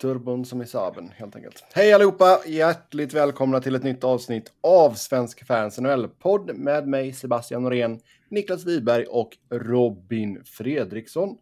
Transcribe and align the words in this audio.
turbon 0.00 0.44
som 0.44 0.62
i 0.62 0.66
Saaben 0.66 1.10
helt 1.16 1.36
enkelt. 1.36 1.64
Hej 1.72 1.92
allihopa! 1.92 2.40
Hjärtligt 2.46 3.14
välkomna 3.14 3.60
till 3.60 3.74
ett 3.74 3.82
nytt 3.82 4.04
avsnitt 4.04 4.52
av 4.60 4.94
Svensk 4.94 5.46
Fans 5.46 5.78
NHL-podd 5.78 6.50
med 6.54 6.88
mig 6.88 7.12
Sebastian 7.12 7.62
Norén, 7.62 8.00
Niklas 8.28 8.66
Wiberg 8.66 9.04
och 9.04 9.36
Robin 9.50 10.42
Fredriksson. 10.44 11.36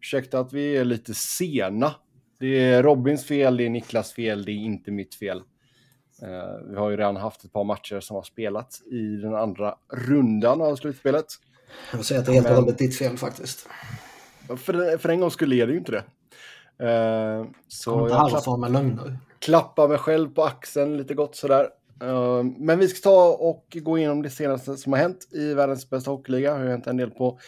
Ursäkta 0.00 0.38
att 0.40 0.52
vi 0.52 0.76
är 0.76 0.84
lite 0.84 1.14
sena. 1.14 1.94
Det 2.38 2.64
är 2.64 2.82
Robins 2.82 3.26
fel, 3.26 3.56
det 3.56 3.64
är 3.64 3.70
Niklas 3.70 4.12
fel, 4.12 4.44
det 4.44 4.52
är 4.52 4.64
inte 4.64 4.90
mitt 4.90 5.14
fel. 5.14 5.38
Uh, 5.38 6.70
vi 6.70 6.76
har 6.76 6.90
ju 6.90 6.96
redan 6.96 7.16
haft 7.16 7.44
ett 7.44 7.52
par 7.52 7.64
matcher 7.64 8.00
som 8.00 8.16
har 8.16 8.22
spelats 8.22 8.82
i 8.82 9.16
den 9.16 9.34
andra 9.34 9.74
rundan 9.92 10.60
av 10.60 10.76
slutspelet. 10.76 11.26
Jag 11.90 11.98
vill 11.98 12.06
säga 12.06 12.20
att 12.20 12.26
det 12.26 12.32
är 12.32 12.34
helt 12.34 12.48
och 12.48 12.54
hållet 12.54 12.78
ditt 12.78 12.98
fel 12.98 13.16
faktiskt. 13.16 13.68
För, 14.48 14.98
för 14.98 15.08
en 15.08 15.20
gång 15.20 15.30
skulle 15.30 15.56
är 15.56 15.66
det 15.66 15.72
ju 15.72 15.78
inte 15.78 15.92
det. 15.92 16.04
Uh, 16.82 17.46
så 17.68 18.02
inte 18.02 18.14
halva 18.14 18.56
med 18.56 18.72
lögner. 18.72 19.18
Klappa 19.38 19.88
mig 19.88 19.98
själv 19.98 20.34
på 20.34 20.44
axeln 20.44 20.96
lite 20.96 21.14
gott 21.14 21.36
sådär. 21.36 21.68
Uh, 22.02 22.42
men 22.42 22.78
vi 22.78 22.88
ska 22.88 23.10
ta 23.10 23.36
och 23.40 23.76
gå 23.82 23.98
igenom 23.98 24.22
det 24.22 24.30
senaste 24.30 24.76
som 24.76 24.92
har 24.92 25.00
hänt 25.00 25.28
i 25.32 25.54
världens 25.54 25.90
bästa 25.90 26.10
hockeyliga. 26.10 26.54
Det 26.54 26.58
har 26.58 26.66
hänt 26.66 26.86
en 26.86 26.96
del 26.96 27.10
på 27.10 27.38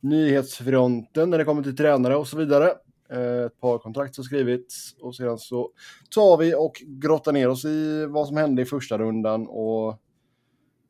nyhetsfronten 0.00 1.30
när 1.30 1.38
det 1.38 1.44
kommer 1.44 1.62
till 1.62 1.76
tränare 1.76 2.16
och 2.16 2.28
så 2.28 2.36
vidare. 2.36 2.72
Uh, 3.12 3.46
ett 3.46 3.60
par 3.60 3.78
kontrakt 3.78 4.16
har 4.16 4.24
skrivits 4.24 4.94
och 5.00 5.16
sedan 5.16 5.38
så 5.38 5.70
tar 6.14 6.36
vi 6.36 6.54
och 6.54 6.82
grottar 6.86 7.32
ner 7.32 7.48
oss 7.48 7.64
i 7.64 8.06
vad 8.06 8.26
som 8.26 8.36
hände 8.36 8.62
i 8.62 8.64
första 8.64 8.98
rundan 8.98 9.46
och 9.46 10.00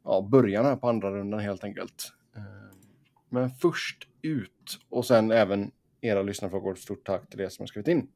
ja, 0.05 0.29
början 0.31 0.65
här 0.65 0.77
på 0.77 0.89
andra 0.89 1.11
rundan 1.11 1.41
helt 1.41 1.65
enkelt. 1.65 2.13
Men 3.29 3.51
först 3.51 4.09
ut 4.23 4.79
och 4.91 5.07
sen 5.07 5.31
även 5.31 5.71
era 6.05 6.23
lyssnarfrågor. 6.23 6.75
Stort 6.75 7.07
tack 7.07 7.31
till 7.31 7.41
er 7.41 7.49
som 7.49 7.63
har 7.63 7.67
skrivit 7.67 7.89
in. 7.89 8.09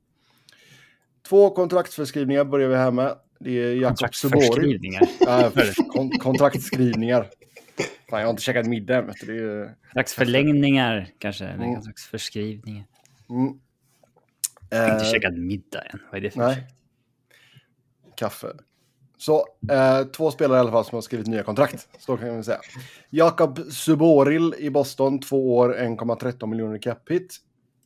Två 1.28 1.50
kontraktsförskrivningar 1.50 2.44
börjar 2.44 2.68
vi 2.68 2.76
här 2.76 2.90
med. 2.90 3.18
Det 3.40 3.50
är 3.50 3.74
Jakob 3.74 4.14
Subori. 4.14 4.98
Äh, 5.28 5.50
kon 5.92 6.10
kontraktskrivningar. 6.10 7.30
Fan, 8.10 8.20
jag 8.20 8.26
har 8.26 8.30
inte 8.30 8.42
käkat 8.42 8.66
middag 8.66 8.98
än. 8.98 9.12
Det 9.26 9.32
är... 9.32 9.74
Dagsförlängningar 9.94 11.08
kanske. 11.18 11.44
Mm. 11.44 11.74
Kontraktsförskrivningar. 11.74 12.84
Mm. 13.30 13.60
Jag 14.70 14.78
har 14.78 14.92
inte 14.92 15.04
uh, 15.04 15.10
käkat 15.12 15.34
middag 15.34 15.80
än. 15.80 15.98
Vad 16.10 16.18
är 16.18 16.20
det 16.20 16.30
för 16.30 16.40
Nej. 16.40 16.66
Kaffe. 18.16 18.46
Så 19.18 19.46
eh, 19.72 20.04
två 20.04 20.30
spelare 20.30 20.58
i 20.58 20.60
alla 20.60 20.70
fall 20.70 20.84
som 20.84 20.96
har 20.96 21.02
skrivit 21.02 21.26
nya 21.26 21.42
kontrakt. 21.42 21.88
Så 21.98 22.16
kan 22.16 22.36
vi 22.36 22.42
säga. 22.42 22.60
Jakob 23.10 23.58
Suboril 23.58 24.54
i 24.58 24.70
Boston, 24.70 25.20
två 25.20 25.56
år, 25.56 25.76
1,13 25.78 26.46
miljoner 26.46 26.78
cap 26.78 27.10
hit. 27.10 27.36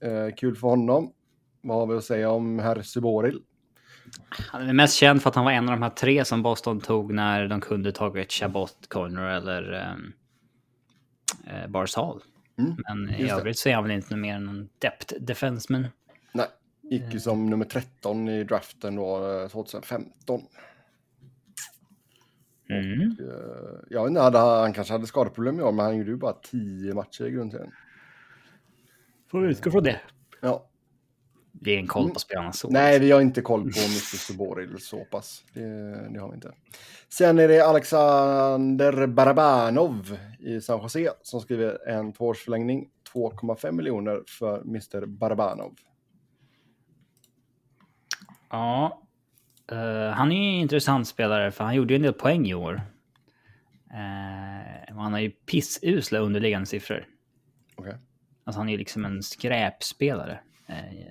Eh, 0.02 0.34
kul 0.36 0.56
för 0.56 0.68
honom. 0.68 1.12
Vad 1.60 1.76
har 1.76 1.86
vi 1.86 1.94
att 1.94 2.04
säga 2.04 2.30
om 2.30 2.58
herr 2.58 2.82
Suboril? 2.82 3.42
Han 4.28 4.68
är 4.68 4.72
mest 4.72 4.94
känd 4.94 5.22
för 5.22 5.30
att 5.30 5.34
han 5.36 5.44
var 5.44 5.52
en 5.52 5.68
av 5.68 5.74
de 5.74 5.82
här 5.82 5.90
tre 5.90 6.24
som 6.24 6.42
Boston 6.42 6.80
tog 6.80 7.14
när 7.14 7.48
de 7.48 7.60
kunde 7.60 7.92
tagit 7.92 8.32
Chabot, 8.32 8.76
Corner 8.88 9.22
eller 9.22 9.94
eh, 11.46 11.68
Bars 11.68 11.96
Hall. 11.96 12.20
Mm, 12.58 12.76
Men 12.88 13.10
i 13.14 13.30
övrigt 13.30 13.58
så 13.58 13.68
är 13.68 13.74
han 13.74 13.84
väl 13.84 13.92
inte 13.92 14.16
mer 14.16 14.34
än 14.34 14.48
en 14.48 14.68
depth 14.78 15.14
defenseman. 15.20 15.86
Nej, 16.32 16.46
gick 16.82 17.14
ju 17.14 17.20
som 17.20 17.50
nummer 17.50 17.64
13 17.64 18.28
i 18.28 18.44
draften 18.44 18.96
då 18.96 19.48
2015. 19.52 20.40
Eh, 20.40 20.46
Mm. 22.68 23.16
Och, 23.18 23.24
eh, 23.24 23.78
jag 23.90 24.02
vet 24.02 24.10
inte, 24.10 24.38
han 24.38 24.72
kanske 24.72 24.92
hade 24.94 25.06
skadeproblem 25.06 25.60
i 25.60 25.62
år, 25.62 25.72
men 25.72 25.84
han 25.84 25.96
gjorde 25.96 26.10
ju 26.10 26.16
bara 26.16 26.32
tio 26.32 26.94
matcher 26.94 27.24
i 27.24 27.30
grundserien. 27.30 27.72
Får 29.32 29.40
vi 29.40 29.50
utgå 29.50 29.70
från 29.70 29.84
det. 29.84 30.00
Ja. 30.40 30.68
Vi 31.52 31.70
har 31.70 31.78
ingen 31.78 31.88
koll 31.88 32.10
på 32.10 32.18
spelarna 32.18 32.52
så. 32.52 32.70
Nej, 32.70 32.98
vi 32.98 33.10
har 33.10 33.20
inte 33.20 33.42
koll 33.42 33.62
på 33.62 33.66
Mr. 33.84 34.16
Suboril 34.16 34.78
så 34.78 35.04
pass. 35.04 35.44
Det, 35.52 35.60
det, 36.12 36.20
har 36.20 36.28
vi 36.28 36.34
inte. 36.34 36.52
Sen 37.08 37.38
är 37.38 37.48
det 37.48 37.60
Alexander 37.60 39.06
Barabanov 39.06 40.18
i 40.38 40.60
San 40.60 40.82
Jose 40.82 41.10
som 41.22 41.40
skriver 41.40 41.88
en 41.88 42.12
tvåårsförlängning. 42.12 42.88
2,5 43.14 43.72
miljoner 43.72 44.22
för 44.26 44.60
Mr. 44.60 45.06
Barabanov. 45.06 45.74
Ja, 48.50 49.02
Uh, 49.72 50.10
han 50.10 50.32
är 50.32 50.36
ju 50.36 50.48
en 50.48 50.60
intressant 50.60 51.08
spelare 51.08 51.50
för 51.50 51.64
han 51.64 51.74
gjorde 51.74 51.94
ju 51.94 51.96
en 51.96 52.02
del 52.02 52.12
poäng 52.12 52.46
i 52.46 52.54
år. 52.54 52.74
Uh, 53.90 54.96
han 54.96 55.12
har 55.12 55.20
ju 55.20 55.30
pissusla 55.30 56.18
underliggande 56.18 56.66
siffror. 56.66 57.06
Okay. 57.76 57.94
Alltså 58.44 58.60
han 58.60 58.68
är 58.68 58.72
ju 58.72 58.78
liksom 58.78 59.04
en 59.04 59.22
skräpspelare. 59.22 60.40
Uh, 60.70 61.08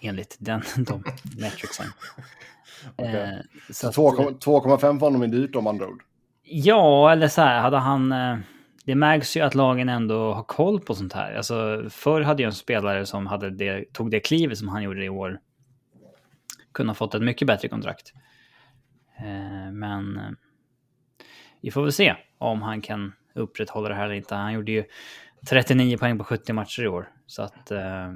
enligt 0.00 0.36
den, 0.38 0.62
de 0.76 1.04
metricsen. 1.38 1.86
okay. 2.96 3.34
uh, 3.34 3.40
2,5 3.70 4.78
för 4.78 5.06
honom 5.06 5.22
är 5.22 5.26
dyrt 5.26 5.56
om 5.56 5.66
andra 5.66 5.86
ord. 5.86 6.02
Ja, 6.42 7.12
eller 7.12 7.28
så 7.28 7.40
här, 7.40 7.60
hade 7.60 7.78
han... 7.78 8.14
Det 8.84 8.94
märks 8.94 9.36
ju 9.36 9.40
att 9.40 9.54
lagen 9.54 9.88
ändå 9.88 10.34
har 10.34 10.42
koll 10.42 10.80
på 10.80 10.94
sånt 10.94 11.12
här. 11.12 11.34
Alltså, 11.34 11.86
förr 11.90 12.20
hade 12.20 12.42
jag 12.42 12.50
en 12.50 12.54
spelare 12.54 13.06
som 13.06 13.26
hade 13.26 13.50
det, 13.50 13.92
tog 13.92 14.10
det 14.10 14.20
klivet 14.20 14.58
som 14.58 14.68
han 14.68 14.82
gjorde 14.82 15.04
i 15.04 15.08
år 15.08 15.40
kunnat 16.78 16.96
fått 16.96 17.14
ett 17.14 17.22
mycket 17.22 17.46
bättre 17.46 17.68
kontrakt. 17.68 18.12
Eh, 19.18 19.72
men 19.72 20.16
eh, 20.16 20.30
vi 21.60 21.70
får 21.70 21.82
väl 21.82 21.92
se 21.92 22.16
om 22.38 22.62
han 22.62 22.80
kan 22.80 23.12
upprätthålla 23.34 23.88
det 23.88 23.94
här 23.94 24.04
eller 24.04 24.14
inte. 24.14 24.34
Han 24.34 24.52
gjorde 24.52 24.72
ju 24.72 24.84
39 25.46 25.98
poäng 25.98 26.18
på 26.18 26.24
70 26.24 26.52
matcher 26.52 26.82
i 26.82 26.88
år. 26.88 27.12
Så 27.26 27.42
att... 27.42 27.70
Eh, 27.70 28.12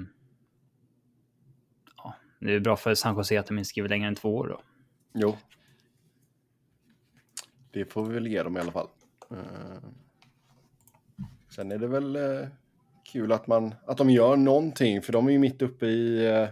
ja, 1.97 2.15
det 2.41 2.55
är 2.55 2.61
bra 2.61 2.77
för 2.77 2.95
San 2.95 3.17
Jose 3.17 3.41
att 3.41 3.47
de 3.47 3.59
inte 3.59 3.69
skriver 3.69 3.89
längre 3.89 4.09
än 4.09 4.15
två 4.15 4.37
år 4.37 4.49
då. 4.49 4.61
Jo. 5.15 5.37
Det 7.71 7.93
får 7.93 8.05
vi 8.05 8.15
väl 8.15 8.27
ge 8.27 8.43
dem 8.43 8.57
i 8.57 8.61
alla 8.61 8.73
fall. 8.73 8.89
Sen 11.55 11.73
är 11.73 11.79
det 11.79 11.87
väl 11.87 12.19
kul 13.13 13.33
att, 13.33 13.47
man, 13.47 13.75
att 13.87 13.99
de 13.99 14.11
gör 14.11 14.37
någonting, 14.37 15.03
för 15.03 15.13
de 15.13 15.27
är 15.27 15.33
ju 15.33 15.39
mitt 15.39 15.63
uppe 15.63 15.87
i 15.87 16.49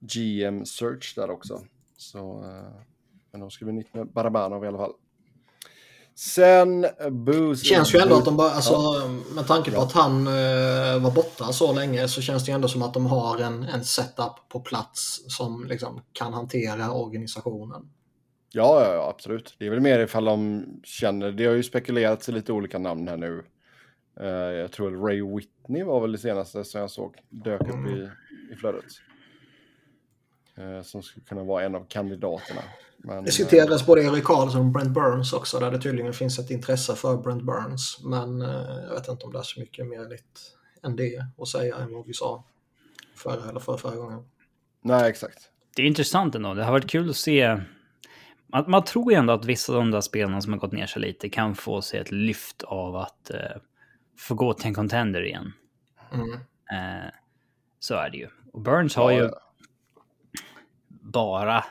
GM 0.00 0.64
Search 0.64 1.14
där 1.16 1.30
också. 1.30 1.60
Så, 1.96 2.44
eh, 2.44 2.82
men 3.30 3.40
de 3.40 3.50
skriver 3.50 3.72
nytt 3.72 3.94
med 3.94 4.12
Barabanov 4.12 4.64
i 4.64 4.68
alla 4.68 4.78
fall. 4.78 4.92
Sen 6.18 6.84
eh, 6.84 7.10
Booze... 7.10 7.62
Det 7.62 7.66
känns 7.68 7.94
ju 7.94 7.98
ändå 7.98 8.16
att 8.16 8.24
de 8.24 8.36
bara, 8.36 8.50
alltså, 8.50 8.72
ja. 8.72 9.08
med 9.34 9.46
tanke 9.46 9.70
på 9.70 9.80
att 9.80 9.92
han 9.92 10.26
uh, 10.26 11.02
var 11.02 11.10
borta 11.10 11.52
så 11.52 11.72
länge 11.72 12.08
så 12.08 12.20
känns 12.20 12.44
det 12.44 12.50
ju 12.50 12.54
ändå 12.54 12.68
som 12.68 12.82
att 12.82 12.94
de 12.94 13.06
har 13.06 13.38
en, 13.38 13.62
en 13.62 13.84
setup 13.84 14.48
på 14.48 14.60
plats 14.60 15.24
som 15.36 15.66
liksom 15.68 16.02
kan 16.12 16.32
hantera 16.32 16.92
organisationen. 16.92 17.90
Ja, 18.52 18.84
ja, 18.84 18.94
ja, 18.94 19.10
absolut. 19.10 19.54
Det 19.58 19.66
är 19.66 19.70
väl 19.70 19.80
mer 19.80 19.98
ifall 19.98 20.24
de 20.24 20.64
känner, 20.84 21.32
det 21.32 21.46
har 21.46 21.54
ju 21.54 21.62
spekulerats 21.62 22.28
i 22.28 22.32
lite 22.32 22.52
olika 22.52 22.78
namn 22.78 23.08
här 23.08 23.16
nu. 23.16 23.44
Uh, 24.20 24.26
jag 24.28 24.72
tror 24.72 25.06
Ray 25.06 25.22
Whitney 25.22 25.82
var 25.82 26.00
väl 26.00 26.12
det 26.12 26.18
senaste 26.18 26.64
som 26.64 26.80
jag 26.80 26.90
såg 26.90 27.14
dök 27.28 27.60
upp 27.60 27.68
mm. 27.68 27.94
i, 27.94 28.08
i 28.52 28.56
flödet. 28.56 28.84
Eh, 30.58 30.82
som 30.82 31.02
skulle 31.02 31.26
kunna 31.26 31.44
vara 31.44 31.64
en 31.64 31.74
av 31.74 31.86
kandidaterna. 31.88 32.60
Men, 32.98 33.24
diskuterades 33.24 33.80
eh, 33.80 33.86
både 33.86 34.02
Erik 34.02 34.24
Karlsson 34.24 34.60
och 34.60 34.66
Brent 34.66 34.90
Burns 34.90 35.32
också 35.32 35.58
där 35.58 35.70
det 35.70 35.80
tydligen 35.80 36.12
finns 36.12 36.38
ett 36.38 36.50
intresse 36.50 36.94
för 36.94 37.16
Brent 37.16 37.42
Burns. 37.42 38.00
Men 38.04 38.42
eh, 38.42 38.48
jag 38.88 38.94
vet 38.94 39.08
inte 39.08 39.26
om 39.26 39.32
det 39.32 39.38
är 39.38 39.42
så 39.42 39.60
mycket 39.60 39.86
mer 39.86 40.08
nytt 40.08 40.52
än 40.82 40.96
det 40.96 41.24
att 41.38 41.48
säga 41.48 41.76
än 41.76 41.94
vad 41.94 42.06
vi 42.06 42.14
sa 42.14 42.44
förra 43.14 43.50
eller 43.50 43.60
förra, 43.60 43.76
förra 43.76 43.96
gången. 43.96 44.24
Nej, 44.82 45.10
exakt. 45.10 45.50
Det 45.76 45.82
är 45.82 45.86
intressant 45.86 46.34
ändå. 46.34 46.54
Det 46.54 46.64
har 46.64 46.72
varit 46.72 46.90
kul 46.90 47.10
att 47.10 47.16
se. 47.16 47.60
Man, 48.46 48.64
man 48.70 48.84
tror 48.84 49.12
ju 49.12 49.18
ändå 49.18 49.32
att 49.32 49.44
vissa 49.44 49.72
av 49.72 49.78
de 49.78 49.90
där 49.90 50.00
spelarna 50.00 50.40
som 50.40 50.52
har 50.52 50.60
gått 50.60 50.72
ner 50.72 50.86
sig 50.86 51.02
lite 51.02 51.28
kan 51.28 51.54
få 51.54 51.82
sig 51.82 52.00
ett 52.00 52.12
lyft 52.12 52.62
av 52.62 52.96
att 52.96 53.30
eh, 53.30 53.60
få 54.18 54.34
gå 54.34 54.54
till 54.54 54.66
en 54.66 54.74
contender 54.74 55.22
igen. 55.26 55.52
Mm. 56.12 56.32
Eh, 56.72 57.10
så 57.78 57.94
är 57.94 58.10
det 58.10 58.16
ju. 58.16 58.28
Och 58.52 58.60
Burns 58.60 58.96
har 58.96 59.10
ja, 59.10 59.18
ju 59.18 59.30
bara 61.12 61.64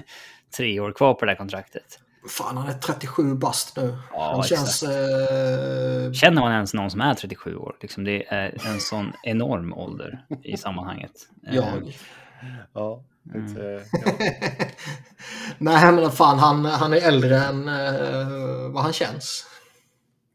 tre 0.56 0.80
år 0.80 0.92
kvar 0.92 1.14
på 1.14 1.24
det 1.24 1.30
här 1.30 1.36
kontraktet. 1.36 1.98
Fan, 2.28 2.56
han 2.56 2.68
är 2.68 2.72
37 2.72 3.34
bast 3.34 3.76
nu. 3.76 3.96
Ja, 4.12 4.32
han 4.34 4.42
känns... 4.42 4.82
Eh... 4.82 6.12
Känner 6.12 6.40
man 6.40 6.52
ens 6.52 6.74
någon 6.74 6.90
som 6.90 7.00
är 7.00 7.14
37 7.14 7.56
år? 7.56 7.76
Liksom, 7.80 8.04
det 8.04 8.26
är 8.28 8.66
en 8.66 8.80
sån 8.80 9.12
enorm 9.22 9.72
ålder 9.72 10.24
i 10.42 10.56
sammanhanget. 10.56 11.12
Jag. 11.40 11.56
Eh, 11.56 11.94
ja. 12.72 13.02
Mm. 13.34 13.54
ja. 13.54 13.80
Nej, 15.58 15.92
men 15.92 16.10
fan, 16.10 16.38
han, 16.38 16.64
han 16.64 16.92
är 16.92 17.08
äldre 17.08 17.38
än 17.38 17.68
uh, 17.68 18.72
vad 18.72 18.82
han 18.82 18.92
känns. 18.92 19.46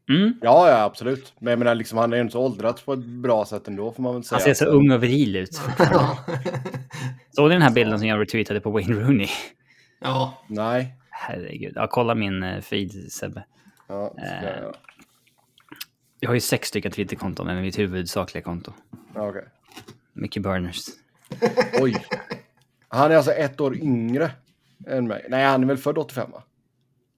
Mm. 0.08 0.38
Ja, 0.42 0.68
ja, 0.70 0.82
absolut. 0.82 1.32
Men 1.38 1.50
jag 1.50 1.58
menar, 1.58 1.74
liksom, 1.74 1.98
han 1.98 2.12
är 2.12 2.20
inte 2.20 2.32
så 2.32 2.40
åldrats 2.40 2.82
på 2.82 2.92
ett 2.92 3.04
bra 3.04 3.44
sätt 3.44 3.68
ändå, 3.68 3.92
får 3.92 4.02
man 4.02 4.14
väl 4.14 4.24
säga. 4.24 4.36
Han 4.36 4.42
ser 4.42 4.54
så 4.54 4.64
ung 4.64 4.90
och 4.90 5.02
viril 5.02 5.36
ut. 5.36 5.54
Såg 7.30 7.46
du 7.46 7.52
den 7.52 7.62
här 7.62 7.70
bilden 7.70 7.98
som 7.98 8.08
jag 8.08 8.20
retweetade 8.20 8.60
på 8.60 8.70
Wayne 8.70 8.94
Rooney? 8.94 9.28
Ja. 10.00 10.42
Nej. 10.46 10.94
Herregud. 11.10 11.72
Ja, 11.76 11.86
kolla 11.90 12.14
min 12.14 12.42
uh, 12.42 12.60
feed, 12.60 13.12
Sebbe. 13.12 13.44
Ja, 13.88 14.10
ska 14.10 14.46
jag, 14.46 14.64
uh, 14.64 14.70
jag 16.20 16.28
har 16.28 16.34
ju 16.34 16.40
sex 16.40 16.68
stycken 16.68 16.92
Twitterkonton, 16.92 17.46
men 17.46 17.62
mitt 17.62 17.78
huvudsakliga 17.78 18.44
konto. 18.44 18.72
Ja. 19.14 19.28
Okay. 19.28 19.42
Mycket 20.12 20.42
burners. 20.42 20.86
Oj. 21.80 22.06
Han 22.88 23.12
är 23.12 23.16
alltså 23.16 23.32
ett 23.32 23.60
år 23.60 23.76
yngre 23.76 24.30
än 24.86 25.06
mig. 25.06 25.26
Nej, 25.28 25.44
han 25.44 25.62
är 25.62 25.66
väl 25.66 25.76
född 25.76 25.98
85 25.98 26.30
va? 26.30 26.42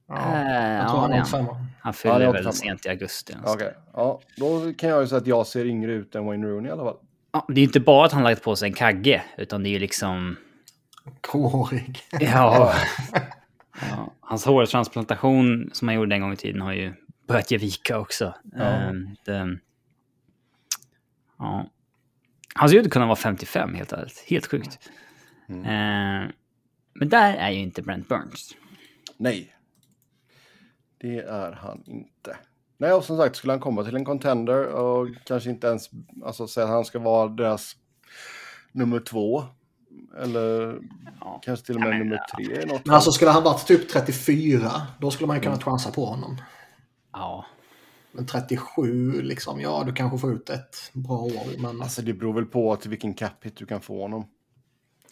Ja, 0.08 0.14
Eh, 0.16 0.74
jag 0.74 0.88
tror 0.88 0.98
ja, 0.98 1.02
han 1.02 1.12
är 1.12 1.16
är 1.16 1.18
han. 1.18 1.46
85 1.46 1.69
Han 1.82 1.90
Ja, 1.90 1.92
fyller 1.92 2.20
är 2.20 2.32
väl 2.32 2.46
85. 2.46 2.52
sent 2.52 2.86
i 2.86 2.88
augusti. 2.88 3.34
Okej, 3.44 3.74
ja. 3.92 4.20
Då 4.36 4.72
kan 4.72 4.88
jag 4.90 5.00
ju 5.00 5.06
säga 5.08 5.18
att 5.20 5.26
jag 5.26 5.46
ser 5.46 5.66
yngre 5.66 5.92
ut 5.92 6.14
än 6.14 6.26
Wayne 6.26 6.46
Rooney 6.46 6.68
i 6.68 6.72
alla 6.72 6.84
fall. 6.84 6.96
Ja, 7.32 7.44
det 7.48 7.54
är 7.54 7.58
ju 7.58 7.64
inte 7.64 7.80
bara 7.80 8.06
att 8.06 8.12
han 8.12 8.22
lagt 8.22 8.42
på 8.42 8.56
sig 8.56 8.68
en 8.68 8.74
kagge, 8.74 9.22
utan 9.38 9.62
det 9.62 9.68
är 9.68 9.70
ju 9.70 9.78
liksom... 9.78 10.36
Gråhårig. 11.32 11.98
Ja. 12.20 12.74
ja. 13.90 14.12
Hans 14.20 14.44
hårtransplantation 14.44 15.70
som 15.72 15.88
han 15.88 15.94
gjorde 15.94 16.14
en 16.14 16.20
gång 16.20 16.32
i 16.32 16.36
tiden 16.36 16.60
har 16.60 16.72
ju 16.72 16.94
börjat 17.28 17.50
ge 17.50 17.58
vika 17.58 17.98
också. 17.98 18.34
Eh, 18.56 18.90
det, 19.24 19.58
ja. 21.38 21.66
Han 22.54 22.68
ser 22.68 22.76
ut 22.76 22.86
att 22.86 22.92
kunna 22.92 23.06
vara 23.06 23.16
55 23.16 23.74
helt 23.74 23.92
ärligt. 23.92 24.24
Helt 24.28 24.46
sjukt. 24.46 24.78
Eh, 25.48 26.30
men 26.94 27.08
där 27.08 27.34
är 27.36 27.50
ju 27.50 27.58
inte 27.58 27.82
Brent 27.82 28.08
Burns. 28.08 28.56
Nej. 29.16 29.54
Det 31.00 31.18
är 31.18 31.52
han 31.52 31.82
inte. 31.86 32.36
Nej, 32.78 32.92
och 32.92 33.04
som 33.04 33.16
sagt, 33.16 33.36
skulle 33.36 33.52
han 33.52 33.60
komma 33.60 33.84
till 33.84 33.96
en 33.96 34.04
contender 34.04 34.66
och 34.66 35.08
kanske 35.24 35.50
inte 35.50 35.66
ens 35.66 35.90
alltså, 36.24 36.46
säga 36.46 36.64
att 36.66 36.72
han 36.72 36.84
ska 36.84 36.98
vara 36.98 37.28
deras 37.28 37.76
nummer 38.72 39.00
två. 39.00 39.44
Eller 40.18 40.78
kanske 41.42 41.66
till 41.66 41.74
och 41.74 41.80
med 41.80 41.98
nummer 41.98 42.20
tre 42.36 42.66
något 42.66 42.86
Men 42.86 42.94
alltså 42.94 43.10
skulle 43.12 43.30
han 43.30 43.42
varit 43.42 43.66
typ 43.66 43.88
34, 43.88 44.70
då 45.00 45.10
skulle 45.10 45.26
man 45.26 45.36
ju 45.36 45.42
kunna 45.42 45.54
Mm. 45.54 45.64
chansa 45.64 45.90
på 45.90 46.04
honom. 46.04 46.36
Ja. 47.12 47.46
Men 48.12 48.26
37, 48.26 49.22
liksom, 49.22 49.60
ja 49.60 49.82
du 49.86 49.92
kanske 49.92 50.18
får 50.18 50.32
ut 50.32 50.50
ett 50.50 50.76
bra 50.92 51.18
år. 51.18 51.62
Men 51.62 51.82
Alltså 51.82 52.02
det 52.02 52.12
beror 52.12 52.32
väl 52.32 52.46
på 52.46 52.76
till 52.76 52.90
vilken 52.90 53.14
cap 53.14 53.44
hit 53.44 53.56
du 53.56 53.66
kan 53.66 53.80
få 53.80 54.02
honom. 54.02 54.24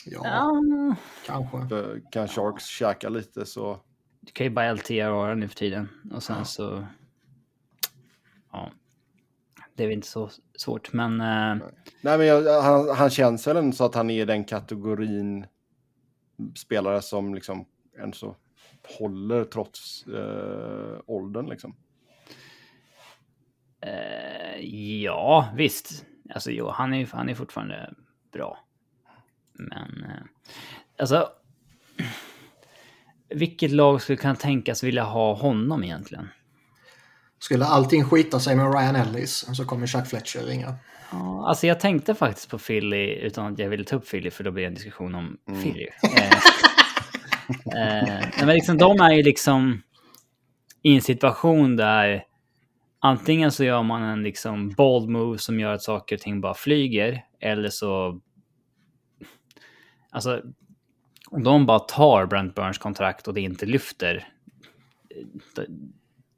ja, 0.04 0.20
ja. 0.24 0.94
kanske. 1.26 1.68
För 1.68 2.00
Kan 2.10 2.28
Sharks 2.28 2.66
käka 2.66 3.08
lite 3.08 3.46
så... 3.46 3.78
Du 4.28 4.32
kan 4.32 4.46
ju 4.46 4.50
bara 4.50 4.72
LTR 4.72 5.34
nu 5.34 5.48
för 5.48 5.54
tiden. 5.54 5.88
Och 6.12 6.22
sen 6.22 6.44
så... 6.44 6.86
Ja. 8.52 8.70
Det 9.74 9.82
är 9.82 9.86
väl 9.86 9.94
inte 9.94 10.08
så 10.08 10.30
svårt, 10.58 10.92
men... 10.92 11.20
eh, 11.20 11.66
Nej 12.00 12.18
men 12.18 12.26
jag, 12.26 12.62
han, 12.62 12.88
han 12.96 13.10
känns 13.10 13.46
väl 13.46 13.56
ändå 13.56 13.72
så 13.76 13.84
att 13.84 13.94
han 13.94 14.10
är 14.10 14.26
den 14.26 14.44
kategorin 14.44 15.46
spelare 16.56 17.02
som 17.02 17.34
liksom 17.34 17.66
ändå 17.98 18.16
så 18.16 18.36
håller 18.98 19.44
trots 19.44 20.06
eh, 20.06 21.00
åldern 21.06 21.46
liksom. 21.48 21.76
Eh, 23.80 24.60
ja, 25.02 25.52
visst. 25.56 26.06
Alltså 26.34 26.50
jo, 26.50 26.68
han 26.68 26.94
är, 26.94 27.06
han 27.12 27.28
är 27.28 27.34
fortfarande 27.34 27.94
bra. 28.32 28.58
Men... 29.52 30.04
Eh, 30.04 30.22
alltså... 30.98 31.32
Vilket 33.30 33.70
lag 33.70 34.02
skulle 34.02 34.16
kunna 34.16 34.34
tänkas 34.34 34.82
vilja 34.82 35.04
ha 35.04 35.34
honom 35.34 35.84
egentligen? 35.84 36.28
Skulle 37.38 37.64
allting 37.64 38.04
skita 38.04 38.40
sig 38.40 38.56
med 38.56 38.74
Ryan 38.74 38.96
Ellis 38.96 39.46
så 39.56 39.64
kommer 39.64 39.86
Chuck 39.86 40.06
Fletcher 40.06 40.40
ringa. 40.40 40.74
Ja, 41.10 41.48
alltså 41.48 41.66
jag 41.66 41.80
tänkte 41.80 42.14
faktiskt 42.14 42.50
på 42.50 42.58
Philly 42.58 43.14
utan 43.14 43.52
att 43.52 43.58
jag 43.58 43.68
ville 43.68 43.84
ta 43.84 43.96
upp 43.96 44.10
Philly 44.10 44.30
för 44.30 44.44
då 44.44 44.50
blir 44.50 44.62
det 44.62 44.68
en 44.68 44.74
diskussion 44.74 45.14
om 45.14 45.36
Philly. 45.62 45.86
Eh, 46.02 46.32
eh, 48.10 48.28
men 48.38 48.48
liksom, 48.48 48.78
de 48.78 49.00
är 49.00 49.12
ju 49.12 49.22
liksom 49.22 49.82
i 50.82 50.94
en 50.94 51.02
situation 51.02 51.76
där 51.76 52.24
antingen 53.00 53.52
så 53.52 53.64
gör 53.64 53.82
man 53.82 54.02
en 54.02 54.22
liksom 54.22 54.70
bold 54.70 55.08
move 55.08 55.38
som 55.38 55.60
gör 55.60 55.72
att 55.72 55.82
saker 55.82 56.16
och 56.16 56.20
ting 56.20 56.40
bara 56.40 56.54
flyger 56.54 57.24
eller 57.40 57.68
så... 57.68 58.20
Alltså, 60.10 60.42
om 61.30 61.44
de 61.44 61.66
bara 61.66 61.78
tar 61.78 62.26
Brent 62.26 62.54
Burns 62.54 62.78
kontrakt 62.78 63.28
och 63.28 63.34
det 63.34 63.40
inte 63.40 63.66
lyfter 63.66 64.28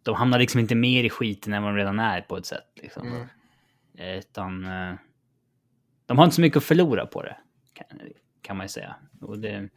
de, 0.02 0.14
hamnar 0.14 0.38
liksom 0.38 0.60
inte 0.60 0.74
mer 0.74 1.04
i 1.04 1.10
skiten 1.10 1.52
än 1.52 1.62
vad 1.62 1.72
de 1.72 1.76
redan 1.76 1.98
är 1.98 2.20
på 2.20 2.36
ett 2.36 2.46
sätt. 2.46 2.66
Liksom. 2.82 3.06
Mm. 3.06 3.28
Eh, 3.98 4.18
Utan 4.18 4.64
eh, 4.64 4.94
de 6.06 6.18
har 6.18 6.24
inte 6.24 6.34
så 6.34 6.40
mycket 6.40 6.56
att 6.56 6.64
förlora 6.64 7.06
på 7.06 7.22
det. 7.22 7.36
Kan, 7.72 7.86
kan 8.42 8.56
man 8.56 8.64
ju 8.64 8.68
säga. 8.68 8.94
Och 9.20 9.38
det, 9.38 9.68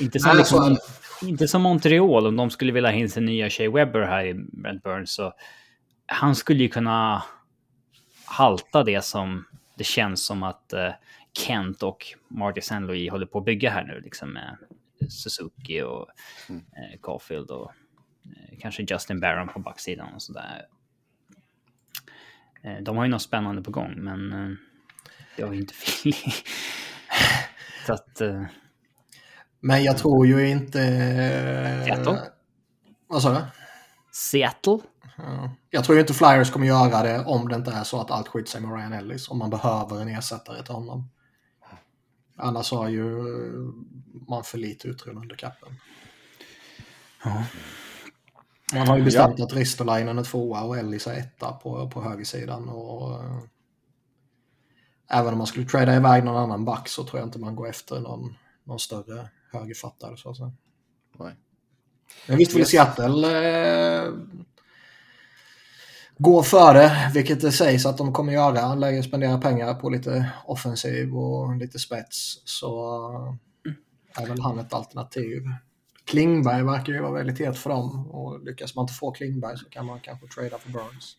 inte, 0.00 0.20
som 0.20 0.36
liksom, 0.36 0.76
så 1.20 1.26
är 1.26 1.28
inte 1.28 1.48
som 1.48 1.62
Montreal, 1.62 2.26
om 2.26 2.36
de 2.36 2.50
skulle 2.50 2.72
vilja 2.72 2.90
ha 2.90 2.96
in 2.96 3.10
sin 3.10 3.24
nya 3.24 3.50
Shea 3.50 3.70
Webber 3.70 4.00
här 4.00 4.24
i 4.24 4.34
Brent 4.34 4.82
Burns. 4.82 5.14
Så 5.14 5.32
han 6.06 6.34
skulle 6.34 6.62
ju 6.62 6.68
kunna 6.68 7.22
halta 8.24 8.84
det 8.84 9.04
som 9.04 9.44
det 9.76 9.84
känns 9.84 10.26
som 10.26 10.42
att 10.42 10.72
eh, 10.72 10.90
Kent 11.38 11.82
och 11.82 12.04
Marty 12.28 12.58
St. 12.58 12.74
Håller 13.10 13.26
på 13.26 13.38
att 13.38 13.44
bygga 13.44 13.70
här 13.70 13.84
nu. 13.84 14.00
Liksom 14.00 14.32
med 14.32 14.56
Suzuki 15.10 15.82
och 15.82 16.06
eh, 16.50 17.00
Caulfield 17.02 17.50
och 17.50 17.70
eh, 18.24 18.58
kanske 18.60 18.82
Justin 18.82 19.20
Barron 19.20 19.48
på 19.48 19.58
backsidan 19.58 20.14
och 20.14 20.22
sådär. 20.22 20.62
Eh, 22.62 22.82
De 22.82 22.96
har 22.96 23.04
ju 23.04 23.10
något 23.10 23.22
spännande 23.22 23.62
på 23.62 23.70
gång, 23.70 23.94
men 23.96 24.32
eh, 24.32 24.56
det 25.36 25.42
har 25.42 25.52
ju 25.52 25.60
inte 25.60 25.74
Philly. 25.74 26.16
Så 27.86 27.92
att... 27.92 28.20
eh, 28.20 28.44
Men 29.60 29.82
jag 29.84 29.98
tror 29.98 30.26
ju 30.26 30.48
inte... 30.48 30.78
Seattle? 31.86 32.18
Vad 33.06 33.22
sa 33.22 33.32
du? 33.34 33.40
Seattle? 34.12 34.78
Ja. 35.16 35.50
Jag 35.70 35.84
tror 35.84 35.94
ju 35.96 36.00
inte 36.00 36.14
Flyers 36.14 36.50
kommer 36.50 36.66
göra 36.66 37.02
det 37.02 37.24
om 37.24 37.48
det 37.48 37.56
inte 37.56 37.70
är 37.70 37.84
så 37.84 38.00
att 38.00 38.10
allt 38.10 38.28
skiter 38.28 38.50
sig 38.50 38.60
med 38.60 38.76
Ryan 38.76 38.92
Ellis. 38.92 39.28
Om 39.28 39.38
man 39.38 39.50
behöver 39.50 40.02
en 40.02 40.08
ersättare 40.08 40.62
till 40.62 40.74
honom. 40.74 41.10
Annars 42.36 42.70
har 42.70 42.88
ju 42.88 43.04
man 44.28 44.44
för 44.44 44.58
lite 44.58 44.88
utrymme 44.88 45.20
under 45.20 45.36
kappen. 45.36 45.68
Ja. 47.24 47.44
Man 48.72 48.88
har 48.88 48.98
ju 48.98 49.04
bestämt 49.04 49.40
att 49.40 49.52
Ristolainen 49.52 50.18
är 50.18 50.24
tvåa 50.24 50.62
och 50.62 50.78
Ellis 50.78 51.06
är 51.06 51.18
etta 51.18 51.52
på, 51.52 51.90
på 51.90 52.02
högersidan. 52.02 52.68
Och, 52.68 53.24
eh, 53.24 53.38
även 55.10 55.32
om 55.32 55.38
man 55.38 55.46
skulle 55.46 55.66
trada 55.66 55.96
iväg 55.96 56.24
någon 56.24 56.36
annan 56.36 56.64
back 56.64 56.88
så 56.88 57.04
tror 57.04 57.20
jag 57.20 57.26
inte 57.26 57.38
man 57.38 57.56
går 57.56 57.68
efter 57.68 58.00
någon, 58.00 58.34
någon 58.64 58.78
större 58.78 59.30
högerfattare. 59.52 60.16
Så 60.16 60.30
att 60.30 60.36
säga. 60.36 60.52
Nej. 61.18 61.36
Men 62.26 62.38
visst 62.38 62.54
vill 62.54 62.66
Seattle 62.66 63.28
eh, 64.04 64.12
gå 66.18 66.42
före, 66.42 67.10
vilket 67.14 67.40
det 67.40 67.52
sägs 67.52 67.86
att 67.86 67.98
de 67.98 68.12
kommer 68.12 68.32
göra. 68.32 68.60
Han 68.60 68.80
lär 68.80 68.90
ju 68.90 69.02
spendera 69.02 69.38
pengar 69.38 69.74
på 69.74 69.90
lite 69.90 70.30
offensiv 70.46 71.16
och 71.16 71.56
lite 71.56 71.78
spets. 71.78 72.42
Så 72.44 73.04
eh, 74.16 74.22
är 74.22 74.26
väl 74.28 74.40
han 74.40 74.58
ett 74.58 74.72
alternativ. 74.74 75.42
Klingberg 76.04 76.62
verkar 76.62 76.92
ju 76.92 77.00
vara 77.00 77.12
väldigt 77.12 77.40
het 77.40 77.58
för 77.58 77.70
dem 77.70 78.10
och 78.10 78.44
lyckas 78.44 78.74
man 78.76 78.82
inte 78.82 78.94
få 78.94 79.10
Klingberg 79.10 79.58
så 79.58 79.64
kan 79.68 79.86
man 79.86 80.00
kanske 80.00 80.26
trada 80.26 80.58
för 80.58 80.70
Burns. 80.70 81.16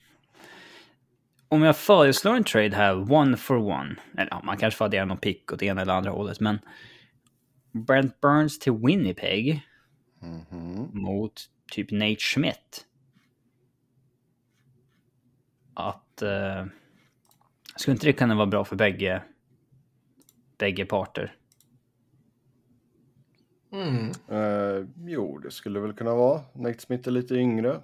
Om 1.49 1.61
jag 1.61 1.77
föreslår 1.77 2.35
en 2.35 2.43
trade 2.43 2.75
här, 2.75 3.13
one 3.13 3.37
for 3.37 3.57
one. 3.57 3.95
Eller 4.17 4.27
ja, 4.31 4.41
man 4.43 4.57
kanske 4.57 4.77
får 4.77 4.85
addera 4.85 5.05
någon 5.05 5.17
pick 5.17 5.53
åt 5.53 5.63
ena 5.63 5.81
eller 5.81 5.93
andra 5.93 6.11
hållet, 6.11 6.39
men 6.39 6.59
Brent 7.71 8.21
Burns 8.21 8.59
till 8.59 8.73
Winnipeg 8.73 9.61
Mhm. 10.21 10.89
mot 10.93 11.33
typ 11.71 11.91
Nate 11.91 12.15
Schmidt. 12.19 12.85
Att... 15.75 16.21
Eh, 16.21 16.65
skulle 17.75 17.93
inte 17.93 18.05
det 18.05 18.13
kunna 18.13 18.35
vara 18.35 18.45
bra 18.45 18.65
för 18.65 18.75
bägge, 18.75 19.21
bägge 20.57 20.85
parter? 20.85 21.35
Mm. 23.71 24.11
Eh, 24.29 24.87
jo, 25.05 25.37
det 25.37 25.51
skulle 25.51 25.79
väl 25.79 25.93
kunna 25.93 26.15
vara. 26.15 26.41
Nate 26.53 26.79
Smith 26.79 27.07
är 27.07 27.11
lite 27.11 27.35
yngre. 27.35 27.81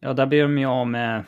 Ja, 0.00 0.12
där 0.12 0.26
blir 0.26 0.42
de 0.42 0.58
ju 0.58 0.66
av 0.66 0.86
med... 0.88 1.24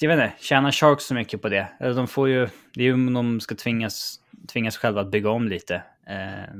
Jag 0.00 0.08
vet 0.08 0.24
inte, 0.24 0.42
tjänar 0.42 0.72
Sharks 0.72 1.04
så 1.04 1.14
mycket 1.14 1.42
på 1.42 1.48
det? 1.48 1.68
Eller 1.80 1.94
de 1.94 2.08
får 2.08 2.28
ju... 2.28 2.48
Det 2.74 2.80
är 2.80 2.84
ju 2.84 2.94
om 2.94 3.12
de 3.12 3.40
ska 3.40 3.54
tvingas, 3.54 4.20
tvingas 4.48 4.76
själva 4.76 5.00
att 5.00 5.10
bygga 5.10 5.30
om 5.30 5.48
lite. 5.48 5.74
Eh, 6.06 6.54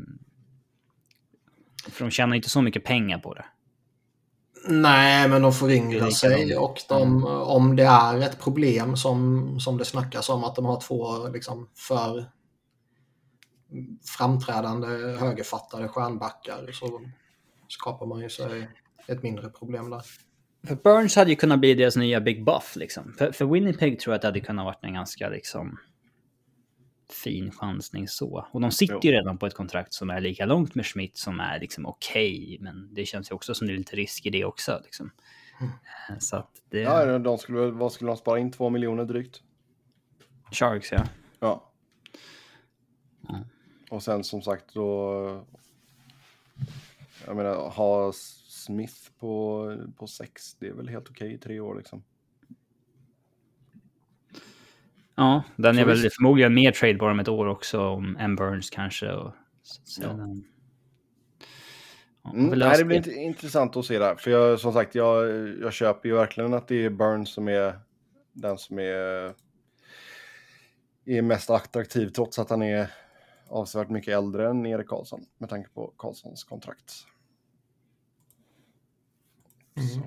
för 1.91 2.05
de 2.05 2.11
tjänar 2.11 2.37
inte 2.37 2.49
så 2.49 2.63
mycket 2.63 2.85
pengar 2.85 3.19
på 3.19 3.35
det. 3.35 3.45
Nej, 4.69 5.29
men 5.29 5.43
de 5.43 5.49
är 5.49 6.11
sig 6.11 6.57
och 6.57 6.81
de, 6.89 7.25
om 7.27 7.77
det 7.77 7.85
är 7.85 8.21
ett 8.21 8.41
problem 8.41 8.97
som, 8.97 9.61
som 9.61 9.79
det 9.79 9.85
snackas 9.85 10.29
om 10.29 10.45
att 10.45 10.57
de 10.57 10.65
har 10.65 10.81
två 10.81 11.29
liksom, 11.29 11.69
för 11.75 12.25
framträdande 14.19 14.87
högerfattade 15.19 15.89
stjärnbackar 15.89 16.73
så 16.73 17.01
skapar 17.69 18.07
man 18.07 18.21
ju 18.21 18.29
sig 18.29 18.69
ett 19.09 19.23
mindre 19.23 19.49
problem 19.49 19.91
där. 19.91 20.03
För 20.67 20.75
Burns 20.75 21.17
hade 21.17 21.31
ju 21.31 21.37
kunnat 21.37 21.61
bli 21.61 21.75
deras 21.75 21.97
nya 21.97 22.21
Big 22.21 22.45
Buff 22.45 22.77
liksom. 22.77 23.15
För, 23.19 23.33
för 23.33 23.45
Winnipeg 23.45 24.01
tror 24.01 24.13
jag 24.13 24.17
att 24.17 24.23
det 24.23 24.29
hade 24.29 24.41
kunnat 24.41 24.65
varit 24.65 24.85
en 24.85 24.95
ganska 24.95 25.29
liksom 25.29 25.79
fin 27.15 27.51
chansning 27.51 28.09
så. 28.09 28.47
Och 28.51 28.61
de 28.61 28.71
sitter 28.71 29.05
ju 29.05 29.13
redan 29.13 29.39
på 29.39 29.47
ett 29.47 29.55
kontrakt 29.55 29.95
som 29.95 30.11
är 30.11 30.21
lika 30.21 30.47
långt 30.47 30.75
med 30.75 30.87
Schmidt 30.87 31.17
som 31.17 31.41
är 31.41 31.61
liksom 31.61 31.87
okej. 31.87 32.59
men 32.61 32.95
det 32.95 33.07
känns 33.07 33.31
ju 33.31 33.35
också 33.35 33.55
som 33.55 33.67
det 33.67 33.73
är 33.73 33.77
lite 33.77 33.97
risk 33.97 34.27
i 34.27 34.31
det 34.31 34.45
också. 34.45 34.81
Liksom. 34.85 35.11
Eh, 35.61 36.19
Så 36.19 36.37
att 36.37 36.63
det... 36.71 36.81
Ja, 36.81 37.19
de 37.19 37.39
skulle 37.39 37.71
vad 37.71 37.93
skulle 37.93 38.11
de 38.11 38.17
spara 38.17 38.39
in? 38.39 38.53
Två 38.53 38.71
miljoner 38.71 39.05
drygt. 39.05 39.43
Sharks 40.53 40.93
ja. 40.93 41.05
Ja. 41.41 41.73
Och 43.91 44.03
sen 44.03 44.25
som 44.25 44.43
sagt 44.43 44.75
då... 44.75 45.47
Jag 47.27 47.37
menar, 47.37 47.71
ha 47.71 48.13
Smith 48.49 49.11
på, 49.19 49.77
på 49.97 50.07
sex, 50.07 50.55
det 50.55 50.67
är 50.67 50.73
väl 50.73 50.89
helt 50.89 51.11
okej 51.11 51.35
i 51.35 51.39
tre 51.39 51.61
år 51.61 51.77
liksom. 51.77 52.03
Ja, 55.15 55.43
den 55.57 55.79
är 55.79 55.85
väl 55.85 56.03
visst. 56.03 56.17
förmodligen 56.17 56.55
mer 56.55 56.73
tradebar 56.73 57.11
om 57.11 57.21
ett 57.21 57.29
år 57.29 57.47
också, 57.47 57.81
om 57.81 58.17
M. 58.21 58.37
Burns 58.37 58.71
kanske. 58.71 59.13
Och, 59.13 59.33
så, 59.63 60.03
Ja. 60.03 60.09
Mm, 62.35 62.59
nej, 62.59 62.79
det 62.79 62.85
blir 62.85 63.19
intressant 63.19 63.77
att 63.77 63.85
se 63.85 63.99
där. 63.99 64.15
För 64.17 64.31
jag, 64.31 64.61
som 64.61 64.73
sagt, 64.73 64.95
jag, 64.95 65.49
jag 65.61 65.73
köper 65.73 66.09
ju 66.09 66.15
verkligen 66.15 66.55
att 66.55 66.69
det 66.69 66.85
är 66.85 66.91
Burns 66.91 67.33
som 67.35 67.49
är 67.49 67.79
den 68.33 68.59
som 68.59 68.79
är, 68.79 69.35
är 71.05 71.23
mest 71.23 71.51
attraktiv 71.51 72.09
trots 72.09 72.39
att 72.39 72.51
han 72.51 72.63
är 72.63 72.91
avsevärt 73.49 73.89
mycket 73.89 74.15
äldre 74.15 74.49
än 74.49 74.67
Erik 74.67 74.89
Karlsson 74.89 75.25
med 75.39 75.49
tanke 75.49 75.69
på 75.71 75.95
Karlssons 75.99 76.45
kontrakt. 76.45 76.93
Mm. 79.77 79.89
Så 79.89 80.03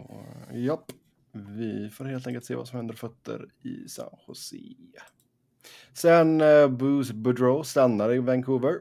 japp, 0.58 0.92
vi 1.36 1.90
får 1.90 2.06
helt 2.06 2.28
enkelt 2.28 2.46
se 2.46 2.56
vad 2.56 2.68
som 2.68 2.78
händer 2.78 2.96
fötter 2.96 3.46
i 3.64 3.90
San 3.90 4.10
Jose. 4.28 4.58
Sen 5.94 6.42
uh, 6.42 6.68
Booze 6.68 7.14
Boudreau 7.14 7.64
stannar 7.64 8.14
i 8.14 8.20
Vancouver. 8.20 8.80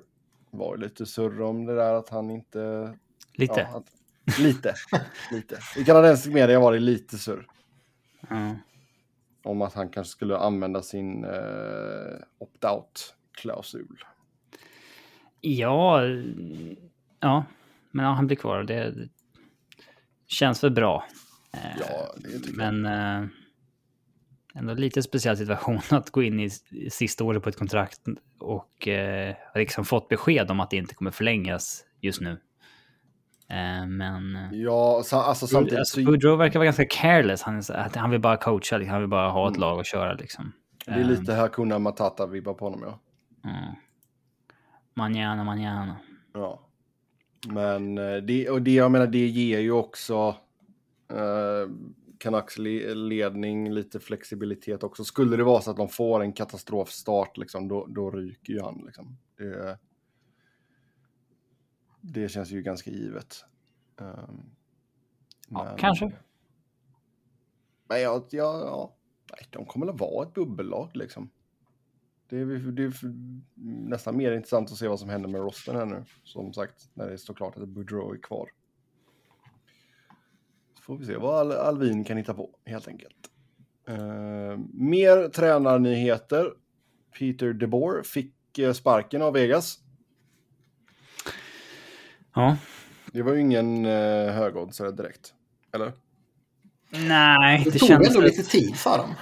Var 0.50 0.76
lite 0.76 1.06
surr 1.06 1.42
om 1.42 1.66
det 1.66 1.75
där 1.75 1.94
att 1.94 2.08
han 2.08 2.30
inte 2.30 2.94
Lite. 3.34 3.68
Ja, 3.73 3.78
att, 3.78 4.38
lite. 4.38 4.75
lite. 5.32 5.58
I 5.76 5.84
kanadensisk 5.84 6.34
media 6.34 6.61
var 6.61 6.73
det 6.73 6.78
lite 6.78 7.18
surr. 7.18 7.46
Ja. 8.28 8.56
Om 9.42 9.62
att 9.62 9.75
han 9.75 9.88
kanske 9.88 10.11
skulle 10.11 10.37
använda 10.37 10.82
sin 10.82 11.25
eh, 11.25 11.30
opt-out-klausul. 12.38 13.99
Ja, 15.40 16.02
ja, 17.20 17.44
men 17.90 18.04
ja, 18.04 18.12
han 18.12 18.26
blir 18.26 18.37
kvar. 18.37 18.62
Det 18.62 19.08
känns 20.26 20.64
väl 20.64 20.70
bra. 20.70 21.04
Eh, 21.54 21.76
Ja, 21.80 22.14
det 22.16 22.38
tycker 22.38 22.62
jag. 22.62 22.75
Men 22.75 22.87
eh, 23.23 23.28
ändå 24.54 24.75
lite 24.75 25.02
speciell 25.02 25.37
situation 25.37 25.80
att 25.90 26.11
gå 26.11 26.23
in 26.23 26.40
i 26.40 26.50
sista 26.90 27.25
året 27.25 27.42
på 27.42 27.49
ett 27.49 27.58
kontrakt 27.58 28.00
och 28.40 28.88
eh, 28.88 29.34
liksom 29.54 29.84
fått 29.84 30.08
besked 30.08 30.50
om 30.50 30.61
att 30.61 30.70
det 30.70 30.76
inte 30.76 30.94
kommer 30.94 31.11
förlängas 31.11 31.84
just 32.00 32.20
nu. 32.20 32.40
Men... 33.88 34.38
Ja, 34.52 35.02
alltså 35.12 35.46
samtidigt 35.46 35.78
Alltså, 35.78 36.00
så 36.00 36.04
Boudreau 36.06 36.37
verkar 36.37 36.58
vara 36.58 36.64
ganska 36.64 36.84
careless. 36.90 37.42
Han, 37.42 37.62
han 37.94 38.11
vill 38.11 38.20
bara 38.20 38.37
coacha, 38.37 38.76
liksom. 38.78 38.88
han 38.92 39.00
vill 39.00 39.11
bara 39.11 39.30
ha 39.30 39.49
ett 39.49 39.56
Mm. 39.56 39.61
lag 39.61 39.80
att 39.80 39.87
köra. 39.87 40.14
Liksom. 40.14 40.52
det 40.87 40.92
är 40.92 41.04
lite 41.04 41.34
Hakuna 41.34 41.78
Matata-vibbar 41.78 42.54
på 42.54 42.64
honom, 42.64 42.80
ja. 42.82 43.00
Mm. 43.50 43.75
Manana, 44.94 45.44
manana. 45.44 45.96
ja. 46.34 46.61
Men 47.49 47.94
det, 48.26 48.49
och 48.50 48.62
det, 48.62 48.75
jag 48.75 48.90
menar, 48.90 49.06
det 49.06 49.26
ger 49.26 49.58
ju 49.61 49.73
också 49.73 50.37
eh, 51.14 51.68
Canucks 52.18 52.59
le- 52.59 52.94
ledning 52.94 53.73
lite 53.73 54.00
flexibilitet 54.00 54.83
också. 54.83 55.04
Skulle 55.04 55.37
det 55.37 55.44
vara 55.44 55.61
så 55.61 55.71
att 55.71 55.76
de 55.76 55.88
får 55.88 56.21
en 56.23 56.33
katastrofstart, 56.33 57.37
liksom, 57.37 57.68
då, 57.68 57.87
då 57.87 58.11
ryker 58.11 58.52
ju 58.52 58.61
han. 58.61 58.83
Liksom. 58.87 59.18
Det, 59.37 59.78
det 62.00 62.28
känns 62.28 62.50
ju 62.50 62.62
ganska 62.62 62.90
givet. 62.90 63.44
Um, 63.97 64.50
Ja, 65.49 65.76
kanske. 65.78 66.12
Men 67.88 68.00
ja, 68.02 68.26
ja, 68.30 68.61
ja, 68.61 68.94
nej, 69.30 69.49
de 69.50 69.66
kommer 69.66 69.87
väl 69.87 69.97
vara 69.99 70.26
ett 70.26 70.35
bubbellag 70.35 70.90
liksom. 70.94 71.30
Det 72.28 72.38
är, 72.38 72.47
det 72.47 72.83
är 72.83 72.92
nästan 73.88 74.16
mer 74.16 74.33
intressant 74.33 74.71
att 74.71 74.76
se 74.76 74.88
vad 74.88 75.00
som 75.00 75.09
händer 75.09 75.28
med 75.28 75.40
rosten 75.40 75.76
här 75.76 75.87
nu. 75.87 76.04
Som 76.25 76.52
sagt, 76.52 76.90
när 76.94 77.11
det 77.11 77.18
står 77.18 77.35
klart 77.35 77.56
att 77.56 77.68
Boudreau 77.68 78.12
är 78.12 78.18
kvar. 78.18 78.50
Får 80.87 80.97
vi 80.97 81.07
se 81.07 81.17
vad 81.17 81.35
Al 81.41 81.53
Alvin 81.53 82.05
kan 82.05 82.17
hitta 82.17 82.35
på, 82.35 82.50
helt 82.67 82.88
enkelt. 82.88 83.17
Eh, 83.88 84.59
mer 84.73 85.29
tränarnyheter. 85.29 86.50
Peter 87.19 87.53
DeBoer 87.53 88.03
fick 88.03 88.59
eh, 88.59 88.73
sparken 88.73 89.23
av 89.23 89.33
Vegas. 89.33 89.79
Ja. 92.35 92.57
Det 93.12 93.23
var 93.23 93.33
ju 93.33 93.41
ingen 93.41 93.87
uh, 93.87 94.31
högoddsare 94.33 94.91
direkt. 94.93 95.35
Eller? 95.75 95.93
Nej, 96.91 97.64
Det, 97.64 97.71
det, 97.71 97.79
tog 97.79 97.88
känns... 97.88 98.09
ändå 98.09 98.21
lite 98.21 98.43
tid 98.43 98.76
för 98.76 98.99
dem. 98.99 99.14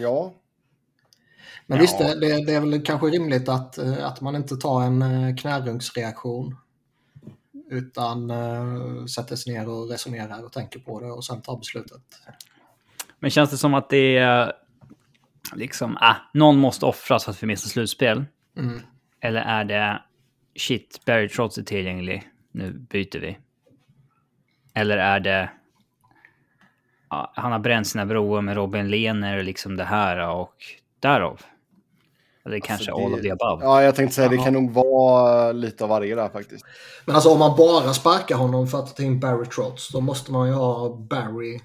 Ja, 0.00 0.34
Men 1.66 1.76
Ja. 1.78 1.82
visst, 1.82 1.98
det, 1.98 2.20
det 2.20 2.44
det 2.46 2.54
är 2.54 2.60
väl 2.60 2.82
kanske 2.82 3.06
rimligt 3.06 3.48
att, 3.48 3.78
eh, 3.78 4.06
att 4.06 4.20
man 4.20 4.36
inte 4.36 4.56
tar 4.56 4.82
en 4.82 5.02
eh, 5.02 5.36
knärungsreaktion. 5.36 6.56
Utan 7.70 8.30
uh, 8.30 9.06
sätter 9.06 9.36
sig 9.36 9.54
ner 9.54 9.68
och 9.68 9.90
resonerar 9.90 10.44
och 10.44 10.52
tänker 10.52 10.78
på 10.78 11.00
det 11.00 11.06
och 11.06 11.24
sen 11.24 11.42
tar 11.42 11.56
beslutet. 11.56 12.02
Men 13.18 13.30
känns 13.30 13.50
det 13.50 13.56
som 13.56 13.74
att 13.74 13.90
det 13.90 14.16
är 14.16 14.52
liksom, 15.54 15.96
ah, 16.00 16.14
någon 16.34 16.58
måste 16.58 16.86
offras 16.86 17.24
för 17.24 17.30
att 17.30 17.42
vi 17.42 17.46
missar 17.46 17.68
slutspel? 17.68 18.24
Mm. 18.56 18.80
Eller 19.20 19.40
är 19.40 19.64
det 19.64 20.02
shit, 20.58 21.00
Barry 21.06 21.28
Trotz 21.28 21.58
är 21.58 21.62
tillgänglig, 21.62 22.30
nu 22.52 22.72
byter 22.72 23.20
vi? 23.20 23.38
Eller 24.74 24.96
är 24.96 25.20
det 25.20 25.50
ja, 27.10 27.32
han 27.34 27.52
har 27.52 27.58
bränt 27.58 27.86
sina 27.86 28.06
broar 28.06 28.40
med 28.40 28.56
Robin 28.56 28.90
Lehner 28.90 29.38
och 29.38 29.44
liksom 29.44 29.76
det 29.76 29.84
här 29.84 30.28
och 30.28 30.54
därav? 31.00 31.40
Eller 32.46 32.60
kanske 32.60 32.92
Alltså, 32.92 33.06
det- 33.08 33.14
all 33.14 33.14
of 33.14 33.22
the 33.22 33.30
above? 33.30 33.64
ja 33.64 33.82
jag 33.82 33.94
tänkte 33.94 34.14
säga 34.14 34.28
det 34.28 34.36
Ja. 34.36 34.44
kan 34.44 34.52
nog 34.52 34.70
vara 34.72 35.52
lite 35.52 35.84
av 35.84 35.90
varje 35.90 36.14
där 36.14 36.28
faktiskt. 36.28 36.64
Men 37.04 37.14
alltså 37.14 37.30
om 37.30 37.38
man 37.38 37.56
bara 37.56 37.94
sparkar 37.94 38.36
honom 38.36 38.66
för 38.66 38.78
att 38.78 38.96
ta 38.96 39.02
in 39.02 39.20
Barry 39.20 39.46
Trotz, 39.46 39.88
då 39.92 40.00
måste 40.00 40.32
man 40.32 40.48
ju 40.48 40.54
ha 40.54 40.96
Barry 40.96 41.60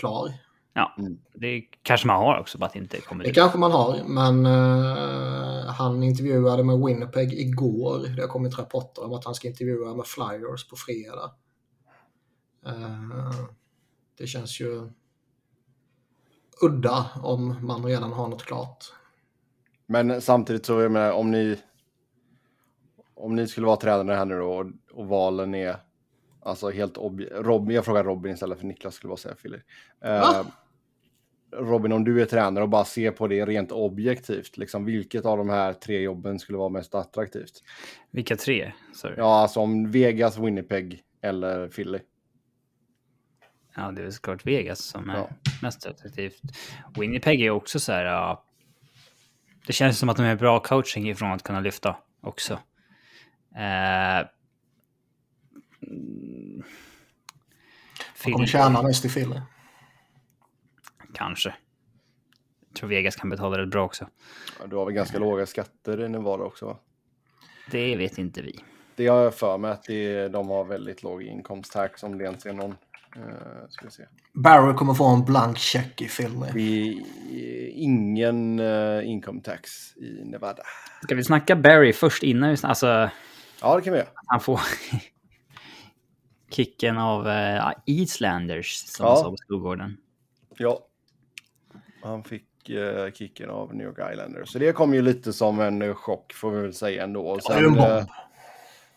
klar. 0.00 0.32
Ja, 0.76 0.94
Mm. 0.98 1.18
det 1.34 1.60
kanske 1.82 2.06
man 2.06 2.16
har 2.16 2.40
också, 2.40 2.58
bara 2.58 2.66
att 2.66 2.72
det 2.72 2.78
inte 2.78 3.00
kommer 3.00 3.24
Det 3.24 3.28
till. 3.30 3.34
kanske 3.42 3.58
man 3.58 3.72
har, 3.72 3.98
men 4.06 4.46
eh, 4.46 5.66
han 5.72 6.02
intervjuade 6.02 6.64
med 6.64 6.78
Winnipeg 6.78 7.32
igår. 7.32 7.98
Det 8.16 8.22
har 8.22 8.28
kommit 8.28 8.58
rapporter 8.58 9.04
om 9.04 9.12
att 9.12 9.24
han 9.24 9.34
ska 9.34 9.48
intervjua 9.48 9.94
med 9.94 10.06
Flyers 10.06 10.68
på 10.68 10.76
fredag. 10.76 11.30
Eh, 12.66 13.34
det 14.18 14.26
känns 14.26 14.60
ju 14.60 14.88
udda 16.62 17.04
om 17.22 17.66
man 17.66 17.84
redan 17.84 18.12
har 18.12 18.28
något 18.28 18.42
klart. 18.44 18.84
Men 19.86 20.20
samtidigt 20.20 20.66
så, 20.66 20.80
jag 20.80 20.92
menar, 20.92 21.12
om 21.12 21.30
ni 21.30 21.58
om 23.14 23.36
ni 23.36 23.46
skulle 23.46 23.66
vara 23.66 23.76
tränare 23.76 24.16
här 24.16 24.24
nu 24.24 24.38
då 24.38 24.52
och, 24.54 24.66
och 24.92 25.08
valen 25.08 25.54
är 25.54 25.76
alltså 26.42 26.70
helt 26.70 26.98
Robin, 27.32 27.74
jag 27.74 27.84
frågar 27.84 28.04
Robin 28.04 28.32
istället 28.32 28.58
för 28.58 28.66
Niklas 28.66 28.94
skulle 28.94 29.08
bara 29.08 29.16
säga 29.16 29.34
Philly. 29.34 29.58
Eh? 30.04 30.42
Robin, 31.56 31.92
om 31.92 32.04
du 32.04 32.22
är 32.22 32.26
tränare 32.26 32.64
och 32.64 32.70
bara 32.70 32.84
ser 32.84 33.10
på 33.10 33.28
det 33.28 33.44
rent 33.46 33.72
objektivt, 33.72 34.56
liksom 34.56 34.84
vilket 34.84 35.24
av 35.24 35.38
de 35.38 35.48
här 35.48 35.72
tre 35.72 36.00
jobben 36.00 36.38
skulle 36.38 36.58
vara 36.58 36.68
mest 36.68 36.94
attraktivt? 36.94 37.62
Vilka 38.10 38.36
tre? 38.36 38.72
Sorry. 38.94 39.14
Ja. 39.16 39.22
Ja, 39.22 39.40
alltså 39.42 39.60
om 39.60 39.90
Vegas, 39.90 40.38
Winnipeg 40.38 41.02
eller 41.22 41.68
Philly. 41.68 41.98
det 43.74 43.80
är 43.80 43.92
väl 44.02 44.12
såklart 44.12 44.46
Vegas 44.46 44.78
som 44.78 45.10
är 45.10 45.16
Ja. 45.16 45.28
mest 45.62 45.86
attraktivt. 45.86 46.40
Winnipeg 46.98 47.42
är 47.42 47.50
också 47.50 47.80
så 47.80 47.92
här... 47.92 48.04
ja, 48.04 48.44
det 49.66 49.72
känns 49.72 49.98
som 49.98 50.08
att 50.08 50.16
de 50.16 50.22
är 50.22 50.36
bra 50.36 50.60
coaching 50.60 51.08
ifrån 51.10 51.32
att 51.32 51.42
kunna 51.42 51.60
lyfta 51.60 51.96
också. 52.20 52.54
Eh, 53.56 54.18
mm, 55.88 56.62
De 58.24 58.32
kommer 58.32 58.46
tjäna 58.46 58.82
mest 58.82 59.04
i 59.04 59.08
Philly. 59.08 59.40
Kanske. 61.14 61.54
Jag 62.68 62.76
tror 62.76 62.88
Vegas 62.88 63.16
kan 63.16 63.30
betala 63.30 63.58
rätt 63.58 63.70
bra 63.70 63.84
också. 63.84 64.08
Ja, 64.60 64.66
Du 64.66 64.76
har 64.76 64.84
väl 64.84 64.94
ganska 64.94 65.18
låga 65.18 65.46
skatter 65.46 66.04
i 66.04 66.08
Nevada 66.08 66.44
också 66.44 66.66
va? 66.66 66.76
Det 67.70 67.96
vet 67.96 68.18
inte 68.18 68.42
vi. 68.42 68.60
Det 68.96 69.06
har 69.06 69.22
jag 69.22 69.34
för 69.34 69.58
mig 69.58 69.70
att 69.70 69.82
det, 69.84 70.28
de 70.28 70.48
har 70.48 70.64
väldigt 70.64 71.02
låg 71.02 71.22
inkomsttax 71.22 72.02
om 72.02 72.18
det 72.18 72.24
ens 72.24 72.46
är 72.46 72.52
någon. 72.52 72.74
Uh, 73.16 73.68
ska 73.68 73.84
vi 73.84 73.90
se. 73.90 74.02
Barry 74.32 74.74
kommer 74.74 74.94
få 74.94 75.04
en 75.06 75.24
blank 75.24 75.58
check 75.58 76.00
i 76.02 76.08
Philly. 76.08 76.46
Det 76.52 76.90
är 77.66 77.68
ingen 77.74 78.60
uh, 78.60 79.08
income 79.08 79.40
tax 79.40 79.96
i 79.96 80.24
Nevada. 80.24 80.62
Ska 81.02 81.14
vi 81.14 81.24
snacka 81.24 81.56
Barry 81.56 81.92
först 81.92 82.22
innan 82.22 82.50
vi 82.50 82.56
snackar? 82.56 82.68
Alltså, 82.70 83.10
Ja, 83.60 83.76
det 83.76 83.82
kan 83.82 83.92
vi 83.92 83.98
göra. 83.98 84.08
han 84.26 84.40
får 84.40 84.60
kicken 86.50 86.98
av 86.98 87.26
uh, 87.26 87.72
Islanders, 87.86 88.76
som 88.86 89.06
Ja. 89.06 89.16
sa 89.16 89.30
på 89.30 89.36
skolgården. 89.36 89.96
Ja. 90.58 90.78
Han 92.02 92.24
fick 92.24 92.70
uh, 92.70 93.12
kicken 93.12 93.50
av 93.50 93.74
New 93.74 93.86
York 93.86 94.12
Islanders. 94.12 94.48
Så 94.52 94.58
det 94.58 94.72
kom 94.72 94.94
ju 94.94 95.02
lite 95.02 95.32
som 95.32 95.60
en 95.60 95.82
eh, 95.82 95.94
chock 95.94 96.32
får 96.32 96.50
vi 96.50 96.60
väl 96.62 96.74
säga 96.74 97.04
ändå. 97.04 97.26
Och 97.26 97.40
Ja, 97.44 97.54
det 97.54 97.60
är 97.60 97.64
en 97.68 97.74
sen, 97.74 97.82
bomb. 97.96 98.08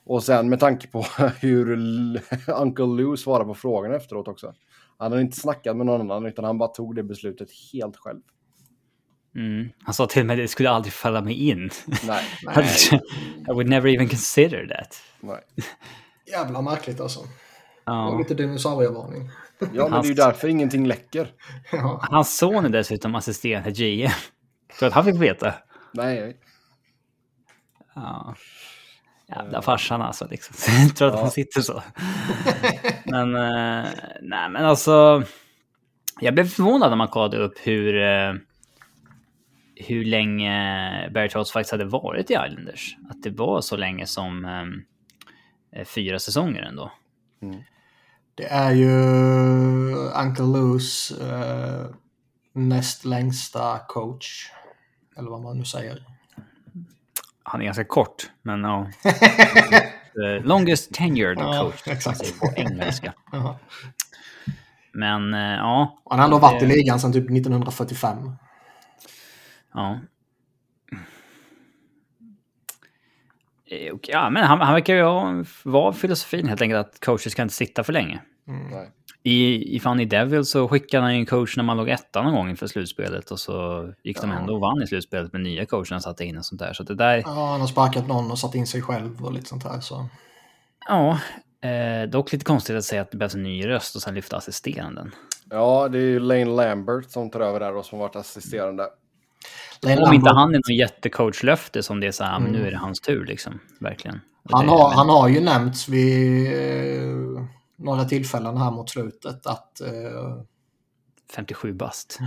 Och 0.07 0.23
sen 0.23 0.49
med 0.49 0.59
tanke 0.59 0.87
på 0.87 1.01
hur 1.41 1.71
Uncle 2.47 2.85
Lou 2.85 3.17
svarade 3.17 3.45
på 3.45 3.53
frågan 3.53 3.93
efteråt 3.93 4.27
också. 4.27 4.53
Han 4.97 5.11
hade 5.11 5.21
inte 5.21 5.37
snackat 5.37 5.77
med 5.77 5.85
någon 5.85 6.01
annan 6.01 6.25
utan 6.25 6.45
han 6.45 6.57
bara 6.57 6.69
tog 6.69 6.95
det 6.95 7.03
beslutet 7.03 7.49
helt 7.73 7.97
själv. 7.97 8.19
Mm. 9.35 9.69
Han 9.83 9.93
sa 9.93 10.07
till 10.07 10.25
mig 10.25 10.33
att 10.33 10.43
det 10.43 10.47
skulle 10.47 10.69
aldrig 10.69 10.93
falla 10.93 11.21
mig 11.21 11.49
in. 11.49 11.69
Nej. 12.07 12.23
Nej, 12.43 12.65
I 13.49 13.51
would 13.53 13.69
never 13.69 13.93
even 13.95 14.09
consider 14.09 14.67
that. 14.67 15.01
Nej. 15.19 15.41
jävla 16.31 16.61
märkligt 16.61 16.99
alltså. 17.01 17.19
Och 17.19 17.27
Ja. 17.85 18.17
lite 18.17 18.33
dinosaurievarning. 18.33 19.29
Ja, 19.73 19.87
men 19.89 19.91
det 20.01 20.07
är 20.07 20.09
ju 20.09 20.13
därför 20.13 20.47
ingenting 20.47 20.87
läcker. 20.87 21.31
Ja. 21.71 21.99
Hans 22.11 22.37
son 22.37 22.65
är 22.65 22.69
dessutom 22.69 23.15
assisterande 23.15 23.71
GM. 23.71 24.09
Tror 24.79 24.87
att 24.87 24.93
han 24.93 25.05
fick 25.05 25.15
veta? 25.15 25.53
Nej. 25.93 26.37
Ja. 27.95 28.35
Jävla 29.29 29.61
farsan 29.61 30.01
alltså. 30.01 30.27
Liksom. 30.27 30.55
Tror 30.95 31.07
att 31.07 31.19
han 31.19 31.31
sitter 31.31 31.61
så. 31.61 31.83
men, 33.05 33.35
eh, 33.35 33.89
nej 34.21 34.49
men 34.49 34.65
alltså. 34.65 35.23
Jag 36.19 36.33
blev 36.33 36.47
förvånad 36.47 36.89
när 36.89 36.95
man 36.95 37.07
kollade 37.07 37.37
upp 37.37 37.57
hur, 37.63 38.01
eh, 38.01 38.33
hur 39.75 40.05
länge 40.05 41.09
Barry 41.13 41.29
Trotz 41.29 41.51
faktiskt 41.51 41.71
hade 41.71 41.85
varit 41.85 42.31
i 42.31 42.33
Islanders. 42.33 42.97
Att 43.09 43.23
det 43.23 43.29
var 43.29 43.61
så 43.61 43.77
länge 43.77 44.05
som 44.05 44.45
eh, 45.75 45.85
fyra 45.85 46.19
säsonger 46.19 46.61
ändå. 46.61 46.91
Det 48.35 48.45
är 48.45 48.71
ju 48.71 48.93
Uncle 49.95 50.45
Loos 50.45 51.11
eh, 51.11 51.85
näst 52.53 53.05
längsta 53.05 53.79
coach. 53.87 54.51
Eller 55.17 55.29
vad 55.29 55.41
man 55.41 55.57
nu 55.57 55.65
säger. 55.65 56.16
Han 57.49 57.61
är 57.61 57.65
ganska 57.65 57.83
kort, 57.83 58.31
men 58.41 58.61
ja. 58.63 58.87
The 60.13 60.39
longest 60.43 60.93
tenured 60.93 61.37
Ja, 61.39 61.61
coach, 61.63 61.87
exakt. 61.87 62.39
på 62.39 62.51
engelska. 62.55 63.13
Men 64.91 65.33
eh, 65.33 65.39
ja. 65.39 66.01
Han 66.09 66.19
har 66.19 66.25
ändå 66.25 66.39
varit 66.39 66.61
i 66.63 66.65
Det- 66.65 66.75
ligan 66.75 66.99
sedan 66.99 67.13
typ 67.13 67.23
1945. 67.23 68.31
Ja. 69.73 69.99
Eh, 73.65 73.93
Ja, 74.01 74.29
men 74.29 74.43
han, 74.43 74.61
han 74.61 74.73
verkar 74.73 74.93
ju 74.95 75.43
vara 75.63 75.93
filosofin 75.93 76.47
helt 76.47 76.61
enkelt 76.61 76.87
att 76.87 76.99
coacher 76.99 77.29
ska 77.29 77.41
inte 77.41 77.53
sitta 77.53 77.83
för 77.83 77.93
länge. 77.93 78.19
Nej. 78.45 78.91
I, 79.27 79.75
i 79.75 79.79
Funny 79.79 80.05
Devil 80.05 80.45
så 80.45 80.67
skickade 80.67 81.03
han 81.03 81.13
ju 81.13 81.19
en 81.19 81.25
coach 81.25 81.57
när 81.57 81.63
man 81.63 81.77
låg 81.77 81.89
etta 81.89 82.21
någon 82.21 82.33
gång 82.33 82.49
inför 82.49 82.67
slutspelet 82.67 83.31
och 83.31 83.39
så 83.39 83.87
gick 84.03 84.21
de 84.21 84.31
ändå 84.31 84.53
och 84.53 84.59
vann 84.59 84.81
i 84.83 84.87
slutspelet 84.87 85.33
med 85.33 85.41
nya 85.41 85.65
coachen 85.65 85.87
han 85.91 86.01
satte 86.01 86.25
in 86.25 86.37
och 86.37 86.45
sånt 86.45 86.59
där. 86.59 86.73
Så 86.73 86.83
det 86.83 86.95
där, 86.95 87.17
Ja, 87.25 87.47
han 87.51 87.59
har 87.61 87.67
sparkat 87.67 88.07
någon 88.07 88.31
och 88.31 88.39
satt 88.39 88.55
in 88.55 88.67
sig 88.67 88.81
själv 88.81 89.25
och 89.25 89.33
lite 89.33 89.45
sånt 89.49 89.63
här. 89.63 89.79
Så. 89.79 90.05
ja. 90.87 91.19
Eh, 91.61 92.09
dock 92.09 92.31
lite 92.31 92.45
konstigt 92.45 92.75
att 92.75 92.83
säga 92.83 93.01
att 93.01 93.11
det 93.11 93.17
behövs 93.17 93.35
en 93.35 93.43
ny 93.43 93.67
röst 93.67 93.95
och 93.95 94.01
sen 94.01 94.15
lyfta 94.15 94.37
assisteranden. 94.37 95.11
Ja, 95.49 95.87
det 95.91 95.97
är 95.97 96.01
ju 96.01 96.19
Lane 96.19 96.45
Lambert 96.45 97.11
som 97.11 97.29
tar 97.29 97.39
över 97.39 97.59
där 97.59 97.75
och 97.75 97.85
som 97.85 97.99
varit 97.99 98.15
assisterande. 98.15 98.87
Lane 99.81 100.01
Om 100.01 100.13
inte 100.13 100.25
Lambert- 100.29 100.33
han 100.35 100.49
är 100.55 100.61
någon 100.69 100.75
jättecoachlöfte 100.77 101.83
som 101.83 101.99
det 101.99 102.07
är 102.07 102.11
så 102.11 102.23
här, 102.23 102.39
men 102.39 102.51
nu 102.51 102.57
Mm. 102.57 102.67
är 102.67 102.71
det 102.71 102.77
hans 102.77 102.99
tur 103.01 103.25
liksom. 103.25 103.59
Verkligen. 103.79 104.21
Han 104.51 104.69
har, 104.69 104.89
han 104.91 105.09
har 105.09 105.27
ju 105.27 105.39
nämnts 105.39 105.89
vid 105.89 106.47
eh, 106.47 107.43
några 107.77 108.05
tillfällen 108.05 108.57
här 108.57 108.71
mot 108.71 108.89
slutet 108.89 109.47
att, 109.47 109.81
eh, 109.81 110.41
57 111.35 111.73
bast. 111.73 112.19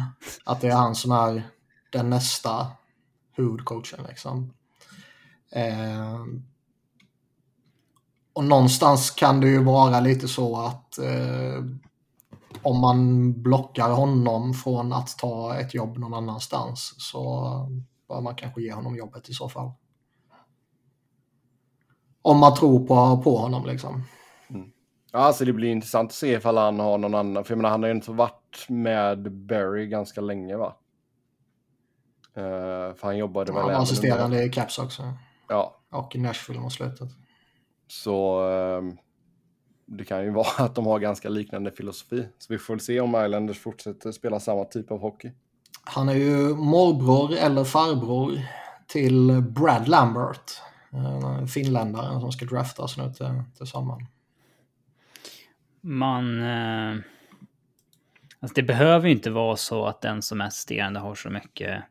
att 0.45 0.61
det 0.61 0.69
är 0.69 0.77
han 0.77 0.95
som 0.95 1.13
är 1.13 1.43
den 1.93 2.11
nästa 2.11 2.67
huvudcoachen. 3.33 4.05
Liksom. 4.09 4.55
Eh, 5.53 6.21
och 8.33 8.45
någonstans 8.45 9.11
kan 9.11 9.41
det 9.41 9.49
ju 9.49 9.65
vara 9.65 10.01
lite 10.01 10.29
så 10.29 10.57
att 10.61 10.99
eh, 10.99 11.65
om 12.63 12.81
man 12.81 13.33
blockar 13.43 13.91
honom 13.91 14.55
från 14.55 14.93
att 14.93 15.19
ta 15.19 15.57
ett 15.57 15.75
jobb 15.75 15.99
någon 15.99 16.15
annanstans 16.15 16.95
så 16.99 17.45
bör 18.09 18.21
man 18.21 18.35
kanske 18.35 18.63
ge 18.63 18.73
honom 18.73 18.97
jobbet 18.97 19.29
i 19.29 19.33
så 19.33 19.49
fall. 19.49 19.73
Om 22.23 22.39
man 22.39 22.57
tror 22.57 22.87
på, 22.87 23.23
på 23.23 23.39
honom 23.39 23.67
liksom. 23.67 24.05
Ja, 25.13 25.19
alltså 25.19 25.45
det 25.45 25.53
blir 25.53 25.69
intressant 25.69 26.11
att 26.11 26.15
se 26.15 26.33
ifall 26.33 26.57
han 26.57 26.81
har 26.81 26.99
någon 26.99 27.15
annan. 27.15 27.45
För 27.45 27.53
jag 27.53 27.57
menar, 27.57 27.71
han 27.71 27.83
har 27.83 27.89
ju 27.89 27.95
inte 27.95 28.11
varit 28.11 28.67
med 28.69 29.33
Barry 29.33 29.87
ganska 29.87 30.21
länge 30.21 30.57
va? 30.57 30.77
Eh, 32.35 32.95
för 32.95 33.03
han 33.03 33.17
jobbade 33.17 33.53
väl 33.53 33.63
Han 33.63 33.73
var 33.73 33.83
assisterande 33.83 34.45
i 34.45 34.49
Caps 34.49 34.79
också. 34.79 35.13
Ja, 35.49 35.77
Och 35.91 36.17
i 36.17 36.19
Nashville 36.19 36.61
mot 36.61 36.73
slutet. 36.73 37.09
så 37.87 38.43
ehm, 38.49 38.97
det 39.87 40.05
kan 40.05 40.25
ju 40.25 40.31
vara 40.35 40.65
att 40.65 40.75
de 40.75 40.87
har 40.87 40.99
ganska 40.99 41.29
liknande 41.29 41.71
filosofi. 41.71 42.29
Så 42.39 42.53
vi 42.53 42.59
får 42.59 42.75
väl 42.75 42.81
se 42.81 43.01
om 43.01 43.25
Islanders 43.25 43.59
fortsätter 43.59 44.13
spela 44.13 44.41
samma 44.41 44.65
typ 44.65 44.91
av 44.91 45.01
hockey. 45.01 45.33
Han 45.85 46.09
är 46.09 46.15
ju 46.15 46.55
morbror 46.55 47.33
eller 47.33 47.65
farbror 47.65 48.41
till 48.87 49.43
Brad 49.43 49.89
Lambert. 49.89 50.53
En 50.93 51.49
finländare 51.49 52.21
som 52.21 52.33
ska 52.33 52.45
draftas 52.45 52.97
nu 52.97 53.13
till, 53.13 53.43
till 53.57 53.67
sommaren. 53.67 54.07
Man... 55.81 56.43
Eh, 56.43 56.97
alltså 58.41 58.55
det 58.55 58.63
behöver 58.63 59.09
ju 59.09 59.15
inte 59.15 59.31
vara 59.31 59.57
så 59.57 59.87
att 59.87 60.01
den 60.01 60.23
som 60.23 60.41
är 60.41 60.45
assisterande 60.45 61.01
har 61.01 61.15
så 61.15 61.31
mycket... 61.31 61.83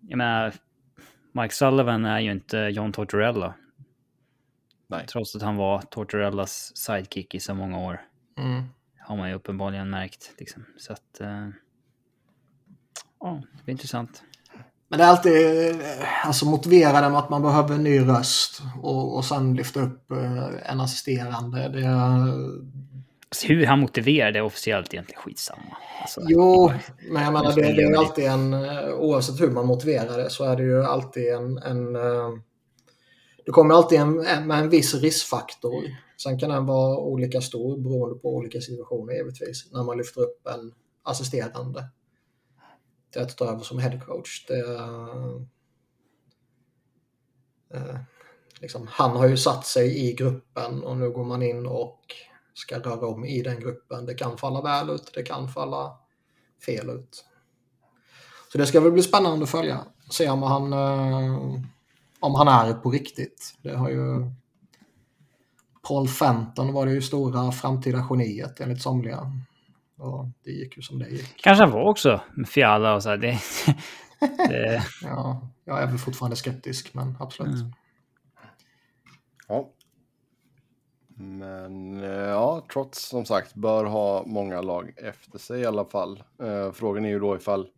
Jag 0.00 0.16
menar, 0.16 0.54
Mike 1.32 1.54
Sullivan 1.54 2.04
är 2.04 2.20
ju 2.20 2.32
inte 2.32 2.58
John 2.58 2.92
Tortorella. 2.92 3.54
Nej. 4.86 5.06
Trots 5.06 5.36
att 5.36 5.42
han 5.42 5.56
var 5.56 5.82
Tortorellas 5.82 6.76
sidekick 6.76 7.34
i 7.34 7.40
så 7.40 7.54
många 7.54 7.78
år. 7.78 8.00
Mm. 8.38 8.64
Har 8.98 9.16
man 9.16 9.28
ju 9.28 9.34
uppenbarligen 9.34 9.90
märkt. 9.90 10.34
Liksom. 10.38 10.64
Så 10.76 10.92
att... 10.92 11.20
Eh, 11.20 11.48
ja, 13.20 13.42
det 13.52 13.64
blir 13.64 13.72
intressant. 13.72 14.24
Men 14.88 14.98
det 14.98 15.04
är 15.04 15.08
alltid 15.08 15.70
eh, 15.70 16.26
alltså 16.26 16.46
motivera 16.46 17.00
det 17.00 17.08
med 17.08 17.18
att 17.18 17.30
man 17.30 17.42
behöver 17.42 17.74
en 17.74 17.82
ny 17.82 18.00
röst 18.00 18.62
och, 18.82 19.16
och 19.16 19.24
sen 19.24 19.54
lyfta 19.54 19.80
upp 19.80 20.10
eh, 20.10 20.70
en 20.70 20.80
assisterande. 20.80 21.68
Det 21.68 21.88
Alltså, 23.30 23.46
hur 23.46 23.66
han 23.66 23.80
motiverar 23.80 24.32
det 24.32 24.42
officiellt 24.42 24.88
är 24.88 24.94
egentligen 24.94 25.22
skitsamma. 25.22 25.76
Alltså, 26.00 26.20
jo, 26.28 26.72
men 27.10 27.22
jag 27.22 27.32
menar 27.32 27.54
det, 27.54 27.72
det 27.72 27.82
är 27.82 27.98
alltid 27.98 28.24
en, 28.24 28.52
eh, 28.52 28.88
oavsett 28.94 29.40
hur 29.40 29.50
man 29.50 29.66
motiverar 29.66 30.18
det 30.18 30.30
så 30.30 30.44
är 30.44 30.56
det 30.56 30.62
ju 30.62 30.84
alltid 30.84 31.32
en, 31.32 31.58
en 31.58 31.92
det 33.46 33.52
kommer 33.52 33.74
alltid 33.74 34.00
en, 34.00 34.14
med 34.46 34.58
en 34.58 34.70
viss 34.70 34.94
riskfaktor. 34.94 35.84
Sen 36.22 36.38
kan 36.38 36.50
den 36.50 36.66
vara 36.66 36.98
olika 36.98 37.40
stor 37.40 37.78
beroende 37.78 38.18
på 38.18 38.34
olika 38.36 38.60
situationer 38.60 39.12
givetvis. 39.12 39.72
När 39.72 39.82
man 39.82 39.98
lyfter 39.98 40.20
upp 40.20 40.46
en 40.46 40.72
assisterande 41.02 41.84
att 43.16 43.36
ta 43.36 43.44
över 43.44 43.60
som 43.60 43.78
headcoach. 43.78 44.46
Det, 44.46 44.78
eh, 47.74 47.96
liksom, 48.60 48.86
han 48.90 49.16
har 49.16 49.28
ju 49.28 49.36
satt 49.36 49.66
sig 49.66 50.08
i 50.08 50.12
gruppen 50.12 50.82
och 50.82 50.96
nu 50.96 51.10
går 51.10 51.24
man 51.24 51.42
in 51.42 51.66
och 51.66 52.00
ska 52.54 52.78
röra 52.78 53.06
om 53.06 53.24
i 53.24 53.42
den 53.42 53.60
gruppen. 53.60 54.06
Det 54.06 54.14
kan 54.14 54.38
falla 54.38 54.62
väl 54.62 54.90
ut, 54.90 55.10
det 55.14 55.22
kan 55.22 55.48
falla 55.48 55.98
fel 56.66 56.90
ut. 56.90 57.24
Så 58.52 58.58
det 58.58 58.66
ska 58.66 58.80
väl 58.80 58.92
bli 58.92 59.02
spännande 59.02 59.44
att 59.44 59.50
följa. 59.50 59.84
Se 60.10 60.30
om 60.30 60.42
han, 60.42 60.72
eh, 60.72 61.62
om 62.20 62.34
han 62.34 62.48
är 62.48 62.74
på 62.74 62.90
riktigt. 62.90 63.54
Det 63.62 63.76
har 63.76 63.88
ju... 63.88 64.30
Paul 65.88 66.08
Fenton 66.08 66.72
var 66.72 66.86
det 66.86 66.92
ju 66.92 67.02
stora 67.02 67.52
framtida 67.52 68.06
geniet 68.10 68.60
enligt 68.60 68.82
somliga. 68.82 69.32
Och 69.98 70.28
det 70.44 70.50
gick 70.50 70.76
ju 70.76 70.82
som 70.82 70.98
det 70.98 71.08
gick. 71.08 71.42
Kanske 71.42 71.64
han 71.64 71.72
var 71.72 71.88
också 71.88 72.20
med 72.34 72.48
Fiala 72.48 72.94
och 72.94 73.02
så 73.02 73.08
här. 73.08 73.16
Det, 73.16 73.38
det, 74.48 74.84
Ja, 75.02 75.48
jag 75.64 75.82
är 75.82 75.86
väl 75.86 75.98
fortfarande 75.98 76.36
skeptisk, 76.36 76.94
men 76.94 77.16
absolut. 77.20 77.60
Mm. 77.60 77.72
Ja. 79.48 79.70
Men 81.20 82.04
eh, 82.04 82.10
ja, 82.10 82.66
trots 82.72 83.08
som 83.08 83.24
sagt 83.24 83.54
bör 83.54 83.84
ha 83.84 84.24
många 84.26 84.60
lag 84.60 84.92
efter 84.96 85.38
sig 85.38 85.60
i 85.60 85.66
alla 85.66 85.84
fall. 85.84 86.22
Eh, 86.42 86.72
frågan 86.72 87.04
är 87.04 87.08
ju 87.08 87.18
då 87.18 87.36
ifall 87.36 87.68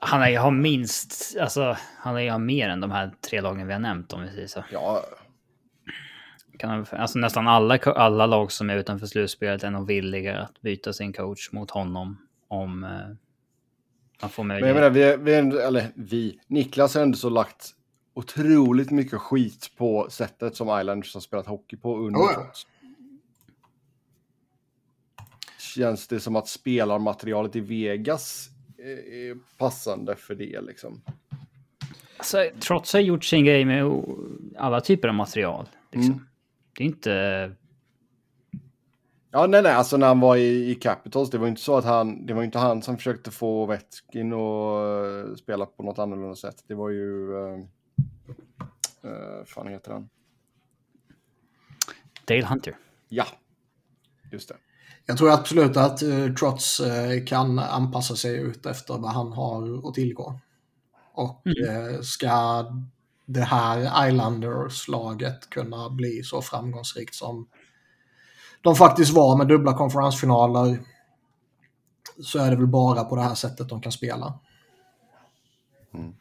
han 0.00 0.22
är 0.22 0.28
ju 0.28 0.38
har 0.38 0.50
minst, 0.50 1.36
alltså 1.40 1.76
han 1.98 2.16
är 2.16 2.20
ju 2.20 2.30
har 2.30 2.38
mer 2.38 2.68
än 2.68 2.80
de 2.80 2.90
här 2.90 3.14
tre 3.30 3.40
lagen 3.40 3.66
vi 3.66 3.72
har 3.72 3.80
nämnt 3.80 4.12
om 4.12 4.22
vi 4.22 4.28
säger 4.28 4.46
så. 4.46 4.64
Ja, 4.72 5.04
Kan 6.58 6.86
alltså 6.92 7.18
nästan 7.18 7.48
alla, 7.48 7.78
alla 7.78 8.26
lag 8.26 8.52
som 8.52 8.70
är 8.70 8.76
utanför 8.76 9.06
slutspelet 9.06 9.64
är 9.64 9.70
nog 9.70 9.86
villiga 9.86 10.38
att 10.38 10.60
byta 10.60 10.92
sin 10.92 11.12
coach 11.12 11.52
mot 11.52 11.70
honom 11.70 12.18
om 12.48 12.84
eh, 12.84 12.90
man 14.20 14.30
får 14.30 14.44
men 14.44 14.56
jag 14.56 14.62
möjlighet. 14.62 14.92
menar, 14.92 15.16
vi, 15.18 15.32
vi, 15.50 15.58
eller 15.58 15.86
vi, 15.94 16.40
Niklas 16.46 16.94
har 16.94 17.02
ändå 17.02 17.16
så 17.18 17.28
lagt 17.30 17.74
otroligt 18.14 18.90
mycket 18.90 19.18
skit 19.18 19.70
på 19.76 20.06
sättet 20.10 20.56
som 20.56 20.80
Islanders 20.80 21.14
har 21.14 21.20
spelat 21.20 21.46
hockey 21.46 21.76
på 21.76 21.98
under 21.98 22.20
Oh. 22.20 22.46
Känns 25.58 26.08
det 26.08 26.20
som 26.20 26.36
att 26.36 26.48
spelarmaterialet 26.48 27.56
i 27.56 27.60
Vegas 27.60 28.48
är, 28.78 29.58
passande 29.58 30.16
för 30.16 30.34
det 30.34 30.60
liksom? 30.60 31.02
Alltså, 32.16 32.50
trots 32.60 32.92
har 32.92 33.00
gjort 33.00 33.24
sin 33.24 33.44
grej 33.44 33.64
med 33.64 34.02
alla 34.56 34.80
typer 34.80 35.08
av 35.08 35.14
material. 35.14 35.68
Liksom. 35.92 36.12
Mm. 36.12 36.27
Det 36.78 36.84
är 36.84 36.86
inte... 36.86 37.52
Ja, 39.30 39.46
nej, 39.46 39.62
nej, 39.62 39.72
alltså 39.72 39.96
när 39.96 40.06
han 40.06 40.20
var 40.20 40.36
i, 40.36 40.70
i 40.70 40.74
Capitals, 40.74 41.30
det 41.30 41.38
var 41.38 41.48
inte 41.48 41.60
så 41.60 41.76
att 41.76 41.84
han, 41.84 42.26
det 42.26 42.34
var 42.34 42.42
inte 42.42 42.58
han 42.58 42.82
som 42.82 42.96
försökte 42.96 43.30
få 43.30 43.66
Vetkin 43.66 44.32
att 44.32 45.28
uh, 45.28 45.34
spela 45.34 45.66
på 45.66 45.82
något 45.82 45.98
annorlunda 45.98 46.36
sätt. 46.36 46.64
Det 46.66 46.74
var 46.74 46.90
ju, 46.90 47.32
uh, 47.32 47.58
uh, 49.04 49.44
fan 49.46 49.68
heter 49.68 49.92
han? 49.92 50.08
Dale 52.24 52.46
Hunter. 52.46 52.76
Ja, 53.08 53.26
just 54.32 54.48
det. 54.48 54.56
Jag 55.06 55.18
tror 55.18 55.30
absolut 55.30 55.76
att 55.76 56.02
uh, 56.02 56.34
Trots 56.34 56.80
uh, 56.80 57.24
kan 57.26 57.58
anpassa 57.58 58.16
sig 58.16 58.36
ut 58.36 58.66
efter 58.66 58.98
vad 58.98 59.10
han 59.10 59.32
har 59.32 59.88
att 59.88 59.94
tillgå. 59.94 60.40
Och 61.12 61.42
mm. 61.46 61.86
uh, 61.94 62.00
ska 62.00 62.64
det 63.28 63.44
här 63.44 64.08
Islanders-laget 64.08 65.50
kunna 65.50 65.90
bli 65.90 66.22
så 66.22 66.42
framgångsrikt 66.42 67.14
som 67.14 67.48
de 68.62 68.76
faktiskt 68.76 69.12
var 69.12 69.36
med 69.36 69.48
dubbla 69.48 69.74
konferensfinaler 69.74 70.78
så 72.20 72.38
är 72.38 72.50
det 72.50 72.56
väl 72.56 72.66
bara 72.66 73.04
på 73.04 73.16
det 73.16 73.22
här 73.22 73.34
sättet 73.34 73.68
de 73.68 73.80
kan 73.80 73.92
spela. 73.92 74.38
Mm. 75.94 76.14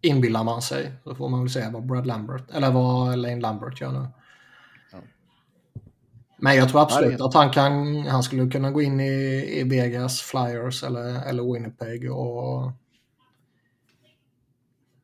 Inbillar 0.00 0.44
man 0.44 0.62
sig 0.62 0.92
så 1.04 1.14
får 1.14 1.28
man 1.28 1.40
väl 1.40 1.50
säga 1.50 1.70
vad 1.70 1.86
Brad 1.86 2.06
Lambert, 2.06 2.50
eller 2.50 2.70
vad 2.70 3.18
Lane 3.18 3.40
Lambert 3.40 3.80
gör 3.80 3.92
nu. 3.92 4.06
Men 6.36 6.56
jag 6.56 6.68
tror 6.68 6.82
absolut 6.82 7.20
att 7.20 7.34
han, 7.34 7.50
kan, 7.50 7.96
han 8.06 8.22
skulle 8.22 8.50
kunna 8.50 8.70
gå 8.70 8.82
in 8.82 9.00
i, 9.00 9.44
i 9.60 9.62
Vegas, 9.64 10.20
Flyers 10.20 10.82
eller, 10.82 11.28
eller 11.28 11.52
Winnipeg 11.52 12.12
och 12.12 12.72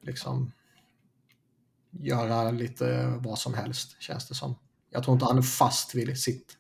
liksom 0.02 0.52
göra 2.00 2.50
lite 2.50 3.06
vad 3.20 3.38
som 3.38 3.54
helst 3.54 4.02
känns 4.02 4.28
det 4.28 4.34
som. 4.34 4.58
Jag 4.90 5.02
tror 5.02 5.14
inte 5.14 5.26
han 5.26 5.38
är 5.38 5.42
fast 5.42 5.94
vid 5.94 6.18
sitt 6.18 6.58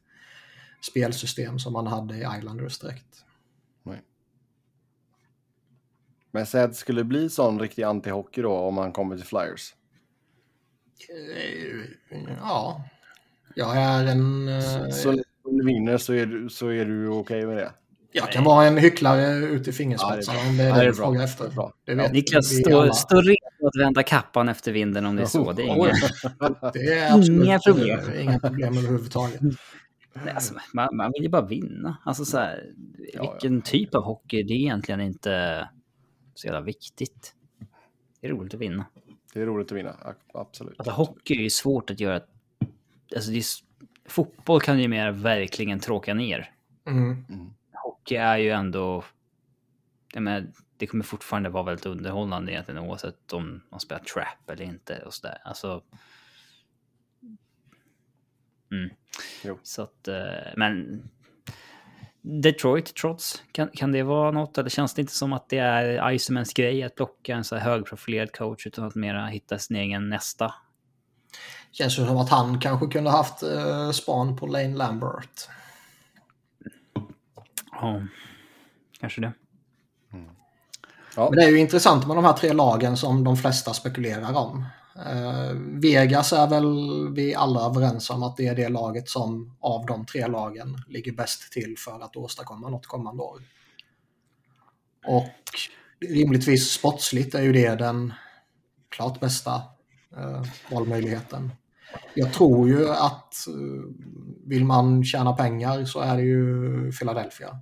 spelsystem 0.90 1.58
som 1.58 1.74
han 1.74 1.86
hade 1.86 2.16
i 2.16 2.26
Islanders 2.38 2.78
direkt. 2.78 3.24
Nej. 3.82 4.02
Men 6.30 6.46
säg 6.46 6.62
att 6.62 6.70
det 6.70 6.76
skulle 6.76 7.04
bli 7.04 7.30
sån 7.30 7.60
riktig 7.60 7.82
antihockey 7.82 8.42
då 8.42 8.52
om 8.52 8.78
han 8.78 8.92
kommer 8.92 9.16
till 9.16 9.26
Flyers? 9.26 9.74
Eh, 11.08 12.36
ja, 12.38 12.84
jag 13.54 13.76
är 13.76 14.06
en... 14.06 14.48
Så, 14.62 14.90
så 14.90 15.12
när 15.12 15.58
du 15.58 15.64
vinner 15.66 15.98
så 15.98 16.12
är 16.12 16.26
du, 16.26 16.50
så 16.50 16.68
är 16.68 16.84
du 16.84 17.08
okej 17.08 17.38
okay 17.38 17.46
med 17.46 17.56
det? 17.56 17.72
Jag 18.16 18.32
kan 18.32 18.44
vara 18.44 18.66
en 18.66 18.78
hycklare 18.78 19.36
ut 19.36 19.68
i 19.68 19.72
fingerspetsarna 19.72 20.38
ja, 20.38 20.48
om 20.48 20.56
det 20.56 20.62
är 20.64 20.74
det, 20.74 20.86
du 20.86 20.94
frågar 20.94 21.24
efter. 21.24 21.48
Bra. 21.48 21.72
Det 21.84 21.94
vet 21.94 22.12
Niklas, 22.12 22.46
stå, 22.46 22.92
stå 22.92 23.20
redo 23.20 23.66
att 23.66 23.76
vända 23.80 24.02
kappan 24.02 24.48
efter 24.48 24.72
vinden 24.72 25.06
om 25.06 25.16
det 25.16 25.22
är 25.22 25.26
så. 25.26 25.52
Det 25.52 25.62
är 25.62 25.66
inga, 25.66 25.92
det 26.72 26.92
är 26.92 27.14
absolut 27.14 27.46
inga 27.46 27.58
problem. 27.58 28.00
Inga 28.20 28.38
problem 28.38 28.78
överhuvudtaget. 28.78 29.40
Nej, 30.12 30.34
alltså, 30.34 30.54
man, 30.72 30.96
man, 30.96 31.12
vill 31.12 31.22
ju 31.22 31.28
bara 31.28 31.46
vinna. 31.46 31.96
Alltså, 32.04 32.24
så 32.24 32.38
här, 32.38 32.72
vilken 32.98 33.54
ja, 33.54 33.62
typ 33.64 33.94
av 33.94 34.02
hockey, 34.02 34.42
det 34.42 34.52
är 34.52 34.58
egentligen 34.58 35.00
inte 35.00 35.68
så 36.34 36.46
jävla 36.46 36.60
viktigt. 36.60 37.34
Det 38.20 38.26
är 38.26 38.30
roligt 38.30 38.54
att 38.54 38.60
vinna. 38.60 38.86
Det 39.34 39.40
är 39.40 39.46
roligt 39.46 39.72
att 39.72 39.78
vinna, 39.78 39.96
absolut. 40.34 40.74
Alltså, 40.78 40.92
hockey 40.92 41.44
är 41.44 41.48
svårt 41.48 41.90
att 41.90 42.00
göra. 42.00 42.20
Alltså, 43.14 43.32
är, 43.32 43.42
fotboll 44.08 44.60
kan 44.60 44.80
ju 44.80 44.88
mer 44.88 45.10
verkligen 45.10 45.80
tråka 45.80 46.14
ner. 46.14 46.50
Mm. 46.86 47.24
Mm 47.28 47.50
hockey 48.04 48.16
är 48.16 48.36
ju 48.36 48.50
ändå... 48.50 49.04
Jag 50.12 50.22
menar, 50.22 50.46
det 50.76 50.86
kommer 50.86 51.04
fortfarande 51.04 51.48
vara 51.48 51.62
väldigt 51.62 51.86
underhållande 51.86 52.52
egentligen 52.52 52.80
oavsett 52.80 53.32
om 53.32 53.62
man 53.70 53.80
spelar 53.80 54.02
trap 54.02 54.50
eller 54.50 54.64
inte 54.64 54.98
och 54.98 55.14
sådär. 55.14 55.38
Alltså... 55.44 55.82
Mm. 58.72 58.90
Så 59.62 59.82
att, 59.82 60.08
eh, 60.08 60.52
men 60.56 61.02
Detroit 62.22 62.94
trots, 62.94 63.42
kan, 63.52 63.68
kan 63.68 63.92
det 63.92 64.02
vara 64.02 64.30
något? 64.30 64.58
Eller 64.58 64.70
känns 64.70 64.94
det 64.94 65.00
inte 65.00 65.12
som 65.14 65.32
att 65.32 65.48
det 65.48 65.58
är 65.58 66.12
Isemans 66.12 66.52
grej 66.54 66.82
att 66.82 66.94
plocka 66.94 67.34
en 67.34 67.44
så 67.44 67.56
här 67.56 67.70
högprofilerad 67.70 68.32
coach 68.32 68.66
utan 68.66 68.84
att 68.84 68.94
mera 68.94 69.26
hitta 69.26 69.58
sin 69.58 69.76
egen 69.76 70.08
nästa? 70.08 70.54
Känns 71.72 71.98
ju 71.98 72.06
som 72.06 72.16
att 72.16 72.30
han 72.30 72.60
kanske 72.60 72.86
kunde 72.86 73.10
haft 73.10 73.42
eh, 73.42 73.90
span 73.90 74.36
på 74.36 74.46
Lane 74.46 74.76
Lambert. 74.76 75.48
Ja, 77.80 78.02
kanske 79.00 79.20
det. 79.20 79.32
Mm. 80.12 80.28
Ja. 81.16 81.28
Men 81.30 81.38
det 81.38 81.44
är 81.44 81.50
ju 81.50 81.58
intressant 81.58 82.06
med 82.06 82.16
de 82.16 82.24
här 82.24 82.32
tre 82.32 82.52
lagen 82.52 82.96
som 82.96 83.24
de 83.24 83.36
flesta 83.36 83.74
spekulerar 83.74 84.34
om. 84.34 84.64
Uh, 84.96 85.52
Vegas 85.80 86.32
är 86.32 86.46
väl 86.46 87.08
vi 87.14 87.34
alla 87.34 87.60
överens 87.60 88.10
om 88.10 88.22
att 88.22 88.36
det 88.36 88.46
är 88.46 88.54
det 88.54 88.68
laget 88.68 89.08
som 89.08 89.56
av 89.60 89.86
de 89.86 90.06
tre 90.06 90.26
lagen 90.26 90.76
ligger 90.88 91.12
bäst 91.12 91.52
till 91.52 91.74
för 91.78 92.00
att 92.00 92.16
åstadkomma 92.16 92.68
något 92.68 92.86
kommande 92.86 93.22
år. 93.22 93.42
Och 95.06 95.28
rimligtvis 96.08 96.70
sportsligt 96.70 97.34
är 97.34 97.42
ju 97.42 97.52
det 97.52 97.74
den 97.74 98.12
klart 98.88 99.20
bästa 99.20 99.62
uh, 100.16 100.42
valmöjligheten. 100.70 101.52
Jag 102.14 102.32
tror 102.32 102.68
ju 102.68 102.88
att 102.88 103.34
uh, 103.48 103.84
vill 104.46 104.64
man 104.64 105.04
tjäna 105.04 105.32
pengar 105.32 105.84
så 105.84 106.00
är 106.00 106.16
det 106.16 106.22
ju 106.22 106.92
Philadelphia. 106.92 107.60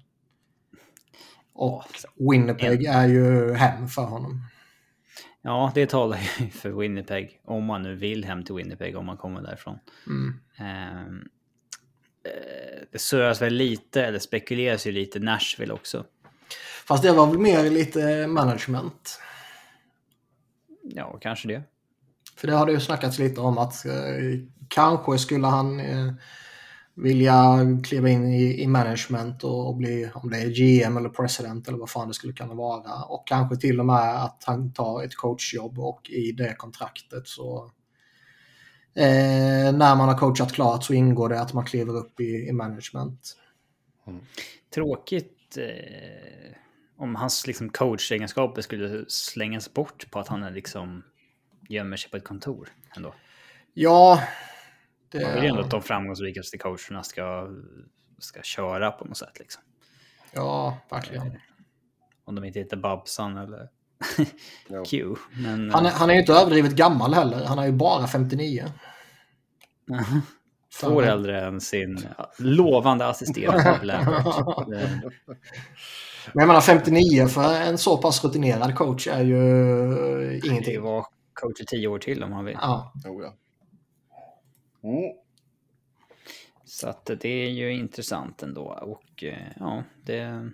Och 1.54 1.84
Winnipeg 2.30 2.84
är 2.84 3.08
ju 3.08 3.52
hem 3.52 3.88
för 3.88 4.02
honom. 4.02 4.40
Ja, 5.42 5.72
det 5.74 5.86
talar 5.86 6.18
ju 6.18 6.50
för 6.50 6.70
Winnipeg. 6.70 7.40
Om 7.44 7.64
man 7.64 7.82
nu 7.82 7.94
vill 7.94 8.24
hem 8.24 8.44
till 8.44 8.54
Winnipeg, 8.54 8.96
om 8.96 9.06
man 9.06 9.16
kommer 9.16 9.42
därifrån. 9.42 9.78
Mm. 10.06 10.40
Ehm, 10.56 11.28
eh, 12.24 12.86
det 12.92 12.98
surras 12.98 13.42
väl 13.42 13.54
lite, 13.54 14.04
eller 14.04 14.18
spekuleras 14.18 14.86
ju 14.86 14.92
lite, 14.92 15.18
Nashville 15.18 15.72
också. 15.72 16.04
Fast 16.84 17.02
det 17.02 17.12
var 17.12 17.26
väl 17.26 17.38
mer 17.38 17.70
lite 17.70 18.26
management? 18.26 19.20
Ja, 20.82 21.18
kanske 21.20 21.48
det. 21.48 21.62
För 22.36 22.48
det 22.48 22.54
har 22.54 22.66
det 22.66 22.72
ju 22.72 22.80
snackats 22.80 23.18
lite 23.18 23.40
om 23.40 23.58
att 23.58 23.86
eh, 23.86 23.92
kanske 24.68 25.18
skulle 25.18 25.46
han 25.46 25.80
eh, 25.80 26.12
vilja 26.94 27.58
kliva 27.84 28.08
in 28.08 28.32
i, 28.32 28.62
i 28.62 28.66
management 28.66 29.44
och, 29.44 29.68
och, 29.68 29.76
bli, 29.76 30.10
om 30.14 30.30
det 30.30 30.38
är 30.38 30.48
GM 30.48 30.96
eller 30.96 31.08
president 31.08 31.68
eller 31.68 31.78
vad 31.78 31.90
fan 31.90 32.08
det 32.08 32.14
skulle 32.14 32.32
kunna 32.32 32.54
vara. 32.54 33.04
Och 33.04 33.26
kanske 33.26 33.56
till 33.56 33.80
och 33.80 33.86
med 33.86 34.24
att 34.24 34.42
han 34.46 34.72
tar 34.72 35.02
ett 35.04 35.16
coachjobb 35.16 35.78
och 35.78 36.10
i 36.10 36.32
det 36.32 36.54
kontraktet 36.54 37.28
så 37.28 37.70
eh, 38.94 39.72
när 39.72 39.96
man 39.96 40.08
har 40.08 40.18
coachat 40.18 40.52
klart 40.52 40.84
så 40.84 40.94
ingår 40.94 41.28
det 41.28 41.40
att 41.40 41.52
man 41.52 41.64
kliver 41.64 41.96
upp 41.96 42.20
i, 42.20 42.48
i 42.48 42.52
management. 42.52 43.36
Mm. 44.06 44.20
Tråkigt 44.74 45.56
eh, 45.56 46.56
om 46.96 47.14
hans 47.14 47.46
liksom, 47.46 47.68
coachegenskaper 47.68 48.62
skulle 48.62 49.04
slängas 49.08 49.74
bort 49.74 50.10
på 50.10 50.18
att 50.18 50.28
han 50.28 50.42
är 50.42 50.50
liksom 50.50 51.02
gömmer 51.68 51.96
sig 51.96 52.10
på 52.10 52.16
ett 52.16 52.24
kontor 52.24 52.68
ändå. 52.96 53.14
Ja, 53.74 54.22
det... 55.08 55.22
Man 55.22 55.34
vill 55.34 55.42
ju 55.42 55.48
ändå 55.48 55.62
att 55.62 55.70
de 55.70 55.82
framgångsrikaste 55.82 56.58
coacherna 56.58 57.02
ska, 57.02 57.48
ska 58.18 58.42
köra 58.42 58.90
på 58.90 59.04
något 59.04 59.16
sätt. 59.16 59.38
Liksom. 59.38 59.62
Ja, 60.32 60.78
verkligen. 60.90 61.26
Eh, 61.26 61.32
om 62.24 62.34
de 62.34 62.44
inte 62.44 62.58
heter 62.58 62.76
Babsan 62.76 63.36
eller 63.36 63.68
Q. 64.90 65.14
Men, 65.32 65.70
han, 65.70 65.86
är, 65.86 65.90
han 65.90 66.10
är 66.10 66.14
ju 66.14 66.20
inte 66.20 66.32
överdrivet 66.32 66.72
gammal 66.72 67.14
heller. 67.14 67.44
Han 67.44 67.58
är 67.58 67.66
ju 67.66 67.72
bara 67.72 68.06
59. 68.06 68.64
Två 70.80 70.88
år 70.88 71.02
äldre 71.02 71.46
än 71.46 71.60
sin 71.60 72.06
lovande 72.38 73.06
assisterande 73.06 74.00
Men 76.32 76.40
jag 76.40 76.46
menar 76.46 76.60
59 76.60 77.26
för 77.26 77.54
en 77.54 77.78
så 77.78 77.96
pass 77.96 78.24
rutinerad 78.24 78.74
coach 78.74 79.06
är 79.06 79.24
ju 79.24 80.40
ingenting. 80.44 80.74
Det 80.74 80.80
var 80.80 81.06
coach 81.42 81.60
i 81.60 81.66
tio 81.66 81.88
år 81.88 81.98
till 81.98 82.22
om 82.22 82.32
han 82.32 82.44
vill. 82.44 82.58
Ja. 82.60 82.92
Oh, 83.04 83.22
ja. 83.22 83.36
Mm. 84.88 85.16
Så 86.64 86.88
att 86.88 87.06
det 87.20 87.28
är 87.28 87.50
ju 87.50 87.72
intressant 87.72 88.42
ändå 88.42 88.62
och 88.62 89.24
eh, 89.24 89.52
ja, 89.56 89.84
det... 90.04 90.50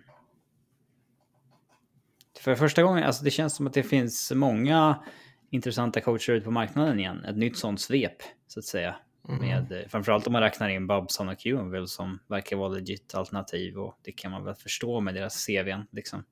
För 2.40 2.55
första 2.55 2.83
gången, 2.83 3.05
alltså 3.05 3.24
det 3.24 3.31
känns 3.31 3.57
som 3.57 3.66
att 3.66 3.74
det 3.74 3.83
finns 3.83 4.33
många 4.35 5.05
intressanta 5.51 6.01
coacher 6.01 6.33
ute 6.33 6.44
på 6.44 6.51
marknaden 6.51 6.98
igen. 6.98 7.24
Ett 7.24 7.37
nytt 7.37 7.59
sånt 7.59 7.81
svep, 7.81 8.22
så 8.46 8.61
att 8.61 8.64
säga. 8.64 8.96
Mm. 9.29 9.40
Med, 9.40 9.87
framförallt 9.88 10.27
om 10.27 10.33
man 10.33 10.42
räknar 10.42 10.68
in 10.68 10.87
Babson 10.87 11.29
och 11.29 11.38
Cuenville 11.38 11.87
som 11.87 12.18
verkar 12.29 12.57
vara 12.57 12.68
legit 12.68 13.14
alternativ 13.14 13.79
och 13.79 13.98
det 14.05 14.12
kan 14.12 14.31
man 14.31 14.44
väl 14.44 14.55
förstå 14.55 15.01
med 15.01 15.14
deras 15.14 15.46
CVn 15.46 15.87
liksom. 15.90 16.24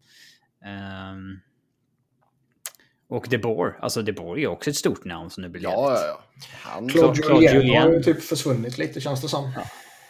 Um, 1.13 1.41
och 3.09 3.27
DeBoer, 3.31 3.79
alltså 3.81 4.03
DeBoer 4.03 4.37
är 4.37 4.41
ju 4.41 4.47
också 4.47 4.71
ett 4.71 4.77
stort 4.77 5.05
namn 5.05 5.31
som 5.31 5.43
nu 5.43 5.49
blir 5.49 5.63
Ja, 5.63 5.93
ja, 5.93 6.07
ja. 6.07 6.21
Han, 6.63 6.89
Claude, 6.89 7.23
Claude 7.23 7.45
Julien, 7.45 7.83
har 7.83 7.91
ju 7.91 8.03
typ 8.03 8.23
försvunnit 8.23 8.79
lite 8.79 9.01
känns 9.01 9.23
det 9.23 9.29
som. 9.29 9.53
Ja, 9.57 9.63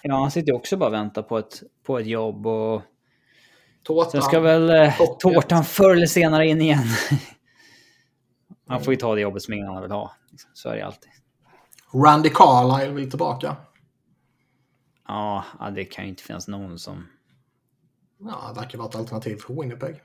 ja 0.02 0.14
han 0.14 0.30
sitter 0.30 0.52
ju 0.52 0.56
också 0.56 0.76
bara 0.76 0.87
och 0.87 0.94
väntar 0.94 1.22
på 1.22 1.38
ett, 1.38 1.62
på 1.87 1.98
ett 1.98 2.06
jobb 2.06 2.46
och... 2.46 2.82
Tårtan. 3.82 4.11
Sen 4.11 4.22
ska 4.22 4.40
väl 4.40 4.70
eh, 4.70 4.94
tårtan 5.18 5.64
förr 5.64 5.90
eller 5.90 6.06
senare 6.06 6.46
in 6.46 6.61
igen. 6.61 6.85
han 8.66 8.80
får 8.80 8.92
ju 8.92 9.00
ta 9.00 9.14
det 9.14 9.20
jobbet 9.20 9.42
som 9.42 9.54
ingen 9.54 9.68
annan 9.68 9.82
vill 9.82 9.90
ha. 9.90 10.12
Så 10.54 10.68
är 10.68 10.76
det 10.76 10.82
alltid. 10.87 11.11
Randy 12.04 12.28
Carlisle 12.28 12.92
vill 12.94 13.11
tillbaka. 13.11 13.56
Ja, 15.09 15.44
ja, 15.61 15.70
det 15.70 15.85
kan 15.85 16.04
ju 16.04 16.11
inte 16.11 16.22
finnas 16.22 16.48
någon 16.48 16.78
som... 16.78 17.06
Ja, 18.18 18.52
det 18.54 18.61
verkar 18.61 18.78
vara 18.78 18.88
ett 18.88 18.96
alternativ 18.96 19.37
för 19.37 19.61
Winnipeg. 19.61 20.02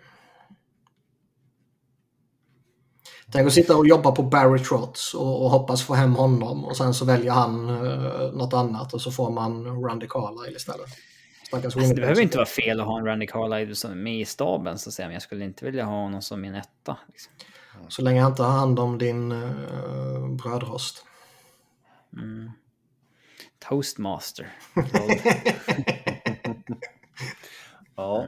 Tänk 3.32 3.48
att 3.48 3.54
sitta 3.54 3.78
och 3.78 3.88
jobba 3.88 4.12
på 4.12 4.24
Barry 4.24 4.60
Trotz 4.60 5.14
och, 5.14 5.44
och 5.44 5.50
hoppas 5.50 5.84
få 5.84 5.94
hem 5.94 6.16
honom 6.16 6.66
och 6.66 6.78
sen 6.78 6.94
så 6.94 7.06
väljer 7.06 7.32
han 7.32 7.70
uh, 7.70 8.34
något 8.34 8.54
annat 8.54 8.94
och 8.94 9.02
så 9.02 9.12
får 9.12 9.32
man 9.32 9.84
Randy 9.84 10.08
Carlyle 10.08 10.56
istället. 10.56 10.88
Alltså, 11.52 11.80
det 11.80 11.96
behöver 11.96 12.22
inte 12.22 12.38
vara 12.38 12.46
fel 12.46 12.80
att 12.80 12.86
ha 12.86 13.00
en 13.00 13.06
Randy 13.06 13.28
Carlyle 13.28 13.96
med 13.96 14.20
i 14.20 14.26
staben 14.26 14.80
så 14.80 14.90
att 14.90 14.94
säga, 14.94 15.08
men 15.08 15.14
jag 15.14 15.22
skulle 15.22 15.46
inte 15.46 15.66
vilja 15.66 15.86
ha 15.86 16.02
honom 16.02 16.22
som 16.22 16.42
min 16.42 16.56
etta. 16.56 16.98
Liksom. 17.08 17.34
Så 17.90 18.02
länge 18.02 18.22
han 18.22 18.32
inte 18.32 18.44
har 18.44 18.52
hand 18.52 18.80
om 18.80 18.98
din 18.98 19.32
uh, 19.32 20.30
brödrost. 20.30 21.06
Mm. 22.14 22.52
Toastmaster. 23.60 24.54
ja. 27.96 28.26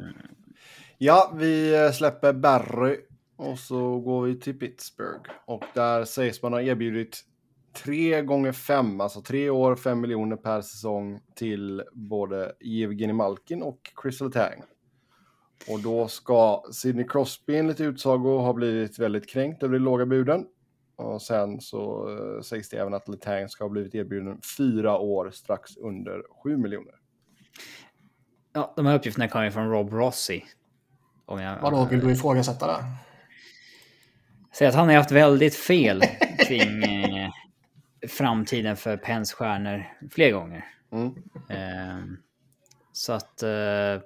ja, 0.98 1.32
vi 1.36 1.92
släpper 1.94 2.34
Barry 2.34 2.98
och 3.38 3.60
så 3.60 4.00
går 4.00 4.22
vi 4.22 4.39
till 4.39 4.60
Pittsburgh. 4.60 5.30
Och 5.46 5.63
där 5.74 6.06
sägs 6.06 6.41
man 6.41 6.54
ha 6.54 6.62
erbjudit 6.62 7.24
tre 7.74 8.22
gånger 8.22 8.52
fem, 8.52 9.02
alltså 9.02 9.22
tre 9.22 9.50
år, 9.50 9.76
fem 9.76 10.02
miljoner 10.02 10.36
per 10.36 10.62
säsong 10.62 11.19
till 11.36 11.84
både 11.93 12.52
Evgeni 12.60 13.13
Malkin 13.13 13.63
och 13.63 13.80
Crystal 13.96 14.32
Tang. 14.32 14.63
Och 15.69 15.80
då 15.80 16.08
ska 16.08 16.63
Sidney 16.72 17.08
Crosby 17.08 17.56
enligt 17.56 17.82
utsago 17.82 18.38
ha 18.38 18.54
blivit 18.54 19.00
väldigt 19.00 19.30
kränkt 19.30 19.63
över 19.63 19.74
de 19.74 19.80
låga 19.80 20.06
buden. 20.06 20.46
Och 20.96 21.22
sen 21.22 21.62
så 21.62 22.10
uh, 22.10 22.41
sägs 22.41 22.69
det 22.69 22.78
även 22.78 22.93
att 22.93 23.08
Letang 23.08 23.50
ska 23.50 23.63
ha 23.63 23.69
blivit 23.69 23.96
erbjuden 23.96 24.41
fyra 24.58 24.98
år 24.98 25.32
strax 25.32 25.78
under 25.78 26.24
sju 26.43 26.58
miljoner. 26.58 26.93
Ja, 28.54 28.74
de 28.76 28.86
här 28.86 28.96
uppgifterna 28.96 29.28
kommer 29.28 29.50
från 29.50 29.69
Rob 29.69 29.93
Rossi. 29.93 30.46
Om 31.26 31.39
jag, 31.39 31.62
Vadå, 31.62 31.86
vill 31.86 32.00
du 32.00 32.12
ifrågasätta 32.12 32.67
det? 32.67 32.84
Säg 34.56 34.68
att 34.68 34.76
han 34.76 34.88
har 34.88 34.96
haft 34.96 35.12
väldigt 35.12 35.56
fel 35.56 36.02
kring 36.48 36.84
eh, 36.84 37.30
framtiden 38.08 38.78
för 38.78 38.98
Pens 38.98 39.34
stjärnor 39.34 39.84
fler 40.12 40.32
gånger. 40.32 40.66
Mm. 40.92 41.08
Eh, 41.50 42.06
så 42.92 43.13
att... 43.13 43.44
Eh, 43.44 44.02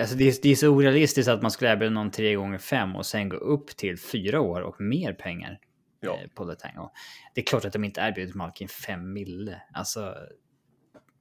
alltså 0.00 0.16
det, 0.16 0.28
är, 0.28 0.42
det 0.42 0.48
är 0.48 0.54
så 0.54 0.68
orealistiskt 0.68 1.28
att 1.28 1.42
man 1.42 1.50
skulle 1.50 1.72
erbjuda 1.72 1.90
någon 1.90 2.10
tre 2.10 2.34
gånger 2.34 2.58
fem 2.58 2.96
och 2.96 3.06
sen 3.06 3.28
gå 3.28 3.36
upp 3.36 3.76
till 3.76 3.98
fyra 3.98 4.40
år 4.40 4.60
och 4.60 4.80
mer 4.80 5.12
pengar 5.12 5.58
ja. 6.00 6.18
eh, 6.22 6.28
på 6.34 6.44
Letang. 6.44 6.88
Det 7.34 7.40
är 7.40 7.44
klart 7.44 7.64
att 7.64 7.72
de 7.72 7.84
inte 7.84 8.00
erbjuder 8.00 8.34
Malkin 8.34 8.68
fem 8.68 9.12
mille. 9.12 9.62
Alltså... 9.72 10.14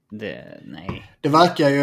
Det, 0.10 0.60
nej. 0.64 1.12
Det 1.22 1.30
verkar 1.30 1.70
ju... 1.70 1.82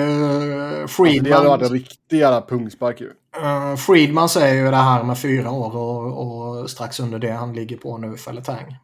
Friedman... 0.89 1.17
Alltså 1.17 1.23
det 1.23 1.35
hade 1.35 1.49
varit 1.49 1.63
en 1.63 1.73
riktig 1.73 2.19
jävla 2.19 2.43
pungspark 2.43 3.01
ju. 3.01 3.11
Uh, 3.43 3.77
Friedman 3.77 4.29
säger 4.29 4.65
ju 4.65 4.71
det 4.71 4.77
här 4.77 5.03
med 5.03 5.19
fyra 5.19 5.51
år 5.51 5.77
och, 5.77 6.61
och 6.61 6.71
strax 6.71 7.01
under 7.01 7.19
det 7.19 7.33
han 7.33 7.53
ligger 7.53 7.77
på 7.77 7.99
nu 7.99 8.17
för 8.17 8.33
Letang. 8.33 8.77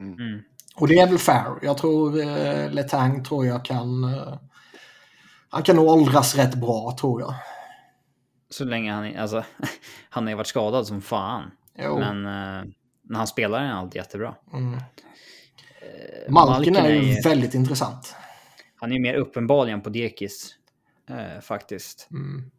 Mm. 0.00 0.12
mm. 0.12 0.42
Och 0.76 0.88
det 0.88 0.98
är 0.98 1.06
väl 1.06 1.18
fair. 1.18 1.58
Jag 1.62 1.78
tror 1.78 2.16
uh, 2.18 2.70
Letang 2.70 3.24
tror 3.24 3.46
jag 3.46 3.64
kan... 3.64 4.04
Uh, 4.04 4.34
han 5.48 5.62
kan 5.62 5.76
nog 5.76 5.88
åldras 5.88 6.36
rätt 6.36 6.54
bra 6.54 6.96
tror 7.00 7.20
jag. 7.20 7.34
Så 8.50 8.64
länge 8.64 8.92
han... 8.92 9.16
Alltså, 9.16 9.44
han 10.10 10.24
har 10.24 10.30
ju 10.30 10.36
varit 10.36 10.46
skadad 10.46 10.86
som 10.86 11.02
fan. 11.02 11.50
Jo. 11.78 11.98
Men 11.98 12.16
uh, 12.16 12.72
när 13.02 13.18
han 13.18 13.26
spelar 13.26 13.60
är 13.60 13.66
han 13.66 13.78
alltid 13.78 13.96
jättebra. 13.96 14.34
Mm. 14.52 14.80
Malkin, 16.28 16.76
är 16.76 16.88
ju 16.88 17.12
är, 17.12 17.22
väldigt 17.22 17.54
intressant. 17.54 18.14
Han 18.84 18.92
är 18.92 18.96
ju 18.96 19.02
mer 19.02 19.14
uppenbarligen 19.14 19.80
på 19.80 19.90
dekis. 19.90 20.54
faktiskt. 21.42 22.08
Mm. 22.10 22.50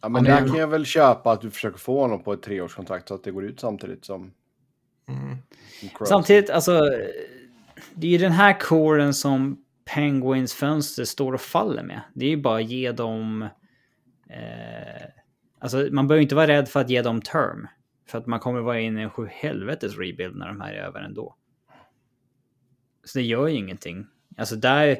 Ja, 0.00 0.08
men 0.08 0.24
det 0.24 0.30
kan 0.30 0.54
jag 0.54 0.68
väl 0.68 0.84
köpa 0.84 1.32
att 1.32 1.40
du 1.40 1.50
försöker 1.50 1.78
få 1.78 2.00
honom 2.00 2.22
på 2.22 2.32
ett 2.32 2.42
treårskontrakt 2.42 3.08
så 3.08 3.14
att 3.14 3.24
det 3.24 3.30
går 3.30 3.44
ut 3.44 3.60
samtidigt 3.60 4.04
som... 4.04 4.32
Mm. 5.08 5.36
Samtidigt, 6.08 6.50
alltså, 6.50 6.80
det 7.94 8.06
är 8.06 8.10
ju 8.10 8.18
den 8.18 8.32
här 8.32 8.60
kåren 8.60 9.14
som 9.14 9.64
Penguins 9.84 10.54
fönster 10.54 11.04
står 11.04 11.32
och 11.32 11.40
faller 11.40 11.82
med. 11.82 12.00
Det 12.14 12.24
är 12.24 12.30
ju 12.30 12.42
bara 12.42 12.58
att 12.58 12.70
ge 12.70 12.92
dem... 12.92 13.42
Eh, 14.30 15.08
alltså, 15.58 15.88
man 15.92 16.08
behöver 16.08 16.22
inte 16.22 16.34
vara 16.34 16.46
rädd 16.46 16.68
för 16.68 16.80
att 16.80 16.90
ge 16.90 17.02
dem 17.02 17.22
term. 17.22 17.68
För 18.06 18.18
att 18.18 18.26
man 18.26 18.40
kommer 18.40 18.60
vara 18.60 18.80
inne 18.80 19.00
i 19.00 19.04
en 19.04 19.10
sju 19.10 19.28
helvetes 19.30 19.98
rebuild 19.98 20.36
när 20.36 20.48
de 20.48 20.60
här 20.60 20.72
är 20.72 20.82
över 20.82 21.00
ändå. 21.00 21.36
Så 23.04 23.18
det 23.18 23.24
gör 23.24 23.48
ju 23.48 23.56
ingenting. 23.56 24.06
Alltså 24.36 24.56
där, 24.56 24.96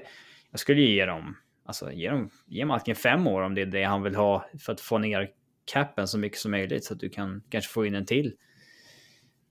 jag 0.51 0.61
skulle 0.61 0.81
ju 0.81 0.95
ge 0.95 1.07
dem 1.07 1.37
Alltså 1.71 1.93
ge, 1.93 2.11
dem, 2.11 2.31
ge 2.47 2.65
Malkin 2.65 2.95
fem 2.95 3.27
år 3.27 3.43
om 3.43 3.55
det 3.55 3.63
är 3.63 3.67
det 3.67 3.85
han 3.85 4.03
vill 4.03 4.15
ha 4.15 4.47
för 4.59 4.73
att 4.73 4.81
få 4.81 4.99
ner 4.99 5.31
capen 5.65 6.09
så 6.09 6.19
mycket 6.19 6.39
som 6.39 6.51
möjligt 6.51 6.85
så 6.85 6.95
att 6.95 7.01
du 7.01 7.11
kan 7.11 7.43
kanske 7.49 7.73
få 7.73 7.87
in 7.87 7.95
en 7.95 8.07
till 8.07 8.35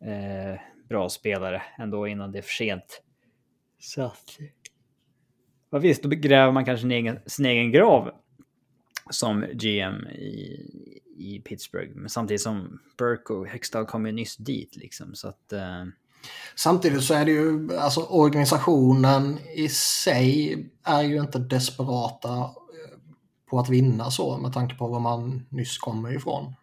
eh, 0.02 0.62
bra 0.90 1.10
spelare 1.10 1.62
ändå 1.78 2.08
innan 2.08 2.32
det 2.32 2.38
är 2.38 2.42
för 2.42 2.54
sent. 2.54 3.04
Så 3.80 4.02
att... 4.02 4.38
Ja, 5.70 5.78
visst, 5.78 6.04
då 6.04 6.10
gräver 6.10 6.52
man 6.52 6.66
kanske 6.66 6.82
sin 6.82 6.92
egen, 6.92 7.20
sin 7.26 7.46
egen 7.46 7.72
grav 7.72 8.12
som 9.10 9.46
GM 9.54 10.08
i, 10.08 10.70
i 11.18 11.42
Pittsburgh. 11.46 11.92
Men 11.96 12.10
samtidigt 12.10 12.42
som 12.42 12.80
Burke 12.98 13.34
och 13.34 13.48
Hextall 13.48 13.86
kom 13.86 14.06
ju 14.06 14.12
nyss 14.12 14.38
dit 14.38 14.76
liksom. 14.76 15.16
Så 15.16 15.28
att, 15.28 15.54
eh, 15.54 15.86
Samtidigt 16.56 17.04
så 17.04 17.14
är 17.14 17.26
det 17.26 17.32
ju, 17.32 17.78
alltså 17.78 18.02
organisationen 18.02 19.40
i 19.56 19.70
sig 19.70 20.58
är 20.84 21.02
ju 21.02 21.20
inte 21.20 21.40
desperata 21.40 22.38
eh, 22.38 23.00
på 23.50 23.60
att 23.60 23.70
vinna 23.70 24.12
så 24.12 24.38
med 24.38 24.54
tanke 24.54 24.76
på 24.76 24.88
var 24.88 25.00
man 25.00 25.46
nyss 25.50 25.78
kommer 25.78 26.16
ifrån. 26.16 26.54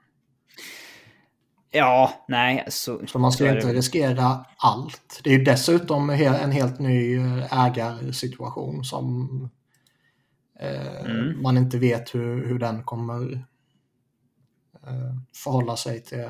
Ja, 1.70 2.24
nej. 2.28 2.64
Så, 2.68 3.00
så 3.06 3.18
man 3.18 3.32
ska 3.32 3.54
inte 3.54 3.72
riskera 3.72 4.44
allt. 4.56 5.20
Det 5.24 5.30
är 5.34 5.38
ju 5.38 5.44
dessutom 5.44 6.10
en 6.10 6.52
helt 6.52 6.78
ny 6.78 7.16
eh, 7.16 7.66
ägarsituation 7.66 8.84
som 8.84 9.28
eh, 10.60 11.10
mm. 11.10 11.42
man 11.42 11.56
inte 11.56 11.78
vet 11.78 12.14
hur, 12.14 12.46
hur 12.46 12.58
den 12.58 12.82
kommer 12.82 13.32
eh, 14.86 15.14
förhålla 15.34 15.76
sig 15.76 16.02
till 16.02 16.24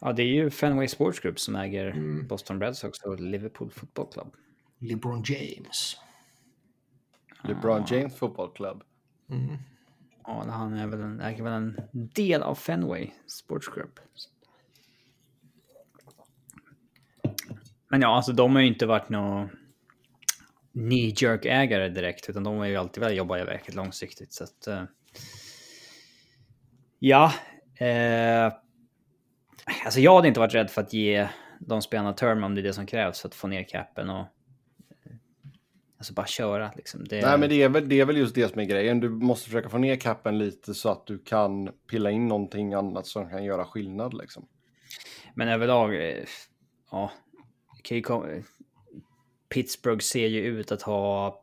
Ja, 0.00 0.12
det 0.12 0.22
är 0.22 0.26
ju 0.26 0.50
Fenway 0.50 0.88
Sports 0.88 1.20
Group 1.20 1.40
som 1.40 1.56
äger 1.56 1.86
mm. 1.86 2.26
Boston 2.26 2.60
Red 2.60 2.76
Sox 2.76 2.98
och 2.98 3.20
Liverpool 3.20 3.70
Football 3.70 4.12
Club. 4.12 4.34
LeBron 4.78 5.22
James. 5.26 5.96
LeBron 7.44 7.82
ah. 7.82 7.86
James 7.90 8.16
Football 8.16 8.52
Club. 8.52 8.82
Mm. 9.30 9.56
Ja, 10.24 10.44
han 10.48 10.74
är 10.74 10.86
väl 10.86 11.00
en, 11.00 11.20
äger 11.20 11.44
väl 11.44 11.52
en 11.52 11.80
del 11.92 12.42
av 12.42 12.54
Fenway 12.54 13.10
Sports 13.26 13.68
Group. 13.68 14.00
Men 17.88 18.00
ja, 18.00 18.16
alltså 18.16 18.32
de 18.32 18.54
har 18.54 18.62
ju 18.62 18.68
inte 18.68 18.86
varit 18.86 19.08
några 19.08 19.48
knee 20.72 21.14
jerk 21.16 21.44
ägare 21.44 21.88
direkt, 21.88 22.28
utan 22.28 22.44
de 22.44 22.56
har 22.56 22.66
ju 22.66 22.76
alltid 22.76 23.00
velat 23.00 23.16
jobba 23.16 23.44
verkligt 23.44 23.76
långsiktigt. 23.76 24.32
Så 24.32 24.44
att, 24.44 24.68
uh, 24.68 24.82
ja, 26.98 27.32
uh, 27.80 28.63
Alltså 29.84 30.00
jag 30.00 30.14
hade 30.14 30.28
inte 30.28 30.40
varit 30.40 30.54
rädd 30.54 30.70
för 30.70 30.80
att 30.82 30.92
ge 30.92 31.28
de 31.58 31.82
spelarna 31.82 32.12
term 32.12 32.44
om 32.44 32.54
det 32.54 32.60
är 32.60 32.62
det 32.62 32.72
som 32.72 32.86
krävs 32.86 33.20
för 33.20 33.28
att 33.28 33.34
få 33.34 33.46
ner 33.46 33.62
capen 33.62 34.10
och 34.10 34.26
alltså 36.04 36.14
bara 36.14 36.26
köra. 36.26 36.72
Liksom. 36.76 37.04
Det... 37.04 37.20
Nej, 37.20 37.38
men 37.38 37.48
det 37.48 37.62
är, 37.62 37.68
väl, 37.68 37.88
det 37.88 38.00
är 38.00 38.04
väl 38.04 38.16
just 38.16 38.34
det 38.34 38.48
som 38.48 38.60
är 38.60 38.64
grejen. 38.64 39.00
Du 39.00 39.08
måste 39.08 39.46
försöka 39.46 39.68
få 39.68 39.78
ner 39.78 39.96
capen 39.96 40.38
lite 40.38 40.74
så 40.74 40.88
att 40.88 41.06
du 41.06 41.18
kan 41.18 41.70
pilla 41.90 42.10
in 42.10 42.28
någonting 42.28 42.74
annat 42.74 43.06
som 43.06 43.30
kan 43.30 43.44
göra 43.44 43.64
skillnad. 43.64 44.14
Liksom. 44.14 44.48
Men 45.34 45.48
överlag, 45.48 45.94
eh, 45.94 46.24
ja, 46.90 47.12
Pittsburgh 49.48 50.02
ser 50.02 50.26
ju 50.26 50.40
ut 50.40 50.72
att 50.72 50.82
ha... 50.82 51.40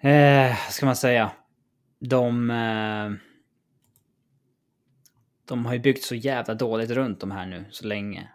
Eh, 0.00 0.56
ska 0.70 0.86
man 0.86 0.96
säga? 0.96 1.30
De... 1.98 2.50
Eh, 2.50 3.33
de 5.44 5.66
har 5.66 5.72
ju 5.72 5.80
byggt 5.80 6.04
så 6.04 6.14
jävla 6.14 6.54
dåligt 6.54 6.90
runt 6.90 7.20
de 7.20 7.30
här 7.30 7.46
nu 7.46 7.64
så 7.70 7.86
länge. 7.86 8.30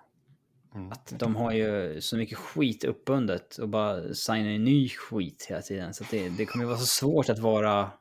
Mm. 0.76 0.92
Att 0.92 1.14
de 1.20 1.36
har 1.36 1.52
ju 1.52 2.02
så 2.02 2.18
mycket 2.18 2.38
skit 2.38 2.84
uppbundet 2.84 3.58
och 3.58 3.70
bara 3.70 4.14
signar 4.14 4.58
ny 4.58 4.90
skit 4.90 5.46
hela 5.50 5.62
tiden. 5.62 5.94
Så 5.94 6.04
det, 6.12 6.30
det 6.30 6.46
kommer 6.46 6.64
ju 6.66 6.68
vara 6.68 6.80
så 6.80 6.86
svårt 6.86 7.30
att 7.30 7.40
vara 7.40 7.92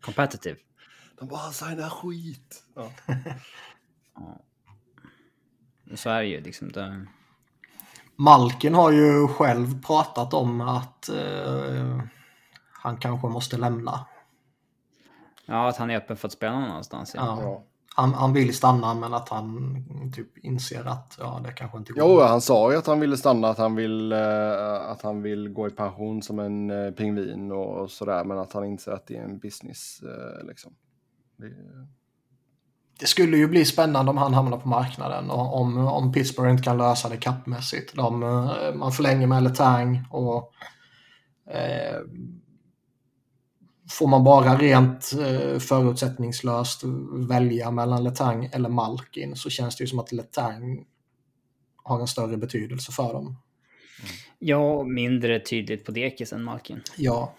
competitive. 0.00 0.56
De 1.18 1.28
bara 1.28 1.50
signar 1.52 1.90
skit. 1.90 2.64
Ja. 2.74 2.90
ja. 4.14 4.40
Så 5.94 6.10
är 6.10 6.22
det 6.22 6.28
ju 6.28 6.40
liksom. 6.40 6.72
Det... 6.72 7.06
Malkin 8.16 8.74
har 8.74 8.92
ju 8.92 9.28
själv 9.28 9.82
pratat 9.82 10.34
om 10.34 10.60
att 10.60 11.10
uh, 11.12 12.02
han 12.72 12.96
kanske 12.96 13.28
måste 13.28 13.56
lämna. 13.56 14.06
Ja, 15.46 15.68
att 15.68 15.76
han 15.76 15.90
är 15.90 15.96
öppen 15.96 16.16
för 16.16 16.28
att 16.28 16.32
spela 16.32 16.52
någon 16.52 16.70
annanstans. 16.70 17.14
Ja. 17.14 17.38
ja. 17.42 17.64
Han, 17.94 18.14
han 18.14 18.32
vill 18.32 18.54
stanna 18.54 18.94
men 18.94 19.14
att 19.14 19.28
han 19.28 19.74
typ 20.14 20.38
inser 20.38 20.84
att 20.84 21.16
ja, 21.20 21.40
det 21.44 21.52
kanske 21.52 21.78
inte 21.78 21.92
går. 21.92 22.02
Jo, 22.02 22.20
han 22.20 22.40
sa 22.40 22.72
ju 22.72 22.78
att 22.78 22.86
han 22.86 23.00
ville 23.00 23.16
stanna, 23.16 23.48
att 23.48 23.58
han 23.58 23.74
vill, 23.74 24.12
eh, 24.12 24.90
att 24.90 25.02
han 25.02 25.22
vill 25.22 25.48
gå 25.48 25.66
i 25.66 25.70
pension 25.70 26.22
som 26.22 26.38
en 26.38 26.70
eh, 26.70 26.90
pingvin 26.90 27.52
och, 27.52 27.90
sådär, 27.90 28.24
men 28.24 28.38
att 28.38 28.52
han 28.52 28.64
inser 28.64 28.92
att 28.92 29.06
det 29.06 29.16
är 29.16 29.22
en 29.22 29.38
business. 29.38 30.00
Eh, 30.02 30.46
liksom. 30.46 30.72
Det, 31.36 31.52
Det 33.00 33.06
skulle 33.06 33.36
ju 33.36 33.48
bli 33.48 33.64
spännande 33.64 34.10
om 34.10 34.18
han 34.18 34.34
hamnar 34.34 34.58
på 34.58 34.68
marknaden 34.68 35.30
och 35.30 35.60
om, 35.60 35.86
om 35.86 36.12
Pittsburgh 36.12 36.50
inte 36.50 36.62
kan 36.62 36.78
lösa 36.78 37.08
det 37.08 37.16
kappmässigt. 37.16 37.96
De, 37.96 38.20
man 38.74 38.92
förlänger 38.92 39.26
med 39.26 39.42
Letang 39.42 40.06
och 40.10 40.52
eh, 41.50 42.00
får 43.92 44.06
man 44.06 44.24
bara 44.24 44.56
rent 44.56 45.12
eh, 45.12 45.58
förutsättningslöst 45.58 46.82
välja 47.28 47.70
mellan 47.70 48.04
Letang 48.04 48.48
eller 48.52 48.68
Malkin 48.68 49.36
så 49.36 49.50
känns 49.50 49.76
det 49.76 49.84
ju 49.84 49.88
som 49.88 49.98
att 49.98 50.12
Letang 50.12 50.84
har 51.82 52.00
en 52.00 52.06
större 52.06 52.36
betydelse 52.36 52.92
för 52.92 53.12
dem. 53.12 53.36
Ja, 54.38 54.84
mindre 54.84 55.40
tydligt 55.40 55.84
på 55.84 55.92
dekis 55.92 56.32
än 56.32 56.44
Malkin. 56.44 56.80
Ja. 56.96 57.32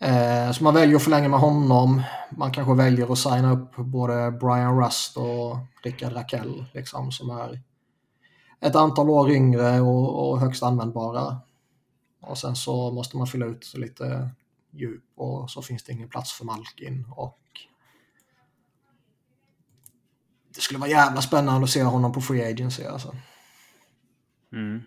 Eh, 0.00 0.52
så 0.52 0.64
man 0.64 0.74
väljer 0.74 0.96
att 0.96 1.02
förlänga 1.02 1.28
med 1.28 1.40
honom. 1.40 2.02
Man 2.30 2.52
kanske 2.52 2.74
väljer 2.74 3.12
att 3.12 3.18
signa 3.18 3.52
upp 3.52 3.76
både 3.76 4.30
Brian 4.30 4.84
Rust 4.84 5.16
och 5.16 5.56
Rickard 5.84 6.12
Rakell 6.12 6.64
liksom, 6.74 7.12
som 7.12 7.30
är 7.30 7.60
ett 8.60 8.76
antal 8.76 9.10
år 9.10 9.30
yngre 9.30 9.80
och, 9.80 10.30
och 10.30 10.40
högst 10.40 10.62
användbara. 10.62 11.36
Och 12.20 12.38
sen 12.38 12.56
så 12.56 12.90
måste 12.90 13.16
man 13.16 13.26
fylla 13.26 13.46
ut 13.46 13.74
lite 13.76 14.30
djup 14.70 15.04
och 15.16 15.50
så 15.50 15.62
finns 15.62 15.84
det 15.84 15.92
ingen 15.92 16.08
plats 16.08 16.32
för 16.32 16.44
Malkin. 16.44 17.06
Och 17.10 17.38
det 20.54 20.60
skulle 20.60 20.80
vara 20.80 20.90
jävla 20.90 21.20
spännande 21.22 21.64
att 21.64 21.70
se 21.70 21.82
honom 21.82 22.12
på 22.12 22.20
Free 22.20 22.52
Agency 22.52 22.84
alltså. 22.84 23.16
Mm. 24.52 24.80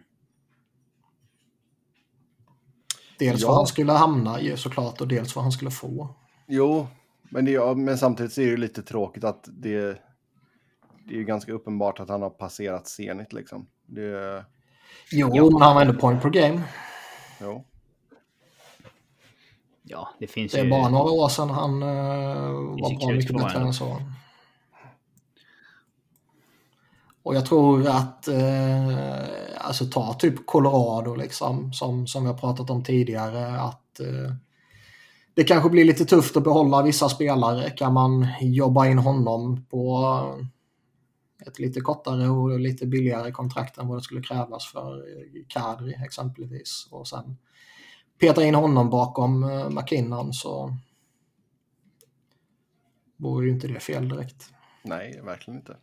Dels 3.20 3.42
Ja. 3.42 3.48
var 3.48 3.56
han 3.56 3.68
skulle 3.68 3.92
hamna 3.92 4.42
ju 4.42 4.58
såklart 4.58 5.02
och 5.02 5.08
dels 5.08 5.36
vad 5.36 5.44
han 5.46 5.52
skulle 5.52 5.72
få. 5.72 6.16
jo, 6.48 6.88
men, 7.30 7.46
det, 7.46 7.52
ja, 7.52 7.74
men 7.74 7.98
samtidigt 7.98 8.38
är 8.38 8.52
det 8.52 8.58
lite 8.58 8.82
tråkigt 8.84 9.24
att 9.24 9.44
det, 9.52 9.78
det 11.08 11.14
är 11.14 11.18
ju 11.18 11.24
ganska 11.26 11.52
uppenbart 11.54 12.00
att 12.00 12.10
han 12.10 12.22
har 12.22 12.30
passerat 12.30 12.88
Zenit 12.88 13.34
liksom. 13.34 13.68
Det, 13.86 14.46
Jo, 15.12 15.32
Ja. 15.36 15.50
men 15.52 15.62
han 15.62 15.76
var 15.76 15.82
ändå 15.82 16.00
point 16.00 16.22
per 16.22 16.30
game. 16.30 16.62
jo. 17.42 17.66
Ja, 19.92 20.10
det 20.20 20.28
finns 20.28 20.52
Det 20.52 20.60
är 20.60 20.64
ju... 20.64 20.70
bara 20.70 20.90
några 20.90 21.12
år 21.12 21.30
sedan 21.30 21.50
han 21.50 21.84
uh, 21.84 21.90
var 22.82 23.00
bra 23.00 23.14
mycket 23.14 23.38
bättre 23.38 23.60
än 23.60 23.74
så. 23.74 23.98
Och 27.24 27.36
jag 27.36 27.46
tror 27.46 27.88
att, 27.88 28.28
eh, 28.28 28.96
alltså 29.58 29.86
ta 29.86 30.14
typ 30.14 30.46
Colorado 30.46 31.16
liksom, 31.16 31.74
som, 31.74 32.08
som 32.08 32.24
vi 32.24 32.30
har 32.30 32.38
pratat 32.38 32.70
om 32.70 32.84
tidigare, 32.84 33.62
att 33.62 34.00
eh, 34.00 34.36
det 35.34 35.44
kanske 35.44 35.70
blir 35.70 35.86
lite 35.86 36.06
tufft 36.06 36.38
att 36.38 36.44
behålla 36.44 36.82
vissa 36.82 37.10
spelare. 37.10 37.70
Kan 37.70 37.94
man 37.94 38.28
jobba 38.42 38.88
in 38.88 38.98
honom 38.98 39.66
på 39.70 40.08
ett 41.48 41.60
lite 41.60 41.82
kortare 41.82 42.30
och 42.30 42.60
lite 42.60 42.88
billigare 42.88 43.32
kontrakt 43.32 43.78
än 43.78 43.88
vad 43.88 43.98
det 43.98 44.02
skulle 44.02 44.22
krävas 44.22 44.66
för 44.66 44.96
eh, 44.98 45.44
Kadri 45.48 45.94
exempelvis. 46.06 46.88
Och 46.92 47.08
sen 47.08 47.38
peta 48.22 48.44
in 48.44 48.56
honom 48.56 48.90
bakom 48.90 49.44
eh, 49.44 49.70
McKinnon 49.70 50.34
så 50.34 50.74
vore 53.18 53.46
ju 53.46 53.52
inte 53.52 53.68
det 53.68 53.80
fel 53.80 54.10
direkt. 54.10 54.50
Nej, 54.84 55.22
verkligen 55.24 55.60
inte. 55.60 55.78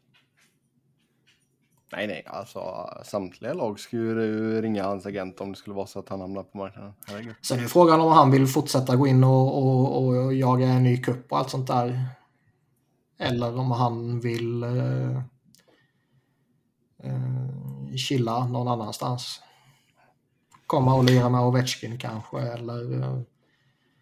Nej, 1.93 2.07
nej, 2.07 2.25
alltså 2.27 2.91
samtliga 3.05 3.55
lag 3.55 3.81
skulle 3.81 4.25
ju 4.25 4.63
ringa 4.63 4.85
hans 4.85 5.07
agent 5.07 5.41
om 5.41 5.53
det 5.53 5.59
skulle 5.59 5.77
vara 5.77 5.87
så 5.87 5.99
att 5.99 6.09
han 6.09 6.21
hamnar 6.21 6.43
på 6.43 6.59
marknaden. 6.59 6.93
Herregud. 7.07 7.35
Sen 7.43 7.59
är 7.59 7.67
frågan 7.67 8.01
om 8.01 8.13
han 8.13 8.31
vill 8.31 8.47
fortsätta 8.47 8.97
gå 8.97 9.07
in 9.07 9.25
och, 9.25 9.59
och, 9.59 10.05
och 10.05 10.35
jaga 10.35 10.67
en 10.67 10.83
ny 10.83 11.03
kupp 11.03 11.33
och 11.33 11.39
allt 11.39 11.51
sånt 11.51 11.67
där. 11.67 12.07
Eller 13.19 13.59
om 13.59 13.71
han 13.71 14.21
vill 14.21 14.63
eh, 14.63 15.17
eh, 17.03 17.97
chilla 17.97 18.47
någon 18.47 18.69
annanstans. 18.69 19.43
Komma 20.69 20.95
och 20.95 21.05
lira 21.05 21.29
med 21.29 21.41
Ovechkin 21.41 21.99
kanske 21.99 22.41
eller 22.41 23.03
eh, 23.03 23.21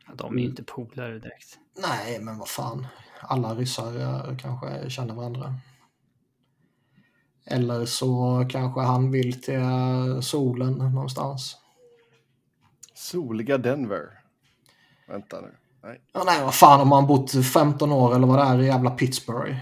Ja, 0.07 0.15
de 0.15 0.39
är 0.39 0.43
ju 0.43 0.49
inte 0.49 0.63
polare 0.63 1.19
direkt. 1.19 1.59
nej 1.83 2.19
men 2.21 2.39
vad 2.39 2.49
fan. 2.49 2.87
Alla 3.21 3.55
ryssar 3.55 4.01
eh, 4.01 4.37
kanske 4.37 4.91
känner 4.91 5.15
varandra. 5.15 5.55
Eller 7.45 7.87
så 7.87 8.47
kanske 8.51 8.81
han 8.81 9.11
vill 9.11 9.43
till 9.43 9.55
eh, 9.55 10.21
solen 10.21 10.73
någonstans. 10.73 11.57
Soliga 12.95 13.59
Denver. 13.59 14.21
Vänta 15.09 15.41
nu. 15.41 15.55
Nej. 15.83 16.01
Ja, 16.13 16.23
nej, 16.27 16.43
vad 16.45 16.55
fan 16.55 16.81
om 16.81 16.89
man 16.89 17.07
bott 17.07 17.33
15 17.53 17.93
år 17.93 18.15
eller 18.15 18.27
vad 18.27 18.39
det 18.39 18.43
är 18.45 18.63
i 18.63 18.67
jävla 18.67 18.91
Pittsburgh. 18.91 19.57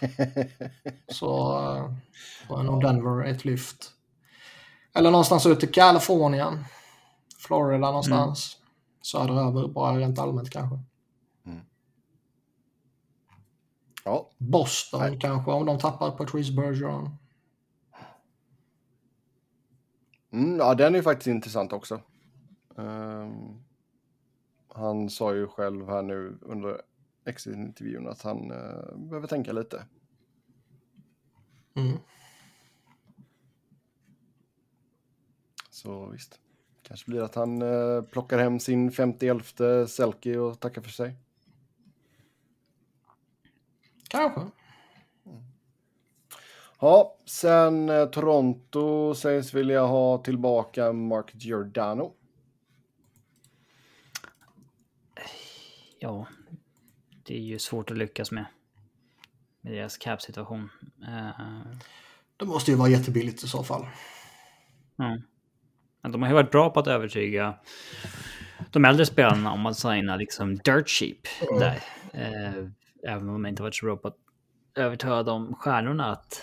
Så 1.08 1.58
får 2.48 2.62
nog 2.62 2.82
Denver 2.82 3.24
ett 3.24 3.44
lyft. 3.44 3.90
Eller 4.94 5.10
någonstans 5.10 5.46
ut 5.46 5.60
till 5.60 5.72
Kalifornien. 5.72 6.64
Florida 7.38 7.86
någonstans. 7.86 8.56
Söderöver, 9.02 9.68
bara 9.68 9.98
rent 9.98 10.18
allmänt 10.18 10.50
kanske. 10.50 10.78
Ja, 14.04 14.30
Boston 14.38 15.00
Nej. 15.00 15.18
kanske 15.20 15.50
om 15.50 15.66
de 15.66 15.78
tappar 15.78 16.10
Patrice 16.10 16.50
Bergeron. 16.50 17.16
mm, 20.32 20.58
ja 20.58 20.74
den 20.74 20.94
är 20.94 20.98
ju 20.98 21.02
faktiskt 21.02 21.26
intressant 21.26 21.72
också. 21.72 22.00
Ehm, 22.78 23.64
han 24.68 25.10
sa 25.10 25.34
ju 25.34 25.46
själv 25.46 25.88
här 25.88 26.02
nu 26.02 26.38
under 26.42 26.80
exit-intervjun 27.24 28.08
att 28.08 28.22
han 28.22 28.50
eh, 28.50 28.96
behöver 28.96 29.26
tänka 29.26 29.52
lite. 29.52 29.86
Mm. 31.76 31.98
Så 35.82 36.06
visst. 36.06 36.40
Kanske 36.82 37.10
blir 37.10 37.22
att 37.22 37.34
han 37.34 37.62
eh, 37.62 38.02
plockar 38.02 38.38
hem 38.38 38.60
sin 38.60 38.92
50 38.92 39.86
Selke 39.88 40.38
och 40.38 40.60
tackar 40.60 40.82
för 40.82 40.90
sig. 40.90 41.16
Kanske. 44.08 44.40
Ja, 46.80 47.16
sen 47.24 47.88
eh, 47.88 48.06
Toronto 48.06 49.14
sägs 49.14 49.54
vilja 49.54 49.82
ha 49.82 50.18
tillbaka 50.18 50.92
Mark 50.92 51.30
Giordano. 51.34 52.12
Ja, 55.98 56.26
det 57.26 57.34
är 57.34 57.40
ju 57.40 57.58
svårt 57.58 57.90
att 57.90 57.96
lyckas 57.96 58.30
med. 58.30 58.44
Med 59.60 59.72
deras 59.72 59.96
cap-situation. 59.96 60.68
Eh, 61.08 61.30
Det 62.36 62.44
måste 62.44 62.70
ju 62.70 62.76
vara 62.76 62.88
jättebilligt 62.88 63.44
i 63.44 63.48
så 63.48 63.64
fall. 63.64 63.86
ja. 64.96 65.18
Men 66.02 66.12
de 66.12 66.22
har 66.22 66.28
ju 66.28 66.34
varit 66.34 66.50
bra 66.50 66.70
på 66.70 66.80
att 66.80 66.86
övertyga 66.86 67.58
de 68.70 68.84
äldre 68.84 69.06
spelarna 69.06 69.52
om 69.52 69.66
att 69.66 69.78
signa 69.78 70.16
liksom 70.16 70.56
dirt 70.56 70.88
cheap 70.88 71.18
där. 71.58 71.82
Eh, 72.12 72.66
även 73.02 73.28
om 73.28 73.42
de 73.42 73.46
inte 73.46 73.62
varit 73.62 73.74
så 73.74 73.86
bra 73.86 73.96
på 73.96 74.08
att 74.08 74.16
övertala 74.74 75.22
de 75.22 75.54
stjärnorna 75.54 76.12
att 76.12 76.42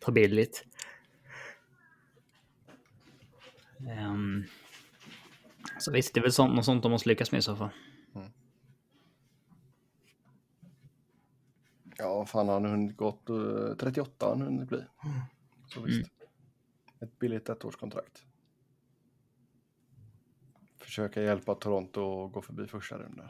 ta 0.00 0.12
billigt. 0.12 0.64
Ehm, 3.88 4.44
så 5.78 5.92
visst, 5.92 6.14
det 6.14 6.20
är 6.20 6.22
väl 6.22 6.32
sånt, 6.32 6.54
något 6.54 6.64
sånt 6.64 6.82
de 6.82 6.92
måste 6.92 7.08
lyckas 7.08 7.32
med 7.32 7.38
i 7.38 7.42
så 7.42 7.56
fall. 7.56 7.70
Ja, 11.98 12.26
fan 12.26 12.48
har 12.48 12.54
han 12.54 12.64
hunnit 12.64 12.96
gått 12.96 13.28
eh, 13.28 13.76
38 13.78 14.26
har 14.26 14.32
han 14.32 14.40
hunnit 14.42 14.68
bli. 14.68 14.84
Så 15.68 15.80
visst. 15.80 16.10
Ett 17.00 17.18
billigt 17.18 17.48
ettårskontrakt. 17.48 18.26
Försöka 20.92 21.22
hjälpa 21.22 21.54
Toronto 21.54 22.24
att 22.24 22.32
gå 22.32 22.42
förbi 22.42 22.66
första 22.66 22.98
rundan. 22.98 23.28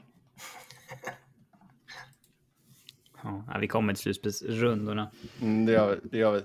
Ja, 3.23 3.57
vi 3.61 3.69
kommer 3.69 3.95
till 3.95 4.03
slutspelsrundorna. 4.03 5.11
Mm, 5.41 5.67
det, 5.67 5.73
gör 5.73 5.91
vi, 5.95 6.09
det 6.09 6.19
gör 6.19 6.33
vi. 6.33 6.43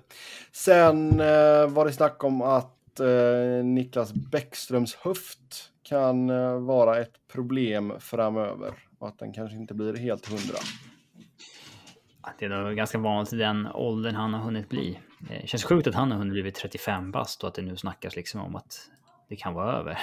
Sen 0.52 1.20
eh, 1.20 1.70
var 1.70 1.86
det 1.86 1.92
snack 1.92 2.24
om 2.24 2.42
att 2.42 3.00
eh, 3.00 3.66
Niklas 3.66 4.14
Bäckströms 4.14 4.96
höft 4.96 5.72
kan 5.84 6.30
eh, 6.30 6.60
vara 6.60 7.00
ett 7.00 7.28
problem 7.28 7.94
framöver. 8.00 8.74
Och 9.00 9.08
att 9.08 9.20
den 9.20 9.34
kanske 9.34 9.58
inte 9.58 9.74
blir 9.74 9.98
helt 9.98 10.26
hundra. 10.26 10.58
Det 12.40 12.46
är 12.46 12.50
nog 12.50 12.76
ganska 12.76 12.98
vanligt 12.98 13.34
i 13.34 13.38
den 13.38 13.68
åldern 13.68 14.16
han 14.16 14.34
har 14.34 14.42
hunnit 14.42 14.70
bli. 14.70 15.00
Det 15.20 15.48
känns 15.48 15.64
sjukt 15.64 15.88
att 15.88 15.96
han 15.96 16.12
har 16.12 16.18
hunnit 16.18 16.44
bli 16.44 16.52
35 16.52 17.12
bast 17.12 17.44
och 17.44 17.50
att 17.50 17.56
det 17.56 17.62
nu 17.62 17.76
snackas 17.76 18.16
liksom 18.16 18.42
om 18.42 18.56
att 18.56 18.90
det 19.30 19.36
kan 19.36 19.54
vara 19.54 19.78
över. 19.78 20.00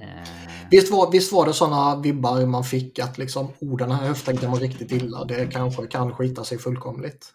Eh, 0.00 0.28
Visst 0.70 0.92
var, 0.92 1.10
visst 1.12 1.32
var 1.32 1.46
det 1.46 1.52
sådana 1.52 2.00
vibbar 2.00 2.46
man 2.46 2.64
fick 2.64 2.98
att 2.98 3.18
liksom, 3.18 3.52
oh, 3.60 3.76
den 3.76 3.90
här 3.90 4.06
höften 4.06 4.50
var 4.50 4.58
riktigt 4.60 4.92
illa. 4.92 5.24
Det 5.24 5.46
kanske 5.52 5.86
kan 5.86 6.14
skita 6.14 6.44
sig 6.44 6.58
fullkomligt. 6.58 7.34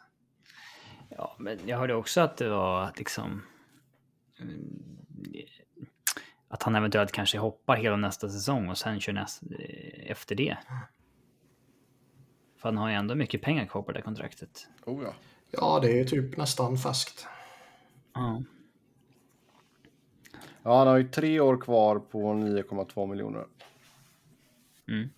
ja, 1.10 1.36
men 1.40 1.60
jag 1.66 1.78
hörde 1.78 1.96
också 1.96 2.22
att 2.22 2.38
det 2.38 2.50
var 2.50 2.92
liksom... 2.98 3.42
mm, 4.40 4.82
Att 6.50 6.64
han 6.64 6.76
eventuellt 6.76 7.12
kanske 7.12 7.38
hoppar 7.38 7.76
hela 7.78 7.96
nästa 7.96 8.30
säsong 8.30 8.70
och 8.70 8.78
sen 8.78 9.00
kör 9.00 9.14
näst, 9.14 9.44
eh, 9.44 10.12
efter 10.12 10.36
det. 10.36 10.58
För 12.62 12.70
han 12.70 12.78
har 12.78 12.90
ju 12.90 12.96
ändå 12.96 13.16
mycket 13.16 13.42
pengar 13.42 13.66
kvar 13.66 13.82
på 13.82 13.92
det 13.92 14.02
kontraktet. 14.02 14.68
Oh 14.86 15.04
ja. 15.04 15.14
Ja, 15.52 15.80
det 15.82 16.00
är 16.00 16.06
typ 16.06 16.38
nästan 16.38 16.78
färskt. 16.78 17.28
Ja. 18.14 18.44
Ja, 20.64 20.78
han 20.78 20.88
har 20.88 20.98
ju 20.98 21.10
tre 21.10 21.40
år 21.40 21.58
kvar 21.58 22.00
på 22.00 22.34
9,2 22.34 23.08
miljoner. 23.08 23.46
Mm. 24.88 25.10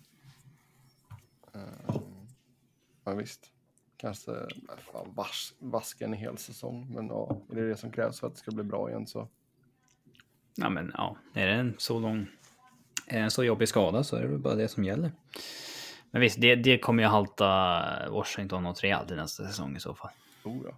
Ja, 3.04 3.14
visst. 3.14 3.50
Kanske 3.96 4.30
nej, 4.30 4.76
fan, 4.92 5.12
vas, 5.14 5.54
vaska 5.58 6.04
en 6.04 6.12
hel 6.12 6.38
säsong. 6.38 6.86
Men 6.94 7.06
ja, 7.06 7.36
är 7.50 7.54
det 7.54 7.68
det 7.68 7.76
som 7.76 7.90
krävs 7.90 8.20
för 8.20 8.26
att 8.26 8.32
det 8.32 8.38
ska 8.38 8.50
bli 8.50 8.64
bra 8.64 8.90
igen 8.90 9.06
så. 9.06 9.28
Ja, 10.54 10.70
men 10.70 10.92
ja, 10.96 11.16
är 11.34 11.46
det 11.46 11.52
en 11.52 11.74
så 11.78 11.98
lång... 11.98 12.26
Är 13.06 13.18
det 13.18 13.24
en 13.24 13.30
så 13.30 13.44
jobbig 13.44 13.68
skada 13.68 14.04
så 14.04 14.16
är 14.16 14.22
det 14.22 14.28
väl 14.28 14.38
bara 14.38 14.54
det 14.54 14.68
som 14.68 14.84
gäller. 14.84 15.12
Men 16.10 16.20
visst, 16.20 16.40
det, 16.40 16.54
det 16.54 16.78
kommer 16.78 17.02
ju 17.02 17.08
halta 17.08 18.10
Washington 18.10 18.62
något 18.62 18.82
rejält 18.82 19.10
i 19.10 19.14
nästa 19.14 19.46
säsong 19.46 19.76
i 19.76 19.80
så 19.80 19.94
fall. 19.94 20.10
Oh 20.44 20.62
ja. 20.64 20.76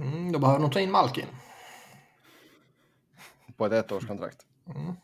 Mm, 0.00 0.32
då 0.32 0.38
behöver 0.38 0.60
de 0.60 0.70
ta 0.70 0.80
in 0.80 0.90
Malkin. 0.90 1.26
På 3.60 3.66
ett 3.66 3.72
ettårskontrakt. 3.72 4.46
Mm. 4.74 4.94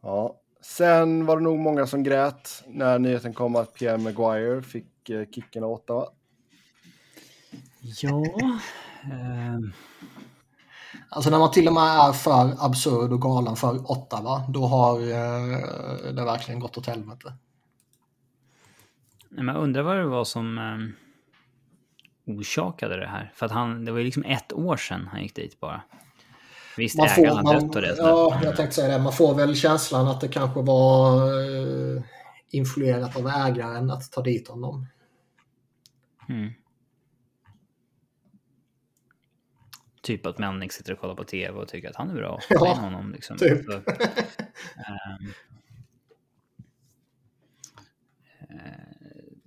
Ja. 0.00 0.40
Sen 0.60 1.26
var 1.26 1.36
det 1.36 1.42
nog 1.42 1.58
många 1.58 1.86
som 1.86 2.02
grät 2.02 2.64
när 2.66 2.98
nyheten 2.98 3.34
kom 3.34 3.56
att 3.56 3.74
Pierre 3.74 3.98
Maguire 3.98 4.62
fick 4.62 5.10
eh, 5.10 5.26
kicken 5.30 5.64
av 5.64 5.70
Ottawa. 5.70 6.08
Ja... 7.80 8.24
ehm, 9.02 9.72
Alltså 11.08 11.30
när 11.30 11.38
man 11.38 11.50
till 11.50 11.68
och 11.68 11.74
med 11.74 11.82
är 11.82 12.12
för 12.12 12.64
absurd 12.66 13.12
och 13.12 13.22
galen 13.22 13.56
för 13.56 13.90
Ottawa, 13.90 14.42
då 14.48 14.66
har 14.66 15.00
eh, 15.00 16.12
det 16.12 16.24
verkligen 16.24 16.60
gått 16.60 16.78
åt 16.78 16.86
helvete. 16.86 17.34
men 19.28 19.48
jag 19.48 19.56
undrar 19.56 19.82
vad 19.82 19.96
det 19.96 20.06
var 20.06 20.24
som 20.24 20.58
um, 20.58 20.96
orsakade 22.38 22.96
det 23.00 23.06
här. 23.08 23.32
För 23.34 23.46
att 23.46 23.52
han, 23.52 23.84
det 23.84 23.92
var 23.92 23.98
ju 23.98 24.04
liksom 24.04 24.24
ett 24.24 24.52
år 24.52 24.76
sedan 24.76 25.08
han 25.12 25.22
gick 25.22 25.34
dit 25.36 25.60
bara. 25.60 25.82
Visst, 26.76 26.98
Man 26.98 27.08
får, 27.08 27.26
har 27.26 27.42
man, 27.42 27.54
dött 27.54 27.76
och 27.76 27.82
det. 27.82 27.96
ja, 27.98 28.40
jag 28.42 28.56
tänkte 28.56 28.74
säga 28.76 28.98
det. 28.98 29.04
Man 29.04 29.12
får 29.12 29.34
väl 29.34 29.56
känslan 29.56 30.08
att 30.08 30.20
det 30.20 30.28
kanske 30.28 30.62
var 30.62 31.16
eh, 31.96 32.02
influerat 32.50 33.16
av 33.16 33.26
ägaren 33.28 33.90
att 33.90 34.12
ta 34.12 34.22
dit 34.22 34.48
honom. 34.48 34.86
Mm. 36.28 36.52
Typ 40.02 40.26
att 40.26 40.38
Melnick 40.38 40.72
sitter 40.72 40.92
och 40.92 40.98
kollar 40.98 41.14
på 41.14 41.24
tv 41.24 41.58
och 41.58 41.68
tycker 41.68 41.90
att 41.90 41.96
han 41.96 42.10
är 42.10 42.14
bra. 42.14 42.40
Ja, 42.48 42.74
honom 42.74 43.12
liksom. 43.12 43.36
typ. 43.36 43.64
Så, 43.64 43.72
eh, 43.72 43.82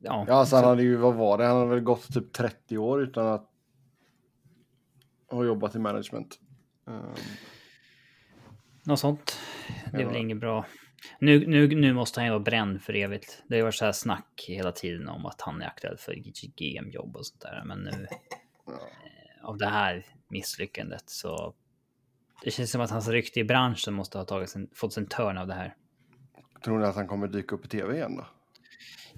ja, 0.02 0.26
Ja, 0.28 0.34
alltså 0.34 0.56
han 0.56 0.66
hade 0.66 0.84
ju, 0.84 0.96
vad 0.96 1.16
var 1.16 1.38
det? 1.38 1.46
Han 1.46 1.58
hade 1.58 1.70
väl 1.70 1.80
gått 1.80 2.14
typ 2.14 2.34
30 2.34 2.78
år 2.78 3.02
utan 3.02 3.28
att 3.28 3.50
ha 5.32 5.44
jobbat 5.46 5.76
i 5.76 5.80
management. 5.80 6.40
Um, 6.90 7.16
något 8.84 9.00
sånt. 9.00 9.40
Det 9.92 10.02
är 10.02 10.06
väl 10.06 10.16
Ja. 10.16 10.20
inget 10.20 10.38
bra. 10.38 10.66
Nu, 11.20 11.48
nu, 11.48 11.68
nu 11.68 11.94
måste 11.94 12.20
han 12.20 12.28
ju 12.28 12.32
vara 12.32 12.40
bränd 12.44 12.82
för 12.82 12.96
evigt. 12.96 13.44
Det 13.48 13.56
har 13.56 13.64
varit 13.64 13.76
så 13.76 13.86
här 13.86 13.92
snack 13.92 14.46
hela 14.48 14.72
tiden 14.72 15.10
om 15.10 15.26
att 15.26 15.42
han 15.42 15.62
är 15.62 15.68
aktuell 15.68 15.98
för 15.98 16.14
GM-jobb 16.58 17.16
och 17.16 17.26
sånt 17.26 17.42
där. 17.42 17.64
Men 17.66 17.80
nu, 17.80 17.90
eh, 18.68 19.46
av 19.46 19.58
det 19.58 19.68
här 19.70 20.06
misslyckandet 20.30 21.04
så... 21.10 21.54
Det 22.44 22.52
känns 22.52 22.72
som 22.72 22.82
att 22.82 22.90
hans 22.90 23.08
rykte 23.08 23.40
i 23.40 23.44
branschen 23.44 23.94
måste 23.94 24.18
ha 24.18 24.26
tagit 24.26 24.50
sin, 24.50 24.70
fått 24.74 24.94
sin 24.94 25.08
törn 25.08 25.38
av 25.38 25.48
det 25.48 25.54
här. 25.54 25.76
tror 26.64 26.80
ni 26.80 26.86
att 26.86 26.96
han 26.96 27.08
kommer 27.08 27.28
dyka 27.28 27.56
upp 27.56 27.66
i 27.66 27.68
tv 27.68 27.96
igen 27.96 28.16
då? 28.16 28.26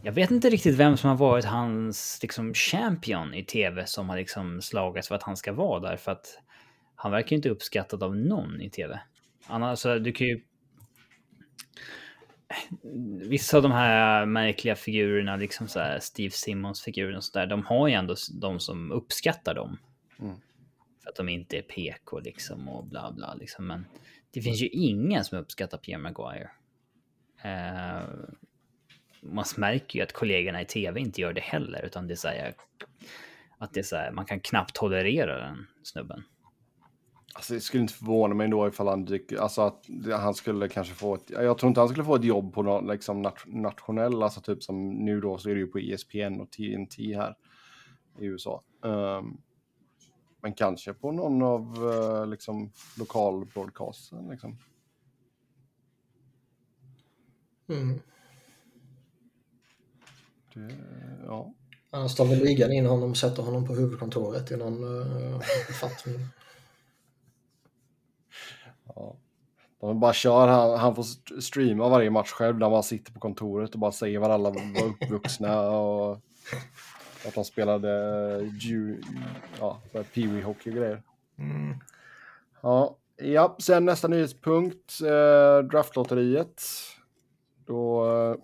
Jag 0.03 0.13
vet 0.13 0.31
inte 0.31 0.49
riktigt 0.49 0.75
vem 0.75 0.97
som 0.97 1.09
har 1.09 1.17
varit 1.17 1.45
hans 1.45 2.19
liksom, 2.21 2.53
champion 2.53 3.33
i 3.33 3.43
tv 3.45 3.85
som 3.85 4.09
har 4.09 4.17
liksom 4.17 4.61
slagits 4.61 5.07
för 5.07 5.15
att 5.15 5.23
han 5.23 5.37
ska 5.37 5.53
vara 5.53 5.79
där. 5.79 5.97
För 5.97 6.11
att 6.11 6.39
han 7.01 7.11
verkar 7.11 7.35
inte 7.35 7.49
uppskattad 7.49 8.03
av 8.03 8.15
någon 8.15 8.61
i 8.61 8.69
tv. 8.69 9.01
Annars, 9.47 9.79
så 9.79 9.99
du 9.99 10.11
kan 10.11 10.27
ju... 10.27 10.41
Vissa 13.29 13.57
av 13.57 13.63
de 13.63 13.71
här 13.71 14.25
märkliga 14.25 14.75
figurerna, 14.75 15.35
liksom 15.35 15.67
så 15.67 15.79
här 15.79 15.99
Steve 15.99 16.31
Simmons 16.31 16.81
figurer 16.81 17.15
och 17.15 17.23
sådär, 17.23 17.47
de 17.47 17.65
har 17.65 17.87
ju 17.87 17.93
ändå 17.93 18.15
de 18.41 18.59
som 18.59 18.91
uppskattar 18.91 19.55
dem. 19.55 19.77
Mm. 20.19 20.35
För 21.03 21.09
att 21.09 21.15
de 21.15 21.29
inte 21.29 21.57
är 21.57 21.61
PK 21.61 22.19
liksom 22.19 22.69
och 22.69 22.85
bla 22.85 23.11
bla 23.11 23.33
liksom. 23.33 23.67
Men 23.67 23.85
det 24.31 24.41
finns 24.41 24.61
ju 24.61 24.67
ingen 24.67 25.23
som 25.23 25.37
uppskattar 25.37 25.77
Pierre 25.77 26.01
Maguire. 26.01 26.51
Eh, 27.43 28.09
man 29.21 29.45
märker 29.57 29.99
ju 29.99 30.03
att 30.03 30.13
kollegorna 30.13 30.61
i 30.61 30.65
tv 30.65 30.99
inte 30.99 31.21
gör 31.21 31.33
det 31.33 31.41
heller, 31.41 31.85
utan 31.85 32.07
det 32.07 32.13
är 32.13 32.15
så 32.15 32.27
här, 32.27 32.53
att 33.57 33.73
det 33.73 33.79
är 33.79 33.83
så 33.83 33.95
här, 33.95 34.11
man 34.11 34.25
kan 34.25 34.39
knappt 34.39 34.75
tolerera 34.75 35.39
den 35.39 35.67
snubben. 35.83 36.23
Alltså 37.33 37.53
det 37.53 37.61
skulle 37.61 37.81
inte 37.81 37.93
förvåna 37.93 38.35
mig 38.35 38.47
då 38.47 38.67
ifall 38.67 38.87
han 38.87 39.05
dyker, 39.05 39.37
alltså 39.37 39.61
att 39.61 39.85
han 40.11 40.33
skulle 40.33 40.69
kanske 40.69 40.93
få 40.93 41.15
ett, 41.15 41.29
jag 41.29 41.57
tror 41.57 41.67
inte 41.67 41.79
han 41.79 41.89
skulle 41.89 42.05
få 42.05 42.15
ett 42.15 42.23
jobb 42.23 42.53
på 42.53 42.63
någon 42.63 42.87
liksom 42.87 43.21
nat 43.21 43.39
nationell, 43.45 44.23
alltså 44.23 44.41
typ 44.41 44.63
som 44.63 44.89
nu 44.89 45.21
då 45.21 45.37
så 45.37 45.49
är 45.49 45.53
det 45.53 45.59
ju 45.59 45.67
på 45.67 45.79
ESPN 45.79 46.41
och 46.41 46.51
TNT 46.51 47.15
här 47.15 47.35
i 48.19 48.25
USA. 48.25 48.63
Ehm, 48.85 49.37
men 50.41 50.53
kanske 50.53 50.93
på 50.93 51.11
någon 51.11 51.41
av 51.41 51.83
uh, 51.83 52.27
liksom 52.27 52.71
lokal 52.97 53.45
broadcasten 53.45 54.27
liksom. 54.29 54.57
Mm. 57.69 57.99
Det, 60.53 60.75
ja. 61.25 61.53
Annars 61.89 62.15
tar 62.15 62.25
väl 62.25 62.39
ligan 62.39 62.71
in 62.71 62.85
honom 62.85 63.11
och 63.11 63.17
sätter 63.17 63.43
honom 63.43 63.67
på 63.67 63.75
huvudkontoret 63.75 64.51
i 64.51 64.57
någon 64.57 64.83
uh, 64.83 65.37
befattning. 65.67 66.27
Ja. 68.95 69.15
De 69.79 69.99
bara 69.99 70.13
kör, 70.13 70.47
han, 70.47 70.79
han 70.79 70.95
får 70.95 71.03
st- 71.03 71.41
streama 71.41 71.89
varje 71.89 72.09
match 72.09 72.31
själv 72.31 72.59
där 72.59 72.69
man 72.69 72.83
sitter 72.83 73.13
på 73.13 73.19
kontoret 73.19 73.73
och 73.73 73.79
bara 73.79 73.91
säger 73.91 74.19
var 74.19 74.29
alla 74.29 74.49
var 74.49 74.59
uppvuxna 74.85 75.69
och 75.69 76.11
att 77.27 77.35
de 77.35 77.45
spelade 77.45 77.89
ju, 78.59 79.01
ja, 79.59 79.79
Pee 80.13 80.41
hockey 80.43 80.69
och 80.69 80.75
grejer. 80.75 81.01
Mm. 81.37 81.75
Ja, 82.61 82.97
ja, 83.17 83.55
sen 83.59 83.85
nästa 83.85 84.07
nyhetspunkt, 84.07 85.01
eh, 85.01 85.65
draftlotteriet. 85.67 86.63
Då 87.65 88.05
eh, 88.05 88.35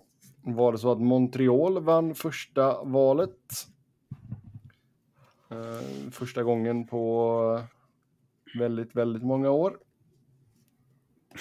var 0.54 0.72
det 0.72 0.78
så 0.78 0.92
att 0.92 1.00
Montreal 1.00 1.82
vann 1.82 2.14
första 2.14 2.82
valet. 2.82 3.38
Eh, 5.50 6.10
första 6.10 6.42
gången 6.42 6.86
på 6.86 7.62
väldigt, 8.58 8.96
väldigt 8.96 9.22
många 9.22 9.50
år. 9.50 9.78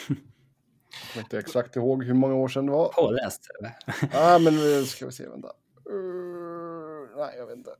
Jag 0.08 1.14
kommer 1.14 1.24
inte 1.24 1.40
exakt 1.40 1.76
ihåg 1.76 2.04
hur 2.04 2.14
många 2.14 2.36
år 2.36 2.48
sedan 2.48 2.66
det 2.66 2.72
var. 2.72 2.90
Påläst? 2.90 3.48
Ja, 4.12 4.36
ah, 4.36 4.40
men 4.40 4.56
nu 4.56 4.86
ska 4.86 5.06
vi 5.06 5.12
se, 5.12 5.30
vänta. 5.30 5.48
Uh, 5.92 7.18
nej, 7.18 7.36
jag 7.38 7.48
vet 7.48 7.58
inte. 7.58 7.72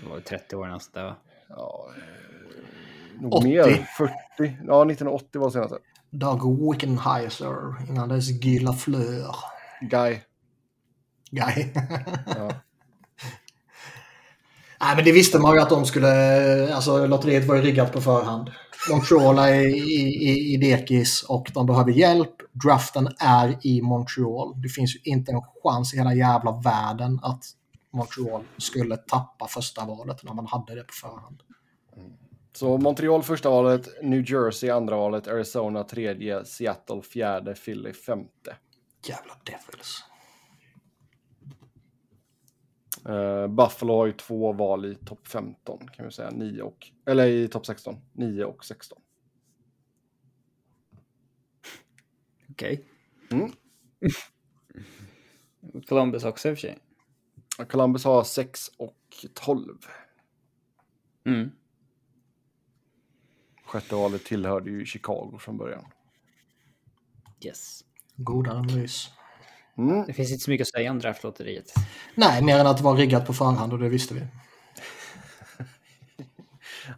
Det 0.00 0.08
var 0.08 0.16
ju 0.16 0.22
30 0.22 0.56
år 0.56 0.66
nästan. 0.66 1.04
va? 1.04 1.16
Ja, 1.48 1.90
eh, 1.96 3.22
nog 3.22 3.34
80. 3.34 3.48
mer. 3.48 3.64
40. 3.98 4.12
Ja, 4.42 4.84
1980 4.84 5.40
var 5.40 5.46
det 5.46 5.52
senaste. 5.52 5.78
Doug 6.10 6.72
Wickenheiser 6.72 7.88
innan 7.88 8.08
dess 8.08 8.30
Guy 8.30 8.58
Lafleur. 8.60 9.36
Guy. 9.80 10.20
Guy. 11.30 11.72
Ja. 12.26 12.48
Nej, 14.80 14.96
men 14.96 15.04
det 15.04 15.12
visste 15.12 15.38
man 15.38 15.54
ju 15.54 15.60
att 15.60 15.70
de 15.70 15.86
skulle... 15.86 16.74
Alltså 16.74 17.06
lotteriet 17.06 17.44
var 17.44 17.54
ju 17.54 17.62
riggat 17.62 17.92
på 17.92 18.00
förhand. 18.00 18.50
Montreal 18.90 19.38
är 19.38 19.60
i, 19.60 19.78
i, 20.28 20.54
i 20.54 20.56
dekis 20.56 21.22
och 21.22 21.50
de 21.54 21.66
behöver 21.66 21.92
hjälp. 21.92 22.34
Draften 22.64 23.08
är 23.18 23.66
i 23.66 23.82
Montreal. 23.82 24.62
Det 24.62 24.68
finns 24.68 24.96
ju 24.96 25.00
inte 25.04 25.32
en 25.32 25.42
chans 25.62 25.94
i 25.94 25.96
hela 25.96 26.14
jävla 26.14 26.60
världen 26.64 27.20
att 27.22 27.44
Montreal 27.92 28.42
skulle 28.56 28.96
tappa 28.96 29.46
första 29.48 29.84
valet 29.84 30.22
när 30.22 30.34
man 30.34 30.46
hade 30.46 30.74
det 30.74 30.82
på 30.82 30.92
förhand. 30.92 31.42
Så 32.52 32.78
Montreal 32.78 33.22
första 33.22 33.50
valet, 33.50 33.88
New 34.02 34.30
Jersey 34.30 34.70
andra 34.70 34.96
valet, 34.96 35.28
Arizona 35.28 35.84
tredje, 35.84 36.44
Seattle 36.44 37.02
fjärde, 37.02 37.54
Philly 37.54 37.92
femte. 37.92 38.56
Jävla 39.08 39.32
Devils. 39.44 40.04
Eh, 43.04 43.46
Buffalo 43.48 43.96
har 43.96 44.06
ju 44.06 44.12
två 44.12 44.52
val 44.52 44.84
i 44.84 44.94
topp 44.94 45.28
15 45.28 45.88
kan 45.88 46.06
vi 46.06 46.12
säga, 46.12 46.30
9 46.30 46.62
och, 46.62 46.86
eller 47.06 47.26
i 47.26 47.48
topp 47.48 47.66
16, 47.66 47.96
9 48.12 48.44
och 48.44 48.64
16. 48.64 48.98
Okej. 52.50 52.84
Okay. 53.28 53.38
Mm. 53.40 53.52
Columbus 55.88 56.24
också 56.24 56.48
i 56.48 56.52
och 56.52 56.58
för 56.58 56.60
sig. 56.60 56.78
Columbus 57.68 58.04
har 58.04 58.24
6 58.24 58.68
och 58.78 59.26
12. 59.34 59.78
Mm. 61.24 61.50
Sjätte 63.64 63.94
valet 63.94 64.24
tillhörde 64.24 64.70
ju 64.70 64.84
Chicago 64.84 65.38
från 65.38 65.56
början. 65.56 65.84
Yes. 67.44 67.84
God 68.16 68.48
analys. 68.48 69.10
Mm. 69.78 70.04
Det 70.06 70.12
finns 70.12 70.30
inte 70.30 70.44
så 70.44 70.50
mycket 70.50 70.64
att 70.64 70.72
säga 70.72 70.90
om 70.90 70.98
draftlotteriet. 70.98 71.74
Nej, 72.14 72.42
mer 72.42 72.58
än 72.58 72.66
att 72.66 72.76
det 72.76 72.84
var 72.84 72.96
riggat 72.96 73.26
på 73.26 73.32
förhand 73.32 73.72
och 73.72 73.78
det 73.78 73.88
visste 73.88 74.14
vi. 74.14 74.20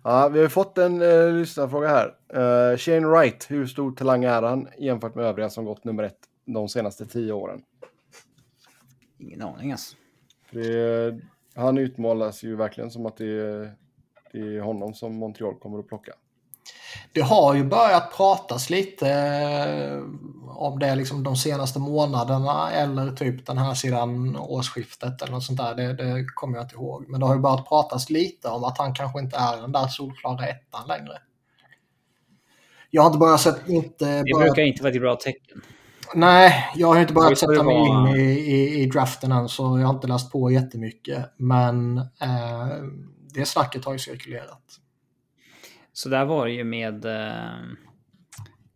Ja, 0.04 0.28
vi 0.28 0.40
har 0.40 0.48
fått 0.48 0.78
en 0.78 1.02
uh, 1.02 1.32
lyssnarfråga 1.32 1.88
här. 1.88 2.06
Uh, 2.36 2.76
Shane 2.76 3.06
Wright, 3.06 3.50
hur 3.50 3.66
stor 3.66 3.92
talang 3.92 4.24
är 4.24 4.42
han 4.42 4.68
jämfört 4.78 5.14
med 5.14 5.24
övriga 5.24 5.50
som 5.50 5.64
gått 5.64 5.84
nummer 5.84 6.02
ett 6.02 6.18
de 6.44 6.68
senaste 6.68 7.06
tio 7.06 7.32
åren? 7.32 7.62
Ingen 9.18 9.42
aning 9.42 9.72
alltså. 9.72 9.96
Det, 10.50 11.20
han 11.54 11.78
utmålas 11.78 12.42
ju 12.42 12.56
verkligen 12.56 12.90
som 12.90 13.06
att 13.06 13.16
det 13.16 13.26
är, 13.26 13.74
det 14.32 14.56
är 14.56 14.60
honom 14.60 14.94
som 14.94 15.16
Montreal 15.16 15.54
kommer 15.54 15.78
att 15.78 15.88
plocka. 15.88 16.12
Det 17.12 17.20
har 17.20 17.54
ju 17.54 17.64
börjat 17.64 18.16
pratas 18.16 18.70
lite 18.70 19.10
eh, 19.10 20.02
om 20.58 20.78
det 20.78 20.94
liksom 20.94 21.22
de 21.22 21.36
senaste 21.36 21.78
månaderna 21.78 22.70
eller 22.70 23.12
typ 23.12 23.46
den 23.46 23.58
här 23.58 23.74
sidan 23.74 24.36
årsskiftet 24.36 25.22
eller 25.22 25.32
något 25.32 25.44
sånt 25.44 25.58
där. 25.58 25.74
Det, 25.74 25.92
det 25.92 26.24
kommer 26.34 26.56
jag 26.56 26.64
inte 26.64 26.74
ihåg. 26.74 27.04
Men 27.08 27.20
det 27.20 27.26
har 27.26 27.34
ju 27.34 27.40
börjat 27.40 27.68
pratas 27.68 28.10
lite 28.10 28.48
om 28.48 28.64
att 28.64 28.78
han 28.78 28.94
kanske 28.94 29.18
inte 29.18 29.36
är 29.36 29.60
den 29.60 29.72
där 29.72 29.86
solklara 29.86 30.46
ettan 30.46 30.88
längre. 30.88 31.18
Jag 32.90 33.02
har 33.02 33.06
inte 33.06 33.18
bara 33.18 33.38
sett... 33.38 33.68
Inte 33.68 34.04
Det 34.04 34.32
börjat... 34.34 34.46
brukar 34.46 34.62
inte 34.62 34.82
vara 34.82 34.92
ett 34.92 35.00
bra 35.00 35.16
tecken. 35.16 35.62
Nej, 36.14 36.70
jag 36.74 36.88
har 36.88 37.00
inte 37.00 37.12
börjat 37.12 37.38
sätta 37.38 37.52
det 37.52 37.62
mig 37.62 37.76
in 37.76 38.06
i, 38.06 38.20
i, 38.20 38.82
i 38.82 38.86
draften 38.86 39.32
än 39.32 39.48
så 39.48 39.78
jag 39.78 39.86
har 39.86 39.94
inte 39.94 40.06
läst 40.06 40.32
på 40.32 40.50
jättemycket. 40.50 41.24
Men 41.36 41.98
eh, 41.98 42.68
det 43.34 43.46
snacket 43.46 43.84
har 43.84 43.92
ju 43.92 43.98
cirkulerat. 43.98 44.62
Så 45.98 46.08
där 46.08 46.24
var 46.24 46.46
det 46.46 46.52
ju 46.52 46.64
med, 46.64 47.04
eh, 47.04 47.60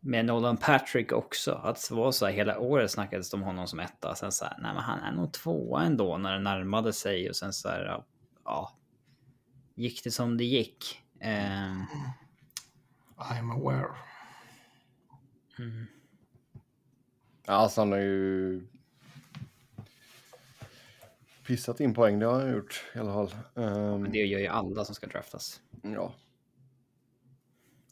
med 0.00 0.24
Nolan 0.24 0.56
Patrick 0.56 1.12
också. 1.12 1.52
Att 1.52 1.88
det 1.88 1.94
var 1.94 2.12
så 2.12 2.26
här, 2.26 2.32
hela 2.32 2.58
året 2.58 2.90
snackades 2.90 3.30
det 3.30 3.36
om 3.36 3.42
honom 3.42 3.66
som 3.66 3.80
etta. 3.80 4.14
Sen 4.14 4.32
så 4.32 4.44
här, 4.44 4.56
nej 4.60 4.74
men 4.74 4.82
han 4.82 5.00
är 5.00 5.12
nog 5.12 5.32
tvåa 5.32 5.82
ändå 5.82 6.18
när 6.18 6.32
det 6.32 6.38
närmade 6.38 6.92
sig. 6.92 7.28
Och 7.28 7.36
sen 7.36 7.52
så 7.52 7.68
här, 7.68 8.04
ja. 8.44 8.72
Gick 9.74 10.04
det 10.04 10.10
som 10.10 10.36
det 10.36 10.44
gick. 10.44 11.02
Eh, 11.20 11.76
I'm 13.16 13.52
aware. 13.52 13.96
Ja, 17.46 17.52
alltså 17.52 17.80
han 17.80 17.92
har 17.92 17.98
ju 17.98 18.66
pissat 21.46 21.80
in 21.80 21.94
poäng, 21.94 22.18
det 22.18 22.26
har 22.26 22.40
han 22.40 22.52
gjort 22.52 22.84
i 22.94 22.98
alla 22.98 23.12
fall. 23.12 23.34
Men 24.00 24.12
det 24.12 24.18
gör 24.18 24.40
ju 24.40 24.46
alla 24.46 24.84
som 24.84 24.94
ska 24.94 25.06
draftas. 25.06 25.60
ja. 25.82 26.14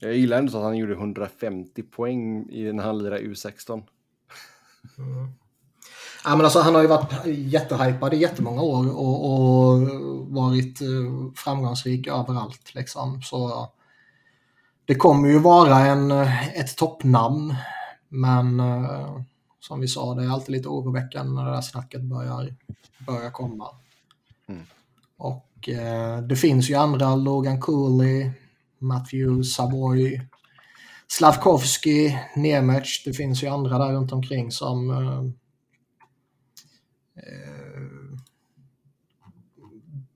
Jag 0.03 0.17
gillar 0.17 0.39
ändå 0.39 0.59
att 0.59 0.65
han 0.65 0.77
gjorde 0.77 0.93
150 0.93 1.83
poäng 1.83 2.51
i 2.51 2.73
när 2.73 2.85
han 2.85 2.99
lirade 2.99 3.23
U16. 3.23 3.83
Ja, 6.25 6.37
men 6.37 6.41
alltså, 6.41 6.61
han 6.61 6.75
har 6.75 6.83
ju 6.83 6.89
varit 6.89 7.27
jättehypad 7.27 8.15
i 8.15 8.17
jättemånga 8.17 8.63
år 8.63 8.97
och, 8.97 9.31
och 9.31 9.81
varit 10.29 10.81
eh, 10.81 11.33
framgångsrik 11.37 12.07
överallt. 12.07 12.75
Liksom. 12.75 13.23
Så 13.23 13.71
det 14.85 14.95
kommer 14.95 15.29
ju 15.29 15.39
vara 15.39 15.79
en, 15.79 16.11
eh, 16.11 16.49
ett 16.49 16.77
toppnamn. 16.77 17.55
Men 18.09 18.61
eh, 18.61 19.21
som 19.61 19.81
vi 19.81 19.89
sa, 19.89 20.15
det 20.15 20.25
är 20.25 20.29
alltid 20.29 20.57
lite 20.57 20.69
oroväckande 20.69 21.33
när 21.33 21.45
det 21.45 21.55
där 21.55 21.61
snacket 21.61 22.01
börjar, 22.01 22.55
börjar 23.07 23.31
komma. 23.31 23.69
Mm. 24.49 24.63
Och 25.17 25.69
eh, 25.69 26.19
det 26.23 26.37
finns 26.37 26.71
ju 26.71 26.75
andra, 26.75 27.17
Logan 27.17 27.61
Cooley, 27.61 28.31
Matthew 28.81 29.43
Savoy, 29.45 30.21
Slavkovski, 31.09 32.19
Nemec. 32.37 33.03
Det 33.05 33.13
finns 33.13 33.43
ju 33.43 33.47
andra 33.47 33.79
där 33.79 33.93
runt 33.93 34.13
omkring 34.13 34.53
som 34.53 34.91
eh, 34.91 35.25
eh, 37.25 37.81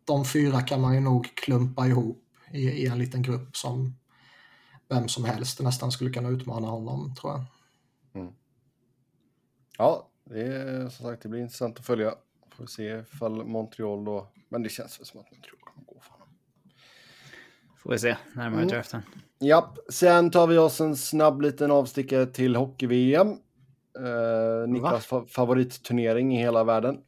de 0.05 0.25
fyra 0.25 0.63
kan 0.63 0.81
man 0.81 0.95
ju 0.95 1.01
nog 1.01 1.35
klumpa 1.35 1.87
ihop 1.87 2.25
i, 2.53 2.61
i 2.61 2.87
en 2.87 2.99
liten 2.99 3.23
grupp 3.23 3.57
som 3.57 3.95
vem 4.89 5.09
som 5.09 5.25
helst 5.25 5.61
nästan 5.61 5.93
skulle 5.93 6.11
kunna 6.11 6.29
utmana 6.29 6.69
honom 6.69 7.15
tror 7.15 7.33
jag. 7.33 7.45
Mm. 8.23 8.35
Ja, 9.79 10.09
det 10.25 10.43
är 10.43 10.89
som 10.89 11.07
sagt, 11.07 11.23
det 11.23 11.29
blir 11.29 11.41
intressant 11.41 11.79
att 11.79 11.87
följa. 11.87 12.15
Får 12.51 12.67
se 12.67 12.83
ifall 12.83 13.45
Montreal 13.47 14.05
då, 14.05 14.29
men 14.49 14.63
det 14.63 14.69
känns 14.69 15.01
väl 15.01 15.07
som 15.07 15.21
att 15.21 15.31
Montreal 15.31 15.59
kommer 15.61 15.87
gå 15.87 16.01
för 16.01 16.13
honom. 16.13 16.29
Får 17.85 17.91
vi 17.93 17.99
se 17.99 18.17
närmare 18.33 18.61
Mm. 18.63 18.69
draften. 18.69 19.03
Japp, 19.41 19.79
sen 19.89 20.31
tar 20.31 20.47
vi 20.47 20.59
oss 20.59 20.81
en 20.81 20.97
snabb 20.97 21.43
liten 21.43 21.71
avstickare 21.71 22.27
till 22.27 22.57
hockey-VM. 22.57 23.29
Eh, 23.99 24.69
Niklas 24.69 25.09
fa- 25.09 25.27
favoritturnering 25.27 26.37
i 26.37 26.41
hela 26.41 26.65
världen. 26.65 26.99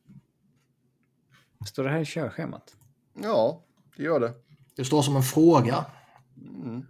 Står 1.67 1.85
det 1.85 1.91
här 1.91 2.01
i 2.01 2.05
körschemat? 2.05 2.75
Ja, 3.23 3.63
det 3.97 4.03
gör 4.03 4.21
det. 4.21 4.33
Det 4.77 4.85
står 4.85 5.03
som 5.03 5.17
en 5.17 5.23
fråga. 5.23 5.85
Mm. 6.65 6.87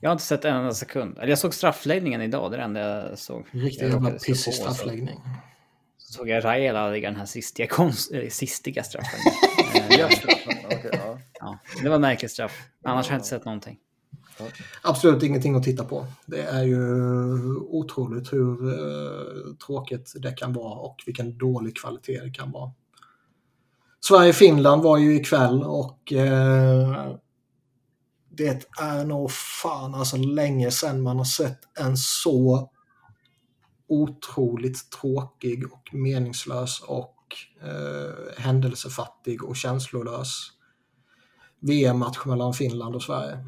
Jag 0.00 0.10
har 0.10 0.12
inte 0.12 0.24
sett 0.24 0.44
en 0.44 0.56
enda 0.56 0.74
sekund. 0.74 1.18
Eller 1.18 1.28
jag 1.28 1.38
såg 1.38 1.54
straffläggningen 1.54 2.22
idag, 2.22 2.50
det 2.50 2.56
är 2.56 2.58
det 2.58 2.64
enda 2.64 3.08
jag 3.10 3.18
såg. 3.18 3.46
Riktigt 3.50 3.82
Jag 3.82 3.90
jävla 3.90 4.10
pissig 4.10 4.54
straffläggning. 4.54 5.20
Så 5.98 6.12
såg 6.12 6.28
jag 6.28 6.44
Raela 6.44 6.88
lägga 6.90 7.10
den 7.10 7.18
här 7.18 7.26
sistiga, 7.26 7.66
konst, 7.66 8.12
äh, 8.12 8.28
sistiga 8.28 8.82
straffen. 8.82 9.20
Ja, 9.74 9.80
Eh, 9.80 9.98
ja, 10.00 10.08
det 11.82 11.88
var 11.88 11.98
märkligt 11.98 12.30
straff. 12.30 12.52
Annars 12.84 13.06
har 13.06 13.14
jag 13.14 13.18
inte 13.18 13.28
sett 13.28 13.44
någonting. 13.44 13.78
Absolut 14.82 15.22
ingenting 15.22 15.54
att 15.54 15.62
titta 15.62 15.84
på. 15.84 16.06
Det 16.26 16.42
är 16.42 16.62
ju 16.62 16.80
otroligt 17.56 18.32
hur 18.32 18.68
eh, 18.68 19.54
tråkigt 19.66 20.12
det 20.16 20.32
kan 20.32 20.52
vara 20.52 20.78
och 20.78 20.96
vilken 21.06 21.38
dålig 21.38 21.76
kvalitet 21.76 22.20
det 22.20 22.30
kan 22.30 22.50
vara. 22.50 22.72
Sverige-Finland 24.00 24.82
var 24.82 24.98
ju 24.98 25.16
ikväll 25.16 25.62
och 25.62 26.12
eh, 26.12 27.14
det 28.30 28.66
är 28.80 29.04
nog 29.04 29.30
fan 29.30 29.94
alltså 29.94 30.16
länge 30.16 30.70
sedan 30.70 31.02
man 31.02 31.16
har 31.16 31.24
sett 31.24 31.58
en 31.78 31.96
så 31.96 32.70
otroligt 33.88 34.90
tråkig 34.90 35.72
och 35.72 35.94
meningslös 35.94 36.80
och 36.80 37.36
eh, 37.62 38.42
händelsefattig 38.42 39.44
och 39.44 39.56
känslolös 39.56 40.52
VM-match 41.60 42.24
mellan 42.26 42.52
Finland 42.52 42.94
och 42.94 43.02
Sverige. 43.02 43.38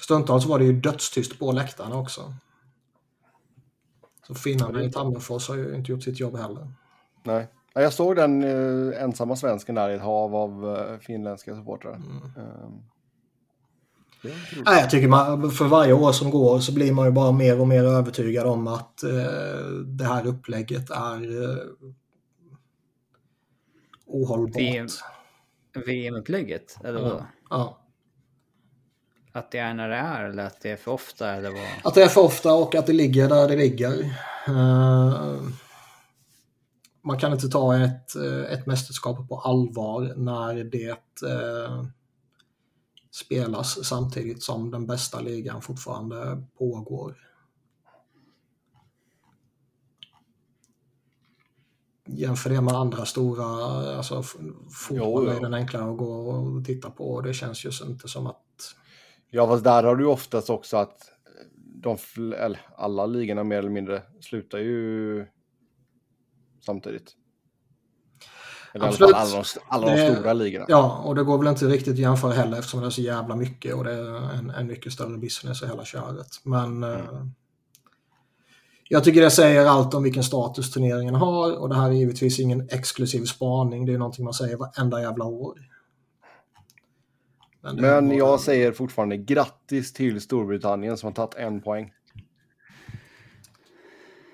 Stundtals 0.00 0.46
var 0.46 0.58
det 0.58 0.64
ju 0.64 0.72
dödstyst 0.72 1.38
på 1.38 1.52
läktarna 1.52 1.96
också. 1.96 2.34
Så 4.26 4.34
finnarna 4.34 4.82
i 4.82 4.92
Tammerfors 4.92 5.48
har 5.48 5.56
ju 5.56 5.74
inte 5.74 5.92
gjort 5.92 6.02
sitt 6.02 6.20
jobb 6.20 6.36
heller. 6.36 6.72
Nej. 7.22 7.48
Ja, 7.74 7.82
Jag 7.82 7.92
såg 7.92 8.16
den 8.16 8.44
eh, 8.44 9.02
ensamma 9.02 9.36
svensken 9.36 9.74
där 9.74 9.90
i 9.90 9.94
ett 9.94 10.02
hav 10.02 10.34
av 10.34 10.76
eh, 10.76 10.98
finländska 10.98 11.56
supportrar. 11.56 11.94
Mm. 11.94 12.16
Eh. 12.36 12.70
Nej, 14.64 14.80
jag 14.80 14.90
tycker 14.90 15.08
man, 15.08 15.50
för 15.50 15.64
varje 15.64 15.92
år 15.92 16.12
som 16.12 16.30
går 16.30 16.58
så 16.58 16.74
blir 16.74 16.92
man 16.92 17.06
ju 17.06 17.12
bara 17.12 17.32
mer 17.32 17.60
och 17.60 17.68
mer 17.68 17.84
övertygad 17.84 18.46
om 18.46 18.66
att 18.66 19.02
eh, 19.02 19.10
det 19.86 20.04
här 20.04 20.26
upplägget 20.26 20.90
är 20.90 21.20
ohållbart. 24.08 24.56
VM. 24.56 24.86
VM-upplägget? 25.86 26.76
Eller 26.84 27.00
vad? 27.00 27.10
Ja. 27.10 27.26
Ja. 27.50 27.78
Att 29.32 29.50
det 29.50 29.58
är 29.58 29.74
när 29.74 29.88
det 29.88 29.96
är 29.96 30.24
eller 30.24 30.46
att 30.46 30.60
det 30.60 30.70
är 30.70 30.76
för 30.76 30.90
ofta 30.90 31.34
eller 31.34 31.50
vad? 31.50 31.68
Att 31.84 31.94
det 31.94 32.02
är 32.02 32.08
för 32.08 32.20
ofta 32.20 32.54
och 32.54 32.74
att 32.74 32.86
det 32.86 32.92
ligger 32.92 33.28
där 33.28 33.48
det 33.48 33.56
ligger. 33.56 34.00
Eh, 34.46 35.42
man 37.04 37.18
kan 37.18 37.32
inte 37.32 37.48
ta 37.48 37.76
ett, 37.76 38.16
eh, 38.16 38.52
ett 38.52 38.66
mästerskap 38.66 39.28
på 39.28 39.40
allvar 39.40 40.14
när 40.16 40.64
det 40.64 40.90
eh, 41.28 41.84
spelas 43.10 43.84
samtidigt 43.84 44.42
som 44.42 44.70
den 44.70 44.86
bästa 44.86 45.20
ligan 45.20 45.62
fortfarande 45.62 46.42
pågår. 46.58 47.27
Jämför 52.08 52.50
det 52.50 52.60
med 52.60 52.74
andra 52.74 53.04
stora, 53.04 53.44
alltså 53.96 54.22
fotboll 54.70 55.28
är 55.28 55.40
den 55.40 55.54
enklare 55.54 55.90
att 55.90 55.98
gå 55.98 56.30
och 56.30 56.64
titta 56.64 56.90
på 56.90 57.10
och 57.10 57.22
det 57.22 57.34
känns 57.34 57.64
ju 57.64 57.70
inte 57.86 58.08
som 58.08 58.26
att 58.26 58.44
Ja, 59.30 59.46
fast 59.46 59.64
där 59.64 59.82
har 59.82 59.96
du 59.96 60.06
oftast 60.06 60.50
också 60.50 60.76
att 60.76 61.10
de, 61.82 61.96
alla 62.76 63.06
ligorna 63.06 63.44
mer 63.44 63.58
eller 63.58 63.70
mindre 63.70 64.02
slutar 64.20 64.58
ju 64.58 65.26
samtidigt. 66.66 67.14
Eller 68.72 68.84
i 68.84 68.88
alla 68.88 68.92
Absolut. 68.92 69.16
fall 69.16 69.20
alla 69.68 69.86
de, 69.86 69.96
alla 69.96 70.06
de 70.06 70.14
stora 70.14 70.32
ligorna. 70.32 70.64
Ja, 70.68 71.02
och 71.04 71.14
det 71.14 71.22
går 71.22 71.38
väl 71.38 71.46
inte 71.46 71.66
riktigt 71.66 71.92
att 71.92 71.98
jämföra 71.98 72.32
heller 72.32 72.58
eftersom 72.58 72.80
det 72.80 72.86
är 72.86 72.90
så 72.90 73.00
jävla 73.00 73.36
mycket 73.36 73.74
och 73.74 73.84
det 73.84 73.92
är 73.92 74.34
en, 74.34 74.50
en 74.50 74.66
mycket 74.66 74.92
större 74.92 75.18
business 75.18 75.62
i 75.62 75.66
hela 75.66 75.84
köret. 75.84 76.28
Men 76.42 76.82
eh, 76.82 77.24
jag 78.88 79.04
tycker 79.04 79.20
det 79.20 79.30
säger 79.30 79.66
allt 79.66 79.94
om 79.94 80.02
vilken 80.02 80.22
status 80.24 80.70
turneringen 80.72 81.14
har 81.14 81.58
och 81.60 81.68
det 81.68 81.74
här 81.74 81.88
är 81.88 81.92
givetvis 81.92 82.38
ingen 82.40 82.68
exklusiv 82.70 83.24
spaning. 83.24 83.86
Det 83.86 83.94
är 83.94 83.98
någonting 83.98 84.24
man 84.24 84.34
säger 84.34 84.56
varenda 84.56 85.02
jävla 85.02 85.24
år. 85.24 85.58
Men 87.60 87.76
bara- 87.76 88.14
jag 88.14 88.40
säger 88.40 88.72
fortfarande 88.72 89.16
grattis 89.16 89.92
till 89.92 90.20
Storbritannien 90.20 90.96
som 90.96 91.06
har 91.06 91.14
tagit 91.14 91.34
en 91.34 91.60
poäng. 91.62 91.92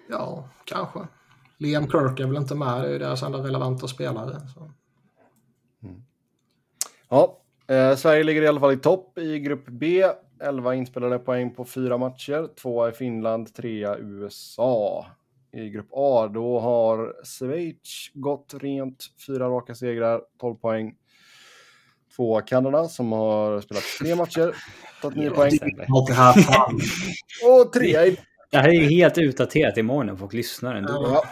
Ja, 0.09 0.49
kanske. 0.65 0.99
Liam 1.59 1.91
Kirk 1.91 2.21
är 2.21 2.27
väl 2.27 2.37
inte 2.37 2.55
med, 2.55 2.81
det 2.83 2.89
är 2.89 2.93
ju 2.93 2.99
deras 2.99 3.23
enda 3.23 3.39
relevanta 3.39 3.89
spelare. 3.89 4.41
Så. 4.55 4.71
Ja, 7.09 7.41
eh, 7.75 7.97
Sverige 7.97 8.25
ligger 8.25 8.43
i 8.43 8.47
alla 8.47 8.61
fall 8.61 8.73
i 8.73 8.77
topp 8.77 9.19
i 9.19 9.39
grupp 9.39 9.65
B. 9.69 10.05
11 10.41 10.75
inspelade 10.75 11.19
poäng 11.19 11.55
på 11.55 11.65
fyra 11.65 11.99
matcher. 11.99 12.49
Tvåa 12.63 12.89
i 12.89 12.93
Finland, 12.93 13.55
trea 13.55 13.99
USA. 13.99 15.07
I 15.53 15.69
grupp 15.71 15.89
A 15.93 16.31
då 16.35 16.61
har 16.61 17.25
Schweiz 17.25 18.11
gått 18.15 18.55
rent, 18.61 19.05
fyra 19.27 19.49
raka 19.49 19.75
segrar, 19.75 20.21
12 20.41 20.55
poäng. 20.55 20.95
Tvåa 22.17 22.43
Kanada 22.43 22.89
som 22.89 23.13
har 23.13 23.61
spelat 23.61 23.83
tre 24.01 24.15
matcher, 24.15 24.55
tagit 25.03 25.19
nio 25.19 25.31
poäng. 25.31 25.59
Och 27.45 27.73
trea 27.73 28.07
i... 28.07 28.19
Det 28.51 28.59
här 28.59 28.69
är 28.69 28.73
ju 28.73 28.89
helt 28.89 29.19
utdaterat 29.19 29.77
imorgon 29.77 30.07
när 30.07 30.17
folk 30.17 30.33
lyssnar 30.33 30.75
ändå. 30.75 30.93
Ja, 30.93 31.25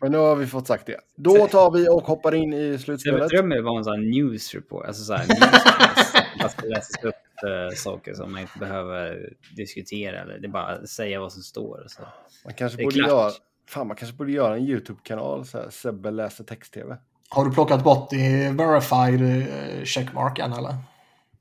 men 0.00 0.12
nu 0.12 0.18
har 0.18 0.36
vi 0.36 0.46
fått 0.46 0.66
sagt 0.66 0.86
det. 0.86 1.00
Då 1.16 1.46
tar 1.46 1.70
vi 1.70 1.88
och 1.88 2.02
hoppar 2.02 2.34
in 2.34 2.52
i 2.54 2.70
Jag 2.70 2.80
slutspelet. 2.80 3.28
drömmer 3.28 3.60
vara 3.60 3.78
en 3.78 3.84
sån 3.84 3.92
här 3.92 4.00
news 4.00 4.54
report. 4.54 4.86
Alltså 4.86 5.04
så 5.04 5.14
här, 5.14 5.26
newscast. 5.28 6.14
Man 6.40 6.50
ska 6.50 6.66
läsa 6.66 7.08
upp 7.08 7.14
eh, 7.42 7.74
saker 7.76 8.14
som 8.14 8.32
man 8.32 8.40
inte 8.40 8.58
behöver 8.58 9.32
diskutera. 9.56 10.20
Eller 10.20 10.38
det 10.38 10.46
är 10.46 10.50
bara 10.50 10.66
att 10.66 10.88
säga 10.88 11.20
vad 11.20 11.32
som 11.32 11.42
står. 11.42 11.84
Så. 11.88 12.02
Man 12.44 12.54
kanske 12.54 12.82
borde 12.82 12.94
klart. 12.94 13.08
göra... 13.08 13.30
Fan, 13.68 13.86
man 13.86 13.96
kanske 13.96 14.16
borde 14.16 14.32
göra 14.32 14.56
en 14.56 14.62
YouTube-kanal, 14.62 15.46
så 15.46 15.58
här, 15.58 15.70
Sebbe 15.70 16.10
läser 16.10 16.44
text-tv. 16.44 16.96
Har 17.28 17.44
du 17.44 17.52
plockat 17.52 17.84
bort 17.84 18.12
i 18.12 18.48
verified 18.52 19.22
eh, 19.22 19.84
checkmark 19.84 20.38
än 20.38 20.52
eller? 20.52 20.74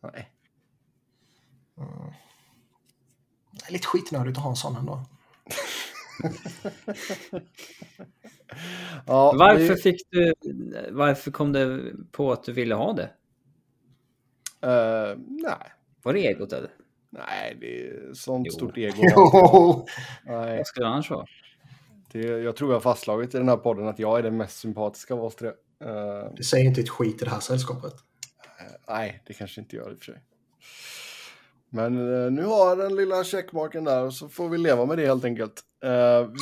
Nej. 0.02 0.30
Det 3.52 3.68
är 3.68 3.72
lite 3.74 3.88
skitnödigt 3.88 4.38
att 4.38 4.44
ha 4.44 4.50
en 4.50 4.56
sån 4.56 4.76
ändå. 4.76 5.06
Ja, 9.08 9.34
Varför 9.38 9.76
vi- 9.76 9.82
fick 9.82 10.02
du... 10.12 10.34
Varför 10.92 11.32
kom 11.32 11.52
det 11.54 11.92
på 12.12 12.32
att 12.32 12.44
du 12.44 12.52
ville 12.54 12.76
ha 12.76 12.94
det? 12.94 13.10
Eh, 14.62 15.18
nej. 15.18 15.72
Var 16.06 16.14
det 16.14 16.20
egot 16.28 16.54
eller? 16.54 16.70
Nej, 17.10 17.58
det 17.62 17.88
är 17.88 18.14
sånt 18.14 18.48
Jo. 18.50 18.54
stort 18.54 18.78
ego. 18.78 18.96
Jo, 19.16 19.86
Nej, 20.26 20.58
Vad 20.58 20.68
skulle 20.68 20.86
det 20.86 20.90
annars 20.90 21.10
vara? 21.10 21.26
det, 22.12 22.20
jag 22.22 22.56
tror 22.56 22.70
jag 22.70 22.76
har 22.76 22.82
fastslagit 22.82 23.36
i 23.36 23.38
den 23.38 23.50
här 23.50 23.58
podden 23.58 23.88
att 23.88 24.00
jag 24.00 24.20
är 24.20 24.24
den 24.24 24.38
mest 24.38 24.60
sympatiska 24.60 25.14
av 25.14 25.24
oss 25.24 25.36
tre. 25.36 25.48
Eh, 25.48 26.34
det 26.38 26.44
säger 26.44 26.66
inte 26.66 26.82
ett 26.82 26.90
skit 26.90 27.22
i 27.22 27.26
det 27.26 27.32
här 27.32 27.40
sällskapet. 27.40 27.94
nej, 28.88 29.22
det 29.28 29.34
kanske 29.34 29.62
inte 29.62 29.76
gör 29.76 29.92
i 29.92 29.94
och 29.94 29.98
för 29.98 30.06
sig. 30.06 30.22
Men 31.70 32.24
eh, 32.26 32.32
nu 32.32 32.44
har 32.46 32.76
den 32.76 32.96
lilla 32.96 33.24
checkmarken 33.24 33.84
där 33.84 34.04
och 34.04 34.14
så 34.14 34.30
får 34.30 34.50
vi 34.50 34.58
leva 34.58 34.86
med 34.86 34.98
det 34.98 35.06
helt 35.08 35.26
enkelt. 35.26 35.62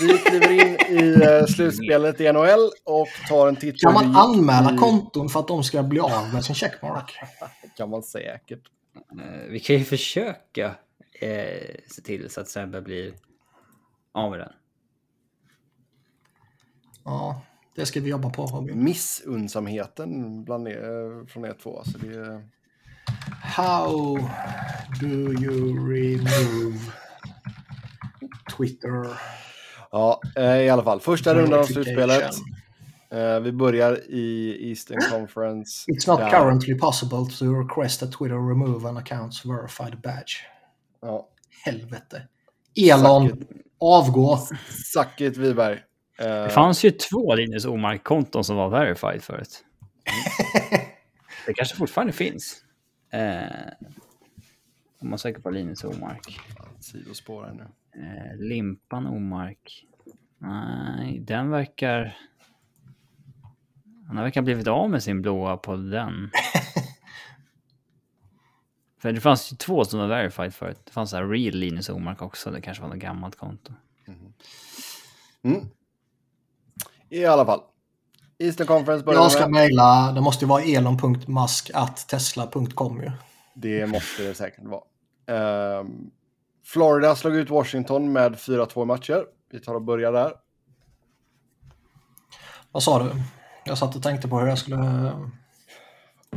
Vi 0.01 0.17
kliver 0.17 0.51
in 0.51 0.97
i 0.97 1.17
slutspelet 1.47 2.21
i 2.21 2.31
NHL 2.31 2.69
och 2.83 3.07
tar 3.29 3.47
en 3.47 3.55
titt 3.55 3.81
Kan 3.81 3.93
man 3.93 4.15
anmäla 4.15 4.73
i- 4.73 4.77
konton 4.77 5.29
för 5.29 5.39
att 5.39 5.47
de 5.47 5.63
ska 5.63 5.83
bli 5.83 5.99
av 5.99 6.33
med 6.33 6.45
sin 6.45 6.55
checkmark? 6.55 7.11
kan 7.77 7.89
man 7.89 8.03
säkert. 8.03 8.61
Eh, 8.95 9.49
Vi 9.49 9.59
kan 9.59 9.75
ju 9.75 9.83
försöka 9.83 10.75
eh, 11.21 11.75
se 11.87 12.01
till 12.01 12.29
så 12.29 12.41
att 12.41 12.49
Sebbe 12.49 12.81
blir 12.81 13.13
av 14.11 14.31
med 14.31 14.39
den. 14.39 14.51
Ja, 17.05 17.41
det 17.75 17.85
ska 17.85 17.99
vi 18.01 18.09
jobba 18.09 18.29
på 18.29 18.45
Robin. 18.45 18.83
Missunnsamheten 18.83 20.43
bland 20.43 20.67
er, 20.67 21.25
från 21.25 21.45
er 21.45 21.53
två. 21.63 21.77
Alltså 21.79 21.97
det, 21.97 22.43
How 23.43 24.17
do 25.01 25.07
you 25.43 25.89
remove 25.93 26.79
Twitter? 28.57 29.07
ja, 29.91 30.21
eh, 30.35 30.57
i 30.57 30.69
alla 30.69 30.83
fall. 30.83 30.99
Första 30.99 31.35
rundan 31.35 31.59
av 31.59 31.63
slutspelet. 31.63 32.31
Eh, 33.13 33.39
vi 33.39 33.51
börjar 33.51 34.11
i 34.11 34.57
Eastern 34.69 34.99
Conference. 35.11 35.91
It's 35.91 36.07
not 36.09 36.19
där- 36.19 36.29
currently 36.29 36.77
possible 36.79 37.25
to 37.39 37.45
request 37.61 37.99
that 37.99 38.11
Twitter 38.11 38.35
remove 38.49 38.89
an 38.89 38.97
account's 38.97 39.47
verified 39.55 40.01
badge. 40.01 40.33
Ja, 41.01 41.27
Helvete. 41.65 42.27
Elon, 42.75 43.29
Suck 43.29 43.39
avgå. 43.79 44.37
Suck 44.93 45.21
it, 45.21 45.37
Wiberg. 45.37 45.83
Eh, 46.19 46.25
Det 46.43 46.49
fanns 46.49 46.85
ju 46.85 46.91
två 46.91 47.35
Linus 47.35 47.65
Omark-konton 47.65 48.43
som 48.43 48.55
var 48.55 48.69
verified 48.69 49.23
förut. 49.23 49.65
Det 51.45 51.53
kanske 51.53 51.75
fortfarande 51.75 52.13
finns. 52.13 52.63
Eh, 53.11 53.43
om 55.01 55.09
man 55.09 55.19
söker 55.19 55.41
på 55.41 55.49
Linus 55.49 55.83
Omark. 55.83 56.39
Sidospår 56.79 57.43
här 57.43 57.53
nu. 57.53 57.63
Eh, 58.01 58.37
Limpan 58.39 59.07
Omark. 59.07 59.85
Nej, 60.37 61.19
den 61.19 61.49
verkar... 61.49 62.17
Han 64.15 64.23
verkar 64.23 64.41
ha 64.41 64.45
blivit 64.45 64.67
av 64.67 64.89
med 64.89 65.03
sin 65.03 65.21
blåa 65.21 65.57
på 65.57 65.75
den. 65.75 66.31
För 69.01 69.11
det 69.11 69.21
fanns 69.21 69.53
ju 69.53 69.55
två 69.55 69.85
som 69.85 69.99
var 69.99 70.07
verified 70.07 70.53
förut. 70.53 70.81
Det 70.83 70.91
fanns 70.91 71.09
så 71.09 71.15
här 71.15 71.27
real 71.27 71.55
Linus 71.55 71.89
Omark 71.89 72.21
också. 72.21 72.51
Det 72.51 72.61
kanske 72.61 72.83
var 72.83 72.89
något 72.89 72.99
gammalt 72.99 73.35
konto. 73.35 73.73
Mm. 75.43 75.65
I 77.09 77.25
alla 77.25 77.45
fall. 77.45 77.61
Eastern 78.39 78.67
Conference 78.67 79.05
börjar 79.05 79.21
Jag 79.21 79.31
ska 79.31 79.47
mejla, 79.47 80.11
det 80.11 80.21
måste 80.21 80.45
ju 80.45 80.49
vara 80.49 80.63
elon.musk.tesla.com 80.63 83.03
ju. 83.03 83.11
Det 83.53 83.87
måste 83.87 84.23
det 84.23 84.35
säkert 84.35 84.63
vara. 84.63 84.83
Ehm, 85.27 86.11
Florida 86.65 87.15
slog 87.15 87.35
ut 87.35 87.49
Washington 87.49 88.11
med 88.11 88.35
4-2 88.35 88.85
matcher. 88.85 89.25
Vi 89.51 89.59
tar 89.59 89.75
och 89.75 89.81
börjar 89.81 90.11
där. 90.11 90.33
Vad 92.71 92.83
sa 92.83 93.03
du? 93.03 93.11
Jag 93.65 93.77
satt 93.77 93.95
och 93.95 94.03
tänkte 94.03 94.27
på 94.27 94.39
hur 94.39 94.47
jag 94.47 94.57
skulle... 94.57 95.11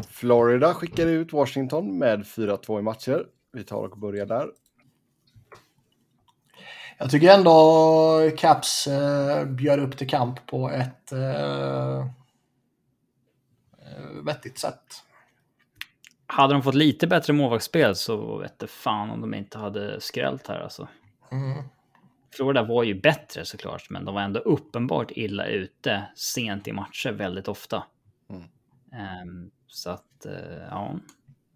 Florida 0.08 0.74
skickade 0.74 1.10
ut 1.10 1.32
Washington 1.32 1.98
med 1.98 2.22
4-2 2.22 2.78
i 2.78 2.82
matcher. 2.82 3.26
Vi 3.52 3.64
tar 3.64 3.82
och 3.82 3.98
börjar 3.98 4.26
där. 4.26 4.48
Jag 6.98 7.10
tycker 7.10 7.34
ändå 7.34 8.30
Caps 8.36 8.86
eh, 8.86 9.44
bjöd 9.44 9.80
upp 9.80 9.96
till 9.96 10.08
kamp 10.08 10.46
på 10.46 10.70
ett 10.70 11.12
eh, 11.12 11.98
eh, 11.98 12.06
vettigt 14.24 14.58
sätt. 14.58 14.82
Hade 16.26 16.54
de 16.54 16.62
fått 16.62 16.74
lite 16.74 17.06
bättre 17.06 17.32
målvaktsspel 17.32 17.96
så 17.96 18.38
vet 18.38 18.58
det 18.58 18.66
fan 18.66 19.10
om 19.10 19.20
de 19.20 19.34
inte 19.34 19.58
hade 19.58 20.00
skrällt 20.00 20.46
här 20.46 20.60
alltså. 20.60 20.88
Mm. 21.32 21.62
Florida 22.30 22.62
var 22.62 22.82
ju 22.82 23.00
bättre 23.00 23.44
såklart, 23.44 23.90
men 23.90 24.04
de 24.04 24.14
var 24.14 24.22
ändå 24.22 24.40
uppenbart 24.40 25.10
illa 25.10 25.46
ute 25.46 26.02
sent 26.16 26.68
i 26.68 26.72
matcher 26.72 27.12
väldigt 27.12 27.48
ofta. 27.48 27.84
Mm. 28.30 28.42
Ehm, 28.92 29.50
så 29.66 29.90
att, 29.90 30.26
eh, 30.26 30.56
ja, 30.70 30.98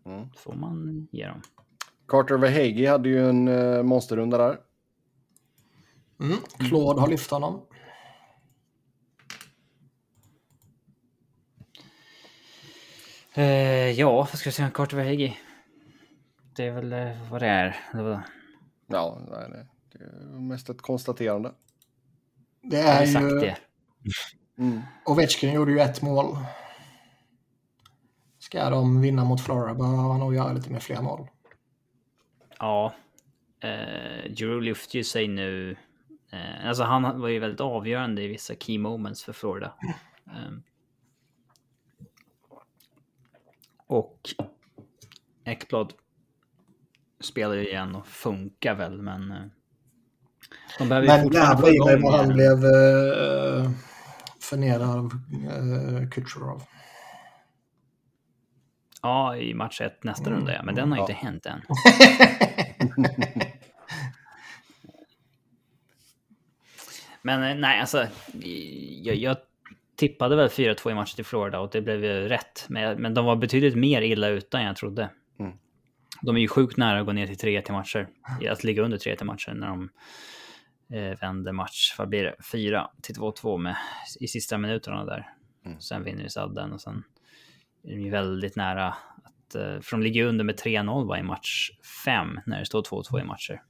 Mm. 0.06 0.28
får 0.36 0.52
man 0.54 1.08
ge 1.12 1.26
dem. 1.26 1.42
Carter 2.08 2.34
Verhage 2.38 2.88
hade 2.88 3.08
ju 3.08 3.28
en 3.28 3.48
uh, 3.48 3.82
monsterrunda 3.82 4.38
där. 4.38 4.58
Mm. 6.20 6.36
Claude 6.68 7.00
har 7.00 7.08
lyft 7.08 7.30
honom. 7.30 7.66
Eh, 13.34 13.90
ja, 13.90 14.12
vad 14.16 14.28
ska 14.28 14.46
jag 14.46 14.54
säga? 14.54 14.70
Carter 14.70 14.96
Verhage. 14.96 15.38
Det 16.56 16.66
är 16.66 16.72
väl 16.72 16.92
eh, 16.92 17.30
vad 17.30 17.42
det 17.42 17.46
är. 17.46 17.76
Det 17.92 18.02
var, 18.02 18.22
Ja, 18.86 19.18
nej, 19.30 19.46
nej. 19.50 19.66
det 19.79 19.79
är 19.98 20.40
mest 20.40 20.68
ett 20.68 20.82
konstaterande. 20.82 21.52
Det 22.62 22.80
är 22.80 23.06
sagt 23.06 23.24
ju... 23.24 23.38
det. 23.40 23.56
Mm. 24.58 24.80
Ovechkin 25.06 25.52
gjorde 25.52 25.72
ju 25.72 25.80
ett 25.80 26.02
mål. 26.02 26.36
Ska 28.38 28.70
de 28.70 29.00
vinna 29.00 29.24
mot 29.24 29.44
Florida 29.44 29.74
behöver 29.74 29.98
han 29.98 30.20
nog 30.20 30.34
göra 30.34 30.52
lite 30.52 30.70
mer 30.70 30.80
fler 30.80 31.02
mål. 31.02 31.28
Ja. 32.58 32.94
Eh, 33.60 34.30
Drew 34.30 34.62
lyfte 34.62 34.96
ju 34.96 35.04
sig 35.04 35.28
nu. 35.28 35.76
Eh, 36.30 36.68
alltså 36.68 36.82
han 36.82 37.20
var 37.20 37.28
ju 37.28 37.38
väldigt 37.38 37.60
avgörande 37.60 38.22
i 38.22 38.26
vissa 38.26 38.54
key 38.54 38.78
moments 38.78 39.24
för 39.24 39.32
Florida. 39.32 39.74
Ehm. 40.26 40.62
och 43.86 44.30
Ekblad 45.44 45.92
spelar 47.20 47.54
ju 47.54 47.68
igen 47.68 47.94
och 47.94 48.06
funkar 48.06 48.74
väl, 48.74 49.02
men... 49.02 49.30
eh, 49.30 49.38
de 49.38 49.48
behöver 49.48 49.48
ju 50.50 50.59
Men 50.78 51.32
jävlar 51.32 51.74
i 51.74 51.80
mig 51.84 52.02
vad 52.02 52.14
han 52.14 52.28
blev 52.28 52.64
uh, 52.64 53.70
förnedrad 54.40 54.88
av 54.88 55.04
uh, 55.04 56.08
Kucherov. 56.08 56.62
Ja, 59.02 59.36
i 59.36 59.54
match 59.54 59.80
1 59.80 60.04
nästa 60.04 60.26
mm. 60.26 60.38
runda 60.38 60.52
ja, 60.54 60.62
men 60.62 60.74
den 60.74 60.92
har 60.92 60.98
ja. 60.98 61.02
inte 61.02 61.12
hänt 61.12 61.46
än. 61.46 61.62
men 67.22 67.42
eh, 67.42 67.56
nej, 67.56 67.80
alltså. 67.80 68.06
Jag, 69.02 69.16
jag 69.16 69.36
tippade 69.96 70.36
väl 70.36 70.48
4-2 70.48 70.90
i 70.90 70.94
matchen 70.94 71.16
till 71.16 71.24
Florida 71.24 71.60
och 71.60 71.70
det 71.72 71.80
blev 71.80 72.04
ju 72.04 72.28
rätt. 72.28 72.66
Men, 72.68 73.02
men 73.02 73.14
de 73.14 73.24
var 73.24 73.36
betydligt 73.36 73.76
mer 73.76 74.02
illa 74.02 74.28
utan 74.28 74.62
jag 74.62 74.76
trodde. 74.76 75.10
Mm. 75.40 75.52
De 76.22 76.36
är 76.36 76.40
ju 76.40 76.48
sjukt 76.48 76.76
nära 76.76 77.00
att 77.00 77.06
gå 77.06 77.12
ner 77.12 77.26
till 77.26 77.38
3 77.38 77.62
till 77.62 77.74
matcher. 77.74 78.08
Att 78.50 78.64
ligga 78.64 78.82
under 78.82 78.98
3 78.98 79.16
till 79.16 79.26
matcher 79.26 79.52
när 79.54 79.66
de 79.66 79.82
eh, 79.82 79.88
vänder 81.20 81.52
match. 81.52 81.94
Vad 81.98 82.08
blir 82.08 82.24
det? 82.24 82.34
4 82.52 82.90
till 83.02 83.14
2-2 83.14 83.58
med 83.58 83.76
i 84.20 84.28
sista 84.28 84.58
minuterna 84.58 85.04
där. 85.04 85.34
Mm. 85.66 85.80
Sen 85.80 86.04
vinner 86.04 86.22
ju 86.22 86.28
sadden 86.28 86.72
och 86.72 86.80
sen 86.80 87.04
är 87.84 87.90
de 87.90 88.00
ju 88.00 88.10
väldigt 88.10 88.56
nära 88.56 88.88
att... 89.24 89.54
Eh, 89.54 89.80
för 89.80 89.90
de 89.90 90.02
ligger 90.02 90.24
under 90.24 90.44
med 90.44 90.60
3-0 90.60 91.06
va, 91.06 91.18
i 91.18 91.22
match 91.22 91.70
5 92.04 92.40
när 92.46 92.58
det 92.58 92.66
står 92.66 92.82
2-2 92.82 93.20
i 93.20 93.24
matcher. 93.24 93.62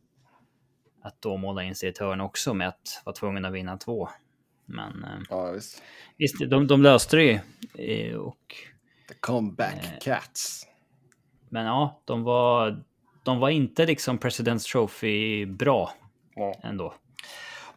Att 1.03 1.23
då 1.23 1.37
måla 1.37 1.63
in 1.63 1.75
sig 1.75 1.87
i 1.89 1.91
ett 1.91 1.99
hörn 1.99 2.21
också 2.21 2.55
med 2.55 2.69
att 2.69 3.03
vara 3.05 3.17
tvungen 3.17 3.45
att 3.45 3.53
vinna 3.53 3.77
två. 3.77 4.09
Men 4.67 5.05
eh, 5.05 5.21
ja, 5.31 5.51
visst. 5.51 5.83
visst, 6.17 6.51
de, 6.51 6.67
de 6.67 6.83
löste 6.83 7.17
det 7.17 7.23
ju. 7.23 7.39
Eh, 7.85 8.17
och, 8.17 8.55
The 9.09 9.15
comeback 9.21 9.85
eh, 9.85 9.99
cats. 10.01 10.67
Men 11.49 11.67
ja, 11.67 12.03
de 12.05 12.23
var, 12.23 12.85
de 13.25 13.39
var 13.39 13.51
inte 13.51 13.87
liksom 13.87 14.19
President's 14.19 14.73
Trophy 14.73 15.47
bra 15.47 15.93
ja. 16.35 16.61
ändå. 16.63 16.95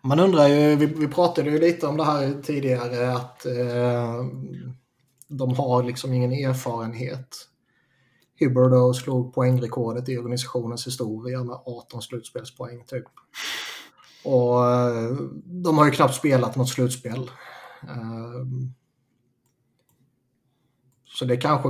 Man 0.04 0.20
undrar 0.20 0.48
ju, 0.48 0.76
vi, 0.76 0.86
vi 0.86 1.08
pratade 1.08 1.50
ju 1.50 1.60
lite 1.60 1.88
om 1.88 1.98
det 1.98 2.04
här 2.04 2.42
tidigare, 2.44 3.14
att 3.14 3.46
eh, 3.46 4.26
de 5.28 5.56
har 5.56 5.84
liksom 5.84 6.14
ingen 6.14 6.32
erfarenhet. 6.32 7.50
Hubbard 8.40 8.96
slog 8.96 9.34
poängrekordet 9.34 10.10
i 10.10 10.18
organisationens 10.18 10.88
historia 10.88 11.44
med 11.44 11.56
18 11.66 12.02
slutspelspoäng 12.02 12.84
typ. 12.86 13.06
Och 14.24 14.72
eh, 14.72 15.16
de 15.46 15.78
har 15.78 15.86
ju 15.86 15.92
knappt 15.92 16.16
spelat 16.16 16.56
något 16.56 16.70
slutspel. 16.70 17.32
Eh, 17.84 18.46
så 21.06 21.26
det 21.26 21.38
kanske 21.38 21.70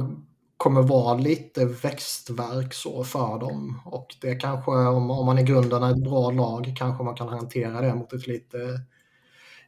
kommer 0.63 0.81
vara 0.81 1.17
lite 1.17 1.65
växtverk 1.65 2.73
så 2.73 3.03
för 3.03 3.39
dem. 3.39 3.81
Och 3.85 4.15
det 4.21 4.35
kanske, 4.35 4.71
om, 4.71 5.11
om 5.11 5.25
man 5.25 5.39
i 5.39 5.43
grunden 5.43 5.83
är 5.83 5.91
ett 5.91 6.03
bra 6.03 6.31
lag, 6.31 6.73
kanske 6.77 7.03
man 7.03 7.15
kan 7.15 7.27
hantera 7.27 7.81
det 7.81 7.95
mot 7.95 8.13
ett 8.13 8.27
lite, 8.27 8.57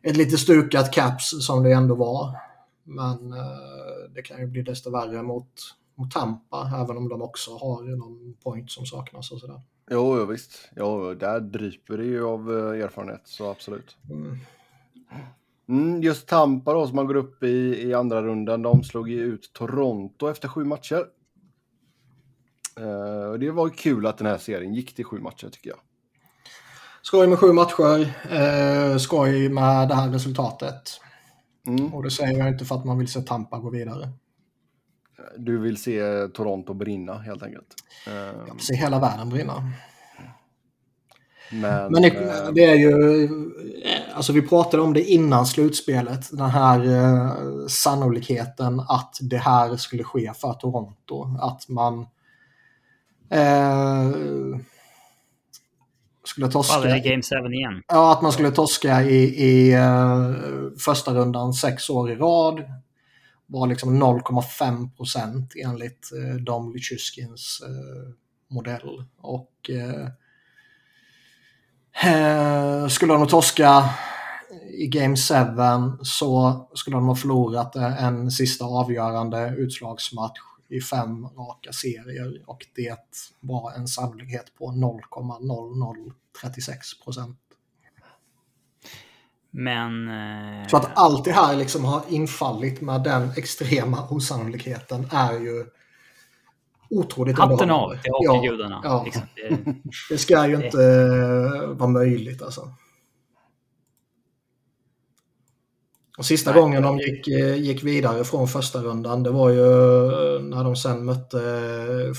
ett 0.02 0.18
lite 0.18 0.38
stukat 0.38 0.94
caps 0.94 1.46
som 1.46 1.64
det 1.64 1.72
ändå 1.72 1.96
var. 1.96 2.38
Men 2.84 3.34
eh, 3.34 4.12
det 4.16 4.22
kan 4.22 4.40
ju 4.40 4.48
bli 4.48 4.62
desto 4.62 4.92
värre 4.92 5.24
mot, 5.24 5.52
mot 5.96 6.12
Tampa, 6.12 6.72
även 6.76 6.98
om 6.98 7.10
de 7.10 7.22
också 7.22 7.52
har 7.58 7.84
någon 7.84 8.34
point 8.44 8.72
som 8.72 8.86
saknas 8.86 9.32
och 9.32 9.40
sådär. 9.40 9.62
Jo, 9.92 10.18
jo 10.18 10.26
visst. 10.26 10.70
Jo, 10.76 11.14
där 11.14 11.40
dryper 11.40 11.98
det 11.98 12.06
ju 12.06 12.26
av 12.26 12.52
eh, 12.52 12.84
erfarenhet, 12.84 13.22
så 13.26 13.52
absolut. 13.52 13.98
Mm. 14.10 14.38
Mm, 15.70 16.02
just 16.02 16.28
Tampa 16.28 16.74
då, 16.74 16.88
som 16.88 16.96
man 16.96 17.08
går 17.08 17.16
upp 17.16 17.44
i, 17.44 17.82
i 17.88 17.94
andra 17.94 18.22
rundan, 18.22 18.62
de 18.62 18.84
slog 18.84 19.10
ju 19.10 19.20
ut 19.20 19.54
Toronto 19.54 20.30
efter 20.30 20.48
sju 20.48 20.64
matcher. 20.64 21.06
Uh, 22.80 23.34
det 23.40 23.52
var 23.52 23.70
kul 23.70 24.08
att 24.08 24.18
den 24.18 24.28
här 24.28 24.38
serien 24.38 24.74
gick 24.74 24.96
till 24.96 25.06
sju 25.06 25.20
matcher 25.20 25.50
tycker 25.50 25.70
jag. 25.70 25.80
Skoj 27.02 27.28
med 27.28 27.40
sju 27.40 27.54
matcher, 27.54 28.00
uh, 28.02 28.98
skoj 28.98 29.50
med 29.50 29.88
det 29.88 29.96
här 29.96 30.10
resultatet. 30.10 31.02
Mm. 31.68 31.94
Och 31.94 32.04
det 32.04 32.12
säger 32.12 32.38
jag 32.38 32.48
inte 32.48 32.66
för 32.66 32.76
att 32.76 32.86
man 32.86 32.98
vill 32.98 33.08
se 33.08 33.22
Tampa 33.22 33.60
gå 33.60 33.70
vidare. 33.70 34.10
Du 35.38 35.58
vill 35.58 35.78
se 35.78 36.28
Toronto 36.28 36.74
brinna 36.74 37.18
helt 37.18 37.44
enkelt? 37.44 37.76
Jag 38.48 38.54
vill 38.54 38.66
se 38.66 38.76
hela 38.76 39.00
världen 39.00 39.30
brinna. 39.30 39.72
Men, 41.52 41.92
Men 41.92 42.02
det, 42.02 42.08
eh, 42.08 42.52
det, 42.54 42.66
är 42.66 42.76
ju, 42.76 43.30
alltså 44.14 44.34
vi 44.34 44.42
pratade 44.42 44.84
om 44.84 44.94
det 44.94 45.04
innan 45.04 45.46
slutspelet, 45.46 46.30
den 46.32 46.50
här 46.50 46.86
eh, 46.86 47.68
sannolikheten 47.68 48.80
att 48.80 49.18
det 49.22 49.38
här 49.38 49.76
skulle 49.76 50.04
ske 50.04 50.32
för 50.34 50.54
Toronto. 50.54 51.38
Att 51.40 51.70
man 51.70 52.00
eh, 53.30 54.12
skulle 56.24 56.48
torska... 56.48 56.98
I 56.98 57.00
Game 57.00 57.22
7 57.48 57.54
igen. 57.54 57.84
Ja, 57.88 58.12
att 58.12 58.22
man 58.22 58.32
skulle 58.32 58.52
torska 58.52 59.04
i, 59.04 59.24
i 59.24 59.74
eh, 59.74 60.32
första 60.86 61.14
rundan 61.14 61.54
sex 61.54 61.90
år 61.90 62.12
i 62.12 62.16
rad. 62.16 62.64
Var 63.48 63.68
liksom 63.68 64.04
0,5 64.04 64.96
procent 64.98 65.54
enligt 65.66 66.10
eh, 66.14 66.36
Dom 66.36 66.74
Lychuskins 66.74 67.62
eh, 67.66 68.14
modell. 68.56 69.04
Och 69.22 69.70
eh, 69.70 70.08
Eh, 72.04 72.88
skulle 72.88 73.14
de 73.14 73.28
torska 73.28 73.90
i 74.78 74.88
Game 74.88 75.16
7 75.16 75.34
så 76.04 76.68
skulle 76.74 76.98
de 76.98 77.08
ha 77.08 77.16
förlorat 77.16 77.76
en 77.76 78.32
sista 78.32 78.66
avgörande 78.66 79.56
utslagsmatch 79.58 80.40
i 80.70 80.82
fem 80.82 81.26
raka 81.26 81.72
serier 81.72 82.42
och 82.46 82.66
det 82.76 82.98
var 83.40 83.72
en 83.72 83.88
sannolikhet 83.88 84.46
på 84.58 84.72
0,0036 84.72 87.04
procent. 87.04 87.38
Men... 89.52 90.08
Eh... 90.08 90.68
Så 90.68 90.78
att 90.78 90.98
allt 90.98 91.26
det 91.26 91.32
här 91.32 91.56
liksom 91.56 91.86
har 91.86 92.02
infallit 92.10 92.82
med 92.82 93.04
den 93.04 93.32
extrema 93.38 94.08
osannolikheten 94.10 95.08
är 95.12 95.34
ju 95.34 95.66
otroligt 96.90 97.38
Hatten 97.38 97.72
av 97.72 97.96
till 97.96 98.12
hockeygudarna. 98.12 98.82
Ja, 98.84 98.90
ja. 98.90 99.04
Liksom. 99.04 99.24
Det, 99.36 99.76
det, 100.10 100.18
ska 100.18 100.48
ju 100.48 100.56
inte 100.56 100.78
det. 100.78 101.68
vara 101.68 101.90
möjligt 101.90 102.42
alltså. 102.42 102.70
Och 106.18 106.26
sista 106.26 106.52
Nej. 106.52 106.62
gången 106.62 106.84
de 106.84 107.00
gick, 107.00 107.28
eh, 107.28 107.56
gick 107.56 107.84
vidare 107.84 108.24
från 108.24 108.48
första 108.48 108.80
rundan 108.80 109.24
det 109.24 109.30
var 109.30 109.50
ju 109.50 109.66
eh, 109.66 110.42
när 110.42 110.64
de 110.64 110.76
sen 110.76 111.06
mötte 111.06 111.40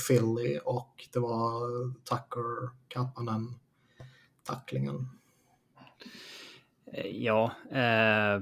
Philly 0.07 0.59
och 0.65 1.07
det 1.13 1.19
var 1.19 1.61
Tucker, 2.03 2.69
Kapanen, 2.87 3.55
tacklingen. 4.43 5.09
Eh, 6.93 7.07
ja. 7.07 7.51
Eh, 7.71 8.41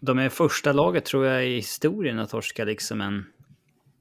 de 0.00 0.18
är 0.18 0.28
första 0.28 0.72
laget 0.72 1.04
tror 1.04 1.26
jag 1.26 1.46
i 1.46 1.54
historien 1.54 2.18
att 2.18 2.30
torska 2.30 2.64
liksom 2.64 3.00
en 3.00 3.24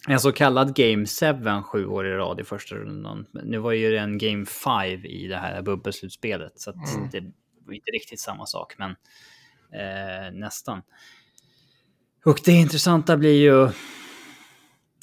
en 0.07 0.19
så 0.19 0.31
kallad 0.31 0.75
Game 0.75 1.05
7 1.05 1.61
sju 1.63 1.85
år 1.85 2.07
i 2.07 2.11
rad 2.11 2.39
i 2.39 2.43
första 2.43 2.75
rundan. 2.75 3.25
Nu 3.31 3.57
var 3.57 3.71
ju 3.71 3.91
det 3.91 3.99
en 3.99 4.17
Game 4.17 4.45
5 4.45 5.05
i 5.05 5.27
det 5.27 5.37
här 5.37 5.61
bubbelslutspelet, 5.61 6.53
så 6.55 6.71
mm. 6.71 7.09
det 7.11 7.21
var 7.65 7.73
inte 7.73 7.91
riktigt 7.91 8.19
samma 8.19 8.45
sak, 8.45 8.75
men 8.77 8.91
eh, 9.81 10.33
nästan. 10.33 10.81
Och 12.25 12.39
det 12.45 12.51
intressanta 12.51 13.17
blir 13.17 13.41
ju... 13.41 13.69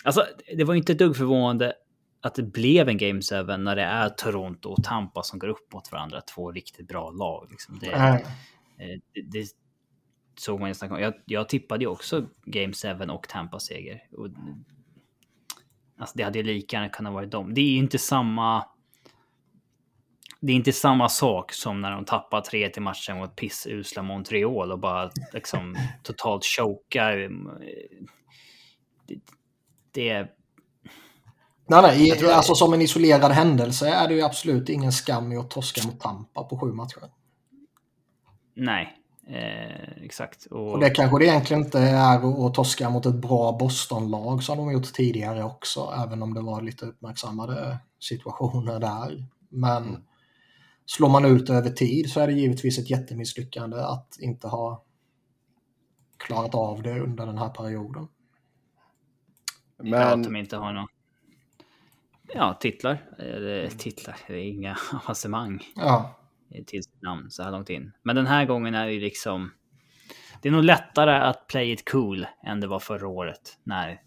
Alltså, 0.05 0.27
det 0.57 0.65
var 0.65 0.75
inte 0.75 0.93
ett 0.93 0.99
dugg 0.99 1.17
förvånande 1.17 1.75
att 2.23 2.35
det 2.35 2.43
blev 2.43 2.89
en 2.89 2.99
Game 2.99 3.21
7 3.23 3.43
när 3.43 3.77
det 3.77 3.83
är 3.83 4.09
Toronto 4.09 4.69
och 4.69 4.85
Tampa 4.85 5.23
som 5.23 5.39
går 5.39 5.49
upp 5.49 5.73
mot 5.73 5.93
varandra. 5.93 6.21
Två 6.21 6.53
riktigt 6.53 6.89
bra 6.89 7.11
lag. 7.11 7.47
Liksom. 7.51 7.79
Det, 7.79 7.93
mm. 7.93 8.23
det, 9.15 9.23
det, 9.33 9.47
såg 10.39 10.61
man 10.61 10.69
ju 10.69 10.89
om. 10.89 11.01
Jag, 11.01 11.15
jag 11.25 11.49
tippade 11.49 11.85
ju 11.85 11.89
också 11.89 12.27
Game 12.45 12.73
7 12.73 12.89
och 13.05 13.29
Tampa-seger. 13.29 14.03
Alltså 16.01 16.19
det 16.19 16.23
hade 16.23 16.39
ju 16.39 16.45
lika 16.45 16.77
gärna 16.77 16.89
kunnat 16.89 17.13
vara 17.13 17.27
dem. 17.27 17.55
Det 17.55 17.61
är 17.61 17.71
ju 17.71 17.79
inte 17.79 17.99
samma... 17.99 18.67
Det 20.41 20.53
är 20.53 20.57
inte 20.57 20.73
samma 20.73 21.09
sak 21.09 21.53
som 21.53 21.81
när 21.81 21.91
de 21.91 22.05
tappar 22.05 22.41
tre 22.41 22.69
till 22.69 22.83
matchen 22.83 23.19
mot 23.19 23.37
pissusla 23.37 24.03
Montreal 24.03 24.73
och 24.73 24.79
bara 24.79 25.11
liksom 25.33 25.77
totalt 26.03 26.45
chokar. 26.45 27.17
Det, 29.07 29.21
det 29.93 30.09
är... 30.09 30.31
Nej, 31.69 31.83
nej. 31.83 32.11
Tror 32.11 32.31
alltså 32.31 32.55
som 32.55 32.73
en 32.73 32.83
isolerad 32.83 33.33
händelse 33.33 33.89
är 33.89 34.09
det 34.09 34.15
ju 34.15 34.23
absolut 34.23 34.69
ingen 34.69 34.93
skam 34.93 35.33
i 35.33 35.37
att 35.37 35.51
torska 35.51 35.87
mot 35.87 36.01
Tampa 36.01 36.45
på 36.45 36.59
sju 36.59 36.73
matcher. 36.73 37.03
Nej, 38.55 39.00
Eh, 39.33 40.03
exakt. 40.05 40.47
Och... 40.47 40.73
och... 40.73 40.81
det 40.81 40.91
kanske 40.91 41.19
det 41.19 41.27
egentligen 41.27 41.65
inte 41.65 41.79
är 41.79 42.47
att 42.47 42.55
torska 42.55 42.91
mot 42.91 43.07
ett 43.07 43.15
bra 43.15 43.57
Boston-lag 43.61 44.43
som 44.43 44.59
de 44.59 44.73
gjort 44.73 44.93
tidigare 44.93 45.45
också, 45.45 45.95
även 46.05 46.23
om 46.23 46.35
det 46.35 46.41
var 46.41 46.63
lite 46.63 46.87
uppmärksammade 46.87 47.79
situationer 48.01 48.81
där. 48.81 49.27
Men 49.49 49.89
mm. 49.89 50.03
slår 50.87 51.09
man 51.09 51.25
ut 51.25 51.51
över 51.51 51.71
tid 51.71 52.11
så 52.11 52.21
är 52.21 52.27
det 52.27 52.33
givetvis 52.33 52.79
ett 52.79 52.91
jättemisslyckande 52.91 53.77
att 53.77 54.17
inte 54.21 54.49
ha 54.49 54.85
klarat 56.17 56.55
av 56.55 56.83
det 56.83 57.01
under 57.01 57.27
den 57.27 57.39
här 57.39 57.49
perioden. 57.49 58.09
Men... 59.83 60.01
Ja, 60.01 60.07
att 60.07 60.25
de 60.25 60.37
inte 60.37 60.57
har 60.57 60.73
några 60.73 60.89
ja, 62.35 62.59
titlar. 62.61 63.11
Eller 63.19 63.69
titlar, 63.69 64.17
det 64.27 64.35
är 64.35 64.49
inga 64.49 64.77
avancemang. 64.93 65.63
Ja 65.77 66.20
till 66.67 66.83
sitt 66.83 67.03
namn 67.03 67.31
så 67.31 67.43
här 67.43 67.51
långt 67.51 67.71
in. 67.71 67.93
Men 68.03 68.17
den 68.17 68.27
här 68.27 68.45
gången 68.45 68.75
är 68.75 68.87
det 68.87 69.01
liksom... 69.01 69.53
det 70.43 70.49
är 70.49 70.53
nog 70.53 70.65
lättare 70.65 71.13
att 71.13 71.47
play 71.47 71.73
it 71.73 71.91
cool 71.91 72.27
än 72.47 72.61
det 72.61 72.67
var 72.67 72.79
förra 72.79 73.09
året 73.09 73.59
när 73.63 74.03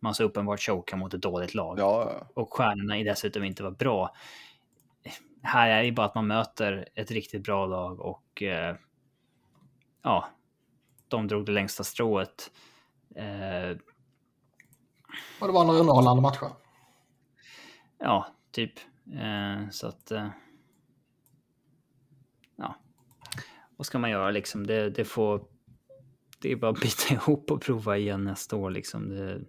man 0.00 0.14
så 0.14 0.24
uppenbart 0.24 0.60
chokar 0.60 0.96
mot 0.96 1.14
ett 1.14 1.22
dåligt 1.22 1.54
lag. 1.54 1.78
Ja, 1.78 2.26
Och 2.34 2.52
stjärnorna 2.54 2.98
är 2.98 3.04
dessutom 3.04 3.44
inte 3.44 3.62
var 3.62 3.70
bra. 3.70 4.14
Här 5.42 5.70
är 5.70 5.82
det 5.82 5.92
bara 5.92 6.06
att 6.06 6.14
man 6.14 6.26
möter 6.26 6.88
ett 6.94 7.10
riktigt 7.10 7.42
bra 7.44 7.66
lag 7.66 8.00
och 8.00 8.42
eh, 8.42 8.76
ja, 10.02 10.28
de 11.08 11.28
drog 11.28 11.46
det 11.46 11.52
längsta 11.52 11.84
strået. 11.84 12.50
Eh, 13.16 13.76
Och 15.40 15.46
det 15.46 15.52
var 15.52 15.64
några 15.64 15.80
underhållande 15.80 16.22
matcher. 16.22 16.50
ja, 17.98 18.26
typ. 18.50 18.72
Eh, 19.14 19.68
så 19.70 19.86
att... 19.86 20.10
Eh, 20.10 20.28
ja. 22.56 22.76
Vad 23.82 23.86
ska 23.86 23.98
man 23.98 24.10
göra 24.10 24.30
liksom? 24.30 24.66
Det, 24.66 24.90
det 24.90 25.04
får... 25.04 25.42
Det 26.42 26.52
är 26.52 26.56
bara 26.56 26.70
att 26.70 26.80
bita 26.80 27.14
ihop 27.14 27.50
och 27.50 27.62
prova 27.62 27.96
igen 27.96 28.24
nästa 28.24 28.56
år 28.56 28.70
liksom. 28.70 29.08
Det, 29.08 29.40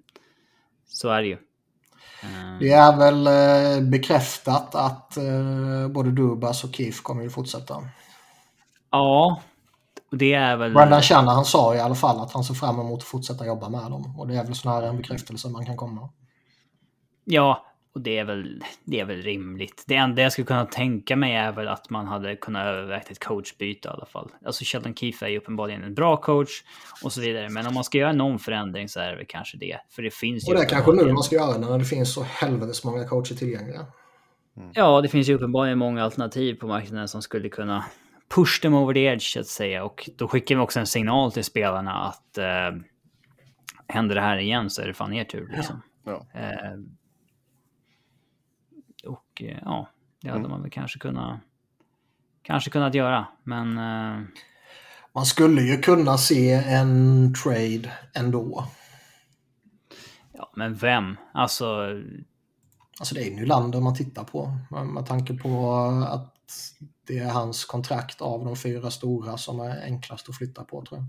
så 0.88 1.10
är 1.10 1.22
det 1.22 1.28
ju. 1.28 1.34
Eh, 1.34 2.60
Det 2.60 2.72
är 2.72 2.98
väl 2.98 3.28
eh, 3.28 3.90
bekräftat 3.90 4.76
att 4.76 5.18
eh, 5.18 5.88
både 5.88 6.12
Dubas 6.12 6.64
och 6.64 6.76
Keith 6.76 7.02
kommer 7.02 7.26
att 7.26 7.34
fortsätta. 7.34 7.76
Ja, 8.92 9.42
det 10.12 10.34
är 10.34 10.58
väl... 10.58 10.74
Brendan 10.74 11.02
Shanna 11.02 11.32
han 11.32 11.46
sa 11.46 11.76
i 11.76 11.80
alla 11.80 11.96
fall 11.96 12.20
att 12.20 12.34
han 12.34 12.44
ser 12.44 12.54
fram 12.54 12.80
emot 12.80 13.00
att 13.00 13.08
fortsätta 13.08 13.46
jobba 13.46 13.70
med 13.70 13.92
dem. 13.92 14.20
Och 14.20 14.28
det 14.28 14.36
är 14.36 14.44
väl 14.44 14.56
sån 14.56 14.72
här 14.72 14.84
en 14.84 14.98
bekräftelse 14.98 15.50
man 15.50 15.66
kan 15.66 15.78
komma. 15.78 16.10
Ja, 17.24 17.66
och 17.94 18.02
det 18.02 18.18
är 18.18 18.26
väl, 18.26 18.64
det 18.84 19.00
är 19.00 19.06
väl 19.06 19.22
rimligt. 19.22 19.84
Det 19.88 19.96
enda 19.96 20.22
jag 20.22 20.32
skulle 20.32 20.46
kunna 20.46 20.66
tänka 20.66 21.16
mig 21.16 21.36
är 21.36 21.52
väl 21.52 21.68
att 21.68 21.89
man 21.89 22.08
hade 22.08 22.36
kunnat 22.36 22.66
övervägt 22.66 23.12
ett 23.12 23.24
coachbyte 23.24 23.88
i 23.88 23.91
alla 23.91 24.06
fall. 24.06 24.32
Alltså 24.46 24.64
Sheldon 24.66 24.96
Keefe 24.96 25.26
är 25.26 25.30
ju 25.30 25.38
uppenbarligen 25.38 25.84
en 25.84 25.94
bra 25.94 26.18
coach 26.18 26.64
och 27.04 27.12
så 27.14 27.22
vidare. 27.22 27.50
Men 27.50 27.68
om 27.68 27.74
man 27.74 27.84
ska 27.84 27.98
göra 27.98 28.14
någon 28.14 28.39
förändring 28.39 28.89
så 28.89 29.00
är 29.00 29.10
det 29.10 29.16
väl 29.16 29.26
kanske 29.30 29.58
det. 29.58 29.78
För 29.89 30.02
det 30.02 30.14
finns 30.14 30.48
ju... 30.48 30.52
Och 30.52 30.58
det 30.58 30.66
är 30.66 30.70
kanske 30.70 30.91
nu 30.91 31.14
man 31.14 31.24
ska 31.24 31.36
göra 31.36 31.58
när 31.58 31.80
det 31.80 31.86
finns 31.86 32.14
så 32.14 32.24
helvetes 32.24 32.84
många 32.84 33.08
coacher 33.08 33.36
tillgängliga. 33.36 33.86
Ja, 34.74 35.02
det 35.02 35.08
finns 35.08 35.30
ju 35.30 35.34
uppenbarligen 35.34 35.78
många 35.78 36.04
alternativ 36.04 36.56
på 36.56 36.68
marknaden 36.68 37.08
som 37.08 37.22
skulle 37.22 37.50
kunna 37.50 37.86
push 38.36 38.62
them 38.62 38.74
over 38.74 38.94
the 38.94 39.06
edge 39.06 39.34
så 39.34 39.39
att 39.39 39.48
säga. 39.48 39.84
Och 39.84 40.10
då 40.18 40.28
skickar 40.28 40.56
vi 40.56 40.62
också 40.62 40.80
en 40.80 40.88
signal 40.88 41.32
till 41.32 41.44
spelarna 41.44 41.94
att 41.94 42.38
eh, 42.38 42.80
händer 43.88 44.16
det 44.16 44.22
här 44.22 44.38
igen 44.38 44.70
så 44.70 44.82
är 44.82 44.88
det 44.88 44.94
fan 44.94 45.14
er 45.14 45.24
tur 45.24 45.54
liksom. 45.56 45.82
ja. 46.06 46.28
Eh, 46.34 46.80
och 49.34 49.42
eh, 49.44 49.58
ja, 49.66 49.90
det 50.22 50.30
hade 50.30 50.40
Mm. 50.40 50.52
man 50.52 50.62
väl 50.62 50.72
kanske 50.72 51.00
kunnat, 51.00 51.40
kanske 52.42 52.70
kunnat 52.70 52.94
göra. 52.94 53.28
Men 53.44 53.78
eh, 53.78 54.22
Man 55.16 55.26
skulle 55.26 55.62
ju 55.62 55.78
kunna 55.82 56.18
se 56.18 56.52
en 56.52 57.34
trade 57.44 57.92
ändå. 58.14 58.68
ja, 60.34 60.52
men 60.56 60.76
vem? 60.76 61.18
Alltså, 61.34 61.88
Alltså 63.00 63.16
det 63.16 63.28
är 63.28 63.36
Nylander 63.36 63.80
man 63.82 63.96
tittar 63.96 64.24
på. 64.24 64.58
Med, 64.72 64.86
med 64.86 65.06
tanke 65.06 65.34
på 65.34 65.76
att 66.08 66.34
det 67.08 67.18
är 67.20 67.30
hans 67.30 67.66
kontrakt 67.66 68.22
av 68.22 68.46
de 68.46 68.56
fyra 68.56 68.92
stora 68.92 69.38
som 69.38 69.60
är 69.60 69.82
enklast 69.84 70.30
att 70.30 70.38
flytta 70.38 70.64
på 70.64 70.86
tror 70.86 71.00
jag. 71.00 71.08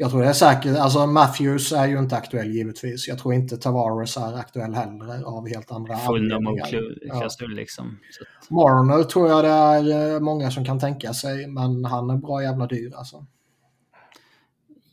Jag 0.00 0.10
tror 0.10 0.22
det 0.22 0.28
är 0.28 0.32
säkert, 0.32 0.76
alltså 0.78 1.06
Matthews 1.06 1.72
är 1.72 1.86
ju 1.86 1.98
inte 1.98 2.16
aktuell 2.16 2.50
givetvis. 2.50 3.08
Jag 3.08 3.18
tror 3.18 3.34
inte 3.34 3.56
Tavares 3.56 4.16
är 4.16 4.34
aktuell 4.38 4.74
heller 4.74 5.22
av 5.22 5.48
helt 5.48 5.70
andra 5.72 5.96
full 5.96 6.28
no 6.28 6.34
anledningar. 6.34 6.96
Ja. 7.02 7.28
liksom. 7.48 7.98
Så 8.10 8.54
Marner 8.54 9.04
tror 9.04 9.28
jag 9.28 9.44
det 9.44 9.50
är 9.50 10.14
eh, 10.14 10.20
många 10.20 10.50
som 10.50 10.64
kan 10.64 10.80
tänka 10.80 11.14
sig, 11.14 11.46
men 11.46 11.84
han 11.84 12.10
är 12.10 12.16
bra 12.16 12.42
jävla 12.42 12.66
dyr 12.66 12.92
alltså. 12.96 13.26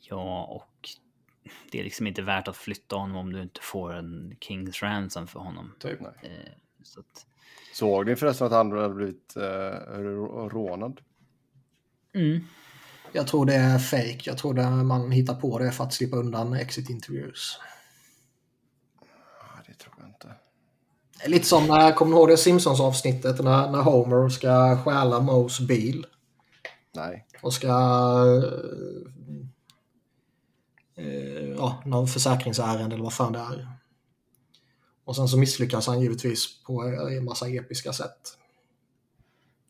ja, 0.09 0.43
och 0.45 0.89
det 1.71 1.79
är 1.79 1.83
liksom 1.83 2.07
inte 2.07 2.21
värt 2.21 2.47
att 2.47 2.57
flytta 2.57 2.95
honom 2.95 3.15
om 3.17 3.33
du 3.33 3.41
inte 3.41 3.61
får 3.61 3.93
en 3.93 4.35
Kings 4.39 4.83
ransom 4.83 5.27
för 5.27 5.39
honom. 5.39 5.73
Typ. 5.79 5.99
Nej. 6.01 6.11
Eh, 6.23 6.51
så 6.83 6.99
att, 6.99 7.25
Såg 7.73 8.05
ni 8.05 8.15
förresten 8.15 8.47
att 8.47 8.53
han 8.53 8.71
hade 8.71 8.93
blivit 8.93 9.35
eh, 9.35 9.41
rå- 9.99 10.49
rånad? 10.49 11.01
mm. 12.13 12.39
Jag 13.11 13.27
tror 13.27 13.45
det 13.45 13.55
är 13.55 13.79
fake. 13.79 14.19
Jag 14.23 14.37
tror 14.37 14.53
det 14.53 14.69
man 14.69 15.11
hittar 15.11 15.33
på 15.33 15.59
det 15.59 15.71
för 15.71 15.83
att 15.83 15.93
slippa 15.93 16.17
undan 16.17 16.53
exit 16.53 16.89
interviews. 16.89 17.59
Ja, 19.39 19.63
det 19.67 19.73
tror 19.73 19.93
jag 19.99 20.07
inte. 20.07 20.35
Lite 21.25 21.45
som 21.45 21.67
när, 21.67 21.91
kommer 21.91 22.11
ni 22.11 22.17
ihåg 22.17 22.29
det 22.29 22.37
Simpsons 22.37 22.79
avsnittet 22.79 23.43
när, 23.43 23.71
när 23.71 23.81
Homer 23.81 24.29
ska 24.29 24.77
stjäla 24.83 25.19
Moes 25.19 25.59
bil 25.59 26.05
Nej. 26.95 27.25
och 27.41 27.53
ska... 27.53 27.67
Eh, 30.95 31.49
ja, 31.57 31.83
någon 31.85 32.07
försäkringsärende 32.07 32.95
eller 32.95 33.03
vad 33.03 33.13
fan 33.13 33.33
det 33.33 33.39
är. 33.39 33.67
Och 35.05 35.15
sen 35.15 35.27
så 35.27 35.37
misslyckas 35.37 35.87
han 35.87 36.01
givetvis 36.01 36.63
på 36.63 36.83
en 36.83 37.25
massa 37.25 37.47
episka 37.47 37.93
sätt. 37.93 38.37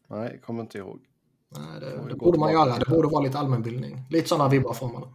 Nej, 0.07 0.41
kommer 0.45 0.61
inte 0.61 0.77
ihåg. 0.77 1.06
Nej, 1.49 1.79
det, 1.79 2.07
det 2.09 2.13
gå 2.13 2.25
borde 2.25 2.39
man 2.39 2.51
göra. 2.51 2.73
Det 2.73 2.79
det. 2.85 2.89
borde 2.91 3.07
vara 3.07 3.23
lite 3.23 3.37
allmänbildning. 3.39 4.03
Lite 4.09 4.27
sådana 4.29 4.49
vibbar 4.49 4.73
får 4.73 4.91
man. 4.93 5.13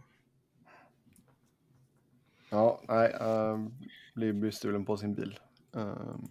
Ja, 2.49 2.81
nej. 2.87 3.13
Uh, 3.21 3.67
blir 4.15 4.33
bestulen 4.33 4.85
på 4.85 4.97
sin 4.97 5.15
bil. 5.15 5.39
Ehm, 5.75 6.27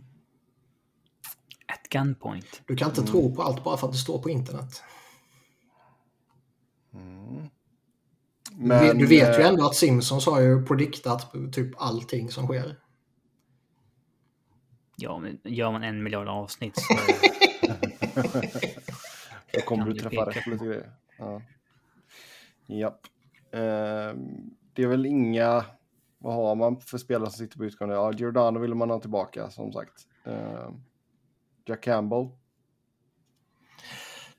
At 1.66 1.88
gunpoint. 1.90 2.62
Du 2.66 2.76
kan 2.76 2.88
inte 2.88 3.02
tro 3.02 3.34
på 3.34 3.42
allt 3.42 3.64
bara 3.64 3.76
för 3.76 3.86
att 3.86 3.92
det 3.92 3.98
står 3.98 4.22
på 4.22 4.30
internet. 4.30 4.82
mm. 6.94 7.48
du 8.58 8.68
vet- 8.68 8.98
du 8.98 9.06
vet 9.06 9.38
ju 9.38 9.42
eh, 9.42 9.48
ändå 9.48 9.66
att 9.66 9.74
Simpsons 9.74 10.26
har 10.26 10.40
ju 10.40 10.66
prediktat 10.66 11.32
typ 11.52 11.70
allting 11.76 12.30
som 12.30 12.46
sker. 12.46 12.76
Ja, 14.96 15.18
men 15.18 15.38
gör 15.44 15.72
man 15.72 15.82
en 15.82 16.02
miljard 16.02 16.28
avsnitt 16.28 16.74
så... 16.76 16.94
Då 19.52 19.60
kommer 19.60 19.84
du 19.84 19.94
träffa 19.94 20.26
rätt 20.30 20.44
på 20.44 20.50
lite 20.50 20.64
grejer. 20.64 20.90
Ja. 21.18 21.42
Japp. 22.66 23.00
Ehm, 23.52 24.50
det 24.72 24.82
är 24.82 24.86
väl 24.86 25.06
inga... 25.06 25.64
Vad 26.18 26.34
har 26.34 26.54
man 26.54 26.80
för 26.80 26.98
spelare 26.98 27.30
som 27.30 27.38
sitter 27.38 27.58
på 27.58 27.64
utgående? 27.64 27.94
Ja, 27.94 28.12
Giordano 28.12 28.60
vill 28.60 28.74
man 28.74 28.90
ha 28.90 29.00
tillbaka, 29.00 29.50
som 29.50 29.72
sagt. 29.72 29.92
Ehm, 30.24 30.74
Jack 31.66 31.80
Campbell. 31.80 32.28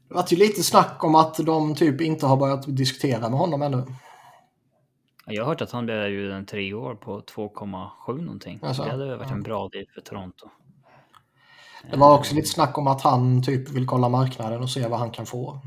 Det 0.07 0.13
var 0.13 0.25
ju 0.29 0.37
lite 0.37 0.63
snack 0.63 1.03
om 1.03 1.15
att 1.15 1.37
de 1.37 1.75
typ 1.75 2.01
inte 2.01 2.25
har 2.25 2.37
börjat 2.37 2.75
diskutera 2.77 3.29
med 3.29 3.39
honom 3.39 3.61
ännu. 3.61 3.85
Ja, 5.25 5.33
Jag 5.33 5.43
har 5.43 5.49
hört 5.49 5.61
att 5.61 5.71
han 5.71 5.85
blev 5.85 5.97
erbjuden 5.97 6.45
tre 6.45 6.73
år 6.73 6.95
på 6.95 7.21
2,7 7.21 8.21
någonting. 8.21 8.59
Alltså, 8.63 8.83
det 8.83 8.91
hade 8.91 9.15
varit 9.17 9.29
ja. 9.29 9.35
en 9.35 9.43
bra 9.43 9.69
deal 9.69 9.85
för 9.93 10.01
Toronto. 10.01 10.49
Det 11.91 11.97
var 11.97 12.17
också 12.17 12.35
lite 12.35 12.47
snack 12.47 12.77
om 12.77 12.87
att 12.87 13.01
han 13.01 13.43
typ 13.43 13.69
vill 13.69 13.85
kolla 13.87 14.09
marknaden 14.09 14.61
och 14.61 14.69
se 14.69 14.87
vad 14.87 14.99
han 14.99 15.11
kan 15.11 15.25
få. 15.25 15.59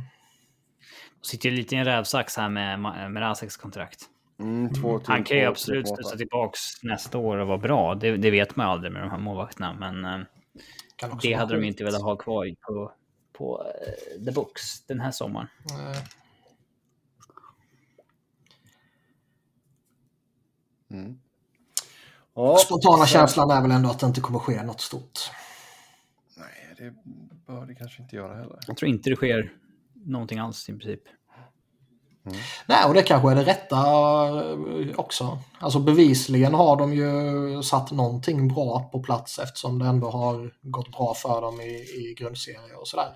Sitter 1.23 1.49
ju 1.49 1.57
lite 1.57 1.75
i 1.75 1.79
en 1.79 1.85
rävsax 1.85 2.37
här 2.37 2.49
med, 2.49 2.81
med 3.11 3.21
Raseks 3.23 3.57
kontrakt. 3.57 4.05
Mm, 4.41 4.75
två 4.75 4.99
till 4.99 5.09
Han 5.09 5.25
kan 5.25 5.37
ju 5.37 5.45
absolut 5.45 5.87
3,8. 5.87 5.95
studsa 5.95 6.17
tillbaks 6.17 6.61
nästa 6.83 7.19
år 7.19 7.37
och 7.37 7.47
vara 7.47 7.59
bra. 7.59 7.95
Det, 7.95 8.17
det 8.17 8.31
vet 8.31 8.57
man 8.57 8.67
aldrig 8.67 8.93
med 8.93 9.03
de 9.03 9.11
här 9.11 9.19
målvakterna. 9.19 9.75
Men 9.75 10.05
eh, 10.05 10.27
Kan 10.97 11.13
också 11.13 11.29
det 11.29 11.35
hade 11.35 11.55
de 11.55 11.65
inte 11.67 11.85
velat 11.85 12.03
ha 12.03 12.17
kvar 12.17 12.55
på, 12.61 12.93
på 13.33 13.67
eh, 13.87 14.25
the 14.25 14.33
books 14.33 14.87
den 14.87 15.01
här 15.01 15.11
sommaren. 15.11 15.49
Eh, 15.71 15.99
Mm. 20.91 21.19
Spontana 22.59 23.07
känslan 23.07 23.51
är 23.51 23.63
väl 23.63 23.71
ändå 23.71 23.91
att 23.91 23.99
det 23.99 24.07
inte 24.07 24.21
kommer 24.21 24.39
ske 24.39 24.63
något 24.63 24.81
stort. 24.81 25.31
Det 26.79 26.95
bör 27.47 27.67
det 27.67 27.75
kanske 27.75 28.03
inte 28.03 28.17
göra 28.17 28.35
heller. 28.35 28.59
Jag 28.67 28.77
tror 28.77 28.89
inte 28.89 29.11
det 29.11 29.17
sker 29.17 29.53
någonting 29.95 30.39
alls 30.39 30.69
i 30.69 30.73
princip. 30.73 31.03
Nej, 32.67 32.85
och 32.89 32.95
det 32.95 33.03
kanske 33.03 33.31
är 33.31 33.35
det 33.35 33.45
rätta 33.45 33.77
eh, 33.77 34.97
också. 34.97 35.39
Alltså 35.59 35.79
bevisligen 35.79 36.55
har 36.55 36.77
de 36.77 36.95
ju 36.95 37.63
satt 37.63 37.91
någonting 37.91 38.49
bra 38.49 38.89
på 38.93 39.03
plats 39.03 39.39
eftersom 39.39 39.79
det 39.79 39.87
ändå 39.87 40.11
har 40.11 40.55
gått 40.63 40.93
bra 40.93 41.15
för 41.15 41.43
dem 41.43 41.61
i, 41.61 41.75
i 41.75 42.15
grundserie 42.19 42.75
och 42.81 42.89
sådär. 42.89 43.15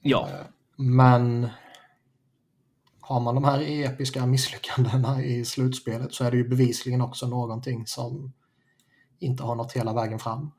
Ja, 0.00 0.28
Men 0.76 1.48
har 3.00 3.20
man 3.20 3.34
de 3.34 3.44
här 3.44 3.60
episka 3.60 4.26
misslyckandena 4.26 5.22
i 5.22 5.44
slutspelet 5.44 6.14
så 6.14 6.24
är 6.24 6.30
det 6.30 6.36
ju 6.36 6.48
bevisligen 6.48 7.00
också 7.00 7.26
någonting 7.26 7.86
som 7.86 8.32
inte 9.18 9.42
har 9.42 9.54
nått 9.54 9.72
hela 9.72 9.92
vägen 9.92 10.18
fram. 10.18 10.50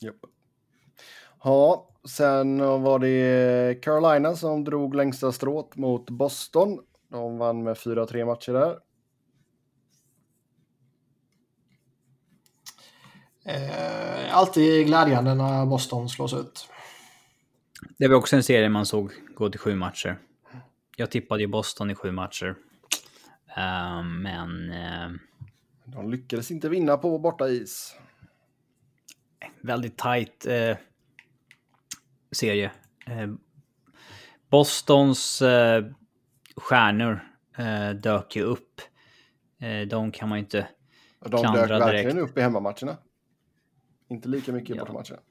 Japp. 0.00 0.16
Ja, 1.44 1.88
sen 2.08 2.58
var 2.58 2.98
det 2.98 3.82
Carolina 3.82 4.36
som 4.36 4.64
drog 4.64 4.94
längsta 4.94 5.32
strået 5.32 5.76
mot 5.76 6.10
Boston. 6.10 6.78
De 7.08 7.38
vann 7.38 7.62
med 7.62 7.76
4-3 7.76 8.24
matcher 8.24 8.52
där. 8.52 8.78
Eh, 13.44 14.36
alltid 14.36 14.86
glädjande 14.86 15.34
när 15.34 15.66
Boston 15.66 16.08
slås 16.08 16.34
ut. 16.34 16.68
det 17.98 18.08
var 18.08 18.16
också 18.16 18.36
en 18.36 18.42
serie 18.42 18.68
man 18.68 18.86
såg 18.86 19.12
gå 19.34 19.50
till 19.50 19.60
sju 19.60 19.74
matcher. 19.74 20.18
Jag 20.96 21.10
tippade 21.10 21.40
ju 21.40 21.46
Boston 21.46 21.90
i 21.90 21.94
sju 21.94 22.12
matcher. 22.12 22.56
Uh, 23.58 24.02
men... 24.02 24.70
Uh, 24.70 25.18
de 25.84 26.10
lyckades 26.10 26.50
inte 26.50 26.68
vinna 26.68 26.96
på 26.96 27.18
borta 27.18 27.48
is. 27.48 27.96
Väldigt 29.60 29.96
tajt 29.96 30.46
uh, 30.48 30.76
serie. 32.32 32.70
Bostons 34.48 35.42
stjärnor 36.56 37.20
dök 37.94 38.36
ju 38.36 38.42
upp. 38.42 38.80
de 39.88 40.12
kan 40.12 40.28
man 40.28 40.38
ju 40.38 40.44
inte 40.44 40.68
de 41.20 41.40
klandra 41.40 41.52
direkt. 41.52 41.68
De 41.68 41.78
dök 41.78 41.94
verkligen 41.94 42.18
upp 42.18 42.38
i 42.38 42.40
hemmamatcherna. 42.40 42.96
Inte 44.08 44.28
lika 44.28 44.52
mycket 44.52 44.70
i 44.70 44.72
ja. 44.78 44.84
bortamatcherna. 44.84 45.22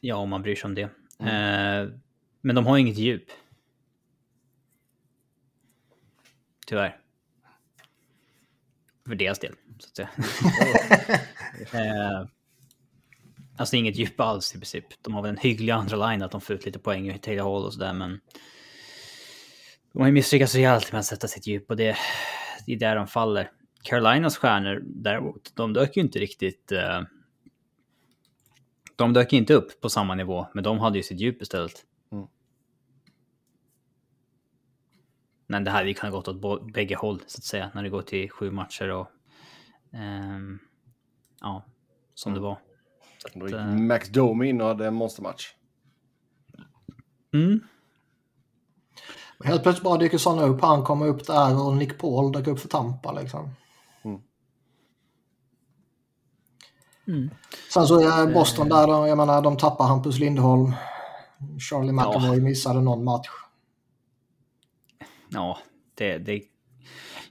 Ja, 0.00 0.16
om 0.16 0.28
man 0.28 0.42
bryr 0.42 0.56
sig 0.56 0.68
om 0.68 0.74
det. 0.74 0.90
Mm. 1.18 2.00
men 2.40 2.56
de 2.56 2.66
har 2.66 2.78
inget 2.78 2.98
djup. 2.98 3.30
Tyvärr. 6.66 7.00
För 9.06 9.14
deras 9.14 9.38
del, 9.38 9.54
så 9.78 9.88
att 9.88 9.96
säga. 9.96 10.10
eh, 13.58 13.60
alltså 13.60 13.76
inget 13.76 13.96
djup 13.96 14.20
alls 14.20 14.54
i 14.54 14.58
princip. 14.58 14.84
De 15.02 15.14
har 15.14 15.22
väl 15.22 15.30
en 15.30 15.36
hygglig 15.36 15.72
andra 15.72 16.10
line 16.10 16.22
att 16.22 16.30
de 16.30 16.40
får 16.40 16.56
ut 16.56 16.66
lite 16.66 16.78
poäng 16.78 17.08
i 17.08 17.18
Taylor 17.18 17.44
Hall 17.44 17.64
och 17.64 17.72
sådär, 17.72 17.92
men... 17.92 18.20
De 19.92 19.98
har 19.98 20.06
ju 20.06 20.12
misslyckats 20.12 20.54
rejält 20.54 20.92
med 20.92 20.98
att 20.98 21.06
sätta 21.06 21.28
sitt 21.28 21.46
djup 21.46 21.70
och 21.70 21.76
det, 21.76 21.96
det 22.66 22.72
är 22.72 22.78
där 22.78 22.96
de 22.96 23.06
faller. 23.06 23.50
Carolinas 23.82 24.36
stjärnor 24.36 24.82
däremot, 24.84 25.52
de 25.54 25.72
dök 25.72 25.96
ju 25.96 26.02
inte 26.02 26.18
riktigt... 26.18 26.72
Eh, 26.72 27.02
de 28.96 29.12
dök 29.12 29.32
inte 29.32 29.54
upp 29.54 29.80
på 29.80 29.88
samma 29.88 30.14
nivå, 30.14 30.46
men 30.54 30.64
de 30.64 30.78
hade 30.78 30.98
ju 30.98 31.02
sitt 31.02 31.20
djup 31.20 31.42
istället. 31.42 31.84
Men 35.50 35.64
det 35.64 35.70
här 35.70 35.78
hade 35.78 35.94
kunnat 35.94 36.12
gått 36.12 36.28
åt 36.28 36.72
bägge 36.72 36.96
håll 36.96 37.22
så 37.26 37.38
att 37.38 37.44
säga 37.44 37.70
när 37.74 37.82
det 37.82 37.88
går 37.88 38.02
till 38.02 38.30
sju 38.30 38.50
matcher 38.50 38.90
och 38.90 39.08
um, 39.92 40.58
ja, 41.40 41.64
som 42.14 42.32
det 42.32 42.38
mm. 42.38 42.48
var. 42.48 42.58
Så 43.18 43.28
Då 43.38 43.46
gick 43.46 43.56
uh, 43.56 43.76
Max 43.76 44.08
Domi 44.08 44.48
in 44.48 44.60
och 44.60 44.66
hade 44.66 44.86
en 44.86 44.94
monstermatch. 44.94 45.46
Mm. 47.34 47.60
Helt 49.44 49.62
plötsligt 49.62 49.84
bara 49.84 49.98
dyker 49.98 50.18
sådana 50.18 50.42
upp. 50.42 50.60
Han 50.60 50.84
kommer 50.84 51.06
upp 51.06 51.26
där 51.26 51.66
och 51.66 51.76
Nick 51.76 51.98
Paul 51.98 52.32
dök 52.32 52.46
upp 52.46 52.60
för 52.60 52.68
Tampa 52.68 53.12
liksom. 53.12 53.50
Mm. 54.04 54.20
Mm. 57.06 57.30
Sen 57.72 57.86
så 57.86 58.00
är 58.00 58.34
Boston 58.34 58.68
där, 58.68 59.06
jag 59.06 59.18
menar 59.18 59.42
de 59.42 59.56
tappar 59.56 59.86
Hampus 59.86 60.18
Lindholm. 60.18 60.72
Charlie 61.58 61.92
McAvoy 61.92 62.38
ja. 62.38 62.44
missade 62.44 62.80
någon 62.80 63.04
match 63.04 63.28
ja, 65.28 65.58
det, 65.94 66.18
det 66.18 66.42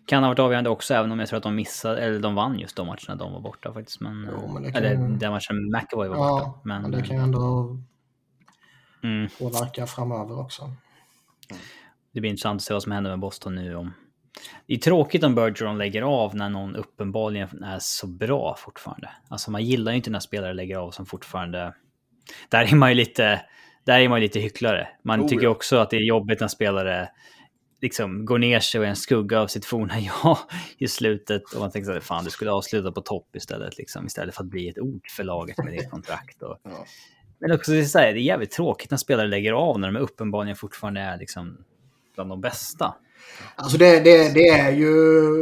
kan 0.07 0.23
ha 0.23 0.29
varit 0.29 0.39
avgörande 0.39 0.69
också, 0.69 0.93
även 0.93 1.11
om 1.11 1.19
jag 1.19 1.29
tror 1.29 1.37
att 1.37 1.43
de 1.43 1.55
missade, 1.55 2.01
eller 2.01 2.19
de 2.19 2.35
vann 2.35 2.59
just 2.59 2.75
de 2.75 2.87
matcherna 2.87 3.15
de 3.15 3.33
var 3.33 3.39
borta 3.39 3.73
faktiskt. 3.73 3.99
Men, 3.99 4.29
jo, 4.31 4.53
men 4.53 4.75
eller 4.75 4.91
ju... 4.91 5.17
den 5.17 5.31
matchen 5.31 5.55
McAvoy 5.69 6.07
var 6.07 6.15
ja, 6.15 6.39
borta. 6.45 6.59
Men, 6.63 6.81
men 6.81 6.91
det 6.91 7.01
kan 7.01 7.15
ju 7.15 7.23
ändå 7.23 7.77
mm. 9.03 9.29
påverka 9.39 9.87
framöver 9.87 10.39
också. 10.39 10.71
Det 12.13 12.21
blir 12.21 12.29
intressant 12.29 12.59
att 12.59 12.63
se 12.63 12.73
vad 12.73 12.83
som 12.83 12.91
händer 12.91 13.09
med 13.09 13.19
Boston 13.19 13.55
nu. 13.55 13.75
Om... 13.75 13.93
Det 14.67 14.73
är 14.73 14.77
tråkigt 14.77 15.23
om 15.23 15.35
Bergeron 15.35 15.77
lägger 15.77 16.01
av 16.01 16.35
när 16.35 16.49
någon 16.49 16.75
uppenbarligen 16.75 17.63
är 17.63 17.79
så 17.79 18.07
bra 18.07 18.55
fortfarande. 18.57 19.09
Alltså 19.27 19.51
man 19.51 19.63
gillar 19.63 19.91
ju 19.91 19.95
inte 19.95 20.09
när 20.09 20.19
spelare 20.19 20.53
lägger 20.53 20.77
av 20.77 20.91
som 20.91 21.05
fortfarande... 21.05 21.73
Där 22.49 22.73
är 22.73 22.75
man 22.75 22.89
ju 22.89 22.95
lite, 22.95 23.41
där 23.83 23.99
är 23.99 24.09
man 24.09 24.19
ju 24.19 24.21
lite 24.21 24.39
hycklare. 24.39 24.87
Man 25.03 25.21
oh, 25.21 25.27
tycker 25.27 25.43
ja. 25.43 25.49
också 25.49 25.77
att 25.77 25.89
det 25.89 25.97
är 25.97 26.07
jobbigt 26.07 26.39
när 26.39 26.47
spelare 26.47 27.09
liksom 27.81 28.25
går 28.25 28.37
ner 28.37 28.59
sig 28.59 28.79
och 28.79 28.85
är 28.85 28.89
en 28.89 28.95
skugga 28.95 29.39
av 29.39 29.47
sitt 29.47 29.65
forna 29.65 29.99
jag 29.99 30.37
i 30.77 30.87
slutet. 30.87 31.53
Och 31.53 31.59
man 31.59 31.71
tänker 31.71 31.97
att 31.97 32.03
fan, 32.03 32.23
du 32.23 32.29
skulle 32.29 32.51
avsluta 32.51 32.91
på 32.91 33.01
topp 33.01 33.35
istället, 33.35 33.77
liksom, 33.77 34.05
istället 34.05 34.35
för 34.35 34.43
att 34.43 34.49
bli 34.49 34.69
ett 34.69 34.79
ord 34.79 35.07
för 35.17 35.23
laget 35.23 35.57
med 35.57 35.73
ditt 35.73 35.89
kontrakt. 35.89 36.41
Och... 36.41 36.57
Ja. 36.63 36.85
Men 37.39 37.51
också 37.51 37.71
det 37.71 37.79
är, 37.79 37.83
så 37.83 37.99
här, 37.99 38.13
det 38.13 38.19
är 38.19 38.23
jävligt 38.23 38.51
tråkigt 38.51 38.91
när 38.91 38.97
spelare 38.97 39.27
lägger 39.27 39.53
av 39.53 39.79
när 39.79 39.91
de 39.91 39.99
uppenbarligen 39.99 40.55
fortfarande 40.55 41.01
är 41.01 41.17
liksom 41.17 41.57
bland 42.15 42.29
de 42.29 42.41
bästa. 42.41 42.95
Alltså 43.55 43.77
det, 43.77 43.99
det, 43.99 44.33
det 44.33 44.47
är 44.47 44.71
ju 44.71 44.91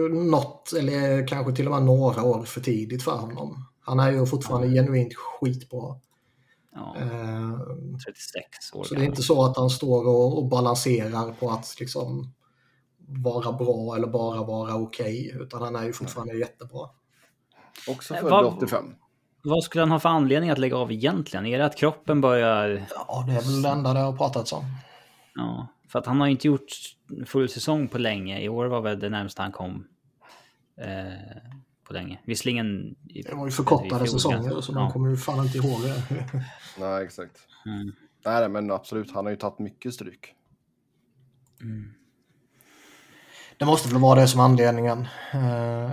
något, 0.09 0.73
eller 0.73 1.27
kanske 1.27 1.55
till 1.55 1.65
och 1.67 1.73
med 1.73 1.83
några 1.83 2.23
år 2.23 2.43
för 2.43 2.61
tidigt 2.61 3.03
för 3.03 3.11
honom. 3.11 3.67
Han 3.81 3.99
är 3.99 4.11
ju 4.11 4.25
fortfarande 4.25 4.67
genuint 4.67 5.13
skitbra. 5.15 5.95
Ja, 6.75 6.95
36 8.05 8.73
år. 8.73 8.83
Så 8.83 8.95
det 8.95 9.01
är 9.01 9.05
inte 9.05 9.21
så 9.21 9.45
att 9.45 9.57
han 9.57 9.69
står 9.69 10.07
och, 10.07 10.37
och 10.37 10.49
balanserar 10.49 11.31
på 11.31 11.49
att 11.51 11.75
liksom 11.79 12.33
vara 13.07 13.51
bra 13.51 13.95
eller 13.95 14.07
bara 14.07 14.43
vara 14.43 14.75
okej. 14.75 15.27
Okay, 15.27 15.43
utan 15.43 15.61
han 15.61 15.75
är 15.75 15.83
ju 15.83 15.93
fortfarande 15.93 16.33
Nej. 16.33 16.41
jättebra. 16.41 16.89
Också 17.87 18.13
född 18.13 18.45
85. 18.45 18.95
Vad 19.43 19.63
skulle 19.63 19.81
han 19.81 19.91
ha 19.91 19.99
för 19.99 20.09
anledning 20.09 20.49
att 20.49 20.57
lägga 20.57 20.77
av 20.77 20.91
egentligen? 20.91 21.45
Är 21.45 21.57
det 21.57 21.65
att 21.65 21.75
kroppen 21.75 22.21
börjar... 22.21 22.85
Ja, 23.07 23.23
det 23.27 23.33
är 23.33 23.41
väl 23.41 23.61
det 23.61 23.69
enda 23.69 23.93
det 23.93 23.99
har 23.99 24.17
pratats 24.17 24.53
om. 24.53 24.63
Ja, 25.35 25.67
för 25.89 25.99
att 25.99 26.05
han 26.05 26.19
har 26.19 26.27
inte 26.27 26.47
gjort 26.47 26.65
full 27.25 27.49
säsong 27.49 27.87
på 27.87 27.97
länge. 27.97 28.41
I 28.41 28.49
år 28.49 28.65
var 28.65 28.81
väl 28.81 28.99
det 28.99 29.09
närmsta 29.09 29.43
han 29.43 29.51
kom. 29.51 29.87
Eh, 30.81 31.55
på 31.85 31.93
länge. 31.93 32.19
Visserligen... 32.25 32.95
I, 33.09 33.21
det 33.21 33.35
var 33.35 33.45
ju 33.45 33.51
förkortade 33.51 34.07
säsonger 34.07 34.61
så 34.61 34.71
ja. 34.71 34.79
man 34.79 34.91
kommer 34.91 35.09
ju 35.09 35.17
fan 35.17 35.45
inte 35.45 35.57
ihåg 35.57 35.81
det. 35.81 36.03
Nej, 36.79 37.03
exakt. 37.03 37.39
Mm. 37.65 37.91
Nej, 38.25 38.49
men 38.49 38.71
absolut. 38.71 39.11
Han 39.11 39.25
har 39.25 39.31
ju 39.31 39.37
tagit 39.37 39.59
mycket 39.59 39.93
stryk. 39.93 40.33
Mm. 41.61 41.93
Det 43.57 43.65
måste 43.65 43.89
väl 43.89 44.01
vara 44.01 44.21
det 44.21 44.27
som 44.27 44.39
anledningen. 44.39 44.99
Uh, 45.35 45.91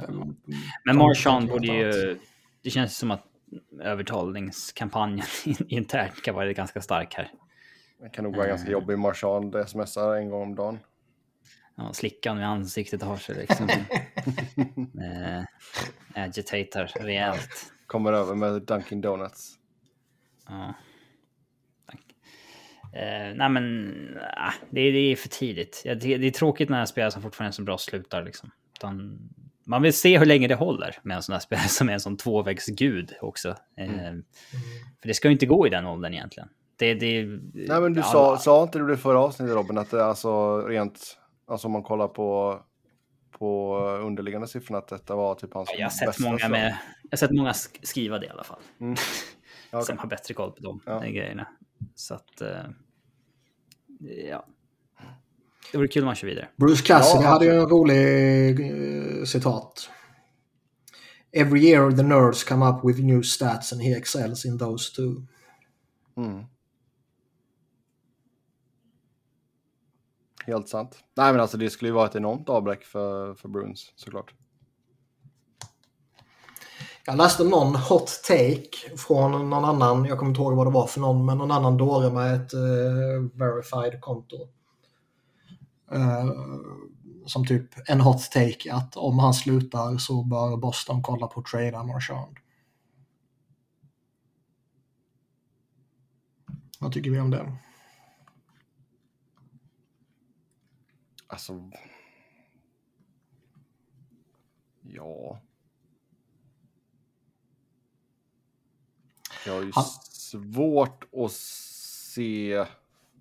men 0.85 0.97
Marshawn 0.97 1.47
borde 1.47 1.67
ju... 1.67 2.19
Det 2.63 2.71
känns 2.71 2.99
som 2.99 3.11
att 3.11 3.25
övertalningskampanjen 3.81 5.27
internt 5.69 6.23
kan 6.23 6.35
vara 6.35 6.53
ganska 6.53 6.81
stark 6.81 7.15
här. 7.15 7.31
Det 8.01 8.09
kan 8.09 8.25
nog 8.25 8.37
vara 8.37 8.47
ganska 8.47 8.69
mm. 8.69 8.81
jobbig. 8.81 8.99
Marshawn 8.99 9.67
smsar 9.67 10.15
en 10.15 10.31
gång 10.31 10.43
om 10.43 10.55
dagen 10.55 10.79
ja, 11.77 11.93
slickan 11.93 12.41
i 12.41 12.45
ansiktet 12.45 13.03
har 13.03 13.17
sig 13.17 13.35
liksom. 13.35 13.69
eh, 15.03 15.45
agitator 16.15 17.05
rejält. 17.05 17.73
Kommer 17.87 18.13
över 18.13 18.35
med 18.35 18.63
Dunkin 18.63 19.01
Donuts. 19.01 19.55
Ja. 20.49 20.75
Eh, 22.93 23.35
nej 23.37 23.49
men, 23.49 23.89
äh, 24.17 24.55
det, 24.71 24.81
är, 24.81 24.93
det 24.93 24.99
är 24.99 25.17
för 25.17 25.29
tidigt. 25.29 25.83
Det, 25.85 25.95
det, 25.95 26.27
är 26.27 26.31
tråkigt 26.31 26.69
när 26.69 26.85
spelare 26.85 27.11
som 27.11 27.23
fortfarande 27.23 27.51
är 27.51 27.53
så 27.53 27.63
bra 27.63 27.79
slutar 27.79 28.25
liksom. 28.25 28.51
Utan, 28.79 29.19
man 29.67 29.83
vill 29.83 29.93
se 29.93 30.19
hur 30.19 30.27
länge 30.27 30.49
det 30.49 30.55
håller 30.55 30.99
med 31.03 31.17
en 31.17 31.23
sån 31.23 31.33
här 31.33 31.41
spelare 31.41 31.69
som 31.69 31.89
är 31.89 31.93
en 31.93 32.01
sån 32.01 32.17
tvåvägsgud 32.17 33.13
också. 33.21 33.49
Eh, 33.79 33.99
mm. 33.99 34.25
För 35.01 35.09
det 35.09 35.15
ska 35.15 35.29
ju 35.29 35.33
inte 35.33 35.47
gå 35.47 35.67
i 35.67 35.71
den 35.71 35.87
åldern 35.87 36.15
egentligen. 36.15 36.49
Det, 36.79 36.95
det, 36.95 37.25
Nej 37.55 37.81
men 37.81 37.93
du 37.93 38.01
ja, 38.01 38.07
sa, 38.07 38.39
sa 38.39 38.63
inte 38.63 38.79
du 38.79 38.87
det 38.87 38.97
förra 38.97 39.21
avsnittet 39.21 39.55
Robin, 39.55 39.79
att 39.79 39.91
det 39.91 40.05
alltså 40.05 40.61
rent 40.61 41.19
Alltså 41.53 41.69
om 41.69 41.73
man 41.73 41.83
kollar 41.83 42.09
på, 42.09 42.59
på 43.31 43.79
underliggande 43.79 44.49
siffrorna 44.49 44.79
att 44.79 44.89
detta 44.89 45.17
var 45.17 45.35
typ 45.35 45.55
hans 45.55 45.71
jag 45.79 45.85
har 45.85 45.91
sett 45.91 46.07
bästa 46.07 46.25
många 46.25 46.49
med, 46.49 46.79
Jag 47.03 47.11
har 47.11 47.17
sett 47.17 47.31
många 47.31 47.55
skriva 47.83 48.19
det 48.19 48.27
i 48.27 48.29
alla 48.29 48.45
fall. 48.45 48.61
Mm. 48.81 48.97
Okay. 49.73 49.85
Som 49.85 49.99
har 49.99 50.07
bättre 50.07 50.35
koll 50.35 50.53
på 50.53 50.63
de 50.63 50.81
ja. 50.87 51.01
grejerna. 51.01 51.49
Så 51.95 52.15
att, 52.15 52.43
uh, 52.43 52.49
ja. 54.29 54.47
Det 55.73 55.79
vore 55.79 55.89
kul 55.89 56.03
om 56.03 56.07
man 56.07 56.15
kör 56.15 56.29
vidare. 56.29 56.49
Bruce 56.57 56.83
Cassidy 56.87 57.25
ja, 57.25 57.29
hade 57.29 57.45
ju 57.45 57.53
en 57.53 57.69
rolig 57.69 58.61
uh, 58.61 59.25
citat. 59.25 59.91
Every 61.33 61.61
year 61.61 61.91
the 61.91 62.03
nerds 62.03 62.45
come 62.45 62.67
up 62.67 62.85
with 62.85 63.01
new 63.01 63.23
stats 63.23 63.73
and 63.73 63.83
he 63.83 63.97
excels 63.97 64.45
in 64.45 64.59
those 64.59 64.95
too. 64.97 65.27
Mm. 66.17 66.45
Helt 70.47 70.69
sant. 70.69 71.05
Nej 71.17 71.33
men 71.33 71.41
alltså 71.41 71.57
det 71.57 71.71
skulle 71.71 71.89
ju 71.89 71.95
vara 71.95 72.07
ett 72.07 72.17
enormt 72.17 72.49
avbräck 72.49 72.85
för, 72.85 73.35
för 73.35 73.49
Bruins 73.49 73.93
såklart. 73.97 74.35
Jag 77.05 77.17
läste 77.17 77.45
någon 77.45 77.77
hot 77.77 78.23
take 78.29 78.97
från 78.97 79.51
någon 79.51 79.65
annan, 79.65 80.05
jag 80.05 80.19
kommer 80.19 80.31
inte 80.31 80.41
ihåg 80.41 80.55
vad 80.55 80.67
det 80.67 80.71
var 80.71 80.87
för 80.87 81.01
någon, 81.01 81.27
men 81.27 81.39
någon 81.39 81.51
annan 81.51 81.77
dåre 81.77 82.11
med 82.11 82.35
ett 82.35 82.55
uh, 82.55 83.31
verified 83.35 84.01
konto. 84.01 84.37
Uh, 85.95 86.33
som 87.27 87.47
typ 87.47 87.69
en 87.87 88.01
hot 88.01 88.31
take 88.31 88.73
att 88.73 88.97
om 88.97 89.19
han 89.19 89.35
slutar 89.35 89.99
så 89.99 90.25
bör 90.25 90.57
Boston 90.57 91.03
kolla 91.03 91.27
på 91.27 91.43
trada 91.43 91.83
Marchand. 91.83 92.37
Vad 96.79 96.93
tycker 96.93 97.11
vi 97.11 97.21
om 97.21 97.31
det? 97.31 97.53
Alltså... 101.33 101.71
Ja. 104.83 105.41
Jag 109.47 109.55
har 109.55 109.63
ju 109.63 109.73
Han... 109.75 109.85
svårt 110.11 111.05
att 111.15 111.33
se 111.33 112.67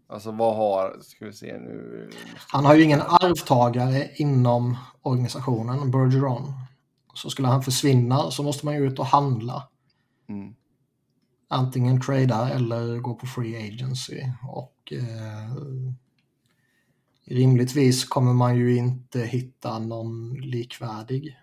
Alltså 0.08 0.32
vad 0.32 0.56
har, 0.56 1.00
ska 1.02 1.26
vi 1.26 1.34
se 1.34 1.60
nu. 1.60 2.10
Han 2.38 2.66
har 2.66 2.76
ju 2.76 2.84
ingen 2.84 3.02
arvtagare 3.02 4.10
inom 4.16 4.78
organisationen, 5.02 5.92
Bergeron. 5.92 6.54
Så 7.14 7.30
skulle 7.30 7.48
han 7.48 7.64
försvinna 7.64 8.32
så 8.32 8.44
måste 8.44 8.66
man 8.66 8.76
ju 8.76 8.88
ut 8.88 9.00
och 9.00 9.06
handla. 9.06 9.70
Mm. 10.30 10.56
Antingen 11.48 12.02
trada 12.02 12.50
eller 12.50 12.98
gå 12.98 13.14
på 13.14 13.26
free 13.28 13.68
agency. 13.68 14.22
Och 14.50 14.94
eh, 14.94 15.52
rimligtvis 17.36 18.06
kommer 18.06 18.34
man 18.34 18.58
ju 18.58 18.78
inte 18.78 19.20
hitta 19.20 19.80
någon 19.80 20.34
likvärdig. 20.34 21.38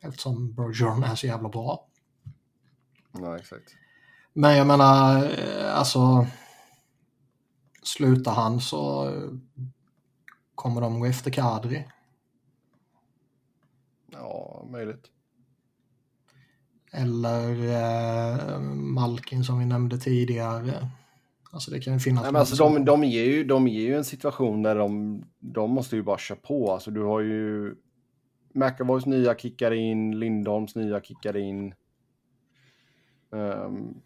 Eftersom 0.00 0.54
Bergeron 0.54 1.02
är 1.02 1.14
så 1.14 1.26
jävla 1.26 1.48
bra. 1.48 1.86
Ja, 3.12 3.36
exakt. 3.38 3.74
Men 4.32 4.56
jag 4.56 4.66
menar, 4.66 5.24
eh, 5.24 5.78
alltså 5.78 6.26
slutar 7.82 8.32
han 8.34 8.60
så 8.60 9.08
eh, 9.08 9.30
kommer 10.54 10.80
de 10.80 11.00
gå 11.00 11.06
efter 11.06 11.30
Kadri. 11.30 11.88
Ja, 14.06 14.64
möjligt. 14.70 15.10
Eller 16.92 17.50
eh, 17.50 18.60
Malkin 18.74 19.44
som 19.44 19.58
vi 19.58 19.66
nämnde 19.66 19.98
tidigare. 19.98 20.88
Alltså 21.52 21.70
det 21.70 21.80
kan 21.80 21.92
ju 21.92 21.98
finnas... 21.98 22.22
Nej, 22.22 22.32
men 22.32 22.40
alltså, 22.40 22.56
de, 22.56 22.84
de, 22.84 23.04
ger 23.04 23.24
ju, 23.24 23.44
de 23.44 23.68
ger 23.68 23.86
ju 23.86 23.96
en 23.96 24.04
situation 24.04 24.62
där 24.62 24.74
de, 24.74 25.22
de 25.38 25.70
måste 25.70 25.96
ju 25.96 26.02
bara 26.02 26.18
köra 26.18 26.38
på. 26.42 26.72
Alltså, 26.72 26.90
du 26.90 27.02
har 27.02 27.20
ju 27.20 27.74
McAvoys 28.52 29.06
nya 29.06 29.34
kickar 29.34 29.70
in, 29.72 30.18
Lindholms 30.18 30.74
nya 30.74 31.00
kickar 31.00 31.36
in. 31.36 31.74
Um, 33.30 34.00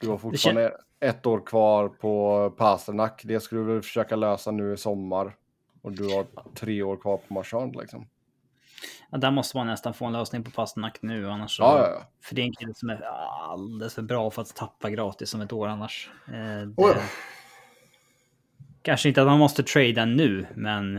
du 0.00 0.08
har 0.08 0.18
fortfarande 0.18 0.76
ett 1.00 1.26
år 1.26 1.40
kvar 1.46 1.88
på 1.88 2.50
Pasternak. 2.56 3.22
Det 3.24 3.40
skulle 3.40 3.60
du 3.60 3.66
väl 3.66 3.82
försöka 3.82 4.16
lösa 4.16 4.50
nu 4.50 4.72
i 4.72 4.76
sommar. 4.76 5.36
Och 5.82 5.92
du 5.92 6.04
har 6.04 6.26
tre 6.54 6.82
år 6.82 6.96
kvar 6.96 7.16
på 7.16 7.34
Marchand 7.34 7.76
liksom. 7.76 8.06
Ja, 9.10 9.18
där 9.18 9.30
måste 9.30 9.56
man 9.56 9.66
nästan 9.66 9.94
få 9.94 10.06
en 10.06 10.12
lösning 10.12 10.44
på 10.44 10.50
Pasternak 10.50 10.98
nu. 11.02 11.30
Annars 11.30 11.58
Ja, 11.58 11.78
ja, 11.78 11.90
ja. 11.90 12.06
För 12.22 12.34
det 12.34 12.42
är 12.42 12.44
en 12.44 12.52
kille 12.52 12.74
som 12.74 12.90
är 12.90 13.02
alldeles 13.52 13.94
för 13.94 14.02
bra 14.02 14.30
för 14.30 14.42
att 14.42 14.56
tappa 14.56 14.90
gratis 14.90 15.34
om 15.34 15.40
ett 15.40 15.52
år 15.52 15.68
annars. 15.68 16.10
Eh, 16.26 16.32
det, 16.32 16.74
Oh 16.76 16.92
ja. 16.96 17.02
Kanske 18.82 19.08
inte 19.08 19.20
att 19.20 19.26
man 19.26 19.38
måste 19.38 19.62
trada 19.62 20.04
nu, 20.04 20.46
men 20.54 20.96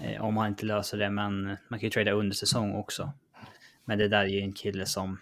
eh, 0.00 0.24
om 0.24 0.36
han 0.36 0.48
inte 0.48 0.66
löser 0.66 0.98
det. 0.98 1.10
Men 1.10 1.42
man 1.44 1.78
kan 1.78 1.80
ju 1.80 1.90
trada 1.90 2.12
under 2.12 2.36
säsong 2.36 2.74
också. 2.74 3.12
Men 3.84 3.98
det 3.98 4.08
där 4.08 4.20
är 4.20 4.26
ju 4.26 4.40
en 4.40 4.52
kille 4.52 4.86
som... 4.86 5.20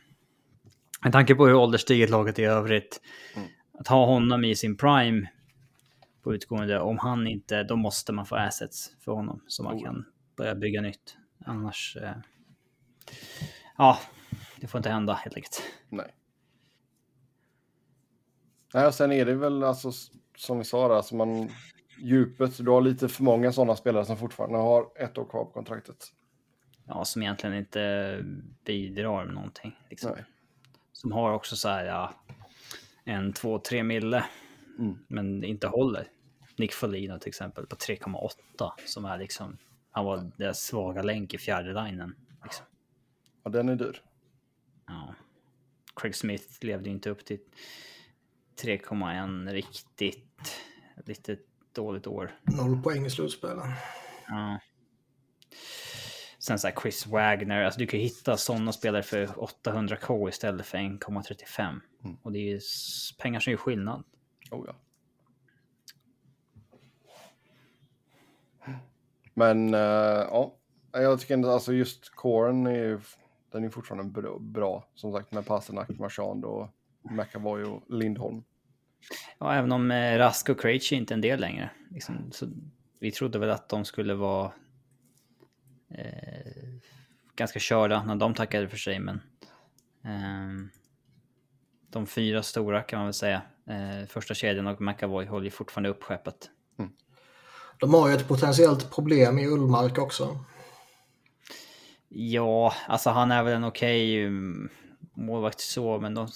Med 1.03 1.12
tanke 1.12 1.35
på 1.35 1.47
hur 1.47 1.55
ålderstiget 1.55 2.11
laget 2.11 2.39
i 2.39 2.45
övrigt. 2.45 3.01
Mm. 3.37 3.49
Att 3.79 3.89
ha 3.89 4.07
honom 4.07 4.45
i 4.45 4.57
sin 4.57 4.76
prime 4.76 5.29
på 6.22 6.35
utgående, 6.35 6.81
om 6.81 6.99
han 6.99 7.26
inte, 7.26 7.62
då 7.62 7.76
måste 7.76 8.12
man 8.12 8.26
få 8.26 8.37
assets 8.37 8.91
för 9.05 9.12
honom. 9.12 9.43
Så 9.47 9.62
man 9.62 9.76
Oh 9.76 9.85
kan 9.85 10.05
börja 10.37 10.55
bygga 10.55 10.81
nytt. 10.81 11.18
Annars... 11.45 11.97
Eh, 11.97 12.16
ja, 13.76 13.99
det 14.57 14.66
får 14.66 14.78
inte 14.78 14.91
hända 14.91 15.12
helt 15.12 15.36
enkelt. 15.36 15.62
Nej. 15.89 16.14
Nej, 18.74 18.86
och 18.86 18.95
sen 18.95 19.12
är 19.12 19.24
det 19.24 19.34
väl 19.34 19.62
alltså 19.62 19.93
som 20.36 20.59
vi 20.59 20.64
sa 20.64 20.89
där, 20.89 20.95
alltså 20.95 21.16
man 21.16 21.51
djupet. 21.99 22.64
Du 22.64 22.70
har 22.70 22.80
lite 22.80 23.09
för 23.09 23.22
många 23.22 23.53
sådana 23.53 23.76
spelare 23.76 24.05
som 24.05 24.16
fortfarande 24.16 24.59
har 24.59 24.89
ett 24.97 25.18
år 25.18 25.24
kvar 25.24 25.45
på 25.45 25.51
kontraktet. 25.51 26.12
Ja, 26.86 27.05
som 27.05 27.22
egentligen 27.22 27.57
inte 27.57 28.20
bidrar 28.64 29.24
med 29.24 29.34
någonting. 29.34 29.78
Liksom. 29.91 30.16
Som 30.93 31.12
har 31.12 31.32
också 31.32 31.57
så 31.57 31.68
här, 31.68 31.84
ja, 31.84 32.14
en, 33.05 33.32
två, 33.32 33.59
tre 33.59 33.82
mille. 33.82 34.24
Mm. 34.78 34.99
Men 35.09 35.45
inte 35.45 35.66
håller. 35.66 36.09
Nick 36.57 36.72
Foligno 36.72 37.18
till 37.18 37.28
exempel 37.28 37.66
på 37.66 37.76
3,8 37.76 38.70
som 38.86 39.05
är 39.05 39.18
liksom, 39.18 39.59
han 39.99 40.07
var 40.07 40.30
deras 40.36 40.61
svaga 40.61 41.03
länk 41.03 41.34
i 41.34 41.38
fjärde 41.38 41.72
linjen. 41.72 42.14
Liksom. 42.44 42.66
Ja, 43.44 43.51
den 43.51 43.68
är 43.68 43.76
dyr. 43.76 44.03
Ja. 44.86 45.14
Craig 45.96 46.14
Smith 46.14 46.44
levde 46.61 46.90
inte 46.90 47.11
upp 47.11 47.24
till 47.24 47.38
3,1 48.62 49.53
riktigt. 49.53 50.62
Lite 51.07 51.38
dåligt 51.72 52.07
år. 52.07 52.40
Noll 52.42 52.82
poäng 52.82 53.07
i 53.07 53.11
slutspelet. 53.11 53.64
Ja. 54.28 54.61
Sen 56.38 56.59
så 56.59 56.68
här 56.68 56.74
Chris 56.82 57.07
Wagner, 57.07 57.62
alltså 57.62 57.80
du 57.80 57.86
kan 57.86 58.01
ju 58.01 58.07
hitta 58.07 58.36
sådana 58.36 58.72
spelare 58.72 59.03
för 59.03 59.26
800k 59.26 60.28
istället 60.28 60.66
för 60.66 60.78
1,35. 60.78 61.80
Mm. 62.05 62.16
Och 62.22 62.32
det 62.32 62.53
är 62.53 62.61
pengar 63.18 63.40
som 63.40 63.51
gör 63.51 63.59
skillnad. 63.59 64.05
Oh, 64.51 64.64
ja. 64.66 64.76
Men 69.39 69.74
uh, 69.74 69.80
ja, 69.80 70.55
jag 70.93 71.20
tycker 71.20 71.34
ändå 71.34 71.51
alltså 71.51 71.72
just 71.72 72.14
coren 72.14 72.66
är 72.66 72.74
ju, 72.74 73.01
den 73.53 73.64
är 73.64 73.68
fortfarande 73.68 74.22
bra, 74.22 74.39
bra. 74.39 74.89
Som 74.95 75.12
sagt 75.12 75.32
med 75.32 75.47
Pasternak, 75.47 75.89
Marchand 75.89 76.45
och 76.45 76.68
McAvoy 77.03 77.62
och 77.62 77.82
Lindholm. 77.89 78.43
Ja, 79.39 79.55
även 79.55 79.72
om 79.72 79.91
eh, 79.91 80.18
Rask 80.18 80.49
och 80.49 80.61
Krejci 80.61 80.95
inte 80.95 81.12
är 81.12 81.16
en 81.16 81.20
del 81.20 81.41
längre. 81.41 81.70
Liksom, 81.91 82.30
så 82.32 82.47
vi 82.99 83.11
trodde 83.11 83.39
väl 83.39 83.51
att 83.51 83.68
de 83.68 83.84
skulle 83.84 84.14
vara 84.14 84.53
eh, 85.89 86.53
ganska 87.34 87.59
körda 87.59 88.05
när 88.05 88.16
de 88.16 88.34
tackade 88.34 88.68
för 88.68 88.76
sig, 88.76 88.99
men 88.99 89.20
eh, 90.05 90.70
de 91.91 92.07
fyra 92.07 92.43
stora 92.43 92.82
kan 92.82 92.99
man 92.99 93.07
väl 93.07 93.14
säga. 93.14 93.43
Eh, 93.66 94.07
första 94.07 94.34
kedjan 94.34 94.66
och 94.66 94.80
McAvoy 94.80 95.26
håller 95.26 95.45
ju 95.45 95.51
fortfarande 95.51 95.89
upp 95.89 96.03
skeppet. 96.03 96.51
De 97.81 97.95
har 97.95 98.09
ju 98.09 98.14
ett 98.14 98.29
potentiellt 98.29 98.91
problem 98.95 99.39
i 99.39 99.47
Ullmark 99.47 99.99
också. 99.99 100.39
Ja, 102.09 102.72
alltså 102.87 103.11
han 103.11 103.31
är 103.31 103.43
väl 103.43 103.53
en 103.55 103.64
okej 103.64 104.24
mm, 104.24 104.68
målvakt 105.14 105.61
så, 105.61 105.99
men 106.01 106.14
de... 106.14 106.29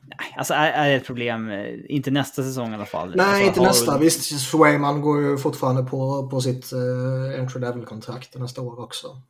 Nej, 0.00 0.34
Alltså 0.36 0.54
är, 0.54 0.72
är 0.72 0.88
det 0.88 0.94
ett 0.94 1.06
problem? 1.06 1.50
eh, 1.50 1.74
Inte 1.88 2.10
nästa 2.10 2.42
säsong 2.42 2.72
i 2.72 2.74
alla 2.74 2.86
fall. 2.86 3.14
Nej, 3.16 3.26
alltså, 3.26 3.46
inte 3.46 3.60
nästa. 3.60 3.98
Visst, 3.98 4.40
Swayman 4.50 5.00
går 5.00 5.22
ju 5.22 5.38
fortfarande 5.38 5.82
på, 5.82 6.28
på 6.28 6.40
sitt 6.40 6.72
uh, 6.72 7.40
entry 7.40 7.60
level-kontrakt 7.60 8.38
nästa 8.38 8.60
år 8.62 8.80
också. 8.80 9.22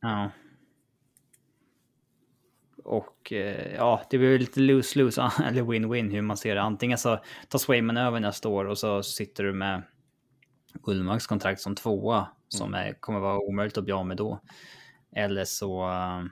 Ja. 0.00 0.30
Och 2.84 3.32
eh, 3.32 3.74
ja, 3.74 4.02
det 4.10 4.18
blir 4.18 4.38
lite 4.38 4.60
lose-lose, 4.60 5.30
eller 5.44 5.62
win-win 5.62 6.10
hur 6.10 6.22
man 6.22 6.36
ser 6.36 6.54
det. 6.54 6.62
Antingen 6.62 6.98
så 6.98 7.18
tar 7.48 7.58
Swayman 7.58 7.96
över 7.96 8.20
nästa 8.20 8.48
år 8.48 8.64
och 8.64 8.78
så 8.78 9.02
sitter 9.02 9.44
du 9.44 9.52
med 9.52 9.82
Ullmarks 10.82 11.26
kontrakt 11.26 11.60
som 11.60 11.74
tvåa, 11.74 12.28
som 12.48 12.74
är, 12.74 12.92
kommer 12.92 13.20
vara 13.20 13.38
omöjligt 13.38 13.78
att 13.78 13.84
bli 13.84 13.92
av 13.92 14.06
med 14.06 14.16
då. 14.16 14.40
Eller 15.12 15.44
så... 15.44 15.88
eh, 15.90 16.24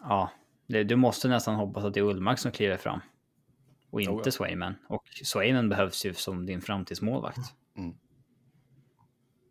ja, 0.00 0.30
det, 0.66 0.84
du 0.84 0.96
måste 0.96 1.28
nästan 1.28 1.54
hoppas 1.54 1.84
att 1.84 1.94
det 1.94 2.00
är 2.00 2.04
Ullmark 2.04 2.38
som 2.38 2.52
kliver 2.52 2.76
fram. 2.76 3.00
Och 3.90 4.00
inte 4.00 4.22
ja. 4.24 4.30
Swayman. 4.30 4.74
Och 4.88 5.08
Swayman 5.24 5.68
behövs 5.68 6.06
ju 6.06 6.14
som 6.14 6.46
din 6.46 6.60
framtidsmålvakt. 6.60 7.54
Mm. 7.76 7.96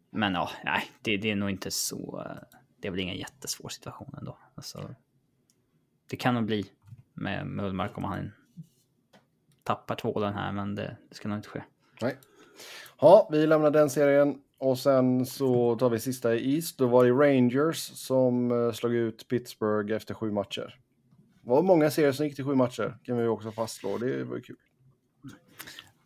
Men 0.09 0.33
ja, 0.33 0.49
nej, 0.63 0.91
det, 1.01 1.17
det 1.17 1.31
är 1.31 1.35
nog 1.35 1.49
inte 1.49 1.71
så... 1.71 2.23
eh, 2.25 2.57
Det 2.77 2.87
är 2.87 2.91
väl 2.91 2.99
ingen 2.99 3.17
jättesvår 3.17 3.69
situation 3.69 4.15
ändå. 4.17 4.37
Alltså, 4.55 4.95
det 6.09 6.17
kan 6.17 6.33
nog 6.33 6.45
bli 6.45 6.71
med, 7.13 7.47
med 7.47 7.65
Ullmark 7.65 7.97
om 7.97 8.03
han 8.03 8.31
tappar 9.63 9.95
tvålen 9.95 10.33
här, 10.33 10.51
men 10.51 10.75
det, 10.75 10.97
det 11.09 11.15
ska 11.15 11.27
nog 11.27 11.37
inte 11.37 11.49
ske. 11.49 11.63
Nej. 12.01 12.17
Ja, 13.01 13.27
vi 13.31 13.47
lämnar 13.47 13.71
den 13.71 13.89
serien 13.89 14.35
och 14.59 14.77
sen 14.79 15.25
så 15.25 15.75
tar 15.75 15.89
vi 15.89 15.99
sista 15.99 16.35
i 16.35 16.55
East. 16.55 16.77
Då 16.77 16.87
var 16.87 17.05
det 17.05 17.11
Rangers 17.11 17.77
som 17.77 18.51
eh, 18.51 18.71
slog 18.71 18.93
ut 18.93 19.27
Pittsburgh 19.27 19.93
efter 19.95 20.13
sju 20.13 20.31
matcher. 20.31 20.79
Det 21.43 21.49
var 21.49 21.61
många 21.63 21.91
serier 21.91 22.11
som 22.11 22.25
gick 22.25 22.35
till 22.35 22.45
sju 22.45 22.55
matcher, 22.55 22.97
kan 23.03 23.17
vi 23.17 23.27
också 23.27 23.51
fastslå. 23.51 23.97
Det 23.97 24.23
var 24.23 24.35
ju 24.35 24.41
kul. 24.41 24.55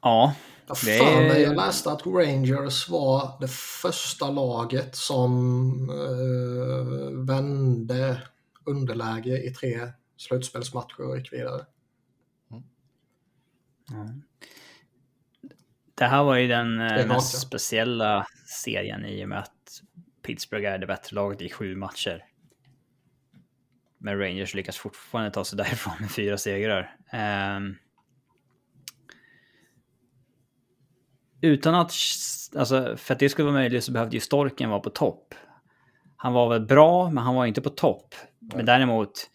Ja, 0.02 0.34
Jag 0.68 0.78
Det 0.86 0.98
är- 0.98 1.40
jag 1.40 1.56
läste 1.56 1.92
att 1.92 2.06
Rangers 2.06 2.90
var 2.90 3.38
det 3.42 3.48
första 3.82 4.32
laget 4.32 4.96
som 4.96 5.90
eh, 5.90 7.26
vände 7.28 8.22
underläge 8.66 9.44
i 9.48 9.54
tre 9.54 9.80
slutspelsmatcher 10.18 11.02
och 11.10 11.18
gick 11.18 11.34
vidare. 11.34 11.66
Det 16.00 16.06
här 16.06 16.24
var 16.24 16.36
ju 16.36 16.48
den 16.48 16.82
eh, 16.82 17.08
mest 17.08 17.42
speciella 17.42 18.28
serien 18.64 19.06
i 19.06 19.26
och 19.26 19.30
med 19.30 19.40
att 19.40 19.82
Pittsburgh 20.26 20.70
är 20.70 20.78
det 20.78 20.88
bättre 20.88 21.16
laget 21.16 21.42
i 21.42 21.50
sju 21.50 21.76
matcher. 21.76 22.26
Men 23.98 24.20
Rangers 24.20 24.54
lyckas 24.54 24.78
fortfarande 24.78 25.32
ta 25.32 25.46
sig 25.46 25.58
därifrån 25.58 25.94
med 26.00 26.12
fyra 26.12 26.38
segrar. 26.38 26.96
Ehm, 27.12 27.76
utan 31.42 31.76
att, 31.76 31.94
alltså 32.56 32.98
för 32.98 33.14
att 33.14 33.20
det 33.20 33.30
skulle 33.30 33.46
vara 33.46 33.56
möjligt 33.56 33.84
så 33.84 33.92
behövde 33.92 34.16
ju 34.16 34.22
Storken 34.22 34.70
vara 34.70 34.80
på 34.80 34.90
topp. 34.90 35.36
Han 36.18 36.34
var 36.34 36.50
väl 36.50 36.66
bra, 36.66 37.10
men 37.10 37.24
han 37.24 37.36
var 37.36 37.46
inte 37.46 37.62
på 37.62 37.70
topp. 37.70 38.16
Men 38.40 38.66
däremot, 38.66 39.30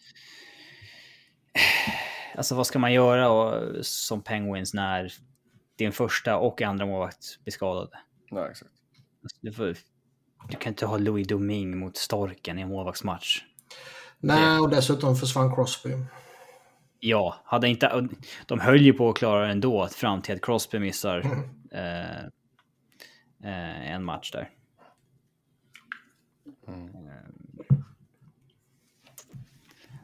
alltså 2.35 2.55
vad 2.55 2.67
ska 2.67 2.79
man 2.79 2.93
göra 2.93 3.29
och, 3.29 3.85
som 3.85 4.23
Penguins 4.23 4.73
när 4.73 5.11
din 5.75 5.91
första 5.91 6.37
och 6.37 6.61
andra 6.61 6.85
målvakt 6.85 7.43
blir 7.43 7.51
skadade. 7.51 7.99
Nej, 8.31 8.47
exakt. 8.51 8.71
Alltså, 9.23 9.37
du, 9.41 9.51
får, 9.51 9.75
du 10.49 10.57
kan 10.57 10.71
inte 10.71 10.85
ha 10.85 10.97
Louis 10.97 11.27
Domingue 11.27 11.75
mot 11.75 11.97
Storken 11.97 12.59
i 12.59 12.61
en 12.61 12.69
målvaktsmatch. 12.69 13.43
Nej, 14.19 14.59
och 14.59 14.69
dessutom 14.69 15.15
försvann 15.15 15.55
Crosby. 15.55 15.89
Ja, 16.99 17.35
hade 17.45 17.67
inte, 17.67 18.07
de 18.45 18.59
höll 18.59 18.81
ju 18.81 18.93
på 18.93 19.09
att 19.09 19.17
klara 19.17 19.45
det 19.45 19.51
ändå 19.51 19.87
fram 19.87 20.21
till 20.21 20.35
att 20.35 20.41
Crosby 20.41 20.79
missar 20.79 21.17
eh, 21.71 22.19
eh, 23.43 23.91
en 23.91 24.03
match 24.03 24.31
där. 24.31 24.49
Mm. 26.67 26.89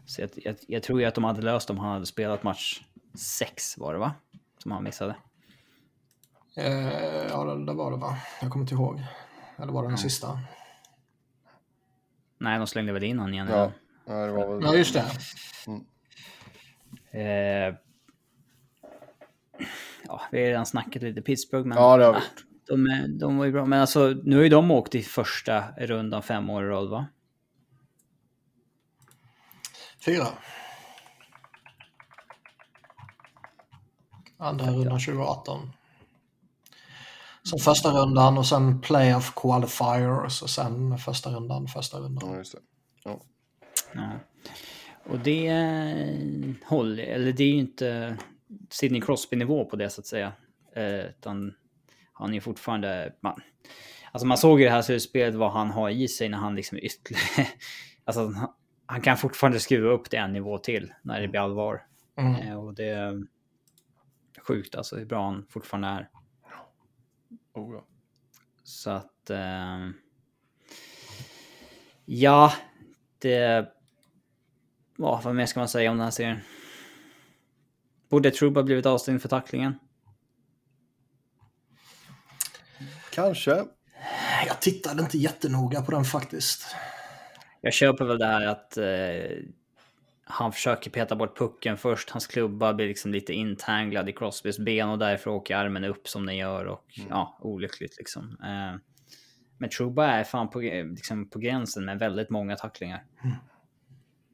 Så 0.06 0.22
jag, 0.22 0.30
jag, 0.36 0.56
jag 0.68 0.84
tror 0.84 1.00
ju 1.00 1.06
att 1.06 1.16
de 1.16 1.24
hade 1.24 1.42
löst 1.42 1.70
om 1.70 1.78
han 1.78 1.94
hade 1.94 2.06
spelat 2.06 2.44
match 2.44 2.82
6 3.18 3.78
var 3.78 3.94
det 3.94 4.00
va? 4.00 4.14
Som 4.58 4.72
han 4.72 4.84
missade. 4.84 5.16
Eh, 6.56 7.28
ja, 7.30 7.44
det, 7.44 7.66
det 7.66 7.74
var 7.74 7.92
det 7.92 7.98
va? 7.98 8.18
Jag 8.42 8.52
kommer 8.52 8.64
inte 8.64 8.76
ihåg. 8.76 9.02
Eller 9.58 9.74
var 9.74 9.84
det 9.84 9.90
den 9.90 9.98
sista? 9.98 10.40
Nej, 12.38 12.58
de 12.58 12.68
slängde 12.68 12.94
väl 12.94 13.04
in 13.04 13.20
honom 13.20 13.34
igen. 13.34 13.48
Ja, 13.50 13.72
ja, 14.06 14.14
det 14.14 14.32
var 14.32 14.48
väl... 14.48 14.64
Ja, 14.64 14.76
just 14.76 14.94
det. 14.94 15.06
Eh, 17.12 17.76
ja, 20.08 20.22
vi 20.32 20.40
har 20.40 20.48
redan 20.48 20.66
snackat 20.66 21.02
lite 21.02 21.22
Pittsburgh, 21.22 21.68
men 21.68 21.78
Ja, 21.78 21.98
det 21.98 22.06
har 22.06 22.14
vi 22.14 22.20
ah, 22.20 22.22
de, 22.68 23.18
de 23.20 23.38
var 23.38 23.46
ju 23.46 23.52
bra. 23.52 23.66
Men 23.66 23.82
alltså, 23.82 24.08
nu 24.24 24.36
har 24.36 24.44
ju 24.44 24.50
de 24.50 24.72
åkt 24.72 24.96
i 24.96 25.04
första 25.04 25.64
rundan 25.78 26.24
fem 26.24 26.50
år 26.50 26.64
i 26.64 26.68
rad, 26.68 26.90
va? 26.90 27.06
Fyra. 30.06 30.28
Andra 34.38 34.66
rundan 34.66 35.00
2018. 35.00 35.72
Sen 37.52 37.60
första 37.60 37.92
rundan 37.92 38.38
och 38.38 38.46
sen 38.46 38.82
playoff 38.82 39.34
qualifiers 39.36 40.42
och 40.42 40.50
sen 40.50 40.98
första 40.98 41.30
rundan, 41.30 41.68
första 41.68 42.00
rundan. 42.00 42.30
Ja, 42.30 42.38
just 42.38 42.52
det. 42.52 42.60
Ja. 43.04 43.22
Ja. 43.94 44.20
Och 45.04 45.20
det 45.20 45.48
eh, 45.48 46.70
håller, 46.70 47.04
eller 47.04 47.32
det 47.34 47.44
är 47.44 47.48
ju 47.48 47.60
inte 47.60 48.18
Sidney 48.70 49.02
Crosby-nivå 49.02 49.66
på 49.66 49.76
det 49.76 49.90
så 49.90 50.02
att 50.02 50.08
säga. 50.08 50.34
Eh, 50.76 51.00
utan 51.00 51.54
han 52.14 52.34
är 52.34 52.40
fortfarande... 52.42 53.14
Man, 53.20 53.42
alltså 54.12 54.28
man 54.28 54.38
såg 54.38 54.60
ju 54.60 54.66
det 54.66 54.72
här 54.72 54.82
slutspelet 54.82 55.36
vad 55.36 55.52
han 55.52 55.72
har 55.72 55.90
i 55.90 56.08
sig 56.08 56.30
när 56.30 56.38
han 56.38 56.56
liksom 56.56 56.78
ytterligare... 56.78 57.48
alltså 58.04 58.28
han, 58.28 58.50
han 58.86 59.02
kan 59.02 59.18
fortfarande 59.18 59.60
skruva 59.60 59.90
upp 59.90 60.10
det 60.10 60.18
en 60.18 60.34
nivå 60.34 60.58
till 60.58 60.94
när 61.02 61.22
det 61.22 61.28
blir 61.28 61.42
allvar. 61.42 61.82
Mm. 62.18 62.36
Eh, 62.36 62.64
och 62.64 62.74
det 62.74 62.90
är 62.90 63.24
sjukt 64.48 64.76
alltså 64.76 64.98
hur 64.98 65.06
bra 65.06 65.26
han 65.26 65.46
fortfarande 65.50 65.88
är. 65.88 66.10
Oh, 67.54 67.76
ja. 67.76 67.86
Så 68.64 68.90
att... 68.90 69.30
Eh, 69.30 69.90
ja, 72.06 72.54
det... 73.20 73.68
Ja, 74.98 75.22
vad 75.24 75.36
mer 75.36 75.46
ska 75.46 75.60
man 75.60 75.70
säga 75.70 75.92
om 75.92 75.98
den 75.98 76.04
här 76.04 76.12
serien? 76.12 76.40
Borde 78.10 78.32
Truba 78.32 78.64
blivit 78.64 78.86
avstängd 78.86 79.22
för 79.22 79.30
tacklingen? 79.30 79.80
Kanske. 83.12 83.66
Jag 84.48 84.62
tittade 84.62 85.02
inte 85.02 85.18
jättenoga 85.18 85.82
på 85.82 85.92
den 85.92 86.04
faktiskt. 86.04 86.76
Jag 87.62 87.74
köper 87.74 88.06
väl 88.06 88.18
det 88.18 88.26
här 88.26 88.48
att 88.48 88.78
eh, 88.78 89.38
han 90.32 90.52
försöker 90.52 90.92
peta 90.92 91.16
bort 91.16 91.38
pucken 91.38 91.78
först. 91.78 92.10
Hans 92.10 92.28
klubba 92.28 92.74
blir 92.74 92.88
liksom 92.88 93.12
lite 93.12 93.34
intanglad 93.34 94.10
i 94.10 94.14
Crosbys 94.14 94.60
ben 94.60 94.90
och 94.90 95.00
därför 95.00 95.32
åker 95.32 95.56
armen 95.56 95.84
upp 95.84 96.08
som 96.08 96.26
den 96.26 96.38
gör 96.38 96.66
och 96.66 96.86
ja, 97.10 97.38
olyckligt 97.42 97.98
liksom. 97.98 98.38
Eh, 98.44 98.80
men 99.58 99.70
Truba 99.70 100.08
är 100.08 100.24
fan 100.24 100.50
på, 100.50 100.60
liksom 100.60 101.30
på 101.30 101.40
gränsen 101.40 101.86
med 101.86 102.00
väldigt 102.00 102.30
många 102.30 102.56
tacklingar. 102.56 103.04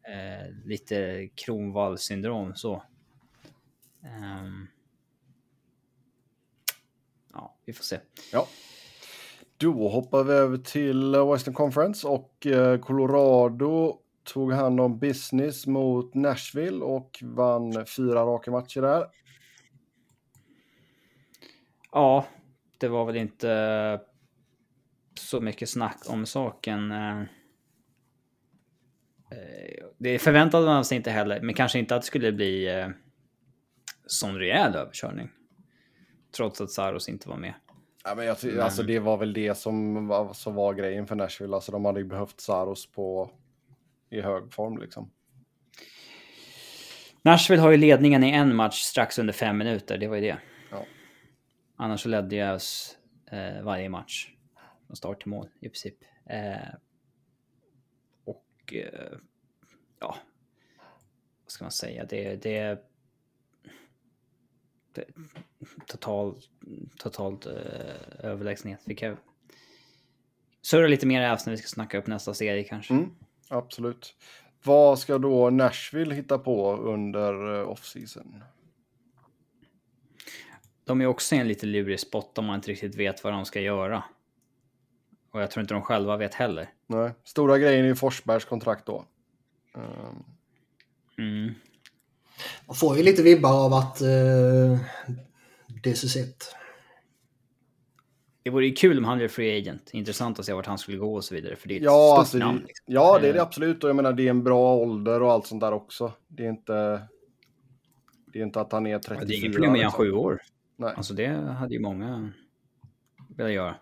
Eh, 0.08 0.66
lite 0.66 1.28
Kronwall 1.36 1.98
syndrom 1.98 2.56
så. 2.56 2.84
Ehm. 4.04 4.68
ja, 7.34 7.56
vi 7.66 7.74
får 7.74 7.84
se. 7.84 8.00
Ja. 8.32 8.48
Då 9.58 9.88
hoppar 9.88 10.24
vi 10.24 10.34
över 10.34 10.58
till 10.58 11.16
eh, 11.16 11.32
Western 11.32 11.54
Conference 11.54 12.08
och 12.08 12.48
eh, 12.48 12.80
Colorado 12.80 14.00
tog 14.34 14.54
hand 14.54 14.80
om 14.82 15.00
business 15.00 15.68
mot 15.68 16.14
Nashville 16.14 16.86
och 16.86 17.20
vann 17.22 17.86
fyra 17.86 18.22
raka 18.26 18.52
matcher 18.52 18.82
där. 18.82 19.06
Ja, 21.92 22.26
det 22.78 22.88
var 22.88 23.06
väl 23.06 23.16
inte 23.16 24.02
så 25.20 25.42
mycket 25.42 25.70
snack 25.70 25.98
om 26.10 26.26
saken. 26.26 26.92
eh. 26.92 27.22
Eh, 29.32 29.86
Det 29.98 30.20
förväntade 30.20 30.66
man 30.66 30.86
sig 30.86 30.98
inte 30.98 31.12
heller, 31.12 31.42
men 31.42 31.56
kanske 31.56 31.80
inte 31.80 31.96
att 31.96 32.02
det 32.02 32.08
skulle 32.08 32.32
bli 32.32 32.68
eh, 32.80 32.88
sån 34.06 34.36
rejäl 34.36 34.76
överkörning. 34.76 35.30
Trots 36.38 36.62
att 36.62 36.72
Saros 36.72 37.10
inte 37.10 37.30
var 37.30 37.38
med. 37.38 37.54
Ja, 38.04 38.16
men 38.16 38.26
jag, 38.26 38.60
alltså, 38.60 38.84
det 38.84 39.00
var 39.00 39.18
väl 39.18 39.34
det 39.34 39.58
som 39.58 40.08
var, 40.08 40.34
som 40.34 40.56
var 40.56 40.74
grejen 40.74 41.08
för 41.08 41.16
Nashville. 41.16 41.56
Alltså, 41.56 41.72
de 41.72 41.86
hade 41.86 42.00
ju 42.00 42.06
behövt 42.06 42.42
Saros 42.42 42.92
på, 42.92 43.32
i 44.10 44.22
hög 44.22 44.54
form. 44.54 44.78
Liksom. 44.78 45.12
Nashville 47.22 47.62
har 47.62 47.72
ju 47.72 47.78
ledningen 47.78 48.24
i 48.24 48.32
en 48.32 48.56
match 48.56 48.82
strax 48.82 49.20
under 49.20 49.34
fem 49.34 49.58
minuter, 49.58 49.98
det 49.98 50.08
var 50.08 50.16
ju 50.16 50.22
det. 50.22 50.38
Ja. 50.72 50.86
Annars 51.76 52.02
så 52.02 52.10
ledde 52.10 52.36
jag 52.36 52.56
oss 52.56 52.98
eh, 53.32 53.64
varje 53.64 53.90
match. 53.90 54.34
Från 54.88 54.96
start 54.96 55.22
till 55.22 55.30
mål 55.30 55.50
i 55.60 55.70
princip. 55.70 55.96
Eh, 56.26 56.74
och 58.24 58.74
eh, 58.74 59.18
ja, 60.00 60.18
vad 61.44 61.52
ska 61.52 61.64
man 61.64 61.72
säga? 61.72 62.06
Det, 62.06 62.36
det, 62.36 62.84
det 64.94 65.08
total, 65.86 66.42
totalt 66.98 67.46
eh, 67.46 67.54
överlägsenhet. 68.20 68.82
Vi 68.86 68.96
kan 68.96 69.18
surra 70.62 70.88
lite 70.88 71.08
mer 71.08 71.22
i 71.22 71.26
när 71.46 71.52
vi 71.52 71.58
ska 71.58 71.68
snacka 71.68 71.98
upp 71.98 72.08
nästa 72.08 72.34
serie 72.34 72.64
kanske. 72.64 72.94
Mm, 72.94 73.16
absolut. 73.50 74.16
Vad 74.64 75.00
ska 75.00 75.18
då 75.18 75.50
Nashville 75.50 76.16
hitta 76.16 76.38
på 76.38 76.78
under 76.78 77.60
eh, 77.60 77.70
off-season? 77.70 78.44
De 80.84 81.02
är 81.02 81.06
också 81.06 81.36
i 81.36 81.38
en 81.38 81.48
lite 81.48 81.66
lurig 81.66 82.00
spot 82.00 82.38
om 82.38 82.46
man 82.46 82.56
inte 82.56 82.72
riktigt 82.72 82.96
vet 82.96 83.24
vad 83.24 83.34
de 83.34 83.46
ska 83.46 83.60
göra. 83.60 84.04
Och 85.32 85.42
jag 85.42 85.52
tror 85.52 85.62
inte 85.62 85.74
de 85.74 85.84
själva 85.84 86.18
vet 86.18 86.34
heller. 86.34 86.70
Nej. 86.88 87.12
Stora 87.24 87.58
grejen 87.58 87.84
är 87.86 87.90
ju 87.90 87.96
Forsbergs 87.96 88.46
kontrakt 88.46 88.86
då. 88.86 89.06
Ehm, 89.76 90.24
Mm. 91.18 91.54
Man 92.66 92.76
får 92.76 92.98
ju 92.98 93.04
lite 93.04 93.22
vibbar 93.24 93.66
av 93.66 93.74
att 93.74 94.02
uh, 94.02 94.78
this 95.84 96.04
is 96.04 96.16
it. 96.16 96.56
Det 98.48 98.52
vore 98.52 98.66
ju 98.66 98.74
kul 98.74 98.98
om 98.98 99.04
han 99.04 99.18
blev 99.18 99.28
free 99.28 99.58
agent. 99.60 99.90
Intressant 99.94 100.40
att 100.40 100.46
se 100.46 100.54
vart 100.54 100.66
han 100.66 100.78
skulle 100.78 100.98
gå 100.98 101.16
och 101.16 101.24
så 101.24 101.36
vidare. 101.36 101.56
För 101.56 101.68
det 101.68 101.74
är 101.74 101.78
ett 101.78 101.84
Ja, 101.84 102.08
stort 102.12 102.20
alltså, 102.20 102.38
namn. 102.38 102.60
det, 102.60 102.68
Liksom. 102.68 102.86
ja, 102.94 103.20
det 103.20 103.30
är 103.30 103.34
det 103.34 103.40
Eh. 103.40 103.46
absolut. 103.46 103.84
Och 103.84 103.90
jag 103.90 103.96
menar, 103.96 104.14
det 104.14 104.24
är 104.26 104.30
en 104.30 104.44
bra 104.44 104.76
ålder 104.76 105.22
och 105.22 105.32
allt 105.32 105.46
sånt 105.48 105.62
där 105.62 105.72
också. 105.72 106.14
Det 106.28 106.46
är 106.46 106.50
inte... 106.50 107.02
Det 108.26 108.40
är 108.40 108.44
inte 108.44 108.62
att 108.62 108.72
han 108.72 108.88
är 108.88 109.00
34. 109.00 109.26
Det 109.26 109.34
är 109.34 109.40
inget 109.40 109.52
problem 109.54 109.72
med 109.72 109.82
han 109.82 109.88
liksom. 109.88 110.06
sju 110.06 110.12
år. 110.12 110.42
Nej. 110.76 110.94
Alltså 110.98 111.14
det 111.14 111.28
hade 111.28 111.74
ju 111.74 111.80
många 111.80 112.32
velat 113.36 113.52
göra. 113.54 113.76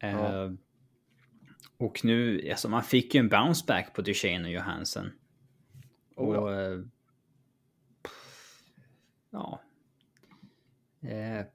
Ja. 0.00 0.50
och 1.76 2.04
nu, 2.04 2.48
alltså 2.50 2.68
man 2.68 2.82
fick 2.82 3.14
ju 3.14 3.18
en 3.18 3.28
bounce 3.28 3.64
back 3.66 3.94
på 3.94 4.02
Duchene 4.02 4.48
och 4.48 4.54
Johansson. 4.54 5.10
Oh, 6.16 6.28
Och... 6.36 6.50
ja. 6.50 6.60
eh, 6.62 6.80
ja. 9.30 9.60
Eh, 11.02 11.46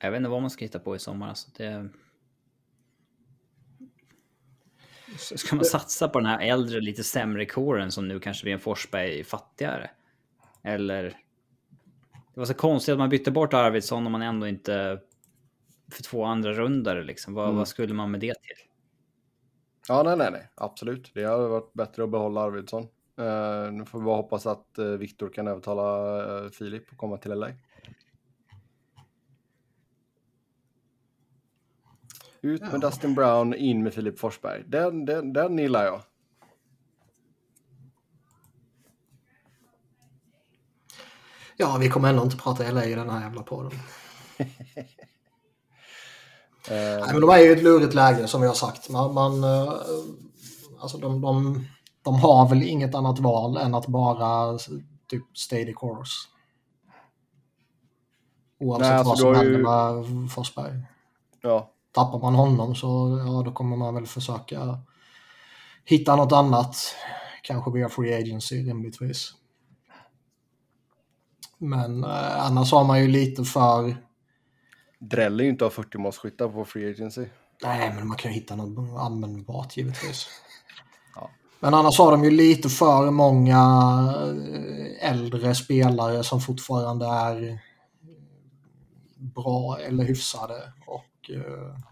jag 0.00 0.10
vet 0.10 0.18
inte 0.18 0.30
vad 0.30 0.40
man 0.40 0.50
ska 0.50 0.64
hitta 0.64 0.78
på 0.78 0.96
i 0.96 0.98
sommar. 0.98 1.28
Alltså 1.28 1.50
det... 1.56 1.88
Ska 5.18 5.56
man 5.56 5.64
satsa 5.64 6.08
på 6.08 6.18
den 6.18 6.26
här 6.26 6.40
äldre, 6.40 6.80
lite 6.80 7.04
sämre 7.04 7.46
kåren 7.46 7.92
som 7.92 8.08
nu 8.08 8.20
kanske 8.20 8.44
blir 8.44 8.52
en 8.52 8.60
Forsberg 8.60 9.24
fattigare? 9.24 9.90
Eller? 10.62 11.02
Det 12.34 12.40
var 12.40 12.44
så 12.44 12.54
konstigt 12.54 12.92
att 12.92 12.98
man 12.98 13.08
bytte 13.08 13.30
bort 13.30 13.54
Arvidsson 13.54 14.06
om 14.06 14.12
man 14.12 14.22
ändå 14.22 14.48
inte... 14.48 15.00
För 15.90 16.02
två 16.02 16.24
andra 16.24 16.52
rundare 16.52 17.04
liksom. 17.04 17.34
Vad, 17.34 17.44
Mm. 17.44 17.56
vad 17.56 17.68
skulle 17.68 17.94
man 17.94 18.10
med 18.10 18.20
det 18.20 18.34
till? 18.34 18.66
Ja, 19.88 20.02
nej, 20.02 20.16
nej, 20.16 20.30
nej. 20.32 20.48
Absolut. 20.54 21.10
Det 21.14 21.24
hade 21.24 21.48
varit 21.48 21.72
bättre 21.72 22.04
att 22.04 22.10
behålla 22.10 22.40
Arvidsson. 22.40 22.82
Eh, 23.18 23.72
nu 23.72 23.84
får 23.84 23.98
vi 23.98 24.04
bara 24.04 24.16
hoppas 24.16 24.46
att 24.46 24.66
uh, 24.78 24.96
Viktor 24.96 25.28
kan 25.28 25.48
övertala 25.48 26.42
uh, 26.44 26.50
Filip 26.50 26.92
att 26.92 26.98
komma 26.98 27.16
till 27.16 27.30
LA. 27.30 27.48
Ut 32.42 32.60
med 32.60 32.70
Ja. 32.72 32.78
Dustin 32.78 33.14
Brown, 33.14 33.54
in 33.54 33.82
med 33.82 33.94
Filip 33.94 34.18
Forsberg. 34.18 34.64
Den, 34.66 35.04
den, 35.04 35.32
den 35.32 35.58
gillar 35.58 35.84
jag. 35.84 36.00
Ja, 41.56 41.76
vi 41.80 41.88
kommer 41.88 42.08
ändå 42.08 42.22
inte 42.22 42.36
prata 42.36 42.70
LA 42.72 42.84
i 42.84 42.94
den 42.94 43.10
här 43.10 43.20
jävla 43.22 43.42
podden. 43.42 43.72
Nej, 46.70 47.02
men 47.12 47.20
de 47.20 47.30
är 47.30 47.38
ju 47.38 47.44
i 47.48 47.52
ett 47.52 47.62
lurigt 47.62 47.94
läge 47.94 48.28
som 48.28 48.42
jag 48.42 48.50
har 48.50 48.54
sagt. 48.54 48.88
Man, 48.88 49.14
man, 49.14 49.44
eh, 49.44 49.72
alltså 50.80 50.98
de, 50.98 51.20
de, 51.20 51.64
de 52.02 52.14
har 52.14 52.48
väl 52.48 52.62
inget 52.62 52.94
annat 52.94 53.18
val 53.18 53.56
än 53.56 53.74
att 53.74 53.86
bara 53.86 54.58
typ 55.06 55.22
stay 55.38 55.64
the 55.66 55.72
course. 55.72 56.12
Oavsett 58.60 58.88
Nej, 58.88 58.98
alltså, 58.98 59.08
vad 59.08 59.18
som 59.18 59.26
har 59.34 59.44
ju- 59.44 59.52
händer 59.52 60.14
med 60.20 60.32
Forsberg. 60.32 60.82
ja. 61.42 61.70
Tappar 61.98 62.18
man 62.18 62.34
honom 62.34 62.74
så 62.74 63.18
ja, 63.26 63.42
då 63.42 63.52
kommer 63.52 63.76
man 63.76 63.94
väl 63.94 64.06
försöka 64.06 64.78
hitta 65.84 66.16
något 66.16 66.32
annat. 66.32 66.76
Kanske 67.42 67.70
via 67.70 67.88
free 67.88 68.14
agency 68.14 68.56
rimligtvis. 68.56 69.34
Men 71.58 72.04
eh, 72.04 72.44
annars 72.44 72.72
har 72.72 72.84
man 72.84 73.00
ju 73.00 73.08
lite 73.08 73.44
för... 73.44 73.96
Drell 74.98 75.40
är 75.40 75.44
ju 75.44 75.50
inte 75.50 75.64
av 75.64 75.70
40 75.70 75.98
målskyttar 75.98 76.48
på 76.48 76.64
Free 76.64 76.90
Agency. 76.90 77.26
Nej, 77.62 77.92
men 77.94 78.08
man 78.08 78.16
kan 78.16 78.32
ju 78.32 78.34
hitta 78.40 78.56
något 78.56 79.00
användbart 79.00 79.76
givetvis. 79.76 80.26
Ja. 81.14 81.30
Men 81.60 81.74
annars 81.74 81.98
har 81.98 82.10
de 82.10 82.24
ju 82.24 82.30
lite 82.30 82.68
för 82.68 83.10
många 83.10 83.60
eh, 84.22 85.10
äldre 85.10 85.54
spelare 85.54 86.24
som 86.24 86.40
fortfarande 86.40 87.06
är 87.06 87.60
bra 89.16 89.78
eller 89.78 90.04
hyfsade. 90.04 90.72
Och 90.86 91.30
eh, 91.30 91.87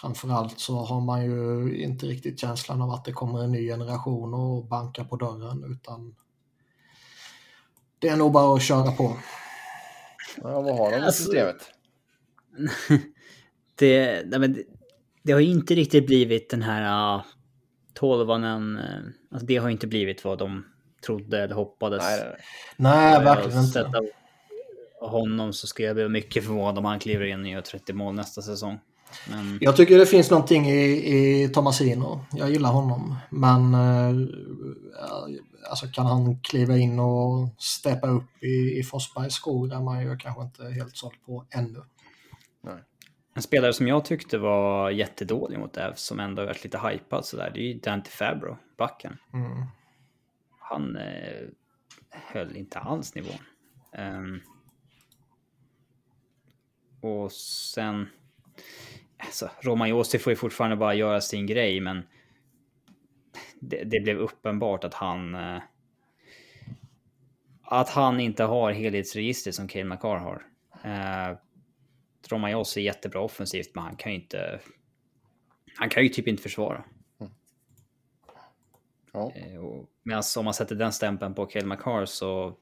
framförallt 0.00 0.60
så 0.60 0.76
har 0.76 1.00
man 1.00 1.24
ju 1.24 1.74
inte 1.82 2.06
riktigt 2.06 2.40
känslan 2.40 2.82
av 2.82 2.90
att 2.90 3.04
det 3.04 3.12
kommer 3.12 3.44
en 3.44 3.52
ny 3.52 3.66
generation 3.66 4.34
och 4.34 4.64
banka 4.64 5.04
på 5.04 5.16
dörren 5.16 5.64
utan 5.72 6.14
det 7.98 8.08
är 8.08 8.16
nog 8.16 8.32
bara 8.32 8.56
att 8.56 8.62
köra 8.62 8.92
på. 8.92 9.16
Ja, 10.42 10.60
vad 10.60 10.78
har 10.78 10.90
de 10.90 10.96
i 10.96 11.00
Alltså- 11.00 11.22
systemet? 11.22 11.56
det, 13.74 14.22
nej 14.26 14.40
men 14.40 14.52
det, 14.52 14.62
det 15.22 15.32
har 15.32 15.40
ju 15.40 15.50
inte 15.50 15.74
riktigt 15.74 16.06
blivit 16.06 16.50
den 16.50 16.62
här 16.62 17.14
uh, 17.16 17.24
tolvanen. 17.94 18.76
Uh, 18.76 19.10
alltså 19.30 19.46
det 19.46 19.56
har 19.56 19.68
ju 19.68 19.72
inte 19.72 19.86
blivit 19.86 20.24
vad 20.24 20.38
de 20.38 20.64
trodde 21.06 21.42
eller 21.42 21.54
hoppades. 21.54 22.04
Nej, 22.04 22.36
nej, 22.76 23.24
verkligen 23.24 23.64
inte. 23.64 23.90
av 25.00 25.10
honom 25.10 25.52
så 25.52 25.66
skulle 25.66 25.88
jag 25.88 25.96
bli 25.96 26.08
mycket 26.08 26.44
förvånad 26.44 26.78
om 26.78 26.84
han 26.84 26.98
kliver 26.98 27.24
in 27.24 27.40
och 27.40 27.48
gör 27.48 27.60
30 27.60 27.92
mål 27.92 28.14
nästa 28.14 28.42
säsong. 28.42 28.78
Men 29.28 29.58
Jag 29.60 29.76
tycker 29.76 29.98
det 29.98 30.06
finns 30.06 30.30
någonting 30.30 30.66
i, 30.66 31.14
i 31.14 31.48
Tomasino. 31.48 32.24
Jag 32.32 32.50
gillar 32.50 32.72
honom. 32.72 33.16
Men 33.30 33.74
eh, 33.74 34.28
alltså 35.70 35.86
kan 35.86 36.06
han 36.06 36.40
kliva 36.40 36.76
in 36.76 36.98
och 36.98 37.48
steppa 37.58 38.06
upp 38.06 38.42
i, 38.42 38.78
i 38.78 38.82
Forsbergs 38.82 39.34
skor 39.34 39.74
är 39.74 39.80
man 39.80 40.02
ju 40.02 40.16
kanske 40.16 40.42
inte 40.42 40.64
helt 40.64 40.96
såld 40.96 41.14
på 41.26 41.46
ännu. 41.50 41.82
en 43.34 43.42
spelare 43.42 43.72
som 43.72 43.88
jag 43.88 44.04
tyckte 44.04 44.38
var 44.38 44.90
jättedålig 44.90 45.58
mot 45.58 45.76
Evs 45.76 46.00
som 46.00 46.20
ändå 46.20 46.46
varit 46.46 46.64
lite 46.64 46.78
hypad 46.78 47.26
sådär, 47.26 47.50
det 47.54 47.60
är 47.60 47.64
ju 47.64 47.74
Dante 47.78 48.10
Fabro, 48.10 48.58
backen. 48.78 49.16
Mm. 49.32 49.66
Han 50.60 50.96
eh, 50.96 51.48
höll 52.10 52.56
inte 52.56 52.78
alls 52.78 53.14
nivån. 53.14 53.38
Ehm, 53.92 54.40
och 57.00 57.32
sen... 57.32 58.08
Alltså, 59.20 59.50
Romagnoli 59.60 60.18
får 60.18 60.30
ju 60.30 60.36
fortfarande 60.36 60.76
bara 60.76 60.94
göra 60.94 61.20
sin 61.20 61.46
grej, 61.46 61.80
men 61.80 62.02
det, 63.60 63.84
det 63.84 64.00
blev 64.00 64.18
uppenbart 64.18 64.84
att 64.84 64.94
han... 64.94 65.34
Eh, 65.34 65.62
att 67.62 67.88
han 67.88 68.20
inte 68.20 68.44
har 68.44 68.72
helhetsregister 68.72 69.52
som 69.52 69.68
Cale 69.68 69.84
Makar 69.84 70.16
har. 70.16 70.46
Eh, 70.84 71.36
Romagnoli 72.30 72.64
är 72.76 72.80
jättebra 72.80 73.20
offensivt, 73.20 73.74
men 73.74 73.84
han 73.84 73.96
kan 73.96 74.12
ju 74.12 74.18
inte... 74.18 74.60
Han 75.76 75.88
kan 75.88 76.02
ju 76.02 76.08
typ 76.08 76.28
inte 76.28 76.42
försvara. 76.42 76.84
Ja. 79.12 79.32
Eh, 79.34 79.62
Medan 80.02 80.22
om 80.38 80.44
man 80.44 80.54
sätter 80.54 80.74
den 80.74 80.92
stämpeln 80.92 81.34
på 81.34 81.46
Cale 81.46 81.66
Makar 81.66 82.04
så 82.04 82.56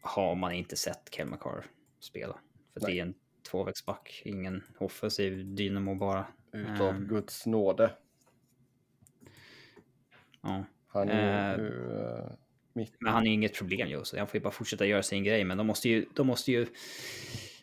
har 0.00 0.34
man 0.34 0.52
inte 0.52 0.76
sett 0.76 1.10
Cale 1.10 1.30
Makar 1.30 1.66
spela. 2.00 2.38
För 2.72 2.86
det 2.86 2.98
är 2.98 3.02
en 3.02 3.14
tvåvägsback, 3.50 4.22
ingen 4.24 4.62
offensiv 4.78 5.54
dynamo 5.54 5.94
bara. 5.94 6.26
Utav 6.52 6.88
Ehm. 6.94 7.08
Guds 7.08 7.46
nåde. 7.46 7.90
Ja. 10.42 10.64
Han 10.88 11.08
är 11.08 11.58
ju 11.58 11.66
eh, 12.00 12.30
mitt. 12.72 12.96
Men 13.00 13.12
han 13.12 13.26
är 13.26 13.30
inget 13.30 13.58
problem 13.58 13.88
ju, 13.88 14.04
så 14.04 14.18
han 14.18 14.26
får 14.26 14.36
ju 14.36 14.42
bara 14.42 14.50
fortsätta 14.50 14.86
göra 14.86 15.02
sin 15.02 15.24
grej. 15.24 15.44
Men 15.44 15.58
de 15.58 15.66
måste 15.66 15.88
ju, 15.88 16.06
de 16.14 16.26
måste 16.26 16.52
ju 16.52 16.66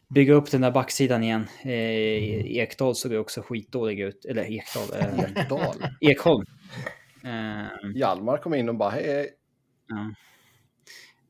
bygga 0.07 0.33
upp 0.33 0.51
den 0.51 0.61
där 0.61 0.71
backsidan 0.71 1.23
igen. 1.23 1.47
Eh, 1.63 2.57
Ekdal 2.57 2.95
såg 2.95 3.11
ju 3.11 3.17
också 3.17 3.41
skitdålig 3.41 3.99
ut. 3.99 4.25
Eller 4.25 4.43
Ekdal. 4.43 4.89
Eh. 4.99 6.09
Ekholm. 6.11 6.45
Eh, 7.23 7.91
Hjalmar 7.95 8.37
kom 8.37 8.53
in 8.53 8.69
och 8.69 8.75
bara 8.75 8.89
hej, 8.89 9.07
hej. 9.07 9.29
Ja. 9.87 10.13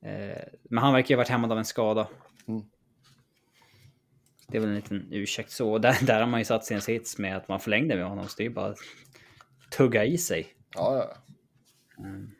Eh, 0.09 0.43
men 0.63 0.83
han 0.83 0.93
verkar 0.93 1.09
ju 1.09 1.15
ha 1.15 1.19
varit 1.19 1.29
hämmad 1.29 1.51
av 1.51 1.57
en 1.57 1.65
skada. 1.65 2.07
Mm. 2.47 2.61
Det 4.47 4.57
är 4.57 4.61
väl 4.61 4.69
en 4.69 4.75
liten 4.75 5.07
ursäkt 5.11 5.51
så. 5.51 5.77
Där, 5.77 6.05
där 6.05 6.19
har 6.19 6.27
man 6.27 6.39
ju 6.39 6.45
satt 6.45 6.65
sin 6.65 6.81
sits 6.81 7.17
med 7.17 7.37
att 7.37 7.47
man 7.47 7.59
förlängde 7.59 7.95
med 7.95 8.05
honom. 8.05 8.27
Så 8.27 8.33
det 8.37 8.43
är 8.43 8.47
ju 8.47 8.53
bara 8.53 8.67
att 8.67 8.77
tugga 9.77 10.05
i 10.05 10.17
sig. 10.17 10.47
Ja, 10.75 10.97
ja. 10.97 11.17
Mm. 12.03 12.31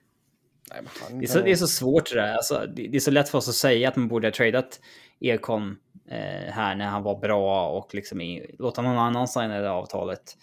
Nej, 0.71 0.81
han, 1.01 1.19
Det 1.19 1.25
är 1.25 1.27
så, 1.27 1.41
det 1.41 1.51
är 1.51 1.55
så 1.55 1.67
svårt 1.67 2.09
det 2.09 2.15
där. 2.15 2.33
Alltså, 2.33 2.65
det, 2.75 2.87
det 2.87 2.97
är 2.97 2.99
så 2.99 3.11
lätt 3.11 3.29
för 3.29 3.37
oss 3.37 3.49
att 3.49 3.55
säga 3.55 3.89
att 3.89 3.95
man 3.95 4.07
borde 4.07 4.27
ha 4.27 4.31
tradat 4.31 4.79
Ekholm 5.19 5.77
eh, 6.09 6.53
här 6.53 6.75
när 6.75 6.85
han 6.85 7.03
var 7.03 7.19
bra 7.19 7.69
och 7.69 7.95
liksom 7.95 8.21
i, 8.21 8.55
låta 8.59 8.81
någon 8.81 8.97
annan 8.97 9.27
signa 9.27 9.59
det 9.61 9.71
avtalet. 9.71 10.37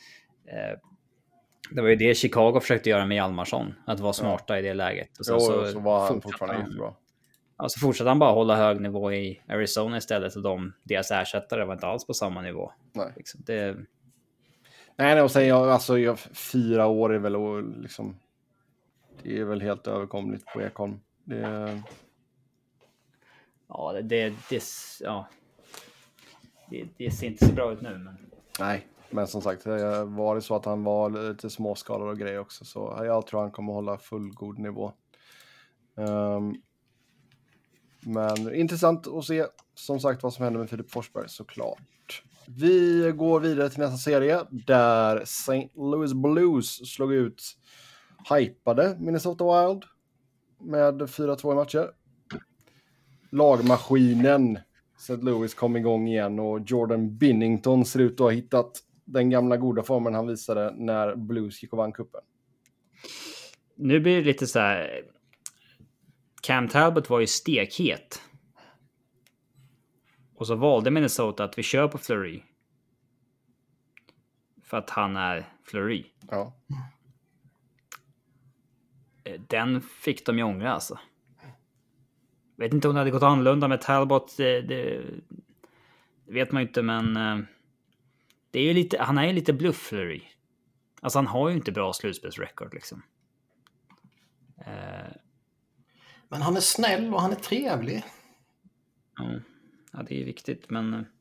Eh, 0.46 0.78
det 1.70 1.82
var 1.82 1.88
ju 1.88 1.96
det 1.96 2.14
Chicago 2.14 2.60
försökte 2.60 2.90
göra 2.90 3.06
med 3.06 3.16
Hjalmarsson. 3.16 3.74
Att 3.86 4.00
vara 4.00 4.12
smarta 4.12 4.58
i 4.58 4.62
det 4.62 4.74
läget. 4.74 5.18
Och 5.18 5.26
sen 5.26 5.34
Jo, 5.34 5.40
så, 5.40 5.66
så 5.66 5.80
var 5.80 6.00
han 6.00 6.20
fortfarande 6.20 6.62
jättebra. 6.62 6.94
Ja, 7.58 7.68
så 7.68 7.80
fortsatte 7.80 8.08
han 8.08 8.18
bara 8.18 8.32
hålla 8.32 8.56
hög 8.56 8.80
nivå 8.80 9.12
i 9.12 9.42
Arizona 9.48 9.96
istället 9.96 10.36
och 10.36 10.42
de, 10.42 10.72
deras 10.82 11.10
ersättare 11.10 11.64
var 11.64 11.74
inte 11.74 11.86
alls 11.86 12.06
på 12.06 12.14
samma 12.14 12.42
nivå. 12.42 12.72
Nej. 12.92 13.12
Liksom, 13.16 13.40
det, 13.46 13.76
Nej, 14.96 15.14
nej, 15.14 15.22
och 15.22 15.30
sen 15.30 15.46
jag, 15.46 15.70
alltså 15.70 15.98
jag, 15.98 16.18
fyra 16.18 16.86
år 16.86 17.14
är 17.14 17.18
väl 17.18 17.36
och 17.36 17.62
liksom. 17.62 18.16
Det 19.22 19.38
är 19.38 19.44
väl 19.44 19.60
helt 19.60 19.86
överkomligt 19.86 20.44
på 20.46 20.62
Ekholm. 20.62 21.00
Det, 21.24 21.82
ja, 23.68 23.92
det, 23.92 24.02
det, 24.02 24.34
det, 24.50 24.62
ja. 25.00 25.28
Det, 26.70 26.88
det 26.96 27.10
ser 27.10 27.26
inte 27.26 27.46
så 27.46 27.52
bra 27.52 27.72
ut 27.72 27.80
nu, 27.80 27.98
men 27.98 28.16
nej, 28.60 28.86
men 29.10 29.26
som 29.26 29.42
sagt, 29.42 29.66
var 29.66 30.34
det 30.34 30.42
så 30.42 30.56
att 30.56 30.64
han 30.64 30.84
var 30.84 31.30
lite 31.30 31.50
småskadad 31.50 32.08
och 32.08 32.18
grejer 32.18 32.38
också, 32.38 32.64
så 32.64 33.02
jag 33.04 33.26
tror 33.26 33.40
han 33.40 33.50
kommer 33.50 33.72
hålla 33.72 33.98
fullgod 33.98 34.58
nivå. 34.58 34.92
Ehm, 35.96 36.54
men 38.02 38.54
intressant 38.54 39.06
att 39.06 39.24
se 39.24 39.46
som 39.74 40.00
sagt 40.00 40.22
vad 40.22 40.32
som 40.32 40.44
händer 40.44 40.60
med 40.60 40.70
Filip 40.70 40.90
Forsberg 40.90 41.28
såklart. 41.28 42.22
Vi 42.46 43.12
går 43.16 43.40
vidare 43.40 43.70
till 43.70 43.80
nästa 43.80 43.96
serie 43.96 44.40
där 44.50 45.20
St. 45.20 45.68
Louis 45.74 46.12
Blues 46.12 46.92
slog 46.94 47.12
ut 47.12 47.42
hypade 48.30 48.96
Minnesota 49.00 49.44
Wild 49.44 49.84
med 50.60 51.02
4-2 51.02 51.52
i 51.52 51.54
matcher. 51.54 51.90
Lagmaskinen 53.30 54.58
St. 54.98 55.16
Louis 55.16 55.54
kom 55.54 55.76
igång 55.76 56.08
igen 56.08 56.38
och 56.38 56.60
Jordan 56.66 57.16
Binnington 57.18 57.84
ser 57.84 58.00
ut 58.00 58.12
att 58.12 58.18
ha 58.18 58.30
hittat 58.30 58.72
den 59.04 59.30
gamla 59.30 59.56
goda 59.56 59.82
formen 59.82 60.14
han 60.14 60.26
visade 60.26 60.74
när 60.76 61.16
Blues 61.16 61.62
gick 61.62 61.72
och 61.72 61.76
vann 61.76 61.92
cupen. 61.92 62.20
nu 63.76 64.00
blir 64.00 64.16
det 64.16 64.24
lite 64.24 64.46
så 64.46 64.58
här. 64.58 65.11
Cam 66.42 66.68
Talbot 66.68 67.10
var 67.10 67.20
ju 67.20 67.26
stekhet. 67.26 68.22
Och 70.34 70.46
så 70.46 70.54
valde 70.54 70.90
Minnesota 70.90 71.44
att 71.44 71.58
vi 71.58 71.62
kör 71.62 71.88
på 71.88 71.98
Fleury. 71.98 72.42
För 74.62 74.76
att 74.76 74.90
han 74.90 75.16
är 75.16 75.48
Fleury. 75.64 76.04
Ja. 76.30 76.52
Eh, 79.24 79.40
Den 79.48 79.80
fick 79.80 80.26
de 80.26 80.38
ju 80.38 80.44
ångra 80.44 80.72
alltså. 80.72 80.98
Vet 82.56 82.72
inte 82.72 82.88
om 82.88 82.94
det 82.94 83.00
hade 83.00 83.10
gått 83.10 83.22
annorlunda 83.22 83.68
med 83.68 83.80
Talbot. 83.80 84.36
Det, 84.36 84.60
det, 84.60 85.02
det 86.26 86.32
vet 86.32 86.52
man 86.52 86.62
ju 86.62 86.68
inte, 86.68 86.82
men... 86.82 87.16
eh, 87.16 87.38
Det 88.50 88.58
är 88.58 88.64
ju 88.64 88.74
lite, 88.74 89.02
han 89.02 89.18
är 89.18 89.26
ju 89.26 89.32
lite 89.32 89.52
bluff, 89.52 89.76
Fleury. 89.76 90.22
Alltså 91.00 91.18
han 91.18 91.26
har 91.26 91.48
ju 91.48 91.56
inte 91.56 91.72
bra 91.72 91.92
slutspelsrecord 91.92 92.74
liksom. 92.74 93.02
Eh, 94.58 95.12
Men 96.32 96.42
han 96.42 96.56
är 96.56 96.60
snäll 96.60 97.14
och 97.14 97.20
han 97.20 97.32
är 97.32 97.36
trevlig. 97.36 98.04
ja. 99.18 99.24
ja, 99.92 100.02
det 100.08 100.20
är 100.20 100.24
viktigt, 100.24 100.70
men... 100.70 101.06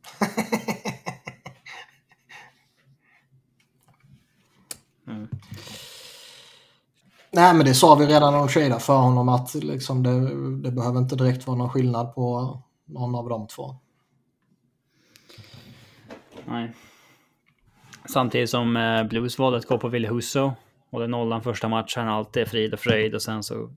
Mm. 5.08 5.28
Nej, 7.32 7.54
men 7.54 7.66
det 7.66 7.74
sa 7.74 7.96
vi 7.96 8.06
redan 8.06 8.34
när 8.34 8.40
de 8.40 8.48
tradade 8.48 8.80
för 8.80 8.98
honom 8.98 9.30
att 9.30 9.54
liksom 9.54 10.04
det, 10.04 10.20
det 10.62 10.72
behöver 10.72 11.00
inte 11.00 11.16
direkt 11.16 11.48
vara 11.48 11.58
någon 11.58 11.70
skillnad 11.70 12.16
på 12.16 12.58
någon 12.86 13.16
av 13.16 13.30
de 13.30 13.48
två. 13.48 13.76
Nej. 16.46 16.74
Samtidigt 18.10 18.50
som 18.50 18.78
eh, 18.78 19.04
Blues-valet 19.04 19.66
går 19.66 19.78
på 19.78 19.88
Ville 19.88 20.08
Husso. 20.08 20.52
Och 20.90 21.00
det 21.00 21.08
nollan 21.08 21.42
första 21.42 21.68
matchen, 21.68 22.08
allt 22.08 22.38
är 22.38 22.46
frid 22.46 22.74
och 22.74 22.80
fröjd 22.80 23.16
och 23.16 23.22
sen 23.22 23.44
så 23.44 23.70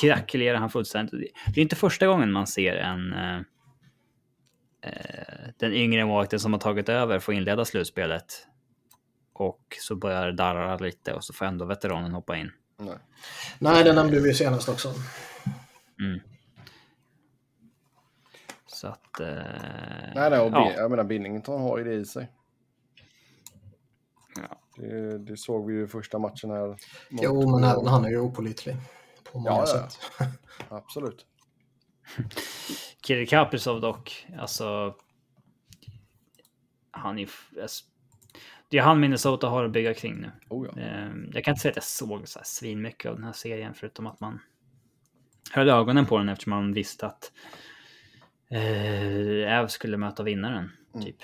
krackelerar 0.00 0.58
han 0.58 0.70
fullständigt. 0.70 1.36
Det 1.54 1.60
är 1.60 1.62
inte 1.62 1.76
första 1.76 2.06
gången 2.06 2.32
man 2.32 2.46
ser 2.46 2.76
en... 2.76 3.12
Eh, 3.12 3.36
eh, 4.82 5.48
den 5.58 5.72
yngre 5.72 6.04
målvakten 6.04 6.40
som 6.40 6.52
har 6.52 6.60
tagit 6.60 6.88
över 6.88 7.18
får 7.18 7.34
inleda 7.34 7.64
slutspelet. 7.64 8.46
Och 9.32 9.76
så 9.80 9.96
börjar 9.96 10.32
darra 10.32 10.76
lite 10.76 11.12
och 11.12 11.24
så 11.24 11.32
får 11.32 11.44
ändå 11.46 11.64
veteranen 11.64 12.12
hoppa 12.12 12.36
in. 12.36 12.50
Nej. 12.78 12.96
Nej, 13.58 13.84
det 13.84 13.92
nämnde 13.92 14.20
vi 14.20 14.34
senast 14.34 14.68
också. 14.68 14.92
Mm. 16.00 16.20
Så 18.66 18.88
att... 18.88 19.20
Eh, 19.20 19.26
Nej, 20.14 20.30
nej 20.30 20.38
och 20.40 20.52
ja. 20.52 20.52
ja. 20.52 20.72
jag 20.76 20.90
menar 20.90 21.04
Binnington 21.04 21.60
har 21.62 21.78
ju 21.78 21.84
det 21.84 21.94
i 21.94 22.04
sig. 22.04 22.32
Ja. 24.36 24.60
Det, 24.76 25.18
det 25.18 25.36
såg 25.36 25.66
vi 25.66 25.74
ju 25.74 25.84
i 25.84 25.86
första 25.86 26.18
matchen 26.18 26.50
här. 26.50 26.68
mot- 26.68 26.78
Jo, 27.10 27.58
men 27.58 27.70
även 27.70 27.86
han 27.86 28.04
är 28.04 28.08
ju 28.08 28.18
opålitlig. 28.20 28.76
På 29.36 29.40
många 29.42 29.50
Ja, 29.56 29.60
ja. 29.60 29.88
sätt. 29.88 29.98
Absolut. 30.68 31.26
Kirill 33.06 33.28
Kaprizov 33.28 33.80
dock, 33.80 34.26
alltså... 34.38 34.94
Han 36.90 37.18
är... 37.18 37.28
alltså, 37.62 37.84
Det 38.68 38.78
är 38.78 38.82
han 38.82 39.00
Minnesota 39.00 39.48
har 39.48 39.64
att 39.64 39.72
bygga 39.72 39.94
kring 39.94 40.20
nu. 40.20 40.30
Oh, 40.48 40.68
ja. 40.76 40.82
Eh, 40.82 41.10
Jag 41.32 41.44
kan 41.44 41.52
inte 41.52 41.60
säga 41.62 41.70
att 41.70 41.76
jag 41.76 41.84
såg 41.84 42.28
så 42.28 42.38
här 42.38 42.44
svinmycket 42.46 43.10
av 43.10 43.14
den 43.16 43.24
här 43.24 43.32
serien 43.32 43.74
förutom 43.74 44.06
att 44.06 44.20
man 44.20 44.40
höll 45.52 45.68
ögonen 45.68 46.06
på 46.06 46.18
den 46.18 46.28
eftersom 46.28 46.50
man 46.50 46.72
visste 46.72 47.06
att 47.06 47.32
eh, 48.50 49.52
Äv 49.58 49.66
skulle 49.68 49.96
möta 49.96 50.22
vinnaren. 50.22 50.70
Mm. 50.94 51.06
Typ. 51.06 51.16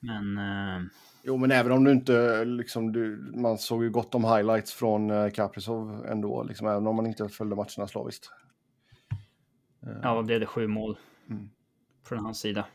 Men 0.00 0.38
eh, 0.38 0.82
Jo, 1.28 1.36
men 1.36 1.50
även 1.50 1.72
om 1.72 1.84
du 1.84 1.92
inte 1.92 2.44
liksom, 2.44 2.92
du, 2.92 3.32
man 3.34 3.58
såg 3.58 3.84
ju 3.84 3.90
gott 3.90 4.14
om 4.14 4.24
highlights 4.24 4.72
från 4.72 5.10
eh, 5.10 5.30
Kaprizov 5.30 6.06
ändå, 6.06 6.42
liksom, 6.42 6.66
även 6.66 6.86
om 6.86 6.96
man 6.96 7.06
inte 7.06 7.28
följde 7.28 7.56
matcherna 7.56 7.86
slaviskt. 7.88 8.30
ja, 10.02 10.14
vad 10.14 10.26
blev 10.26 10.40
det? 10.40 10.46
Sju 10.46 10.66
mål 10.66 10.98
Mm. 11.30 11.50
från 12.04 12.18
hans 12.18 12.40
sida. 12.40 12.66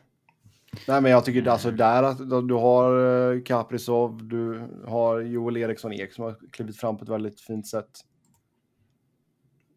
Nej, 0.88 1.00
men 1.00 1.10
jag 1.10 1.24
tycker 1.24 1.48
alltså 1.50 1.70
där 1.70 2.02
att 2.02 2.18
du 2.48 2.54
har 2.54 3.32
eh, 3.34 3.42
Kaprizov, 3.42 4.24
du 4.28 4.68
har 4.86 5.20
Joel 5.20 5.56
Eriksson 5.56 5.92
Ek 5.92 6.12
som 6.12 6.24
har 6.24 6.36
klivit 6.52 6.76
fram 6.76 6.96
på 6.96 7.02
ett 7.04 7.08
väldigt 7.08 7.40
fint 7.40 7.66
sätt. 7.66 7.90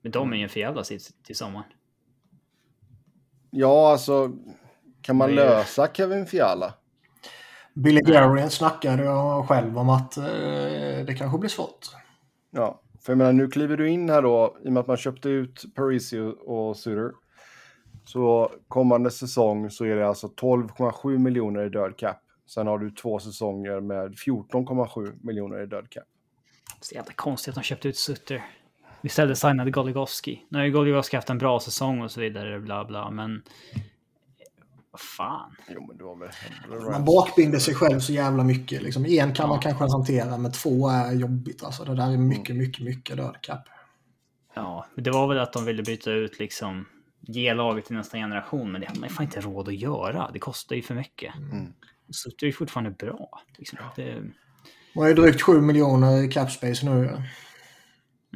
Men 0.01 0.11
de 0.11 0.33
är 0.33 0.37
ju 0.37 0.43
en 0.43 0.49
förjävla 0.49 0.83
till, 0.83 0.99
till 1.23 1.35
sommaren. 1.35 1.65
Ja, 3.51 3.91
alltså 3.91 4.31
kan 5.01 5.15
man 5.15 5.35
lösa 5.35 5.87
Kevin 5.93 6.25
Fiala? 6.25 6.73
Billy 7.75 8.01
Guerin 8.01 8.49
snackade 8.49 9.03
jag 9.03 9.47
själv 9.47 9.77
om 9.77 9.89
att 9.89 10.17
eh, 10.17 10.23
det 11.05 11.15
kanske 11.17 11.37
blir 11.37 11.49
svårt. 11.49 11.87
Ja, 12.51 12.81
för 13.01 13.11
jag 13.13 13.17
menar 13.17 13.33
nu 13.33 13.47
kliver 13.47 13.77
du 13.77 13.89
in 13.89 14.09
här 14.09 14.21
då 14.21 14.57
i 14.63 14.67
och 14.67 14.73
med 14.73 14.81
att 14.81 14.87
man 14.87 14.97
köpte 14.97 15.29
ut 15.29 15.75
Parisi 15.75 16.33
och 16.45 16.77
Suter. 16.77 17.11
Så 18.05 18.51
kommande 18.67 19.11
säsong 19.11 19.69
så 19.69 19.85
är 19.85 19.95
det 19.95 20.07
alltså 20.07 20.27
12,7 20.27 21.17
miljoner 21.17 21.65
i 21.65 21.69
död 21.69 21.97
cap. 21.97 22.17
Sen 22.47 22.67
har 22.67 22.79
du 22.79 22.91
två 22.91 23.19
säsonger 23.19 23.81
med 23.81 24.13
14,7 24.13 25.15
miljoner 25.21 25.63
i 25.63 25.65
död 25.65 25.89
cap. 25.89 26.03
Så 26.81 26.95
jävla 26.95 27.13
konstigt 27.15 27.49
att 27.49 27.55
de 27.55 27.63
köpte 27.63 27.87
ut 27.87 27.97
Sutter. 27.97 28.45
Istället 29.01 29.37
signade 29.37 29.71
Goligoski. 29.71 30.45
Nu 30.49 30.57
har 30.57 30.65
ju 30.65 30.71
Goligoski 30.71 31.15
haft 31.15 31.29
en 31.29 31.37
bra 31.37 31.59
säsong 31.59 32.01
och 32.01 32.11
så 32.11 32.21
vidare, 32.21 32.59
bla 32.59 32.85
bla, 32.85 33.11
men... 33.11 33.41
Vad 34.95 35.01
fan. 35.01 35.55
Jo, 35.67 35.85
men 35.87 35.97
du 35.97 36.03
har 36.05 36.15
väl... 36.15 36.91
Man 36.91 37.05
bakbinder 37.05 37.59
sig 37.59 37.75
själv 37.75 37.99
så 37.99 38.13
jävla 38.13 38.43
mycket. 38.43 38.81
Liksom. 38.81 39.05
En 39.05 39.33
kan 39.33 39.49
man 39.49 39.59
kanske 39.59 39.83
hantera, 39.83 40.37
men 40.37 40.51
två 40.51 40.89
är 40.89 41.13
jobbigt. 41.13 41.63
Alltså, 41.63 41.83
det 41.83 41.95
där 41.95 42.11
är 42.11 42.17
mycket, 42.17 42.55
mycket, 42.55 42.85
mycket 42.85 43.17
död 43.17 43.37
kapp. 43.41 43.63
Ja, 44.53 44.85
men 44.95 45.03
det 45.03 45.11
var 45.11 45.27
väl 45.27 45.39
att 45.39 45.53
de 45.53 45.65
ville 45.65 45.83
byta 45.83 46.11
ut 46.11 46.39
liksom... 46.39 46.85
Ge 47.21 47.53
laget 47.53 47.85
till 47.85 47.95
nästa 47.95 48.17
generation, 48.17 48.71
men 48.71 48.81
det 48.81 48.87
har 48.87 48.95
man 48.95 49.09
fan 49.09 49.25
inte 49.25 49.41
råd 49.41 49.67
att 49.67 49.75
göra. 49.75 50.29
Det 50.33 50.39
kostar 50.39 50.75
ju 50.75 50.81
för 50.81 50.95
mycket. 50.95 51.35
Mm. 51.35 51.73
Sutter 52.09 52.45
är 52.45 52.47
ju 52.47 52.53
fortfarande 52.53 52.91
bra. 52.91 53.41
Liksom. 53.57 53.79
Det, 53.95 54.21
Man 54.95 55.03
har 55.03 55.07
ju 55.07 55.13
drygt 55.13 55.41
7 55.41 55.61
miljoner 55.61 56.23
i 56.23 56.27
capspace 56.27 56.85
nu. 56.85 57.05
ja. 57.05 57.23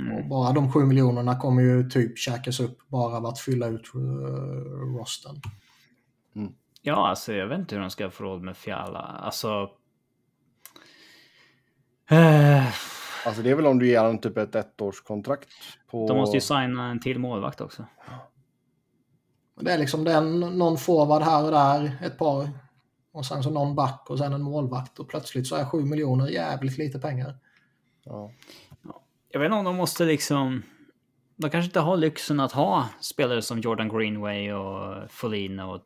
mm. 0.02 0.18
Och 0.18 0.30
bara 0.30 0.52
de 0.52 0.72
7 0.72 0.80
miljonerna 0.80 1.40
kommer 1.40 1.62
ju 1.62 1.90
typ 1.90 2.18
käkas 2.18 2.60
upp 2.60 2.78
bara 2.88 3.18
av 3.18 3.26
att 3.26 3.40
fylla 3.40 3.68
ut 3.68 3.86
uh, 3.96 4.96
rosten. 6.40 6.56
Ja, 6.82 7.08
alltså 7.08 7.34
jag 7.34 7.48
vet 7.48 7.60
inte 7.60 7.76
hur 7.76 7.82
de 7.82 7.90
ska 7.90 8.10
få 8.10 8.24
råd 8.24 8.42
med 8.42 8.58
Fiala. 8.58 9.00
Alltså... 9.00 9.70
Eh, 12.10 12.74
Alltså 13.26 13.42
det 13.42 13.50
är 13.50 13.56
väl 13.56 13.68
om 13.68 13.80
du 13.80 13.88
ger 13.88 14.00
honom 14.00 14.18
typ 14.18 14.38
ett 14.38 14.56
ettårskontrakt 14.56 15.50
på... 15.92 16.08
de 16.08 16.18
måste 16.18 16.38
ju 16.38 16.42
signa 16.42 16.92
en 16.92 17.00
till 17.00 17.20
målvakt 17.20 17.62
också. 17.62 17.86
Det 19.62 19.72
är 19.72 19.78
liksom 19.78 20.04
den, 20.04 20.40
någon 20.40 20.78
forward 20.78 21.22
här 21.22 21.46
och 21.46 21.52
där, 21.52 21.98
ett 22.02 22.18
par. 22.18 22.50
Och 23.12 23.26
sen 23.26 23.44
så 23.44 23.50
någon 23.50 23.76
back 23.76 24.06
och 24.10 24.18
sen 24.18 24.34
en 24.34 24.42
målvakt. 24.42 25.00
Och 25.00 25.10
plötsligt 25.10 25.48
så 25.48 25.56
är 25.56 25.66
7 25.66 25.86
miljoner 25.86 26.28
jävligt 26.28 26.78
lite 26.78 27.00
pengar. 27.00 27.36
Ja. 28.04 28.32
Jag 29.32 29.40
vet 29.40 29.46
inte 29.46 29.58
om 29.58 29.66
de 29.66 29.76
måste 29.76 30.06
liksom... 30.06 30.64
De 31.36 31.50
kanske 31.50 31.68
inte 31.68 31.80
har 31.80 31.98
lyxen 31.98 32.40
att 32.40 32.52
ha 32.52 32.90
spelare 33.02 33.42
som 33.42 33.60
Jordan 33.60 33.90
Greenway 33.90 34.52
och 34.52 35.12
Folin 35.12 35.60
och 35.60 35.82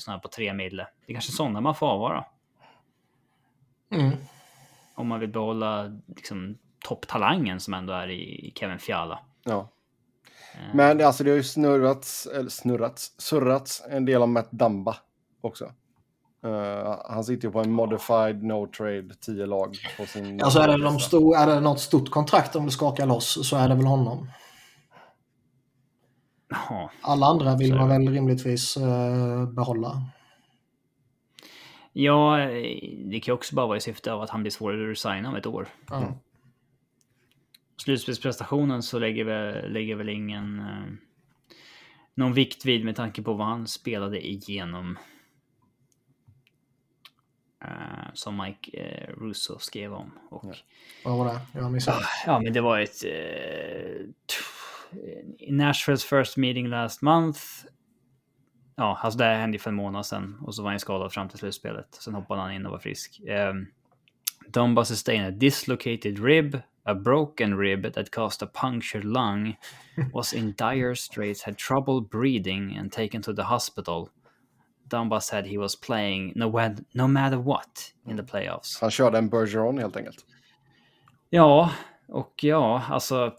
sådana 0.00 0.20
på 0.20 0.28
tre 0.28 0.52
mille. 0.54 0.86
Det 1.06 1.12
är 1.12 1.14
kanske 1.14 1.32
sådana 1.32 1.60
man 1.60 1.74
får 1.74 1.86
avvara. 1.86 2.24
Mm. 3.90 4.12
Om 4.94 5.08
man 5.08 5.20
vill 5.20 5.28
behålla 5.28 6.00
liksom, 6.16 6.58
topptalangen 6.84 7.60
som 7.60 7.74
ändå 7.74 7.92
är 7.92 8.10
i 8.10 8.52
Kevin 8.54 8.78
Fiala. 8.78 9.18
ja. 9.44 9.68
Eh, 10.54 10.74
Men 10.74 11.04
alltså 11.04 11.24
det 11.24 11.30
har 11.30 11.36
ju 11.36 11.42
snurrats, 11.42 12.26
eller 12.26 12.50
snurrats, 12.50 13.14
surrats 13.18 13.82
en 13.90 14.04
del 14.04 14.22
om 14.22 14.32
Matt 14.32 14.50
Damba 14.50 14.96
också. 15.40 15.64
Eh, 16.44 16.98
han 17.08 17.24
sitter 17.24 17.48
ju 17.48 17.52
på 17.52 17.60
en 17.60 17.72
modified 17.72 18.42
no 18.42 18.66
trade 18.66 19.14
10 19.20 19.46
lag 19.46 19.76
på 19.96 20.06
sin... 20.06 20.42
Alltså 20.42 20.58
är 20.58 20.68
det, 20.68 20.82
de 20.84 20.98
stor, 20.98 21.36
är 21.36 21.46
det 21.46 21.60
något 21.60 21.80
stort 21.80 22.10
kontrakt 22.10 22.52
de 22.52 22.62
vill 22.62 22.72
skaka 22.72 23.04
loss 23.04 23.48
så 23.48 23.56
är 23.56 23.68
det 23.68 23.74
väl 23.74 23.86
honom. 23.86 24.28
Ja, 26.48 26.90
Alla 27.00 27.26
andra 27.26 27.56
vill 27.56 27.74
man 27.74 27.88
väl 27.88 28.08
rimligtvis 28.08 28.76
eh, 28.76 29.48
behålla. 29.48 30.02
Ja, 31.92 32.40
eh, 32.40 32.48
det 33.10 33.20
kan 33.20 33.32
ju 33.32 33.36
också 33.36 33.54
bara 33.54 33.66
vara 33.66 33.76
i 33.76 33.80
syfte 33.80 34.12
av 34.12 34.22
att 34.22 34.30
han 34.30 34.42
blir 34.42 34.50
svårare 34.50 34.82
att 34.82 34.90
resigna 34.90 35.28
om 35.28 35.36
ett 35.36 35.46
år. 35.46 35.68
Mm. 35.92 36.12
Slutspelsprestationen 37.76 38.82
så 38.82 38.98
lägger 38.98 39.24
väl, 39.24 39.72
lägger 39.72 39.96
väl 39.96 40.08
ingen 40.08 40.58
eh, 40.60 40.92
någon 42.14 42.32
vikt 42.32 42.64
vid 42.64 42.84
med 42.84 42.96
tanke 42.96 43.22
på 43.22 43.32
vad 43.32 43.46
han 43.46 43.66
spelade 43.66 44.26
igenom. 44.26 44.98
Eh, 47.64 48.12
som 48.14 48.36
Mike 48.36 48.80
eh, 48.80 49.12
Russo 49.14 49.58
skrev 49.58 49.92
om. 49.92 50.18
Och, 50.30 50.44
Ja. 50.44 50.54
Vad 51.04 51.18
var 51.18 51.34
det? 51.34 51.40
Jag 51.60 51.72
missade. 51.72 52.04
Ja, 52.26 52.40
men 52.40 52.52
det 52.52 52.60
var 52.60 52.78
ett... 52.80 53.04
I 53.04 54.12
Nashvilles 55.50 56.04
first 56.04 56.36
meeting 56.36 56.66
last 56.66 57.02
month. 57.02 57.40
Ja, 58.76 58.98
alltså 59.02 59.18
det 59.18 59.24
här 59.24 59.40
hände 59.40 59.54
ju 59.54 59.58
för 59.58 59.70
en 59.70 59.76
månad 59.76 60.06
sedan 60.06 60.38
och 60.42 60.54
så 60.54 60.62
var 60.62 60.70
han 60.70 60.80
skadad 60.80 61.12
fram 61.12 61.28
till 61.28 61.38
slutspelet. 61.38 61.94
Sen 61.94 62.14
hoppade 62.14 62.40
han 62.40 62.52
in 62.52 62.66
och 62.66 62.72
var 62.72 62.78
frisk. 62.78 63.20
Um, 63.50 63.66
Dumba 64.48 64.84
sustained 64.84 65.26
a 65.26 65.30
dislocated 65.30 66.18
rib, 66.18 66.62
a 66.84 66.94
broken 66.94 67.58
rib 67.58 67.92
that 67.92 68.10
caused 68.10 68.42
a 68.42 68.46
punctured 68.46 69.04
lung, 69.04 69.56
was 70.12 70.32
in 70.32 70.52
dire 70.52 70.94
straits, 70.94 71.42
had 71.42 71.58
trouble 71.58 72.00
breathing 72.00 72.76
and 72.78 72.92
taken 72.92 73.22
to 73.22 73.32
the 73.32 73.42
hospital. 73.42 74.08
Dumba 74.88 75.20
said 75.20 75.46
he 75.46 75.58
was 75.58 75.76
playing 75.76 76.32
no, 76.36 76.48
no 76.94 77.08
matter 77.08 77.38
what 77.38 77.92
in 78.08 78.16
the 78.16 78.22
playoffs. 78.22 78.80
Han 78.80 78.90
körde 78.90 79.18
en 79.18 79.28
Bergeron 79.28 79.78
helt 79.78 79.96
enkelt. 79.96 80.24
Ja, 81.30 81.70
och 82.08 82.34
ja, 82.42 82.82
alltså. 82.88 83.34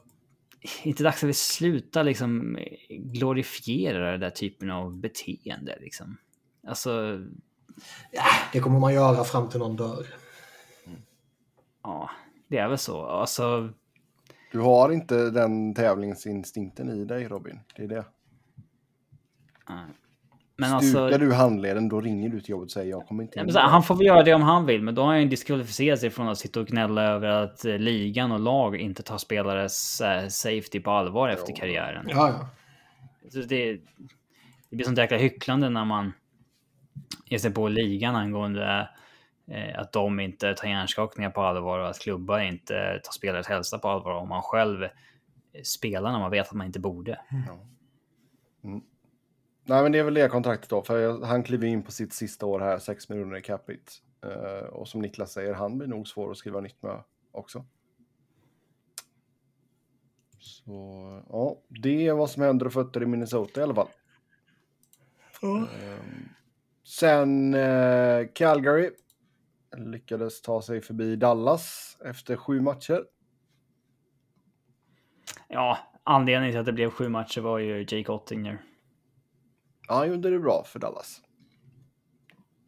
Inte 0.84 1.04
dags 1.04 1.24
att 1.24 1.30
vi 1.30 1.34
slutar 1.34 2.04
liksom 2.04 2.58
glorifiera 2.90 4.12
den 4.12 4.20
där 4.20 4.30
typen 4.30 4.72
av 4.72 4.98
beteende 4.98 5.78
liksom. 5.82 6.18
Alltså, 6.68 7.20
Det 8.54 8.60
kommer 8.60 8.80
man 8.80 8.94
göra 8.94 9.24
fram 9.24 9.50
till 9.50 9.60
någon 9.60 9.76
dör. 9.76 10.06
ja, 11.84 12.10
det 12.48 12.58
är 12.58 12.68
väl 12.68 12.78
så. 12.78 13.06
Alltså, 13.06 13.74
Du 14.52 14.60
har 14.60 14.92
inte 14.92 15.30
den 15.30 15.74
tävlingsinstinkten 15.76 16.90
i 16.90 17.06
dig 17.06 17.28
Robin. 17.28 17.60
Det 17.76 17.84
är 17.84 17.88
det. 17.88 18.06
nej. 19.70 19.86
Men 20.60 20.82
Stukar 20.82 21.02
alltså, 21.04 21.20
du 21.20 21.34
handleden 21.34 21.90
då 21.90 22.02
ringer 22.02 22.30
du 22.30 22.42
till 22.42 22.50
jobbet 22.50 22.66
och 22.66 22.72
säger 22.72 22.92
jag 22.92 23.08
kommer 23.08 23.24
inte 23.24 23.40
in. 23.40 23.46
men 23.46 23.54
så 23.54 23.60
han 23.60 23.84
får 23.84 23.96
väl 23.96 24.06
göra 24.06 24.24
det 24.24 24.34
om 24.34 24.42
han 24.42 24.66
vill, 24.66 24.84
men 24.84 24.96
då 24.96 25.02
har 25.02 25.08
han 25.08 25.22
ju 25.22 25.28
diskvalificerat 25.28 26.00
sig 26.00 26.10
från 26.10 26.28
att 26.28 26.38
sitta 26.38 26.60
och 26.60 26.68
gnälla 26.68 27.04
över 27.04 27.28
att 27.28 27.66
eh, 27.66 27.78
ligan 27.78 28.32
och 28.32 28.40
lag 28.40 28.76
inte 28.76 29.04
tar 29.04 29.18
spelares 29.18 30.02
eh, 30.02 30.28
safety 30.28 30.80
på 30.80 30.92
allvar 30.92 31.30
efter 31.30 31.56
karriären. 31.56 32.06
Ja, 32.10 32.30
ja. 32.30 32.50
Så 33.30 33.40
det, 33.40 33.72
det 34.70 34.76
blir 34.76 34.86
sånt 34.86 34.98
jäkla 34.98 35.18
hycklande 35.18 35.70
när 35.70 35.86
man 35.86 36.14
ger 37.26 37.38
sig 37.38 37.54
på 37.54 37.68
ligan 37.68 38.16
angående 38.16 38.90
eh, 39.52 39.80
att 39.80 39.92
de 39.92 40.20
inte 40.20 40.54
tar 40.54 40.68
hjärnskakningar 40.68 41.30
på 41.30 41.42
allvar 41.42 41.80
och 41.80 41.90
att 41.90 42.00
klubbar 42.00 42.40
inte 42.40 43.00
tar 43.04 43.12
spelares 43.12 43.48
hälsa 43.48 43.80
på 43.80 43.88
allvar 43.88 44.12
om 44.12 44.30
man 44.30 44.42
själv 44.42 44.88
spelar 45.64 46.12
när 46.12 46.20
man 46.20 46.32
vet 46.32 46.48
att 46.48 46.54
man 46.54 46.68
inte 46.68 46.80
borde. 46.80 47.20
Nej, 49.70 49.84
men 49.84 49.92
det 49.92 50.00
är 50.00 50.04
väl 50.04 50.14
det 50.14 50.28
kontraktet 50.30 50.70
då, 50.70 50.82
för 50.84 51.00
jag- 51.00 51.22
han 51.22 51.44
kliver 51.44 51.68
in 51.68 51.84
på 51.84 51.92
sitt 51.92 52.14
sista 52.14 52.46
år 52.46 52.60
här, 52.60 52.80
6 52.80 53.10
miljoner 53.10 53.38
i 53.38 53.42
capita. 53.42 53.92
Uh, 54.26 54.64
och 54.70 54.88
som 54.88 55.02
Niklas 55.02 55.32
säger, 55.32 55.54
han 55.54 55.78
blir 55.78 55.88
nog 55.88 56.08
svår 56.08 56.32
att 56.32 56.38
skriva 56.38 56.60
nytt 56.62 56.82
med 56.84 57.04
också. 57.32 57.66
Så 60.40 60.72
ja, 61.30 61.62
det 61.68 62.08
är 62.08 62.14
vad 62.14 62.30
som 62.30 62.44
händer 62.44 62.66
och 62.66 62.74
fötter 62.74 63.04
i 63.04 63.06
Minnesota 63.06 63.60
i 63.60 63.64
alla 63.64 63.76
fall. 63.76 63.88
Ehm, 65.44 66.30
sen 66.84 67.54
eh, 67.54 68.28
Calgary 68.34 68.92
lyckades 69.78 70.42
ta 70.42 70.62
sig 70.62 70.82
förbi 70.82 71.16
Dallas 71.16 71.98
efter 72.06 72.36
sju 72.36 72.62
matcher. 72.62 73.06
Ja, 75.48 75.78
anledningen 76.04 76.54
till 76.54 76.60
att 76.60 76.66
det 76.66 76.74
blev 76.74 76.90
sju 76.90 77.10
matcher 77.10 77.42
var 77.42 77.58
ju 77.60 77.80
Jake 77.80 78.12
Ottinger. 78.12 78.62
Ja, 79.88 79.96
han 79.96 80.08
gjorde 80.10 80.30
det 80.30 80.40
bra 80.40 80.64
för 80.64 80.80
Dallas. 80.80 81.22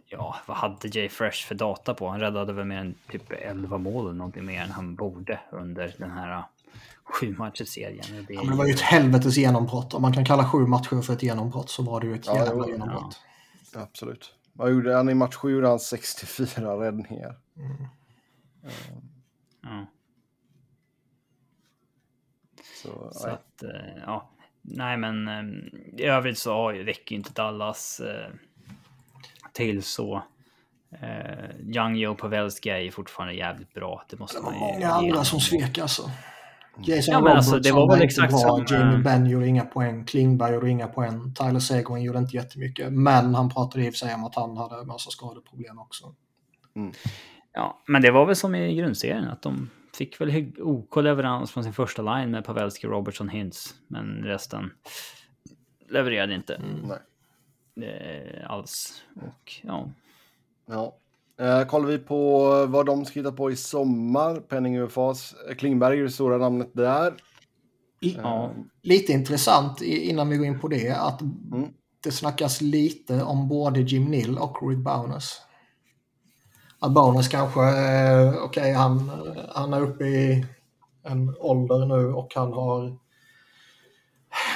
Ja, 0.06 0.36
vad 0.46 0.58
hade 0.58 0.88
Jay 0.88 1.10
Fresh 1.10 1.48
för 1.48 1.56
data 1.56 1.94
på? 1.94 2.08
Han 2.08 2.20
räddade 2.20 2.54
väl 2.54 2.66
mer 2.66 2.78
än 2.78 2.96
typ 3.12 3.32
11 3.32 3.78
mål 3.78 4.06
eller 4.06 4.18
någonting 4.18 4.46
mer 4.46 4.62
än 4.62 4.72
han 4.72 4.96
borde 4.96 5.40
under 5.52 5.96
den 5.98 6.12
här 6.12 6.38
uh, 6.38 6.44
sju 7.04 7.36
serien. 7.66 8.26
Det, 8.28 8.34
Ja, 8.34 8.42
men 8.42 8.52
det 8.52 8.58
var 8.58 8.66
ju 8.66 8.74
ett 8.74 8.82
helvetes 8.82 9.38
genombrott. 9.38 9.94
Om 9.94 10.02
man 10.02 10.14
kan 10.14 10.26
kalla 10.26 10.50
sju 10.50 10.58
matcher 10.58 11.02
för 11.02 11.14
ett 11.14 11.24
genombrott 11.24 11.70
så 11.70 11.84
var 11.84 12.02
det 12.02 12.08
ju 12.08 12.16
ett 12.16 12.26
Ja, 12.26 12.36
jävla 12.36 12.64
jo, 12.68 12.70
genombrott. 12.70 13.20
Absolut. 13.76 14.36
Vad 14.54 14.72
gjorde 14.72 14.96
han 14.96 15.10
i 15.10 15.14
match 15.14 15.36
7? 15.36 15.52
Gjorde 15.52 15.68
han 15.68 15.80
64 15.80 16.86
räddningar. 16.86 17.36
ja. 19.64 19.86
Så, 22.84 23.10
Så 23.12 23.28
nej. 23.28 23.34
att, 23.36 23.64
eh, 23.64 24.04
ja. 24.06 24.30
Nej, 24.72 24.98
men 24.98 25.28
eh, 25.28 25.44
i 25.98 26.04
övrigt 26.04 26.38
så 26.38 26.70
räcker 26.70 27.12
ju 27.12 27.18
inte 27.18 27.34
Dallas 27.34 28.00
eh, 28.00 28.32
till 29.54 29.84
så. 29.84 30.24
Eh, 31.02 31.76
Young 31.76 31.96
Joe 31.96 32.16
Pavelski 32.16 32.70
är 32.70 32.78
ju 32.80 32.92
fortfarande 32.92 33.34
jävligt 33.34 33.74
bra. 33.74 34.04
Det 34.10 34.20
måste 34.20 34.38
Det 34.38 34.42
var 34.42 34.52
man 34.52 34.60
ju 34.60 34.60
många 34.60 34.80
ge 34.80 34.86
andra 34.86 35.24
som 35.24 35.40
svek 35.40 35.78
alltså. 35.78 36.12
Jason 36.84 37.12
Ja, 37.12 37.22
men 37.22 37.38
alltså, 37.38 37.60
det 37.60 37.72
var 37.72 37.92
väl 37.92 38.02
exakt 38.02 38.30
bra. 38.32 38.40
som, 38.40 38.66
Jamie 38.70 38.98
Benn 38.98 39.30
gjorde 39.30 39.48
inga 39.48 39.66
poäng. 39.66 40.06
Klingberg 40.06 40.54
gjorde 40.54 40.70
inga 40.70 40.88
poäng. 40.88 41.34
Tyler 41.34 41.60
Seguin 41.60 42.02
gjorde 42.02 42.20
inte 42.20 42.36
jättemycket. 42.36 42.94
Men 42.94 43.36
han 43.36 43.50
pratade 43.50 43.86
i 43.86 43.90
och 43.90 43.94
för 43.94 43.98
sig 43.98 44.16
om 44.16 44.24
att 44.24 44.36
han 44.36 44.58
hade 44.58 44.86
massa 44.86 45.10
skadeproblem 45.10 45.80
också. 45.80 46.16
Ja, 47.54 47.84
men 47.88 48.02
det 48.02 48.12
var 48.12 48.26
väl 48.26 48.36
som 48.36 48.56
i 48.56 48.76
grundserien 48.76 49.28
att 49.28 49.42
de 49.42 49.70
fick 49.96 50.22
väl 50.22 50.52
OK 50.60 50.96
leverans 50.96 51.52
från 51.52 51.64
sin 51.64 51.74
första 51.74 52.02
line 52.02 52.32
med 52.32 52.46
Pavelski, 52.46 52.88
Robertson, 52.88 53.30
Hintz. 53.30 53.74
Men 53.88 54.24
resten 54.24 54.72
levererade 55.90 56.36
inte 56.36 56.62
nej. 57.74 57.90
eh, 57.90 58.52
alls. 58.52 59.04
Och 59.16 59.52
ja, 59.64 59.90
Ja. 60.66 60.96
Eh, 61.40 61.66
kollar 61.68 61.88
vi 61.88 61.98
på 61.98 62.50
vad 62.66 62.86
de 62.86 63.06
ska 63.06 63.20
hitta 63.20 63.32
på 63.32 63.52
i 63.52 63.56
sommar, 63.56 64.36
Penning 64.40 64.78
UFAs. 64.78 65.36
Klingberg 65.58 66.00
är 66.00 66.04
det 66.04 66.10
stora 66.10 66.38
namnet 66.38 66.70
där. 66.74 67.14
ja. 68.00 68.52
Lite 68.82 69.12
intressant 69.12 69.82
i- 69.82 70.10
innan 70.10 70.30
vi 70.30 70.38
går 70.38 70.46
in 70.46 70.60
på 70.60 70.68
det 70.68 70.90
att 70.92 71.22
Mm. 71.22 71.70
det 72.04 72.12
snackas 72.12 72.62
lite 72.62 73.24
om 73.24 73.48
både 73.48 73.80
Jim 73.82 74.06
Nill 74.06 74.38
och 74.38 74.70
Rick 74.70 74.80
Bowness. 74.80 75.42
Att 76.82 76.92
Bowness 76.92 77.28
kanske, 77.28 77.62
eh, 77.62 78.34
okej 78.44 78.74
han, 78.74 79.12
han 79.50 79.74
är 79.74 79.82
uppe 79.82 80.04
i 80.04 80.46
en 81.04 81.36
ålder 81.40 81.86
nu 81.86 82.14
och 82.14 82.32
han 82.36 82.54
har, 82.54 82.98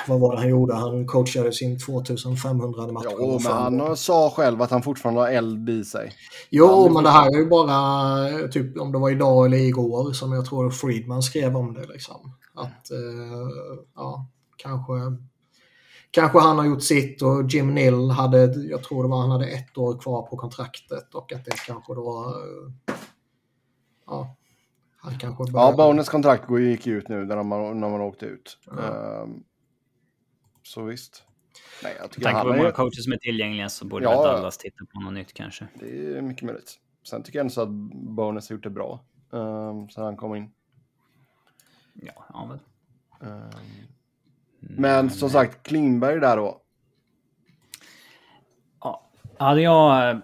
vad 0.07 0.19
var 0.19 0.31
det 0.31 0.39
han 0.39 0.49
gjorde? 0.49 0.73
Han 0.73 1.07
coachade 1.07 1.53
sin 1.53 1.79
2500 1.79 2.87
match. 2.87 3.05
Ja, 3.09 3.39
men 3.43 3.79
han 3.79 3.97
sa 3.97 4.29
själv 4.29 4.61
att 4.61 4.71
han 4.71 4.83
fortfarande 4.83 5.21
har 5.21 5.27
eld 5.27 5.69
i 5.69 5.83
sig. 5.83 6.11
Jo, 6.49 6.89
men 6.93 7.03
det 7.03 7.09
här 7.09 7.27
är 7.27 7.37
ju 7.37 7.49
bara 7.49 8.47
typ 8.47 8.79
om 8.79 8.91
det 8.91 8.97
var 8.97 9.09
idag 9.09 9.45
eller 9.45 9.57
igår 9.57 10.13
som 10.13 10.33
jag 10.33 10.45
tror 10.45 10.69
Friedman 10.69 11.23
skrev 11.23 11.57
om 11.57 11.73
det. 11.73 11.85
Liksom. 11.85 12.33
Att 12.55 12.91
eh, 12.91 13.49
ja, 13.95 14.27
kanske, 14.57 14.93
kanske 16.13 16.39
han 16.39 16.57
har 16.57 16.65
gjort 16.65 16.83
sitt 16.83 17.21
och 17.21 17.43
Jim 17.49 17.73
Nill 17.75 18.09
hade, 18.09 18.37
jag 18.45 18.83
tror 18.83 19.03
det 19.03 19.09
var 19.09 19.17
han 19.21 19.31
hade 19.31 19.47
ett 19.47 19.77
år 19.77 19.97
kvar 19.99 20.21
på 20.21 20.37
kontraktet 20.37 21.13
och 21.15 21.33
att 21.33 21.45
det 21.45 21.51
kanske 21.67 21.93
då, 21.95 22.35
ja, 24.05 24.35
han 24.97 25.17
kanske 25.19 25.43
Ja, 25.47 25.51
börjar- 25.51 25.73
Bonus 25.77 26.09
kontrakt 26.09 26.47
går- 26.47 26.59
gick 26.61 26.87
ut 26.87 27.07
nu 27.09 27.25
när 27.25 27.43
man, 27.43 27.79
när 27.79 27.89
man 27.89 28.01
åkte 28.01 28.25
ut. 28.25 28.57
Ja. 28.65 29.21
Ehm, 29.23 29.43
så 30.63 30.83
visst. 30.83 31.23
Nej, 31.83 31.93
jag 31.95 32.01
Med 32.03 32.11
tycker 32.11 32.23
tanke 32.23 32.41
på 32.41 32.47
hur 32.47 32.53
är, 32.53 32.57
många 32.57 32.71
coacher 32.71 33.01
som 33.01 33.13
är 33.13 33.17
tillgängliga 33.17 33.69
så 33.69 33.85
borde 33.85 34.05
Ja, 34.05 34.11
ja. 34.13 34.23
Dallas 34.33 34.57
titta 34.57 34.85
på 34.93 34.99
något 34.99 35.13
nytt 35.13 35.33
kanske. 35.33 35.67
det 35.79 36.17
är 36.17 36.21
mycket 36.21 36.43
möjligt. 36.43 36.79
Sen 37.09 37.23
tycker 37.23 37.39
jag 37.39 37.43
ändå 37.43 37.53
så 37.53 37.61
att 37.61 37.69
Bonus 38.15 38.49
har 38.49 38.55
gjort 38.55 38.63
det 38.63 38.69
bra. 38.69 39.03
Um, 39.29 39.89
sen 39.89 40.03
han 40.03 40.17
kom 40.17 40.35
in. 40.35 40.51
Ja, 41.93 42.25
ja 42.33 42.45
väl. 42.49 42.59
Ehm, 43.29 43.49
men 44.69 45.09
som 45.09 45.29
sagt, 45.29 45.63
Klingberg 45.63 46.19
där 46.19 46.37
då. 46.37 46.61
Ja, 48.79 49.11
hade 49.37 49.61
jag 49.61 50.09
eh, 50.09 50.17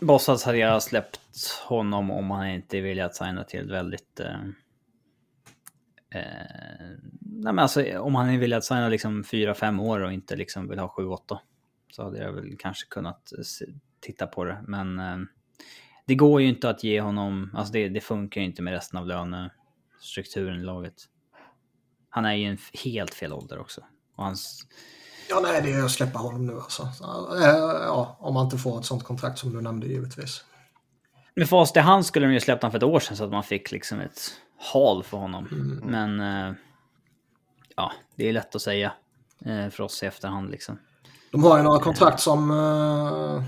bossats 0.00 0.44
hade 0.44 0.58
jag 0.58 0.82
släppt 0.82 1.20
honom 1.68 2.10
om 2.10 2.30
han 2.30 2.48
inte 2.48 2.80
velat 2.80 3.14
signa 3.14 3.44
till 3.44 3.60
ett 3.60 3.70
väldigt... 3.70 4.20
Eh, 4.20 4.40
eh, 6.10 6.96
nej 7.20 7.52
men 7.52 7.58
alltså 7.58 7.98
om 7.98 8.14
han 8.14 8.38
vill 8.38 8.52
att 8.52 8.64
signa 8.64 8.88
liksom 8.88 9.22
4-5 9.22 9.82
år 9.82 10.00
och 10.00 10.12
inte 10.12 10.36
liksom 10.36 10.68
vill 10.68 10.78
ha 10.78 10.94
7-8. 10.96 11.38
Så 11.90 12.04
hade 12.04 12.18
jag 12.18 12.32
väl 12.32 12.56
kanske 12.58 12.86
kunnat 12.88 13.32
titta 14.00 14.26
på 14.26 14.44
det. 14.44 14.64
Men 14.66 14.98
eh, 14.98 15.18
det 16.06 16.14
går 16.14 16.40
ju 16.40 16.48
inte 16.48 16.70
att 16.70 16.84
ge 16.84 17.00
honom, 17.00 17.50
alltså 17.54 17.72
det, 17.72 17.88
det 17.88 18.00
funkar 18.00 18.40
ju 18.40 18.46
inte 18.46 18.62
med 18.62 18.72
resten 18.72 18.98
av 18.98 19.06
lönestrukturen 19.06 20.60
i 20.60 20.64
laget. 20.64 20.94
Han 22.18 22.24
är 22.24 22.34
ju 22.34 22.46
en 22.46 22.58
helt 22.84 23.14
fel 23.14 23.32
ålder 23.32 23.58
också. 23.58 23.80
Och 24.16 24.24
hans, 24.24 24.66
Ja, 25.30 25.40
nej, 25.42 25.62
det 25.62 25.72
är 25.72 25.84
att 25.84 25.90
släppa 25.90 26.18
honom 26.18 26.46
nu 26.46 26.54
alltså. 26.54 26.88
Så, 26.94 27.36
eh, 27.36 27.48
Ja, 27.84 28.16
om 28.20 28.34
man 28.34 28.44
inte 28.44 28.58
får 28.58 28.78
ett 28.78 28.84
sånt 28.84 29.04
kontrakt 29.04 29.38
som 29.38 29.52
du 29.52 29.60
nämnde 29.60 29.86
givetvis. 29.86 30.44
Med 31.34 31.48
fast 31.48 31.76
i 31.76 31.80
hand 31.80 32.06
skulle 32.06 32.26
de 32.26 32.32
ju 32.32 32.40
släppt 32.40 32.62
honom 32.62 32.70
för 32.70 32.78
ett 32.78 32.94
år 32.94 33.00
sedan 33.00 33.16
så 33.16 33.24
att 33.24 33.30
man 33.30 33.42
fick 33.42 33.70
liksom 33.70 34.00
ett 34.00 34.30
hal 34.72 35.02
för 35.02 35.16
honom. 35.16 35.48
Men 35.84 36.20
eh, 36.20 36.54
ja, 37.76 37.92
det 38.16 38.28
är 38.28 38.32
lätt 38.32 38.54
att 38.54 38.62
säga 38.62 38.92
eh, 39.44 39.68
för 39.68 39.80
oss 39.80 40.02
i 40.02 40.06
efterhand 40.06 40.50
liksom. 40.50 40.78
De 41.32 41.42
har 41.42 41.56
ju 41.56 41.62
några 41.62 41.80
kontrakt 41.80 42.20
som 42.20 42.50
eh, 42.50 43.44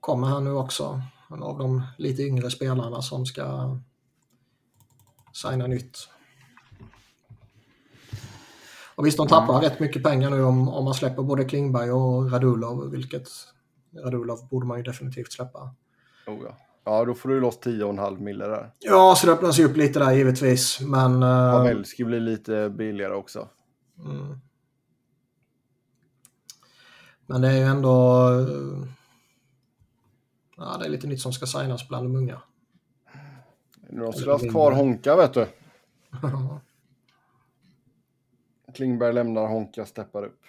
kommer 0.00 0.26
här 0.26 0.40
nu 0.40 0.50
också. 0.50 1.02
En 1.30 1.42
av 1.42 1.58
de 1.58 1.82
lite 1.98 2.22
yngre 2.22 2.50
spelarna 2.50 3.02
som 3.02 3.26
ska 3.26 3.76
signa 5.32 5.66
nytt. 5.66 6.08
Och 8.98 9.06
visst, 9.06 9.16
de 9.16 9.28
tappar 9.28 9.60
rätt 9.60 9.80
mycket 9.80 10.02
pengar 10.02 10.30
nu 10.30 10.42
om, 10.44 10.68
om 10.68 10.84
man 10.84 10.94
släpper 10.94 11.22
både 11.22 11.44
Klingberg 11.44 11.90
och 11.90 12.32
Radulov, 12.32 12.90
vilket 12.90 13.28
Radulov 14.04 14.48
borde 14.48 14.66
man 14.66 14.76
ju 14.78 14.82
definitivt 14.82 15.32
släppa. 15.32 15.74
Oh, 16.26 16.38
ja. 16.44 16.56
ja, 16.84 17.04
då 17.04 17.14
får 17.14 17.28
du 17.28 17.40
loss 17.40 17.58
10,5 17.60 18.20
mille 18.20 18.46
där. 18.46 18.72
Ja, 18.78 19.14
så 19.16 19.26
det 19.26 19.32
öppnas 19.32 19.58
ju 19.58 19.64
upp 19.64 19.76
lite 19.76 19.98
där 19.98 20.12
givetvis, 20.12 20.80
men... 20.80 21.22
eh, 21.22 21.52
Pavelski 21.52 22.04
blir 22.04 22.20
lite 22.20 22.70
billigare 22.70 23.14
också. 23.14 23.48
Mm. 24.04 24.40
Men 27.26 27.40
det 27.40 27.48
är 27.48 27.56
ju 27.56 27.64
ändå... 27.64 28.28
eh, 28.30 28.88
Ja, 30.56 30.76
det 30.78 30.84
är 30.84 30.88
lite 30.88 31.06
nytt 31.06 31.20
som 31.20 31.32
ska 31.32 31.46
signas 31.46 31.88
bland 31.88 32.06
de 32.06 32.16
unga. 32.16 32.42
Nu 33.90 34.02
har 34.04 34.24
de 34.24 34.30
haft 34.30 34.50
kvar 34.50 34.72
Honka, 34.72 35.16
vet 35.16 35.34
du. 35.34 35.46
Klingberg 38.78 39.12
lämnar, 39.12 39.46
Honka 39.46 39.86
steppar 39.86 40.22
upp. 40.22 40.40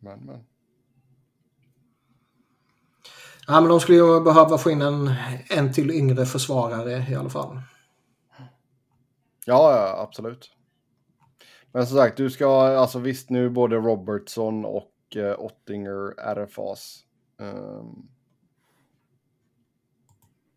Men, 0.00 0.20
men. 0.20 0.44
ja, 3.46 3.60
men 3.60 3.68
de 3.68 3.80
skulle 3.80 3.98
ju 3.98 4.20
behöva 4.20 4.58
få 4.58 4.70
in 4.70 4.82
en, 4.82 5.14
en 5.50 5.72
till 5.72 5.90
yngre 5.90 6.26
försvarare 6.26 7.06
i 7.10 7.14
alla 7.14 7.30
fall. 7.30 7.60
Ja, 9.46 9.72
ja, 9.76 10.02
absolut. 10.02 10.50
Men 11.72 11.86
som 11.86 11.96
sagt, 11.96 12.16
du 12.16 12.30
ska, 12.30 12.48
alltså 12.62 12.98
visst 12.98 13.30
nu 13.30 13.50
både 13.50 13.76
Robertson 13.76 14.64
och 14.64 15.16
uh, 15.16 15.40
Ottinger 15.40 16.20
RFAs. 16.34 17.04
Um, 17.38 18.08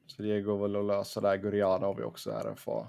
så 0.07 0.21
det 0.21 0.41
går 0.41 0.57
väl 0.57 0.75
att 0.75 0.85
lösa 0.85 1.21
där. 1.21 1.37
Guriana 1.37 1.85
har 1.85 1.95
vi 1.95 2.03
också 2.03 2.31
RFA. 2.31 2.87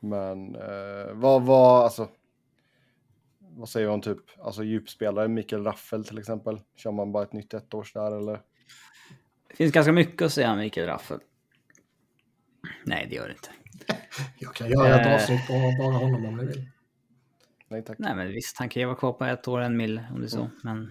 Men 0.00 0.56
uh, 0.56 1.12
vad 1.12 1.42
var, 1.42 1.84
alltså. 1.84 2.08
Vad 3.38 3.68
säger 3.68 3.88
man 3.88 4.00
typ, 4.00 4.18
alltså 4.40 4.64
djupspelare, 4.64 5.28
Mikael 5.28 5.64
Raffel 5.64 6.04
till 6.04 6.18
exempel. 6.18 6.60
Kör 6.76 6.92
man 6.92 7.12
bara 7.12 7.22
ett 7.22 7.32
nytt 7.32 7.54
ettårs 7.54 7.92
där 7.92 8.12
eller? 8.12 8.42
Det 9.48 9.56
finns 9.56 9.72
ganska 9.72 9.92
mycket 9.92 10.22
att 10.22 10.32
säga 10.32 10.52
om 10.52 10.58
Mikael 10.58 10.86
Raffel. 10.86 11.20
Nej, 12.84 13.06
det 13.10 13.16
gör 13.16 13.28
det 13.28 13.32
inte. 13.32 13.50
Jag 14.38 14.54
kan 14.54 14.70
göra 14.70 15.00
ett 15.00 15.22
avsnitt 15.22 15.46
på 15.46 15.52
bara 15.52 15.92
honom 15.92 16.24
om 16.24 16.36
ni 16.36 16.44
vill. 16.44 16.70
Nej 17.68 17.84
tack. 17.84 17.98
Nej, 17.98 18.14
men 18.14 18.28
visst, 18.28 18.58
han 18.58 18.68
kan 18.68 18.80
ju 18.80 18.86
vara 18.86 18.96
kvar 18.96 19.12
på 19.12 19.24
ett 19.24 19.48
år, 19.48 19.60
en 19.60 19.76
mil 19.76 20.02
om 20.12 20.20
det 20.20 20.26
är 20.26 20.28
så. 20.28 20.50
Men 20.62 20.90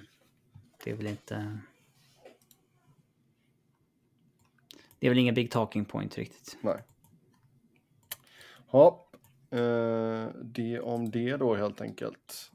det 0.84 0.92
är 0.92 0.96
väl 0.96 1.08
inte... 1.08 1.60
Det 5.00 5.08
är 5.08 5.10
väl 5.10 5.20
ingen 5.20 5.36
big 5.36 5.52
talking 5.52 5.86
point 5.86 6.18
riktigt. 6.18 6.58
Nej. 6.62 6.84
Ja, 8.76 9.08
eh, 9.52 10.28
det 10.44 10.80
om 10.80 11.12
det 11.12 11.38
då 11.38 11.56
helt 11.56 11.82
enkelt. 11.82 12.52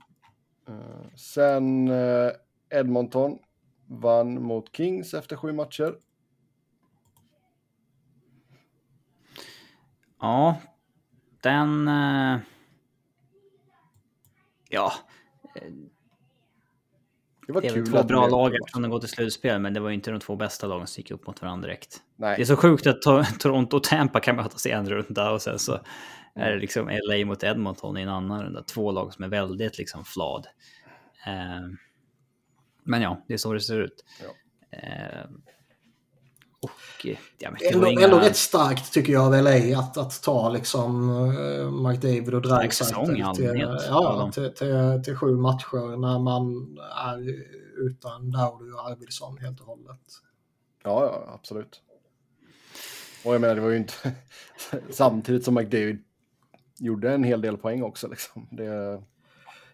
Eh, 0.68 1.14
sen 1.14 1.88
eh, 1.88 2.30
Edmonton 2.70 3.38
vann 3.86 4.42
mot 4.42 4.76
Kings 4.76 5.14
efter 5.14 5.36
sju 5.36 5.52
matcher. 5.52 5.94
Ja, 10.20 10.56
den... 11.42 11.88
eh, 11.88 12.38
Ja, 14.68 14.92
Det 17.50 17.54
var 17.54 17.60
det 17.60 17.68
kul 17.68 17.86
två 17.86 18.02
bra 18.02 18.26
lag 18.28 18.54
eftersom 18.54 18.82
de 18.82 18.90
går 18.90 18.98
till 18.98 19.08
slutspel, 19.08 19.58
men 19.60 19.74
det 19.74 19.80
var 19.80 19.90
inte 19.90 20.10
de 20.10 20.20
två 20.20 20.36
bästa 20.36 20.66
lagen 20.66 20.86
som 20.86 21.00
gick 21.00 21.10
upp 21.10 21.26
mot 21.26 21.42
varandra 21.42 21.66
direkt. 21.66 21.96
Nej. 22.16 22.36
Det 22.36 22.42
är 22.42 22.46
så 22.46 22.56
sjukt 22.56 22.86
att 22.86 23.04
To- 23.04 23.38
Toronto 23.38 23.76
och 23.76 23.84
Tampa 23.84 24.20
kan 24.20 24.36
mötas 24.36 24.66
i 24.66 24.70
en 24.70 24.88
runda 24.88 25.30
och 25.30 25.42
sen 25.42 25.58
så 25.58 25.80
är 26.34 26.50
det 26.52 26.58
liksom 26.58 26.88
LA 26.88 27.26
mot 27.26 27.42
Edmonton 27.42 27.96
i 27.98 28.02
en 28.02 28.08
annan 28.08 28.42
runda. 28.44 28.62
Två 28.62 28.90
lag 28.92 29.14
som 29.14 29.24
är 29.24 29.28
väldigt 29.28 29.78
liksom 29.78 30.04
flad. 30.04 30.46
Eh, 31.26 31.68
men 32.84 33.02
ja, 33.02 33.24
det 33.28 33.34
är 33.34 33.38
så 33.38 33.52
det 33.52 33.60
ser 33.60 33.80
ut. 33.80 34.04
Ja. 34.22 34.28
Och 36.62 37.06
eh, 37.06 37.16
ja, 37.38 37.50
men 37.50 37.58
det 37.58 37.74
Ändå, 37.74 37.86
inga... 37.86 38.04
ändå 38.04 38.18
rätt 38.18 38.36
starkt 38.36 38.92
tycker 38.92 39.12
jag 39.12 39.34
av 39.34 39.42
LA 39.42 39.78
att, 39.78 39.96
att 39.96 40.22
ta 40.22 40.48
liksom 40.48 41.10
uh, 41.10 41.70
McDavid 41.70 42.34
och 42.34 42.42
Dreisaitl 42.42 43.14
till, 43.14 43.24
allmänhet. 43.24 43.82
ja, 43.88 44.30
till, 44.34 44.54
till, 44.54 45.02
till 45.04 45.16
sju 45.16 45.36
matcher 45.36 45.96
när 45.96 46.18
man 46.18 46.78
är 47.06 47.44
utan 47.86 48.30
Dowdy 48.30 48.72
och 48.72 48.90
Arvidsson 48.90 49.38
helt 49.38 49.60
och 49.60 49.66
hållet. 49.66 50.00
Ja, 50.84 51.04
ja, 51.04 51.34
absolut. 51.34 51.80
Och 53.24 53.34
jag 53.34 53.40
menar, 53.40 53.54
det 53.54 53.60
var 53.60 53.70
ju 53.70 53.76
inte 53.76 53.94
samtidigt 54.90 55.44
som 55.44 55.54
McDavid 55.54 56.04
gjorde 56.78 57.12
en 57.12 57.24
hel 57.24 57.40
del 57.40 57.56
poäng 57.56 57.82
också 57.82 58.08
liksom. 58.08 58.46
Det, 58.50 59.02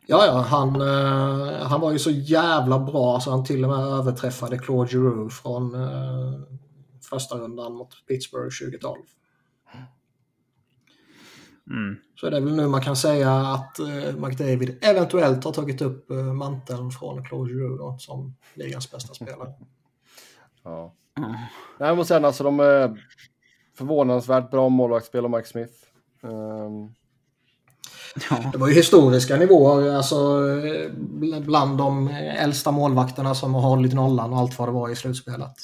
Ja, 0.09 0.27
ja, 0.27 0.33
han, 0.33 0.81
eh, 0.81 1.67
han 1.67 1.81
var 1.81 1.93
ju 1.93 1.99
så 1.99 2.11
jävla 2.11 2.79
bra 2.79 3.21
så 3.21 3.31
han 3.31 3.45
till 3.45 3.65
och 3.65 3.71
med 3.71 3.79
överträffade 3.79 4.59
Claude 4.59 4.91
Giroux 4.91 5.41
från 5.41 5.75
första 7.09 7.35
rundan 7.39 7.73
mot 7.75 8.07
Pittsburgh 8.09 8.57
2012. 8.71 9.03
Mm. 11.71 11.97
Så 12.21 12.31
det 12.31 12.37
är 12.37 12.41
väl 12.41 12.57
nu 12.57 12.67
man 12.69 12.81
kan 12.83 12.97
säga 12.97 13.33
att 13.33 13.79
eh, 13.79 14.17
McDavid 14.17 14.79
eventuellt 14.85 15.45
har 15.45 15.53
tagit 15.53 15.83
upp 15.83 16.11
eh, 16.11 16.17
manteln 16.17 16.91
från 16.91 17.25
Claude 17.25 17.53
Giroux 17.53 17.79
då, 17.79 17.97
som 17.99 18.35
ligans 18.55 18.91
bästa 18.91 19.15
spelare. 19.15 19.53
ja. 20.65 20.95
Mm. 21.19 21.33
Nej, 21.81 21.97
men 21.97 22.05
sen 22.05 22.25
alltså 22.25 22.45
de 22.45 22.61
är 22.61 23.05
förvånansvärt 23.75 24.51
bra 24.51 24.69
målvaktsspel 24.69 25.25
av 25.25 25.31
Mike 25.31 25.49
Smith. 25.49 25.73
Ehm, 26.23 26.95
Ja. 28.31 28.51
Det 28.53 28.59
var 28.59 28.69
ju 28.69 28.75
historiska 28.75 29.37
nivåer, 29.37 29.95
alltså 29.97 30.17
eh, 30.17 30.91
bl- 30.93 31.45
bland 31.45 31.79
de 31.79 32.09
äldsta 32.39 32.71
målvakterna 32.71 33.35
som 33.35 33.55
har 33.55 33.61
hållit 33.61 33.95
nollan 33.95 34.33
och 34.33 34.39
allt 34.39 34.59
vad 34.59 34.69
det 34.69 34.73
var 34.73 34.89
i 34.91 34.97
slutspelet. 34.97 35.55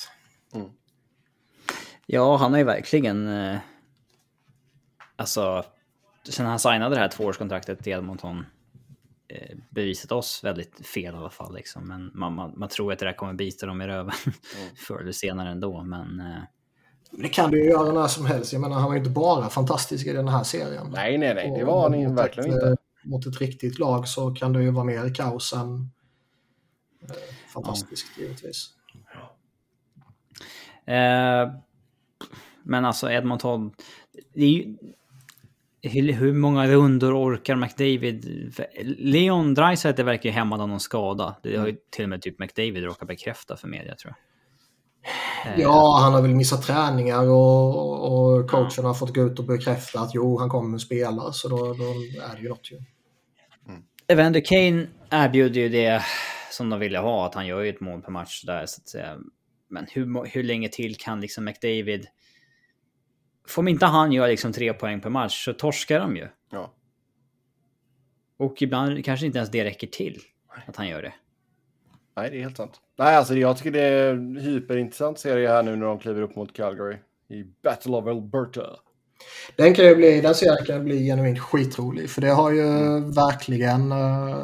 Ja, 2.14 2.36
han 2.36 2.52
har 2.52 2.58
ju 2.58 2.64
verkligen... 2.64 3.28
Eh, 3.28 3.58
alltså, 5.16 5.64
sen 6.28 6.46
han 6.46 6.58
signade 6.58 6.94
det 6.94 7.00
här 7.00 7.08
tvåårskontraktet 7.08 7.86
i 7.86 7.90
Edmonton 7.90 8.46
eh, 9.28 9.56
bevisat 9.70 10.12
oss 10.12 10.44
väldigt 10.44 10.86
fel 10.86 11.14
i 11.14 11.16
alla 11.16 11.30
fall. 11.30 11.54
Liksom. 11.54 11.88
Men 11.88 12.10
man, 12.14 12.34
man, 12.34 12.52
man 12.56 12.68
tror 12.68 12.92
att 12.92 12.98
det 12.98 13.06
där 13.06 13.12
kommer 13.12 13.32
bita 13.32 13.66
dem 13.66 13.82
i 13.82 13.86
röven 13.86 14.14
förr 14.86 15.00
eller 15.00 15.12
senare 15.12 15.50
ändå. 15.50 15.82
Men 15.82 16.20
eh, 16.20 16.42
Men 17.10 17.22
Det 17.22 17.28
kan 17.28 17.50
du 17.50 17.64
ju 17.64 17.70
göra 17.70 17.92
när 17.92 18.08
som 18.08 18.26
helst. 18.26 18.52
Jag 18.52 18.60
menar, 18.60 18.76
han 18.76 18.84
var 18.84 18.92
ju 18.92 18.98
inte 18.98 19.10
bara 19.10 19.48
fantastisk 19.48 20.06
i 20.06 20.12
den 20.12 20.28
här 20.28 20.44
serien. 20.44 20.86
nej, 20.92 21.18
nej, 21.18 21.34
nej, 21.34 21.54
det 21.58 21.64
var 21.64 21.82
han 21.82 22.04
mot 22.04 22.18
verkligen 22.18 22.50
ett, 22.50 22.54
inte. 22.54 22.76
Mot 23.04 23.26
ett 23.26 23.40
riktigt 23.40 23.78
lag 23.78 24.08
så 24.08 24.34
kan 24.34 24.52
det 24.52 24.62
ju 24.62 24.70
vara 24.70 24.84
mer 24.84 25.14
kaos 25.14 25.52
än 25.52 25.90
eh, 27.02 27.16
fantastiskt 27.54 28.18
givetvis. 28.18 28.68
Eh, 30.86 31.71
men 32.64 32.84
alltså 32.84 33.10
Edmonton, 33.10 33.72
det 34.34 34.44
är 34.44 34.48
ju, 34.48 34.76
hur, 36.12 36.32
många 36.32 36.66
rundor 36.66 37.14
orkar 37.14 37.56
McDavid? 37.56 38.52
Leon 38.98 39.54
Draisaitl 39.54 40.02
verkar 40.02 40.30
ju 40.30 40.34
hämmad 40.34 40.60
av 40.60 40.68
någon 40.68 40.80
skada. 40.80 41.36
Det 41.42 41.56
har 41.56 41.66
ju 41.66 41.76
till 41.90 42.04
och 42.04 42.08
med 42.08 42.22
typ 42.22 42.38
McDavid 42.38 42.84
råkat 42.84 43.08
bekräfta 43.08 43.56
för 43.56 43.68
media 43.68 43.94
tror 43.94 44.14
jag. 44.14 45.52
Eh, 45.54 45.60
Ja, 45.60 45.98
han 46.00 46.12
har 46.12 46.22
väl 46.22 46.34
missat 46.34 46.62
träningar 46.62 47.28
och, 47.28 48.12
och 48.12 48.50
coachen 48.50 48.84
har 48.84 48.94
fått 48.94 49.14
gå 49.14 49.22
ut 49.22 49.38
och 49.38 49.44
bekräfta 49.44 50.00
att 50.00 50.14
jo, 50.14 50.38
han 50.38 50.48
kommer 50.48 50.74
att 50.74 50.82
spela. 50.82 51.32
Så 51.32 51.48
då, 51.48 51.56
då 51.56 51.84
är 52.32 52.36
det 52.36 52.42
ju 52.42 52.48
något 52.48 52.70
ju. 52.70 52.78
Evander 54.06 54.40
Kane 54.40 54.86
erbjuder 55.10 55.60
ju 55.60 55.68
det 55.68 56.02
som 56.50 56.70
de 56.70 56.80
ville 56.80 56.98
ha, 56.98 57.26
att 57.26 57.34
han 57.34 57.46
gör 57.46 57.60
ju 57.60 57.70
ett 57.70 57.80
mål 57.80 58.02
per 58.02 58.10
match 58.10 58.42
där 58.42 58.66
så 58.66 58.80
att 58.80 58.88
säga. 58.88 59.18
Men 59.68 59.86
hur, 59.90 60.26
hur 60.26 60.42
länge 60.42 60.68
till 60.68 60.96
kan 60.96 61.20
liksom 61.20 61.44
McDavid... 61.44 62.06
Får 63.48 63.68
inte 63.68 63.86
han 63.86 64.12
göra 64.12 64.26
liksom 64.26 64.52
tre 64.52 64.72
poäng 64.72 65.00
per 65.00 65.10
match 65.10 65.44
så 65.44 65.52
torskar 65.52 66.00
de 66.00 66.16
ju. 66.16 66.28
Ja. 66.50 66.72
Och 68.36 68.62
ibland 68.62 69.04
kanske 69.04 69.26
inte 69.26 69.38
ens 69.38 69.50
det 69.50 69.64
räcker 69.64 69.86
till 69.86 70.20
att 70.66 70.76
han 70.76 70.88
gör 70.88 71.02
det. 71.02 71.12
Nej, 72.16 72.30
det 72.30 72.36
är 72.36 72.42
helt 72.42 72.56
sant. 72.56 72.80
Nej, 72.98 73.16
alltså 73.16 73.34
jag 73.34 73.56
tycker 73.56 73.70
det 73.70 73.80
är 73.80 74.14
en 74.14 74.36
hyperintressant 74.36 75.18
serie 75.18 75.48
här 75.48 75.62
nu 75.62 75.76
när 75.76 75.86
de 75.86 75.98
kliver 75.98 76.22
upp 76.22 76.36
mot 76.36 76.52
Calgary 76.52 76.96
i 77.28 77.44
Battle 77.62 77.92
of 77.92 78.06
Alberta. 78.06 78.76
Den, 79.56 79.74
kan 79.74 79.84
ju 79.84 79.94
bli, 79.96 80.20
den 80.20 80.34
serien 80.34 80.66
kan 80.66 80.84
bli 80.84 81.06
genuint 81.06 81.38
skitrolig. 81.38 82.10
För 82.10 82.20
det 82.20 82.30
har 82.30 82.50
ju 82.50 82.62
verkligen... 83.14 83.92
eh, 83.92 84.38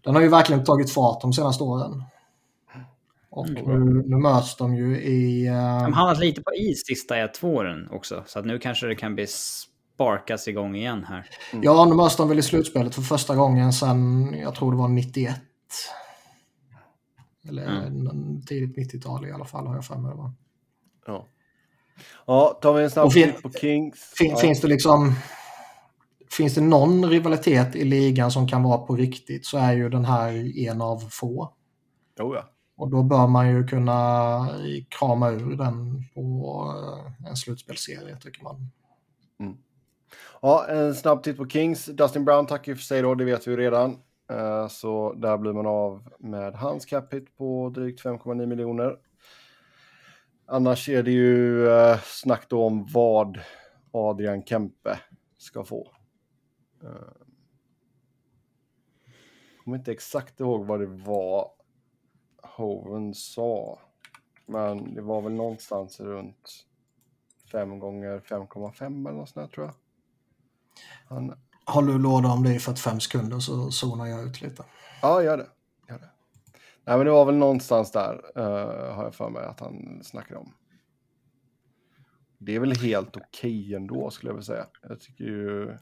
den 0.00 0.14
har 0.14 0.22
ju 0.22 0.28
verkligen 0.28 0.64
tagit 0.64 0.92
fart 0.92 1.20
de 1.20 1.32
senaste 1.32 1.64
åren. 1.64 2.02
Och 3.36 3.50
nu, 3.50 4.02
nu 4.06 4.16
möts 4.16 4.56
de 4.56 4.74
ju 4.74 4.96
i... 5.00 5.46
eh, 5.46 5.52
De 5.52 5.58
har 5.58 5.90
hamnat 5.92 6.18
lite 6.18 6.42
på 6.42 6.54
is 6.54 6.86
sista 6.86 7.16
ett, 7.18 7.34
två 7.34 7.54
åren 7.54 7.88
också. 7.90 8.22
Så 8.26 8.38
att 8.38 8.44
nu 8.46 8.58
kanske 8.58 8.86
det 8.86 8.94
kan 8.94 9.14
bli 9.14 9.26
sparkas 9.26 10.48
igång 10.48 10.76
igen 10.76 11.04
här. 11.08 11.26
Ja, 11.62 11.84
nu 11.84 11.94
möts 11.94 12.16
de 12.16 12.28
väl 12.28 12.38
i 12.38 12.42
slutspelet 12.42 12.94
för 12.94 13.02
första 13.02 13.36
gången 13.36 13.72
sedan, 13.72 14.34
jag 14.42 14.54
tror 14.54 14.70
det 14.72 14.76
var 14.78 14.88
91. 14.88 15.34
Eller 17.48 17.86
Mm. 17.86 18.42
tidigt 18.42 18.76
90-tal 18.94 19.26
i 19.26 19.32
alla 19.32 19.44
fall 19.44 19.66
har 19.66 19.74
jag 19.74 19.84
för 19.84 19.96
mig 19.96 20.10
det 20.10 20.16
var. 20.16 20.32
Ja. 21.06 21.26
Ja, 22.26 22.58
tar 22.62 22.72
vi 22.74 22.84
en 22.84 22.90
snabb 22.90 23.12
fin- 23.12 23.32
på 23.42 23.50
Kings. 23.50 24.12
Fin, 24.18 24.30
ja. 24.30 24.36
Finns 24.36 24.60
det 24.60 24.68
liksom... 24.68 25.14
Finns 26.30 26.54
det 26.54 26.60
någon 26.60 27.08
rivalitet 27.10 27.76
i 27.76 27.84
ligan 27.84 28.30
som 28.30 28.48
kan 28.48 28.62
vara 28.62 28.78
på 28.78 28.96
riktigt 28.96 29.46
så 29.46 29.58
är 29.58 29.72
ju 29.72 29.88
den 29.88 30.04
här 30.04 30.58
en 30.68 30.80
av 30.80 30.98
få. 31.10 31.52
Jo, 32.18 32.34
ja. 32.34 32.44
Och 32.76 32.90
då 32.90 33.02
bör 33.02 33.26
man 33.26 33.48
ju 33.48 33.66
kunna 33.66 34.48
krama 34.88 35.30
ur 35.30 35.56
den 35.56 36.04
på 36.14 36.74
eh, 36.76 37.30
en 37.30 37.36
slutspelsserie 37.36 38.16
tycker 38.16 38.42
man. 38.42 38.70
Mm. 39.40 39.56
Ja, 40.42 40.66
en 40.68 40.94
snabb 40.94 41.22
titt 41.22 41.36
på 41.36 41.48
Kings. 41.48 41.86
Dustin 41.86 42.24
Brown 42.24 42.46
tackar 42.46 42.72
ju 42.72 42.76
för 42.76 42.82
sig 42.82 43.02
då, 43.02 43.14
det 43.14 43.24
vet 43.24 43.46
vi 43.46 43.50
ju 43.50 43.56
redan. 43.56 43.98
Eh, 44.30 44.68
så 44.68 45.12
där 45.12 45.38
blir 45.38 45.52
man 45.52 45.66
av 45.66 46.08
med 46.18 46.54
hans 46.54 46.86
cap 46.86 47.14
hit 47.14 47.36
på 47.36 47.72
drygt 47.74 48.04
5,9 48.04 48.46
miljoner. 48.46 48.96
Annars 50.46 50.88
är 50.88 51.02
det 51.02 51.10
ju 51.10 51.68
eh, 51.68 51.98
snack 52.02 52.46
då 52.48 52.64
om 52.64 52.86
vad 52.92 53.40
Adrian 53.92 54.42
Kempe 54.42 54.98
ska 55.38 55.64
få. 55.64 55.92
Jag 56.82 56.92
kommer 59.64 59.76
inte 59.76 59.92
exakt 59.92 60.40
ihåg 60.40 60.66
vad 60.66 60.80
det 60.80 60.86
var 60.86 61.55
Hoven 62.50 63.14
sa. 63.14 63.78
Men 64.46 64.94
det 64.94 65.02
var 65.02 65.22
väl 65.22 65.32
någonstans 65.32 66.00
runt 66.00 66.66
5 67.52 67.78
gånger 67.78 68.20
5,5 68.20 69.08
eller 69.08 69.18
något 69.18 69.28
sånt 69.28 69.50
där, 69.50 69.54
tror 69.54 69.66
jag. 69.66 69.74
Han, 71.08 71.34
Håller 71.66 71.92
du 71.92 71.98
låda 71.98 72.28
om 72.28 72.42
det 72.42 72.54
i 72.54 72.58
45 72.58 73.00
sekunder 73.00 73.38
så 73.38 73.70
zonar 73.70 74.06
jag 74.06 74.24
ut 74.24 74.40
lite. 74.42 74.64
ja, 75.02 75.22
gör 75.22 75.36
det. 75.36 75.46
Gör 75.88 75.98
det. 75.98 76.10
Nej, 76.84 76.96
men 76.96 77.06
det 77.06 77.12
var 77.12 77.24
väl 77.24 77.34
någonstans 77.34 77.92
där, 77.92 78.22
eh, 78.36 78.94
har 78.94 79.04
jag 79.04 79.14
för 79.14 79.30
mig, 79.30 79.44
att 79.44 79.60
han 79.60 80.00
snackade 80.04 80.40
om. 80.40 80.52
Det 82.38 82.54
är 82.54 82.60
väl 82.60 82.76
helt 82.76 83.16
okej 83.16 83.74
ändå, 83.74 84.10
skulle 84.10 84.30
jag 84.30 84.34
vilja 84.34 84.44
säga. 84.44 84.66
Jag 84.82 85.00
tycker 85.00 85.24
ju... 85.24 85.76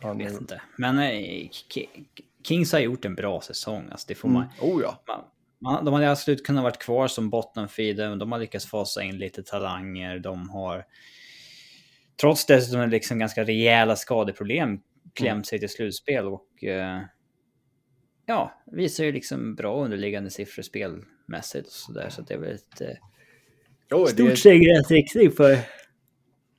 Jag 0.00 0.08
Han 0.08 0.18
vet 0.18 0.32
är... 0.32 0.38
inte. 0.40 0.62
Men 0.78 0.98
eh, 0.98 1.48
Ki- 1.50 2.06
Kings 2.44 2.72
har 2.72 2.78
gjort 2.78 3.04
en 3.04 3.14
bra 3.14 3.40
säsong. 3.40 3.88
Alltså, 3.90 4.04
det 4.08 4.14
får 4.14 4.28
man, 4.28 4.42
Mm. 4.62 4.74
Oh 4.74 4.82
ja. 4.82 5.02
man, 5.08 5.20
man, 5.58 5.84
de 5.84 5.94
hade 5.94 6.10
absolut 6.10 6.46
kunnat 6.46 6.64
varit 6.64 6.78
kvar 6.78 7.08
som 7.08 7.30
bottenfeeder, 7.30 8.08
men 8.08 8.18
de 8.18 8.32
har 8.32 8.38
lyckats 8.38 8.66
fasa 8.66 9.02
in 9.02 9.18
lite 9.18 9.42
talanger. 9.42 10.18
De 10.18 10.50
har, 10.50 10.84
trots 12.20 12.46
dessutom 12.46 12.90
liksom 12.90 13.18
ganska 13.18 13.44
rejäla 13.44 13.96
skadeproblem, 13.96 14.80
klämt 15.14 15.46
sig 15.46 15.58
till 15.58 15.68
slutspel 15.68 16.26
och 16.26 16.64
eh, 16.64 17.00
ja, 18.26 18.62
visar 18.72 19.04
ju 19.04 19.12
liksom 19.12 19.54
bra 19.54 19.84
underliggande 19.84 20.30
siffror 20.30 20.62
spelmässigt 20.62 21.66
och 21.66 21.72
sådär. 21.72 22.08
Så 22.08 22.22
det 22.22 22.34
är 22.34 22.38
väl 22.38 22.54
ett 22.54 22.80
eh, 22.80 22.88
Jo, 23.90 24.04
det 24.04 24.10
stort 24.10 24.30
är, 24.30 24.36
steg 24.36 24.62
i 24.62 24.66
rätt 24.66 24.90
riktning 24.90 25.30
för 25.30 25.58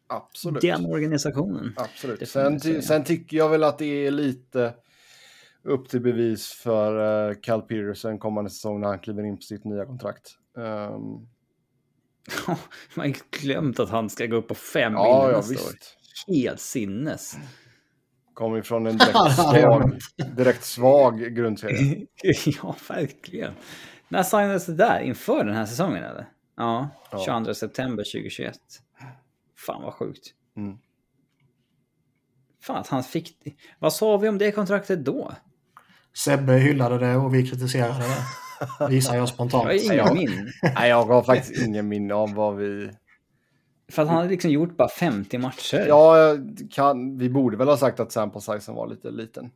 absolut. 0.08 0.62
den 0.62 0.86
organisationen. 0.86 1.74
Det 1.76 1.82
Absolut. 1.82 2.30
Sen, 2.30 2.82
sen 2.82 3.04
tycker 3.04 3.38
jag 3.38 3.50
väl 3.50 3.64
att 3.64 3.80
det 3.80 4.06
är 4.08 4.12
lite 4.12 4.74
upp 5.68 5.90
till 5.90 6.02
bevis 6.02 6.48
för 6.48 7.28
uh, 7.30 7.36
Cal 7.42 7.62
Peterson 7.62 8.20
kommande 8.20 8.50
säsong 8.50 8.82
när 8.82 8.88
han 8.88 9.00
kliver 9.00 9.24
in 9.24 9.36
på 9.36 9.42
sitt 9.42 9.66
nya 9.66 9.86
kontrakt. 9.86 10.32
Um, 10.58 11.28
Man 12.96 13.06
har 13.08 13.42
glömt 13.42 13.80
att 13.80 13.90
han 13.90 14.10
ska 14.10 14.26
gå 14.26 14.36
upp 14.36 14.48
på 14.48 14.56
fem 14.56 14.94
ja, 14.94 15.04
miljoner 15.04 15.32
ja, 15.32 15.38
nästa 15.38 15.54
år. 15.54 15.72
visst. 15.72 15.98
Helt 16.28 16.60
sinnes. 16.60 17.38
Kommer 18.34 18.58
ifrån 18.58 18.88
en 18.88 18.98
direkt 18.98 19.36
svag, 19.36 20.00
direkt 20.36 20.64
svag 20.64 21.20
grundserie. 21.36 22.06
ja, 22.64 22.76
verkligen. 22.90 23.54
När 24.10 24.24
signades 24.24 24.66
det 24.66 24.76
där? 24.76 25.00
Inför 25.00 25.44
den 25.44 25.56
här 25.56 25.66
säsongen 25.66 26.04
eller? 26.04 26.30
Ja, 26.56 26.90
Ja. 27.12 27.24
22 27.26 27.54
september 27.54 28.04
2021. 28.04 28.58
Fan 29.56 29.82
vad 29.82 29.94
sjukt. 29.94 30.34
Mm. 30.58 30.78
Fan 32.62 32.78
att 32.78 32.88
han 32.88 33.04
fick... 33.04 33.38
Vad 33.80 33.94
sa 33.94 34.18
vi 34.18 34.30
om 34.30 34.38
det 34.38 34.52
kontraktet 34.52 35.06
då? 35.06 35.32
Sebbe 36.18 36.54
hyllade 36.54 36.98
det 36.98 37.16
och 37.16 37.36
vi 37.36 37.48
kritiserade 37.48 38.00
det. 38.00 38.88
Visar 38.90 39.14
jag 39.14 39.22
Jag 39.22 39.30
spontant. 39.30 39.64
har 39.64 39.94
ingen 39.94 40.14
min. 40.14 40.52
Nej, 40.76 40.90
jag 40.90 41.04
har 41.06 41.24
faktiskt 41.24 41.66
ingen 41.66 41.88
minne 41.88 42.14
av 42.14 42.34
vad 42.34 42.56
vi... 42.56 42.90
För 43.92 44.02
att 44.02 44.08
han 44.08 44.18
hade 44.18 44.30
liksom 44.30 44.52
gjort 44.52 44.78
bara 44.78 44.90
50 44.90 45.38
matcher. 45.38 45.86
Ja, 45.88 46.18
jag 46.18 46.58
kan, 46.72 47.18
vi 47.18 47.30
borde 47.30 47.58
väl 47.58 47.68
ha 47.68 47.78
sagt 47.78 48.00
att 48.00 48.12
sample 48.12 48.42
sizen 48.42 48.76
var 48.76 48.88
lite 48.88 49.12
liten. 49.12 49.52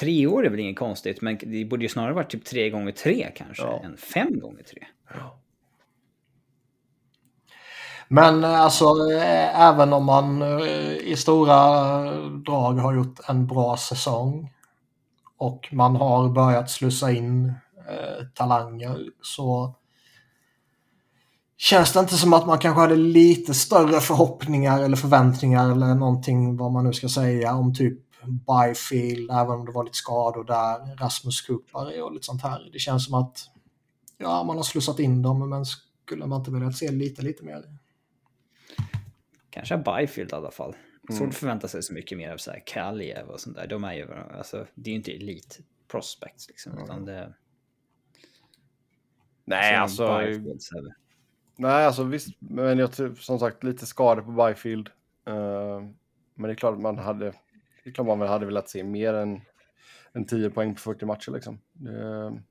Tre 0.00 0.26
år 0.26 0.46
är 0.46 0.50
väl 0.50 0.60
inget 0.60 0.78
konstigt, 0.78 1.20
men 1.20 1.38
det 1.42 1.64
borde 1.64 1.82
ju 1.82 1.88
snarare 1.88 2.12
varit 2.12 2.30
typ 2.30 2.44
tre 2.44 2.70
gånger 2.70 2.92
tre 2.92 3.30
kanske, 3.36 3.62
Ja. 3.62 3.80
än 3.84 3.96
fem 3.96 4.40
gånger 4.40 4.62
tre. 4.62 4.86
Men 8.08 8.44
eh, 8.44 8.60
alltså 8.60 8.84
eh, 9.12 9.60
även 9.60 9.92
om 9.92 10.04
man 10.04 10.42
eh, 10.42 10.96
i 10.96 11.14
stora 11.16 11.56
drag 12.30 12.72
har 12.72 12.94
gjort 12.94 13.20
en 13.28 13.46
bra 13.46 13.76
säsong 13.76 14.52
och 15.38 15.68
man 15.72 15.96
har 15.96 16.28
börjat 16.28 16.70
slussa 16.70 17.12
in 17.12 17.54
eh, 17.88 18.26
talanger 18.34 19.10
så 19.22 19.74
känns 21.56 21.92
det 21.92 22.00
inte 22.00 22.14
som 22.14 22.32
att 22.32 22.46
man 22.46 22.58
kanske 22.58 22.80
hade 22.80 22.96
lite 22.96 23.54
större 23.54 24.00
förhoppningar 24.00 24.82
eller 24.82 24.96
förväntningar 24.96 25.70
eller 25.70 25.94
någonting 25.94 26.56
vad 26.56 26.72
man 26.72 26.84
nu 26.84 26.92
ska 26.92 27.08
säga 27.08 27.54
om 27.54 27.74
typ 27.74 27.98
Byfield, 28.26 29.30
även 29.30 29.50
om 29.50 29.66
det 29.66 29.72
var 29.72 29.84
lite 29.84 29.96
skador 29.96 30.44
där, 30.44 30.96
Rasmus 30.96 31.40
Kupari 31.40 32.00
och 32.00 32.12
lite 32.12 32.26
sånt 32.26 32.42
här. 32.42 32.70
Det 32.72 32.78
känns 32.78 33.04
som 33.04 33.14
att 33.14 33.50
ja, 34.18 34.44
man 34.44 34.56
har 34.56 34.64
slussat 34.64 34.98
in 34.98 35.22
dem 35.22 35.50
men 35.50 35.64
skulle 35.64 36.26
man 36.26 36.38
inte 36.38 36.50
vilja 36.50 36.72
se 36.72 36.90
lite, 36.90 37.22
lite 37.22 37.44
mer? 37.44 37.62
Kanske 39.50 39.76
Byfield 39.76 40.32
i 40.32 40.34
alla 40.34 40.50
fall. 40.50 40.74
Svårt 41.08 41.18
Mm. 41.20 41.28
att 41.28 41.34
förvänta 41.36 41.68
sig 41.68 41.82
så 41.82 41.94
mycket 41.94 42.18
mer 42.18 42.30
av 42.32 42.36
så 42.36 42.50
här 42.50 42.62
Kaljev 42.66 43.26
och 43.28 43.40
sånt 43.40 43.56
där. 43.56 43.66
De 43.66 43.84
är 43.84 43.92
ju, 43.92 44.12
alltså, 44.14 44.66
det 44.74 44.90
är 44.90 44.92
ju 44.92 44.96
inte 44.96 45.12
elit 45.12 45.60
prospects 45.88 46.48
liksom. 46.48 46.78
Utan 46.84 47.04
det, 47.04 47.34
Nej, 49.44 49.74
alltså... 49.76 50.18
Byfield, 50.18 50.62
så 50.62 50.76
här. 50.76 50.94
Nej, 51.56 51.86
alltså 51.86 52.02
visst. 52.04 52.28
Men 52.40 52.78
jag 52.78 52.92
tror 52.92 53.14
som 53.14 53.38
sagt 53.38 53.64
lite 53.64 53.86
skador 53.86 54.22
på 54.22 54.30
Byfield. 54.46 54.88
Eh, 55.26 55.80
men 56.34 56.42
det 56.42 56.50
är 56.50 56.54
klart 56.54 56.74
att 56.74 56.80
man 56.80 56.98
hade... 56.98 57.24
Det 57.84 57.90
är 57.90 57.94
klart 57.94 58.06
man 58.06 58.20
hade 58.28 58.46
velat 58.46 58.68
se 58.68 58.84
mer 58.84 59.14
än, 59.14 59.40
än 60.12 60.24
10 60.26 60.50
poäng 60.50 60.74
på 60.74 60.80
40 60.80 61.06
matcher 61.06 61.30
liksom. 61.32 61.60
Det, 61.72 62.42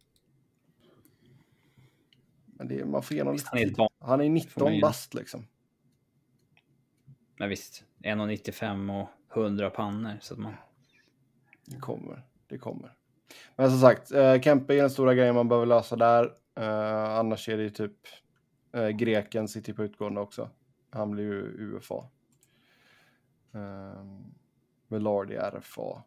men 2.46 2.68
det, 2.68 2.86
man 2.86 3.04
får 3.04 3.16
ge 3.16 3.22
honom 3.22 3.34
lite 3.36 3.48
han 3.50 3.60
är 3.60 3.64
ett 3.64 3.68
tid. 3.70 3.78
barn. 3.78 3.90
Han 4.00 4.22
är 4.22 4.26
Får 4.26 4.30
man 4.30 4.34
19 4.34 4.74
ge. 4.74 4.82
bast 4.82 5.14
liksom. 5.14 5.48
Men 7.40 7.50
visst, 7.50 7.84
1,95 8.06 9.02
och 9.02 9.10
100 9.38 9.70
pannor. 9.70 10.18
Så 10.22 10.34
att 10.34 10.40
man, 10.40 10.54
Det 11.66 11.80
kommer. 11.80 12.24
Det 12.48 12.58
kommer. 12.58 12.94
Men 13.56 13.70
som 13.72 13.80
sagt, 13.80 14.12
uh, 14.12 14.42
Kempe 14.42 14.74
är 14.74 14.82
den 14.82 14.90
stora 14.90 15.14
grejen 15.14 15.36
man 15.36 15.48
behöver 15.50 15.66
lösa 15.66 15.96
där. 15.96 16.32
Eh, 16.60 17.18
annars 17.18 17.50
är 17.50 17.58
det 17.58 17.64
ju 17.64 17.70
typ 17.70 17.92
uh, 18.78 18.90
greken 18.90 19.48
sitter 19.48 19.70
ju 19.70 19.76
på 19.76 19.84
utgående 19.84 20.22
också. 20.22 20.50
Han 20.92 21.12
blir 21.12 21.24
ju 21.24 21.42
UFA. 21.60 21.96
Uh, 23.56 24.20
Velardi 24.88 25.36
RFA. 25.36 26.04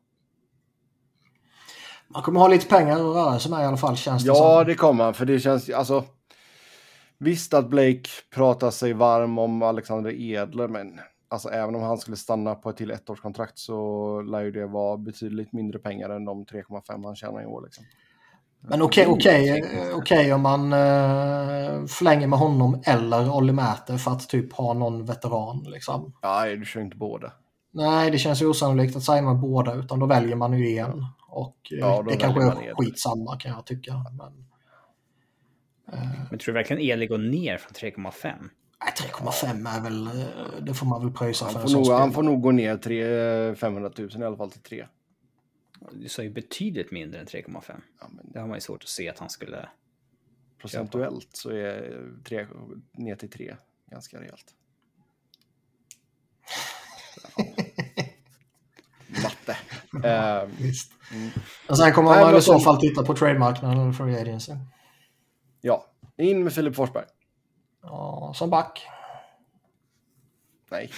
Man 2.08 2.22
kommer 2.22 2.40
ha 2.40 2.48
lite 2.48 2.66
pengar 2.66 2.94
att 2.94 3.00
röra 3.16 3.38
sig 3.38 3.50
med 3.50 3.62
i 3.62 3.64
alla 3.64 3.76
fall 3.76 3.96
känns 3.96 4.22
det 4.22 4.28
Ja, 4.28 4.34
som. 4.58 4.66
det 4.66 4.74
kommer 4.74 5.04
han. 5.04 5.14
För 5.14 5.26
det 5.26 5.40
känns 5.40 5.70
alltså. 5.70 6.04
Visst 7.18 7.54
att 7.54 7.68
Blake 7.68 8.08
pratar 8.30 8.70
sig 8.70 8.92
varm 8.92 9.38
om 9.38 9.62
Alexander 9.62 10.10
Edler, 10.20 10.68
men 10.68 11.00
alltså 11.28 11.48
även 11.48 11.74
om 11.74 11.82
han 11.82 11.98
skulle 11.98 12.16
stanna 12.16 12.54
på 12.54 12.70
ett 12.70 12.76
till 12.76 12.90
ettårskontrakt 12.90 13.58
så 13.58 14.20
lär 14.22 14.40
ju 14.40 14.50
det 14.50 14.66
vara 14.66 14.96
betydligt 14.96 15.52
mindre 15.52 15.78
pengar 15.78 16.10
än 16.10 16.24
de 16.24 16.44
3,5 16.44 17.04
han 17.04 17.16
tjänar 17.16 17.42
i 17.42 17.46
år. 17.46 17.62
Liksom. 17.62 17.84
Men 18.60 18.82
okej, 18.82 19.06
okej, 19.06 19.60
eh, 19.60 19.96
okej 19.96 20.32
om 20.32 20.42
man 20.42 20.72
eh, 20.72 21.86
förlänger 21.86 22.26
med 22.26 22.38
honom 22.38 22.82
eller 22.84 23.30
Olli 23.30 23.52
Mäter 23.52 23.96
för 23.96 24.10
att 24.10 24.28
typ 24.28 24.52
ha 24.52 24.74
någon 24.74 25.04
veteran 25.04 25.64
liksom. 25.66 26.12
Ja, 26.22 26.56
du 26.56 26.64
kör 26.64 26.80
inte 26.80 26.96
båda. 26.96 27.32
Nej, 27.70 28.10
det 28.10 28.18
känns 28.18 28.42
ju 28.42 28.46
osannolikt 28.46 28.96
att 28.96 29.02
signa 29.02 29.22
med 29.22 29.36
båda 29.36 29.74
utan 29.74 29.98
då 29.98 30.06
väljer 30.06 30.36
man 30.36 30.58
ju 30.58 30.78
en. 30.78 31.06
Och 31.28 31.56
eh, 31.72 31.78
Ja, 31.78 31.96
då 31.96 32.10
det 32.10 32.16
kanske 32.16 32.42
är 32.42 32.74
skitsamma 32.74 33.36
kan 33.36 33.52
jag 33.52 33.66
tycka. 33.66 34.04
Men, 34.18 34.44
men 36.30 36.38
tror 36.38 36.52
du 36.52 36.52
verkligen 36.52 36.82
Eli 36.82 37.06
går 37.06 37.18
ner 37.18 37.58
från 37.58 37.72
3,5? 37.72 38.32
Nej, 38.84 38.92
3,5 39.12 39.68
är 39.76 39.80
väl, 39.82 40.06
eh, 40.06 40.60
det 40.62 40.74
får 40.74 40.86
man 40.86 41.02
väl 41.02 41.12
pröjsa 41.12 41.48
för 41.48 41.60
får, 41.60 41.70
nog, 41.70 41.86
han 41.90 42.12
får 42.12 42.22
nog 42.22 42.42
gå 42.42 42.50
ner 42.50 42.76
tre, 42.76 43.54
500 43.54 43.90
000 43.98 44.10
i 44.22 44.24
alla 44.24 44.36
fall 44.36 44.50
till 44.50 44.60
3. 44.62 44.86
Du 45.92 46.08
sa 46.08 46.22
ju 46.22 46.30
betydligt 46.30 46.90
mindre 46.90 47.20
än 47.20 47.26
3,5. 47.26 47.80
Ja, 48.00 48.06
men 48.10 48.32
Det 48.32 48.40
har 48.40 48.46
man 48.46 48.56
ju 48.56 48.60
svårt 48.60 48.82
att 48.82 48.88
se 48.88 49.08
att 49.08 49.18
han 49.18 49.30
skulle... 49.30 49.68
procentuellt 50.60 51.28
så 51.32 51.50
är 51.50 52.04
3 52.24 52.46
ner 52.92 53.16
till 53.16 53.30
3 53.30 53.56
ganska 53.90 54.20
rejält. 54.20 54.54
Matte. 59.22 59.56
Eh, 60.08 60.48
Visst. 60.58 60.92
Mm. 61.12 61.30
Och 61.68 61.78
sen 61.78 61.92
kommer 61.92 62.10
Nej, 62.10 62.24
man 62.24 62.36
i 62.36 62.40
så 62.42 62.52
som- 62.52 62.60
fall 62.60 62.80
titta 62.80 63.02
på 63.04 63.14
trademarknaden 63.14 63.78
eller 63.80 63.92
free 63.92 64.20
agency. 64.20 64.52
ja, 65.60 65.86
in 66.16 66.44
med 66.44 66.52
Filip 66.52 66.74
Forsberg. 66.76 67.04
Ja, 67.82 68.32
som 68.36 68.50
back. 68.50 68.86
Nej. 70.70 70.90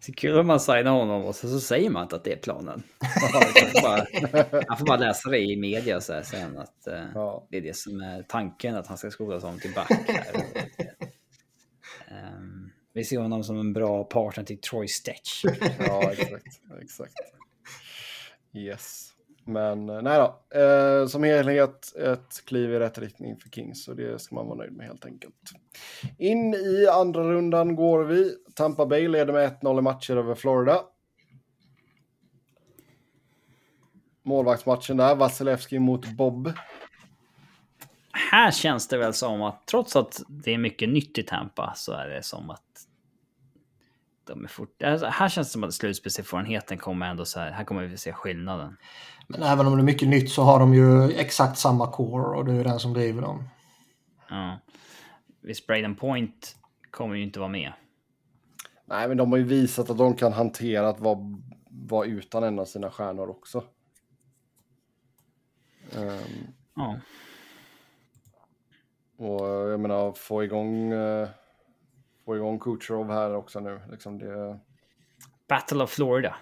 Så 0.00 0.12
kul 0.12 0.38
om 0.38 0.46
man 0.46 0.60
signar 0.60 0.90
honom 0.90 1.24
och 1.24 1.34
så, 1.36 1.48
så 1.48 1.60
säger 1.60 1.90
man 1.90 2.02
inte 2.02 2.16
att 2.16 2.24
det 2.24 2.32
är 2.32 2.36
planen. 2.36 2.82
Han 3.00 3.42
får 3.42 3.82
bara, 3.82 4.76
får 4.76 4.86
bara 4.86 4.96
läsa 4.96 5.30
det 5.30 5.38
i 5.38 5.56
media 5.56 6.00
så 6.00 6.12
här 6.12 6.22
sen 6.22 6.58
att 6.58 6.86
eh, 6.86 7.04
Ja. 7.14 7.46
det 7.50 7.56
är 7.56 7.60
det 7.60 7.76
som 7.76 8.00
är 8.00 8.22
tanken 8.22 8.76
att 8.76 8.86
han 8.86 8.98
ska 8.98 9.10
skolas 9.10 9.44
om 9.44 9.58
till 9.60 9.74
back. 9.74 9.90
Här. 10.08 10.44
Ehm, 12.08 12.70
vi 12.92 13.04
ser 13.04 13.18
honom 13.18 13.44
som 13.44 13.60
en 13.60 13.72
bra 13.72 14.04
partner 14.04 14.44
till 14.44 14.60
Troy 14.60 14.88
Stetch. 14.88 15.44
Ja, 15.78 16.12
exakt. 16.12 16.46
exakt. 16.82 17.14
Yes. 18.52 19.13
Men 19.44 19.88
eh, 19.90 20.02
nej 20.02 20.18
då. 20.18 20.58
Eh, 20.60 21.06
som 21.06 21.22
helhet 21.22 21.96
ett 21.96 22.44
kliv 22.46 22.74
i 22.74 22.78
rätt 22.78 22.98
riktning 22.98 23.36
för 23.36 23.50
Kings 23.50 23.88
och 23.88 23.96
det 23.96 24.20
ska 24.20 24.34
man 24.34 24.46
vara 24.46 24.58
nöjd 24.58 24.72
med 24.72 24.86
helt 24.86 25.04
enkelt. 25.04 25.34
In 26.18 26.54
i 26.54 26.86
andra 26.86 27.22
rundan 27.22 27.76
går 27.76 28.04
vi. 28.04 28.34
Tampa 28.54 28.86
Bay 28.86 29.08
leder 29.08 29.32
med 29.32 29.58
1-0 29.62 29.78
i 29.78 29.82
matcher 29.82 30.16
över 30.16 30.34
Florida. 30.34 30.80
Målvaktsmatchen 34.22 34.96
där, 34.96 35.14
Vasilevski 35.14 35.78
mot 35.78 36.08
Bob. 36.08 36.52
Här 38.12 38.50
känns 38.50 38.88
det 38.88 38.98
väl 38.98 39.14
som 39.14 39.42
att 39.42 39.66
trots 39.66 39.96
att 39.96 40.22
det 40.28 40.54
är 40.54 40.58
mycket 40.58 40.88
nytt 40.88 41.18
i 41.18 41.22
Tampa 41.22 41.72
så 41.76 41.92
är 41.92 42.08
det 42.08 42.22
som 42.22 42.50
att 42.50 42.86
de 44.26 44.44
är 44.44 44.48
fort... 44.48 44.82
Alltså, 44.82 45.06
här 45.06 45.28
känns 45.28 45.48
det 45.48 45.52
som 45.52 45.64
att 45.64 45.74
slutspelserfarenheten 45.74 46.78
kommer 46.78 47.06
ändå 47.06 47.24
så 47.24 47.40
här. 47.40 47.50
Här 47.50 47.64
kommer 47.64 47.82
vi 47.82 47.96
se 47.96 48.12
skillnaden. 48.12 48.76
Men 49.28 49.42
även 49.42 49.66
om 49.66 49.76
det 49.76 49.82
är 49.82 49.84
mycket 49.84 50.08
nytt 50.08 50.30
så 50.30 50.42
har 50.42 50.58
de 50.58 50.74
ju 50.74 51.12
exakt 51.12 51.58
samma 51.58 51.86
core 51.86 52.36
och 52.36 52.44
det 52.44 52.52
är 52.52 52.56
ju 52.56 52.62
den 52.62 52.78
som 52.80 52.92
driver 52.92 53.22
dem. 53.22 53.48
Ja. 54.30 54.58
Visst, 55.40 55.66
Braden 55.66 55.96
Point 55.96 56.56
kommer 56.90 57.14
ju 57.14 57.22
inte 57.22 57.38
vara 57.38 57.48
med. 57.48 57.72
Nej, 58.86 59.08
men 59.08 59.16
de 59.16 59.30
har 59.32 59.38
ju 59.38 59.44
visat 59.44 59.90
att 59.90 59.98
de 59.98 60.14
kan 60.16 60.32
hantera 60.32 60.88
att 60.88 61.00
vara, 61.00 61.18
vara 61.68 62.06
utan 62.06 62.44
en 62.44 62.58
av 62.58 62.64
sina 62.64 62.90
stjärnor 62.90 63.30
också. 63.30 63.64
Um, 65.96 66.46
Ja. 66.76 66.96
och 69.16 69.48
jag 69.48 69.80
menar, 69.80 70.12
få 70.12 70.44
igång, 70.44 70.92
uh, 70.92 71.28
få 72.24 72.36
igång 72.36 72.58
Kucherov 72.58 73.10
här 73.10 73.34
också 73.34 73.60
nu. 73.60 73.80
Liksom 73.90 74.18
det 74.18 74.58
Battle 75.48 75.82
of 75.84 75.90
Florida. 75.90 76.36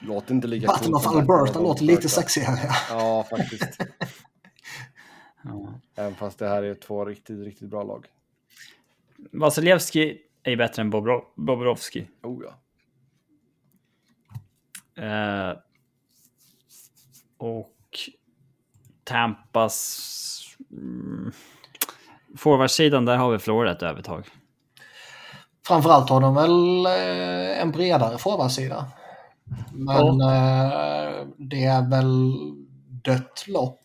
Låter 0.00 0.34
inte 0.34 0.46
lika 0.48 0.66
Battle 0.66 0.86
coolt 0.92 1.06
of 1.06 1.16
Alberta 1.16 1.60
låter 1.60 1.84
lite 1.84 2.08
sexigare. 2.08 2.70
Ja, 2.90 3.26
faktiskt. 3.30 3.78
Ja. 5.44 5.74
Även 5.96 6.14
fast 6.14 6.38
det 6.38 6.48
här 6.48 6.62
är 6.62 6.74
två 6.74 7.04
riktigt, 7.04 7.44
riktigt 7.44 7.68
bra 7.68 7.82
lag. 7.82 8.06
Vasilevski 9.32 10.18
är 10.42 10.50
ju 10.50 10.56
bättre 10.56 10.82
än 10.82 10.92
Bobro- 10.92 11.24
Bobrovski. 11.36 12.08
Oh 12.22 12.42
ja. 12.44 12.54
Eh, 15.02 15.56
och 17.38 17.74
Tampas... 19.04 20.56
Mm, 20.72 21.32
Forwardsidan, 22.36 23.04
där 23.04 23.16
har 23.16 23.30
vi 23.32 23.38
Florida 23.38 23.72
ett 23.76 23.82
övertag. 23.82 24.26
Framförallt 25.66 26.10
har 26.10 26.20
de 26.20 26.34
väl 26.34 26.86
eh, 26.86 27.60
en 27.62 27.70
bredare 27.72 28.18
forwardsida. 28.18 28.86
Men 29.78 30.20
eh, 30.20 31.26
det 31.36 31.64
är 31.64 31.90
väl 31.90 32.32
dött 33.04 33.44
lopp. 33.48 33.80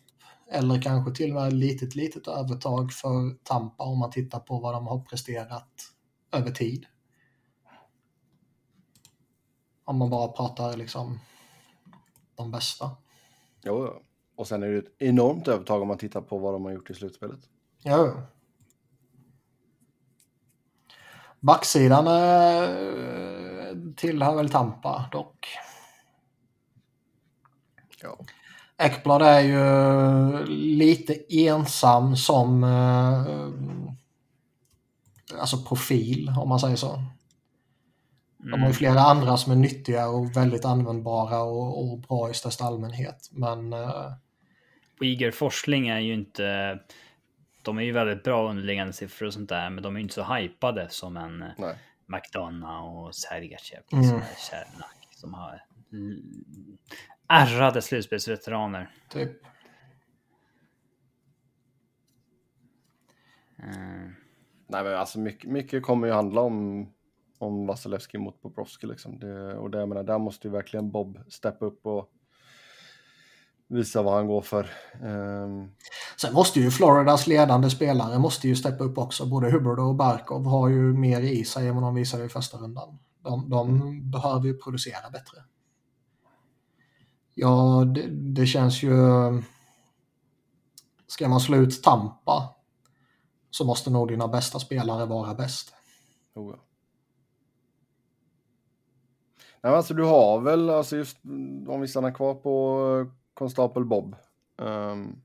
Eller 0.50 0.82
kanske 0.82 1.14
till 1.14 1.30
och 1.30 1.42
med 1.42 1.52
litet, 1.52 1.94
litet 1.94 2.28
övertag 2.28 2.92
för 2.92 3.44
Tampa 3.44 3.84
om 3.84 3.98
man 3.98 4.10
tittar 4.10 4.40
på 4.40 4.58
vad 4.58 4.74
de 4.74 4.86
har 4.86 4.98
presterat 5.00 5.70
över 6.32 6.50
tid. 6.50 6.86
Om 9.84 9.98
man 9.98 10.10
bara 10.10 10.28
pratar 10.28 10.76
liksom 10.76 11.20
de 12.34 12.50
bästa. 12.50 12.90
Jo, 13.62 13.84
ja. 13.84 14.00
Och 14.36 14.46
sen 14.46 14.62
är 14.62 14.68
det 14.68 14.78
ett 14.78 14.94
enormt 14.98 15.48
övertag 15.48 15.82
om 15.82 15.88
man 15.88 15.98
tittar 15.98 16.20
på 16.20 16.38
vad 16.38 16.54
de 16.54 16.64
har 16.64 16.72
gjort 16.72 16.90
i 16.90 16.94
slutspelet. 16.94 17.40
Ja. 17.82 18.12
Backsidan 21.40 22.06
eh, 22.06 22.74
tillhör 23.96 24.36
väl 24.36 24.50
Tampa 24.50 25.08
dock. 25.12 25.46
Ja. 28.04 28.24
Ekblad 28.78 29.22
är 29.22 29.40
ju 29.40 30.46
lite 30.56 31.14
ensam 31.28 32.16
som 32.16 32.64
eh, 32.64 33.26
alltså 35.40 35.62
profil 35.62 36.32
om 36.38 36.48
man 36.48 36.60
säger 36.60 36.76
så. 36.76 37.02
De 38.38 38.60
har 38.60 38.68
ju 38.68 38.74
flera 38.74 39.00
andra 39.00 39.36
som 39.36 39.52
är 39.52 39.56
nyttiga 39.56 40.08
och 40.08 40.36
väldigt 40.36 40.64
användbara 40.64 41.42
och, 41.42 41.92
och 41.92 41.98
bra 41.98 42.30
i 42.30 42.34
största 42.34 42.64
allmänhet. 42.64 43.28
Men 43.32 43.72
eh, 43.72 44.12
Uyghur 45.00 45.30
Forsling 45.30 45.88
är 45.88 46.00
ju 46.00 46.14
inte... 46.14 46.78
De 47.62 47.78
är 47.78 47.82
ju 47.82 47.92
väldigt 47.92 48.24
bra 48.24 48.50
underliggande 48.50 48.92
siffror 48.92 49.26
och 49.26 49.32
sånt 49.32 49.48
där, 49.48 49.70
men 49.70 49.82
de 49.82 49.94
är 49.94 49.98
ju 49.98 50.02
inte 50.02 50.14
så 50.14 50.34
hypade 50.34 50.86
som 50.90 51.16
en 51.16 51.42
eh, 51.42 51.48
Nej. 51.58 51.74
McDonough 52.06 52.98
och 52.98 53.14
Sergachev. 53.14 53.82
Mm. 53.92 54.04
Som 54.04 54.16
är 54.16 54.34
Cernak, 54.36 55.08
som 55.10 55.34
har 55.34 55.62
mm, 55.92 56.22
ärrade 57.28 57.82
slutspelsveteraner. 57.82 58.90
typ 59.08 59.44
Eh, 63.58 64.10
Nej, 64.66 64.84
men 64.84 64.94
alltså 64.94 65.18
mycket, 65.18 65.50
mycket 65.50 65.82
kommer 65.82 66.06
ju 66.06 66.12
handla 66.12 66.40
om, 66.40 66.88
om 67.38 67.66
Vasilevski 67.66 68.18
mot 68.18 68.42
Bobrovski 68.42 68.86
liksom. 68.86 69.18
Det, 69.18 69.56
och 69.56 69.70
det, 69.70 69.78
jag 69.78 69.88
menar, 69.88 70.02
där 70.02 70.18
måste 70.18 70.48
ju 70.48 70.52
verkligen 70.52 70.90
Bob 70.90 71.18
steppa 71.28 71.64
upp 71.64 71.86
och 71.86 72.10
visa 73.68 74.02
vad 74.02 74.14
han 74.14 74.26
går 74.26 74.42
för. 74.42 74.70
Ehm, 75.02 75.70
Sen 76.20 76.34
måste 76.34 76.60
ju 76.60 76.70
Floridas 76.70 77.26
ledande 77.26 77.70
spelare 77.70 78.18
måste 78.18 78.48
ju 78.48 78.56
steppa 78.56 78.84
upp 78.84 78.98
också. 78.98 79.26
Både 79.26 79.50
Hubbard 79.50 79.78
och 79.78 79.94
Barkov 79.94 80.46
har 80.46 80.68
ju 80.68 80.92
mer 80.92 81.20
i 81.20 81.44
sig 81.44 81.68
än 81.68 81.74
vad 81.74 81.84
de 81.84 81.94
visade 81.94 82.24
i 82.24 82.28
första 82.28 82.58
rundan. 82.58 82.98
De, 83.22 83.50
de 83.50 84.10
behöver 84.10 84.46
ju 84.46 84.58
producera 84.58 85.10
bättre. 85.10 85.42
Ja, 87.34 87.84
det, 87.94 88.06
det 88.10 88.46
känns 88.46 88.82
ju... 88.82 88.96
Ska 91.06 91.28
man 91.28 91.40
slå 91.40 91.56
ut 91.56 91.82
Tampa 91.82 92.54
så 93.50 93.64
måste 93.64 93.90
nog 93.90 94.08
dina 94.08 94.28
bästa 94.28 94.58
spelare 94.58 95.06
vara 95.06 95.34
bäst. 95.34 95.74
oh 96.34 96.54
ja. 96.56 96.64
Nej, 99.36 99.70
men 99.70 99.74
alltså 99.74 99.94
du 99.94 100.04
har 100.04 100.40
väl, 100.40 100.70
alltså 100.70 100.96
just 100.96 101.24
mm, 101.24 101.70
om 101.70 101.80
vi 101.80 101.88
stannar 101.88 102.14
kvar 102.14 102.34
på 102.34 102.80
eh, 103.00 103.14
konstapel 103.34 103.84
Bob. 103.84 104.16
Um, 104.56 105.22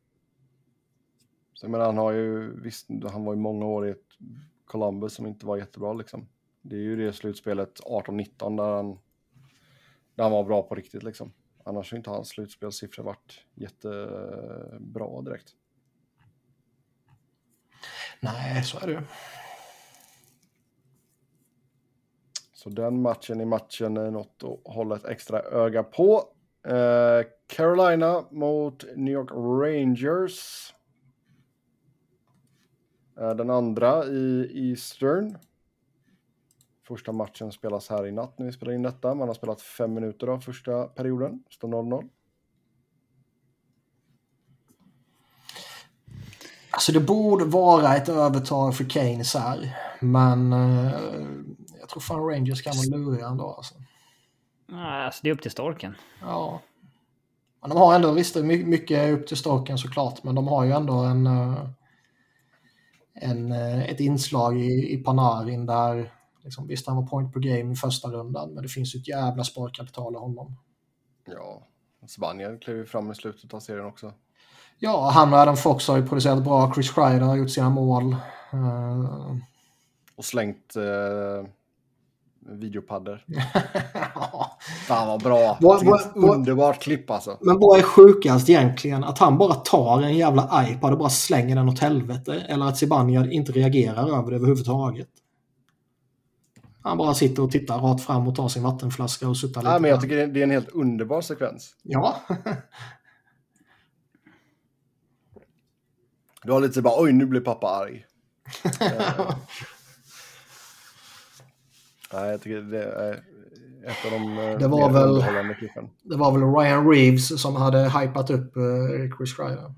så 1.54 1.66
jag 1.66 1.72
menar, 1.72 1.86
han 1.86 1.98
har 1.98 2.12
ju, 2.12 2.60
visst, 2.62 2.88
han 3.12 3.26
var 3.26 3.34
ju 3.34 3.40
många 3.40 3.66
år 3.66 3.88
i 3.88 3.92
ett 3.92 4.08
Columbus 4.66 5.14
som 5.14 5.26
inte 5.26 5.46
var 5.46 5.58
jättebra 5.58 5.94
liksom. 5.94 6.28
Det 6.62 6.76
är 6.76 6.80
ju 6.80 6.96
det 6.96 7.14
slutspelet 7.14 7.80
18-19 7.80 8.58
där 8.58 8.76
han, 8.76 9.00
där 10.16 10.24
han 10.24 10.32
var 10.32 10.44
bra 10.44 10.62
på 10.62 10.76
riktigt 10.76 11.04
liksom. 11.04 11.32
Annars 11.70 11.92
har 11.92 11.98
inte 11.98 12.10
hans 12.10 12.30
slutspelssiffror 12.30 13.04
varit 13.04 13.46
jättebra 13.56 15.22
direkt. 15.22 15.56
Nej, 18.20 18.64
så 18.64 18.80
är 18.80 18.88
det 18.88 18.94
ju. 18.94 19.02
Så 22.54 22.70
den 22.70 23.02
matchen 23.02 23.42
i 23.42 23.46
matchen 23.46 23.98
är 23.98 24.12
något 24.12 24.44
att 24.44 24.74
hålla 24.74 24.96
ett 24.96 25.06
extra 25.06 25.42
öga 25.42 25.84
på. 25.84 26.24
Eh, 26.68 27.28
Carolina 27.48 28.26
mot 28.32 28.86
New 28.96 29.14
York 29.14 29.32
Rangers. 29.32 30.74
Eh, 33.20 33.36
den 33.36 33.50
andra 33.50 34.06
i 34.06 34.52
Eastern. 34.70 35.38
Första 36.90 37.12
matchen 37.12 37.52
spelas 37.52 37.90
här 37.90 38.08
i 38.08 38.12
natt 38.12 38.40
när 38.40 38.46
vi 38.46 38.52
spelar 38.52 38.74
in 38.74 38.82
detta. 38.82 39.16
Man 39.16 39.28
har 39.28 39.36
spelat 39.36 39.62
fem 39.62 39.94
minuter 39.94 40.28
av 40.28 40.40
första 40.40 40.84
perioden. 40.84 41.44
Står 41.50 41.68
0-0. 41.68 42.10
Alltså 46.72 46.92
det 46.92 47.00
borde 47.00 47.46
vara 47.46 47.96
ett 47.96 48.10
övertag 48.10 48.76
för 48.76 48.84
Keynes 48.84 49.36
här. 49.36 49.78
Men 50.00 50.54
eh, 50.54 50.92
jag 51.80 51.90
tror 51.90 52.00
fan 52.02 52.30
Rangers 52.30 52.62
kan 52.62 52.74
vara 52.78 52.98
luriga 53.00 53.28
ändå. 53.28 53.54
Alltså. 53.54 53.76
nej, 54.68 55.06
alltså, 55.06 55.20
det 55.24 55.30
är 55.30 55.34
upp 55.34 55.42
till 55.42 55.52
storken. 55.52 55.96
Ja. 56.22 56.62
Men 57.62 57.70
de 57.70 57.78
har 57.80 57.96
ändå, 57.96 58.12
visst 58.12 58.34
det 58.34 58.40
är 58.40 58.44
my- 58.44 58.66
mycket 58.66 59.10
upp 59.10 59.28
till 59.28 59.38
storken 59.38 59.78
såklart, 59.78 60.24
men 60.24 60.36
de 60.36 60.48
har 60.48 60.66
ju 60.66 60.72
ändå 60.72 60.94
en, 60.94 61.28
eh, 61.28 61.70
en, 63.14 63.52
eh, 63.52 63.90
ett 63.90 64.00
inslag 64.00 64.60
i, 64.60 64.94
i 64.94 64.98
Panarin 64.98 65.66
där, 65.66 66.14
liksom, 66.44 66.68
visst 66.68 66.88
han 66.88 66.96
var 66.96 67.04
point 67.08 67.34
per 67.34 67.40
game 67.40 67.74
i 67.74 67.76
första 67.76 68.08
rundan, 68.08 68.54
men 68.54 68.64
det 68.64 68.70
finns 68.70 68.96
ju 68.96 69.00
ett 69.00 69.08
jävla 69.08 69.44
sparkapital 69.44 70.14
i 70.14 70.18
honom. 70.18 70.56
Ja, 71.26 71.68
Spanien 72.08 72.60
klev 72.60 72.78
ju 72.78 72.86
fram 72.86 73.12
i 73.12 73.16
slutet 73.16 73.54
av 73.54 73.60
serien 73.60 73.86
också. 73.86 74.14
Ja, 74.80 75.10
han 75.14 75.34
och 75.34 75.40
Adam 75.40 75.58
Fox 75.58 75.88
har 75.88 75.98
ju 75.98 76.08
producerat 76.08 76.44
bra, 76.44 76.72
Chris 76.74 76.92
Kreider 76.92 77.26
har 77.26 77.36
gjort 77.36 77.50
sina 77.50 77.70
mål. 77.70 78.12
Eh, 78.54 79.36
Och 80.16 80.26
slängt 80.26 80.76
eh, 80.76 81.50
videopaddor. 82.42 83.26
Fan 84.88 85.08
vad 85.08 85.22
bra! 85.24 85.58
Vad- 85.62 85.86
vad- 85.86 86.30
underbart 86.34 86.80
klipp 86.82 87.10
alltså. 87.12 87.38
Men 87.42 87.58
vad 87.60 87.80
är 87.80 87.84
sjukast 87.84 88.50
egentligen? 88.50 89.04
Att 89.04 89.20
han 89.20 89.38
bara 89.38 89.54
tar 89.54 90.02
en 90.02 90.18
jävla 90.18 90.66
iPad 90.70 90.92
och 90.94 91.00
bara 91.00 91.10
slänger 91.10 91.56
den 91.56 91.70
åt 91.70 91.80
helvete? 91.80 92.34
Eller 92.48 92.66
att 92.66 92.78
Zibanejad 92.78 93.32
inte 93.32 93.52
reagerar 93.52 94.18
över 94.20 94.30
det 94.32 94.36
överhuvudtaget? 94.36 95.08
Han 96.82 96.98
bara 96.98 97.14
sitter 97.14 97.44
och 97.44 97.52
tittar 97.52 97.78
rakt 97.80 98.04
fram 98.04 98.28
och 98.28 98.36
tar 98.36 98.48
sin 98.48 98.64
vattenflaska 98.64 99.28
och 99.30 99.38
suttar 99.38 99.62
lite. 99.62 99.72
Nej, 99.72 99.82
men 99.82 99.90
jag 99.92 100.02
tycker 100.02 100.28
det 100.28 100.40
är- 100.40 100.44
en 100.44 100.52
helt 100.52 100.70
underbar 100.70 101.22
sekvens. 101.22 101.76
Ja. 101.84 102.22
Du 106.44 106.52
har 106.52 106.62
lite 106.62 106.74
så 106.74 106.82
bara, 106.82 107.02
oj 107.04 107.14
nu 107.14 107.26
blir 107.26 107.42
pappa 107.42 107.68
arg. 107.68 108.06
Nej, 112.14 112.30
jag 112.30 112.42
tycker 112.42 112.62
det 112.62 112.84
är 112.84 113.12
ett 113.86 114.06
av 114.06 114.12
de 114.12 114.38
eh, 114.38 114.58
Det 114.60 114.68
var 114.68 114.90
väl- 114.92 115.10
underhållande 115.10 115.56
klippen. 115.56 115.90
Det 116.04 116.16
var 116.16 116.32
väl 116.32 116.42
Ryan 116.56 116.90
Reeves 116.92 117.42
som 117.42 117.56
hade 117.56 117.90
hypat 118.00 118.30
upp 118.30 118.56
eh, 118.58 118.64
Chris 119.18 119.36
Kreider. 119.36 119.74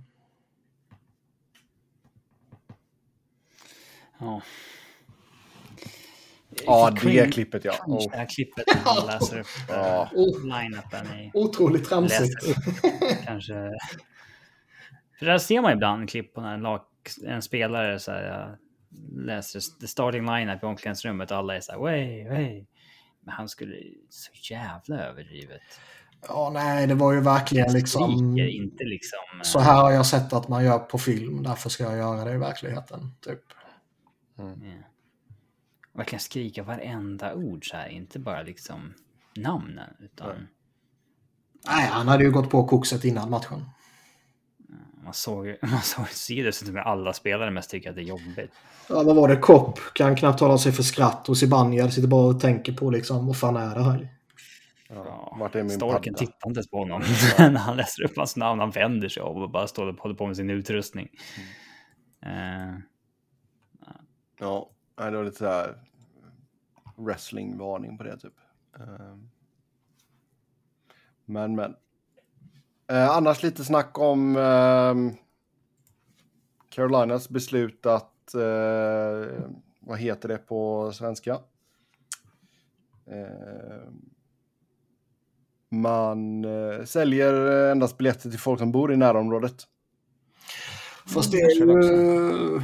Ja. 4.19 4.41
Ja, 6.66 6.92
det 7.04 7.32
klippet 7.34 7.66
ja. 7.66 7.72
Kanske 7.72 8.08
Oh. 8.08 8.12
det 8.12 8.18
här 8.18 8.26
klippet 8.26 8.64
när 8.68 8.82
han 8.94 9.06
läser 9.20 9.40
upp 9.40 9.48
eh, 9.70 9.76
Ja. 9.76 10.10
line-upen 10.44 11.20
i... 11.20 11.32
Otroligt 11.34 11.90
tramsigt. 11.90 12.34
Kanske... 13.26 13.54
För 15.20 15.26
där 15.26 15.38
ser 15.38 15.62
man 15.62 15.72
ibland 15.74 16.10
klipp 16.10 16.34
på 16.34 16.42
när 16.42 16.54
en, 16.54 16.62
lag, 16.62 16.82
en 17.26 17.42
spelare 17.42 18.00
så 18.00 18.12
här, 18.12 18.24
jag 18.24 18.58
läser 19.26 19.62
the 19.82 19.88
starting 19.88 20.26
line-up 20.26 20.64
i 20.64 20.66
omklädningsrummet 20.66 21.32
och 21.32 21.38
alla 21.38 21.56
är 21.56 21.60
så 21.60 21.72
här, 21.72 21.80
way, 21.80 22.30
way. 22.30 22.66
Men 23.26 23.34
han 23.34 23.50
skulle 23.50 23.76
så 24.10 24.54
jävla 24.54 25.00
överdrivet. 25.08 25.62
Ja, 26.28 26.50
nej, 26.54 26.88
det 26.88 26.96
var 26.96 27.14
ju 27.14 27.20
verkligen 27.22 27.74
liksom... 27.74 28.38
Inte 28.40 28.84
liksom... 28.84 29.20
eh, 29.38 29.42
Så 29.42 29.60
här 29.60 29.82
har 29.82 29.92
jag 29.92 30.06
sett 30.06 30.34
att 30.34 30.48
man 30.48 30.66
gör 30.66 30.80
på 30.80 30.98
film, 30.98 31.44
därför 31.44 31.70
ska 31.70 31.84
jag 31.84 31.98
göra 31.98 32.24
det 32.26 32.34
i 32.34 32.38
verkligheten. 32.38 33.16
Typ. 33.26 33.40
Ja. 35.93 35.97
Verkligen 35.97 36.19
skrika 36.19 36.63
varenda 36.63 37.35
ord 37.35 37.69
så 37.69 37.76
här, 37.77 37.88
inte 37.89 38.19
bara 38.19 38.41
liksom 38.41 38.93
namnen 39.35 39.93
utan 39.99 40.47
Nej, 41.68 41.88
han 41.88 42.07
hade 42.07 42.23
ju 42.23 42.31
gått 42.31 42.49
på 42.49 42.68
kokset 42.68 43.03
innan 43.05 43.30
matchen. 43.30 43.65
man 45.03 45.13
såg 45.13 45.45
man 45.61 45.81
såg 45.81 46.07
ser 46.09 46.43
det 46.43 46.51
som 46.53 46.77
att 46.77 46.85
alla 46.85 47.13
spelare 47.13 47.51
mest 47.51 47.69
tycker 47.72 47.89
att 47.89 47.95
det 47.95 48.01
är 48.01 48.05
jobbigt. 48.05 48.51
Ja, 48.89 49.03
vad 49.03 49.15
var 49.15 49.27
det? 49.27 49.38
Kopp 49.38 49.80
kan 49.93 50.15
knappt 50.15 50.39
hålla 50.39 50.57
sig 50.57 50.72
för 50.72 50.84
skratt 50.84 51.30
och 51.30 51.38
Zibanejad 51.38 51.93
sitter 51.93 52.07
bara 52.07 52.27
och 52.27 52.39
tänker 52.39 52.73
på 52.73 52.89
liksom, 52.89 53.27
vad 53.27 53.38
fan 53.38 53.55
är 53.55 53.76
det 53.76 53.84
här? 53.84 54.09
Ja, 54.89 55.35
vart 55.39 55.55
är 55.55 55.63
min 55.63 55.69
Storken 55.69 56.13
padda? 56.13 56.26
tittar 56.26 56.49
inte 56.49 56.61
på 56.72 56.77
honom 56.77 57.01
när 57.38 57.57
han 57.57 57.77
läser 57.77 58.03
upp 58.03 58.18
hans 58.18 58.35
namn. 58.35 58.59
Han 58.59 58.72
vänder 58.72 59.09
sig 59.09 59.23
om 59.23 59.41
och 59.41 59.51
bara 59.51 59.68
står 59.68 59.88
och 59.88 59.99
håller 59.99 60.15
på 60.15 60.27
med 60.27 60.35
sin 60.35 60.49
utrustning. 60.49 61.09
Eh, 62.26 62.76
Ja, 64.39 64.69
nej, 64.69 64.81
det 65.10 65.18
var 65.18 65.23
lite 65.23 65.38
så 65.38 65.45
här 65.45 65.76
wrestlingvarning 66.95 67.98
på 67.98 68.03
det 68.03 68.18
typ. 68.18 68.34
Ehm. 68.80 69.30
Men, 71.26 71.56
men. 71.56 71.76
Eh, 72.88 73.10
annars 73.10 73.44
lite 73.44 73.64
snack 73.64 73.99
om 73.99 74.38
ehm, 74.38 75.11
Carolinas 76.69 77.30
beslut 77.30 77.86
att, 77.86 78.34
eh, 78.34 79.44
vad 79.80 79.99
heter 79.99 80.30
det 80.30 80.38
på 80.38 80.91
svenska? 80.91 81.40
Ehm, 83.06 84.10
man 85.69 86.45
eh, 86.45 86.84
säljer 86.84 87.34
endast 87.72 87.98
biljetter 87.98 88.30
till 88.30 88.40
folk 88.40 88.60
som 88.60 88.72
bor 88.72 88.94
i 88.94 88.98
närområdet. 88.98 89.68
Fast 91.14 91.32
det 91.32 91.38
är 91.38 91.56
ju... 91.56 92.61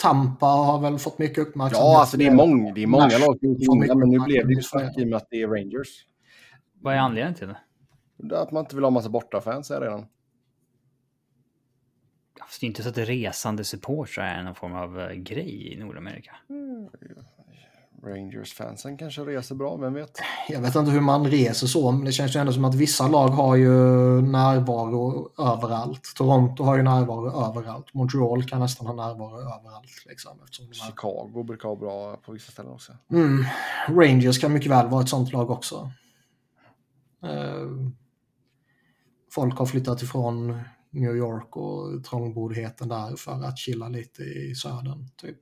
Tampa 0.00 0.46
har 0.46 0.80
väl 0.80 0.98
fått 0.98 1.18
mycket 1.18 1.38
uppmärksamhet. 1.38 1.84
Ja, 1.92 2.00
alltså 2.00 2.16
det 2.16 2.26
är, 2.26 2.34
mång, 2.34 2.74
det 2.74 2.82
är 2.82 2.86
många 2.86 3.18
lag 3.18 3.38
som 3.40 3.82
är 3.82 3.94
men 3.94 4.10
nu 4.10 4.18
blev 4.18 4.46
det 4.46 4.54
ju 4.54 4.62
snack 4.62 4.98
i 4.98 5.04
och 5.04 5.08
med 5.08 5.16
att 5.16 5.26
det 5.30 5.42
är 5.42 5.48
Rangers. 5.48 6.06
vad 6.80 6.94
är 6.94 6.98
anledningen 6.98 7.34
till 7.34 7.48
det? 7.48 8.40
Att 8.40 8.52
man 8.52 8.64
inte 8.64 8.76
vill 8.76 8.84
ha 8.84 8.90
massa 8.90 9.08
bortafans 9.08 9.70
är 9.70 9.80
redan. 9.80 10.06
Fast 12.40 12.60
det 12.60 12.64
är 12.64 12.68
inte 12.68 12.82
så 12.82 12.88
att 12.88 12.98
resande 12.98 13.64
supportrar 13.64 14.24
är 14.24 14.42
någon 14.42 14.54
form 14.54 14.74
av 14.74 15.00
eh, 15.00 15.12
grej 15.12 15.72
i 15.72 15.76
Nordamerika. 15.76 16.36
Rangers-fansen 18.02 18.96
kanske 18.96 19.22
reser 19.22 19.54
bra, 19.54 19.76
vem 19.76 19.94
vet? 19.94 20.18
Jag 20.48 20.60
vet 20.60 20.74
inte 20.74 20.90
hur 20.90 21.00
man 21.00 21.26
reser 21.26 21.66
så, 21.66 21.92
men 21.92 22.04
det 22.04 22.12
känns 22.12 22.36
ju 22.36 22.40
ändå 22.40 22.52
som 22.52 22.64
att 22.64 22.74
vissa 22.74 23.08
lag 23.08 23.28
har 23.28 23.56
ju 23.56 23.70
närvaro 24.22 25.30
överallt. 25.38 26.12
Toronto 26.16 26.62
har 26.62 26.76
ju 26.76 26.82
närvaro 26.82 27.48
överallt. 27.48 27.94
Montreal 27.94 28.44
kan 28.44 28.60
nästan 28.60 28.86
ha 28.86 28.94
närvaro 28.94 29.40
överallt. 29.40 30.04
Liksom, 30.08 30.38
eftersom 30.44 30.66
de 30.66 30.70
är... 30.70 30.74
Chicago 30.74 31.44
brukar 31.46 31.68
vara 31.68 31.78
bra 31.78 32.16
på 32.16 32.32
vissa 32.32 32.52
ställen 32.52 32.72
också. 32.72 32.92
mm. 33.12 33.44
Rangers 33.88 34.40
kan 34.40 34.52
mycket 34.52 34.70
väl 34.70 34.88
vara 34.88 35.02
ett 35.02 35.08
sånt 35.08 35.32
lag 35.32 35.50
också. 35.50 35.90
Eh, 37.22 37.92
folk 39.32 39.58
har 39.58 39.66
flyttat 39.66 40.02
ifrån 40.02 40.60
New 40.90 41.16
York 41.16 41.56
och 41.56 42.04
trångboddheten 42.04 42.88
där 42.88 43.16
för 43.16 43.44
att 43.44 43.58
chilla 43.58 43.88
lite 43.88 44.22
i 44.22 44.54
södern. 44.54 45.08
Typ. 45.16 45.36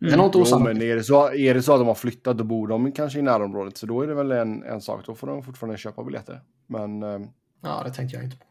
Det 0.00 0.12
är 0.12 0.16
nog 0.16 0.26
inte 0.26 0.38
Jo, 0.38 0.42
osannolikt. 0.42 0.78
men 0.78 0.88
är 0.90 0.96
det, 0.96 1.04
så, 1.04 1.32
är 1.32 1.54
det 1.54 1.62
så 1.62 1.72
att 1.72 1.80
de 1.80 1.86
har 1.86 1.94
flyttat, 1.94 2.38
då 2.38 2.44
bor 2.44 2.68
de 2.68 2.92
kanske 2.92 3.18
i 3.18 3.22
närområdet. 3.22 3.76
Så 3.76 3.86
då 3.86 4.02
är 4.02 4.06
det 4.06 4.14
väl 4.14 4.32
en, 4.32 4.62
en 4.62 4.80
sak. 4.80 5.06
Då 5.06 5.14
får 5.14 5.26
de 5.26 5.42
fortfarande 5.42 5.78
köpa 5.78 6.04
biljetter. 6.04 6.40
Men 6.66 7.02
eh, 7.02 7.18
Ja, 7.62 7.82
det 7.84 7.90
tänkte 7.90 8.16
jag 8.16 8.24
inte 8.24 8.36
på. 8.36 8.44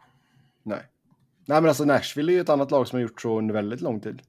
nej. 0.63 0.79
Nej, 1.45 1.61
men 1.61 1.69
alltså 1.69 1.85
Nashville 1.85 2.31
är 2.31 2.33
ju 2.33 2.41
ett 2.41 2.49
annat 2.49 2.71
lag 2.71 2.87
som 2.87 2.97
har 2.97 3.01
gjort 3.01 3.21
så 3.21 3.37
under 3.37 3.53
väldigt 3.53 3.81
lång 3.81 3.99
tid. 3.99 4.21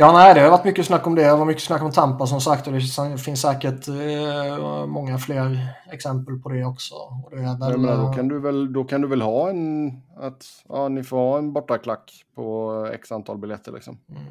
Ja, 0.00 0.12
nej, 0.12 0.34
det 0.34 0.40
har 0.40 0.50
varit 0.50 0.64
mycket 0.64 0.86
snack 0.86 1.06
om 1.06 1.14
det. 1.14 1.24
Det 1.24 1.36
var 1.36 1.44
mycket 1.44 1.62
snack 1.62 1.82
om 1.82 1.90
Tampa 1.90 2.26
som 2.26 2.40
sagt 2.40 2.66
och 2.66 2.72
det 2.72 2.80
finns 3.18 3.40
säkert 3.40 3.88
eh, 3.88 4.86
många 4.86 5.18
fler 5.18 5.74
exempel 5.92 6.38
på 6.38 6.48
det 6.48 6.64
också. 6.64 6.94
Och 6.94 7.30
det 7.30 7.36
väl, 7.36 7.56
Jag 7.60 7.80
menar, 7.80 7.96
då, 7.96 8.08
eh, 8.08 8.14
kan 8.14 8.28
du 8.28 8.38
väl, 8.38 8.72
då 8.72 8.84
kan 8.84 9.00
du 9.00 9.08
väl 9.08 9.22
ha 9.22 9.50
en... 9.50 9.92
Att 10.16 10.44
ja, 10.68 10.88
ni 10.88 11.04
får 11.04 11.16
ha 11.16 11.38
en 11.38 11.52
bortaklack 11.52 12.24
på 12.34 12.86
x 12.92 13.12
antal 13.12 13.38
biljetter 13.38 13.72
liksom. 13.72 13.98
mm. 14.08 14.22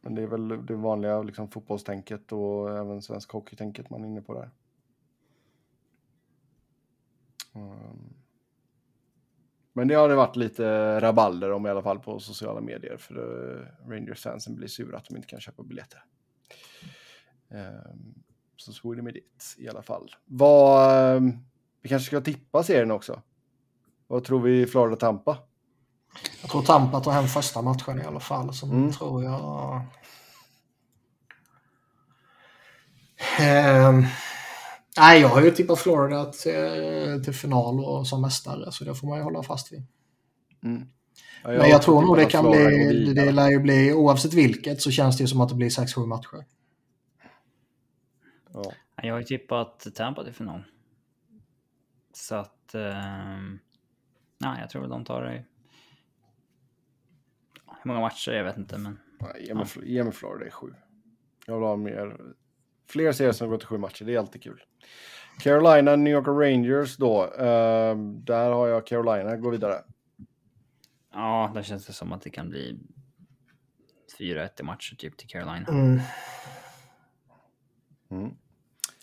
Men 0.00 0.14
det 0.14 0.22
är 0.22 0.26
väl 0.26 0.66
det 0.66 0.74
vanliga 0.74 1.22
liksom, 1.22 1.48
fotbollstänket 1.48 2.32
och 2.32 2.78
även 2.78 3.02
svensk 3.02 3.32
hockeytänket 3.32 3.90
man 3.90 4.04
är 4.04 4.08
inne 4.08 4.20
på 4.20 4.34
där. 4.34 4.50
Mm. 7.54 8.15
Men 9.76 9.88
det 9.88 9.94
har 9.94 10.08
det 10.08 10.14
varit 10.14 10.36
lite 10.36 11.00
rabalder 11.00 11.52
om 11.52 11.66
i 11.66 11.70
alla 11.70 11.82
fall 11.82 11.98
på 11.98 12.20
sociala 12.20 12.60
medier 12.60 12.96
för 12.96 13.18
uh, 13.18 13.66
Rangers-fansen 13.90 14.54
blir 14.56 14.68
sura 14.68 14.96
att 14.96 15.04
de 15.04 15.16
inte 15.16 15.28
kan 15.28 15.40
köpa 15.40 15.62
biljetter. 15.62 16.04
Ehm, 17.50 18.14
så 18.56 18.72
så 18.72 18.92
är 18.92 18.96
det 18.96 19.02
med 19.02 19.14
det 19.14 19.20
i 19.64 19.68
alla 19.68 19.82
fall. 19.82 20.10
Vad, 20.24 21.16
ehm, 21.16 21.32
vi 21.82 21.88
kanske 21.88 22.06
ska 22.06 22.20
tippa 22.20 22.62
serien 22.62 22.90
också. 22.90 23.22
Vad 24.06 24.24
tror 24.24 24.40
vi 24.40 24.66
Florida-Tampa? 24.66 25.38
Jag 26.42 26.50
tror 26.50 26.62
Tampa 26.62 27.00
tar 27.00 27.12
hem 27.12 27.26
första 27.26 27.62
matchen 27.62 28.00
i 28.00 28.04
alla 28.04 28.20
fall. 28.20 28.54
Sen 28.54 28.70
Mm. 28.70 28.92
tror 28.92 29.24
jag... 29.24 29.82
Ehm, 33.40 34.04
nej, 34.98 35.20
jag 35.20 35.28
har 35.28 35.42
ju 35.42 35.50
tippat 35.50 35.78
Florida 35.78 36.24
till, 36.24 37.24
till 37.24 37.34
final 37.34 37.84
och 37.84 38.06
som 38.06 38.22
mästare, 38.22 38.72
så 38.72 38.84
det 38.84 38.94
får 38.94 39.08
man 39.08 39.18
ju 39.18 39.24
hålla 39.24 39.42
fast 39.42 39.72
vid. 39.72 39.82
Mm. 40.64 40.88
Ja, 41.42 41.48
Men 41.48 41.70
jag 41.70 41.82
tror 41.82 42.02
nog 42.02 42.16
det 42.16 42.24
kan 42.24 42.44
Florida 42.44 42.68
bli, 42.68 43.14
det 43.14 43.32
lär 43.32 43.50
ju 43.50 43.58
bli, 43.58 43.92
oavsett 43.92 44.34
vilket 44.34 44.82
så 44.82 44.90
känns 44.90 45.16
det 45.16 45.22
ju 45.22 45.28
som 45.28 45.40
att 45.40 45.48
det 45.48 45.54
blir 45.54 45.68
6-7 45.68 46.06
matcher. 46.06 46.44
Ja. 48.52 48.72
Jag 49.02 49.14
har 49.14 49.18
ju 49.18 49.24
tippat 49.24 49.86
Tampa 49.94 50.24
till 50.24 50.32
final. 50.32 50.64
Så 52.12 52.34
att... 52.34 52.74
ehm, 52.74 53.58
nej, 54.38 54.60
jag 54.60 54.70
tror 54.70 54.88
de 54.88 55.04
tar 55.04 55.22
det. 55.22 55.44
Hur 57.82 57.88
många 57.88 58.00
matcher? 58.00 58.32
Jag 58.32 58.44
vet 58.44 58.56
inte, 58.56 58.78
men... 58.78 58.98
Nej, 59.20 59.46
ge, 59.46 59.54
mig, 59.54 59.66
ge 59.82 60.04
mig 60.04 60.12
Florida 60.12 60.46
i 60.46 60.50
sju. 60.50 60.74
Jag 61.46 61.54
vill 61.54 61.64
ha 61.64 61.76
mer, 61.76 62.16
fler 62.86 63.12
serier 63.12 63.32
som 63.32 63.48
går 63.48 63.58
till 63.58 63.66
sju 63.66 63.78
matcher. 63.78 64.04
Det 64.04 64.14
är 64.14 64.18
alltid 64.18 64.42
kul. 64.42 64.62
Carolina, 65.38 65.96
New 65.96 66.12
York 66.12 66.26
Rangers 66.26 66.96
då. 66.96 67.34
Ehm, 67.38 68.24
där 68.24 68.50
har 68.50 68.68
jag 68.68 68.86
Carolina 68.86 69.36
gå 69.36 69.50
vidare. 69.50 69.82
Ja, 71.12 71.50
där 71.54 71.62
känns 71.62 71.86
det 71.86 71.92
som 71.92 72.12
att 72.12 72.22
det 72.22 72.30
kan 72.30 72.50
bli 72.50 72.78
4-1 74.18 74.60
i 74.60 74.62
matcher 74.62 74.96
typ 74.96 75.16
till 75.16 75.28
Carolina. 75.28 75.66
Mm. 75.68 76.00
Mm. 78.10 78.30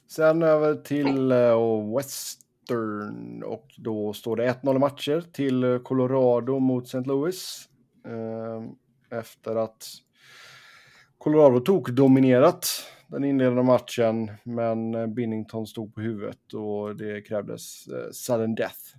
Sen 0.07 0.43
över 0.43 0.75
till 0.75 1.31
uh, 1.31 1.95
Western 1.95 3.43
och 3.43 3.67
då 3.77 4.13
står 4.13 4.35
det 4.35 4.51
1-0 4.51 4.75
i 4.75 4.79
matcher 4.79 5.23
till 5.33 5.63
eh, 5.63 5.79
Colorado 5.79 6.59
mot 6.59 6.85
St. 6.85 7.01
Louis. 7.01 7.69
Ehm, 8.05 8.75
efter 9.09 9.55
att 9.55 9.87
Colorado 11.17 11.59
tog 11.59 11.93
dominerat 11.93 12.67
den 13.13 13.23
inledande 13.23 13.63
matchen, 13.63 14.31
men 14.43 14.95
eh, 14.95 15.07
Binnington 15.07 15.67
stod 15.67 15.95
på 15.95 16.01
huvudet 16.01 16.53
och 16.53 16.95
det 16.95 17.21
krävdes 17.21 17.87
eh, 17.87 18.11
sudden 18.11 18.55
death 18.55 18.97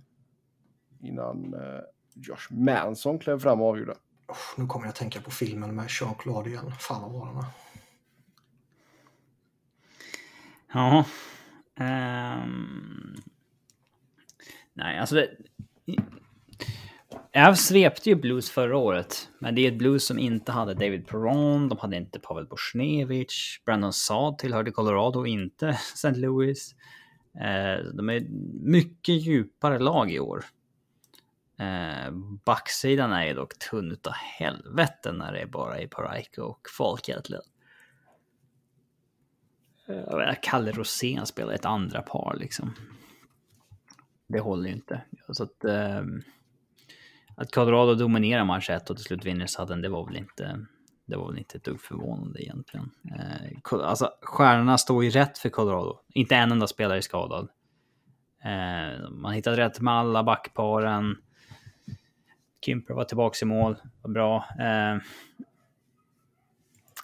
innan 1.01 1.53
eh, 1.53 1.81
Josh 2.15 2.47
Manson 2.49 3.19
klev 3.19 3.39
fram 3.39 3.61
och 3.61 3.67
avgjorde. 3.67 3.95
Uff, 4.31 4.55
nu 4.57 4.67
kommer 4.67 4.85
jag 4.85 4.89
att 4.89 4.95
tänka 4.95 5.21
på 5.21 5.31
filmen 5.31 5.75
med 5.75 5.85
Jean-Claude 5.89 6.49
igen. 6.49 6.71
Fan 6.79 7.01
vad 7.01 7.11
bra 7.11 7.25
den 7.25 7.37
är. 7.37 7.45
Ja. 10.73 11.05
ehm, 11.75 13.15
nej, 14.73 14.99
alltså 14.99 15.15
det... 15.15 15.29
Jag 17.31 17.57
svepte 17.57 18.09
ju 18.09 18.15
Blues 18.15 18.49
förra 18.49 18.77
året, 18.77 19.29
men 19.39 19.55
det 19.55 19.61
är 19.61 19.71
ett 19.71 19.77
Blues 19.77 20.05
som 20.05 20.19
inte 20.19 20.51
hade 20.51 20.73
David 20.73 21.07
Perron, 21.07 21.69
de 21.69 21.77
hade 21.77 21.97
inte 21.97 22.19
Pavel 22.19 22.47
Bosnevich, 22.47 23.61
Brandon 23.65 23.93
Saad 23.93 24.37
tillhörde 24.37 24.71
Colorado, 24.71 25.25
inte 25.25 25.67
St. 25.93 26.11
Louis. 26.11 26.75
Eh, 27.35 27.83
de 27.93 28.09
är 28.09 28.27
mycket 28.63 29.15
djupare 29.15 29.79
lag 29.79 30.11
i 30.11 30.19
år. 30.19 30.45
Eh, 31.59 32.11
backsidan 32.45 33.11
är 33.11 33.25
ju 33.25 33.33
dock 33.33 33.59
tunn 33.59 33.91
utav 33.91 34.13
helvete 34.13 35.11
när 35.11 35.33
det 35.33 35.39
är 35.39 35.45
bara 35.45 35.81
i 35.81 35.87
Paraiko 35.87 36.41
och 36.41 36.67
Falk 36.77 37.09
egentligen. 37.09 37.43
Eh, 39.87 40.33
Kalle 40.41 40.71
Rosén 40.71 41.25
spelar 41.25 41.53
ett 41.53 41.65
andra 41.65 42.01
par 42.01 42.35
liksom. 42.39 42.73
Det 44.27 44.39
håller 44.39 44.69
ju 44.69 44.75
inte. 44.75 45.01
Så 45.29 45.43
att, 45.43 45.65
ehm, 45.65 46.21
att 47.35 47.51
Colorado 47.51 47.95
dominerar 47.95 48.45
match 48.45 48.69
1 48.69 48.89
och 48.89 48.95
till 48.95 49.05
slut 49.05 49.25
vinner 49.25 49.45
Sudden, 49.47 49.81
det 49.81 49.89
var 49.89 50.05
väl 50.05 50.17
inte, 50.17 50.65
det 51.05 51.17
var 51.17 51.29
väl 51.29 51.37
inte 51.37 51.57
ett 51.57 51.63
dugg 51.63 51.81
förvånande 51.81 52.43
egentligen. 52.43 52.91
Eh, 53.11 53.79
alltså, 53.83 54.11
stjärnorna 54.21 54.77
står 54.77 55.03
ju 55.03 55.09
rätt 55.09 55.37
för 55.37 55.49
Colorado. 55.49 55.99
Inte 56.13 56.35
en 56.35 56.51
enda 56.51 56.67
spelare 56.67 56.97
är 56.97 57.01
skadad. 57.01 57.49
Eh, 58.43 59.09
man 59.09 59.33
hittade 59.33 59.57
rätt 59.57 59.81
med 59.81 59.93
alla 59.93 60.23
backparen. 60.23 61.15
Kimper 62.65 62.93
var 62.93 63.03
tillbaka 63.03 63.37
i 63.41 63.45
mål, 63.45 63.75
var 64.01 64.11
bra. 64.11 64.45
Eh, 64.59 64.97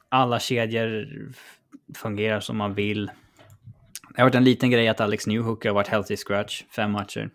alla 0.09 0.39
kedjor 0.39 1.07
fungerar 1.95 2.39
som 2.39 2.57
man 2.57 2.73
vill. 2.73 3.05
Det 4.15 4.21
har 4.21 4.25
varit 4.25 4.35
en 4.35 4.43
liten 4.43 4.71
grej 4.71 4.87
att 4.87 5.01
Alex 5.01 5.27
Newhook 5.27 5.65
har 5.65 5.73
varit 5.73 5.87
healthy 5.87 6.17
scratch 6.17 6.63
fem 6.75 6.91
matcher. 6.91 7.29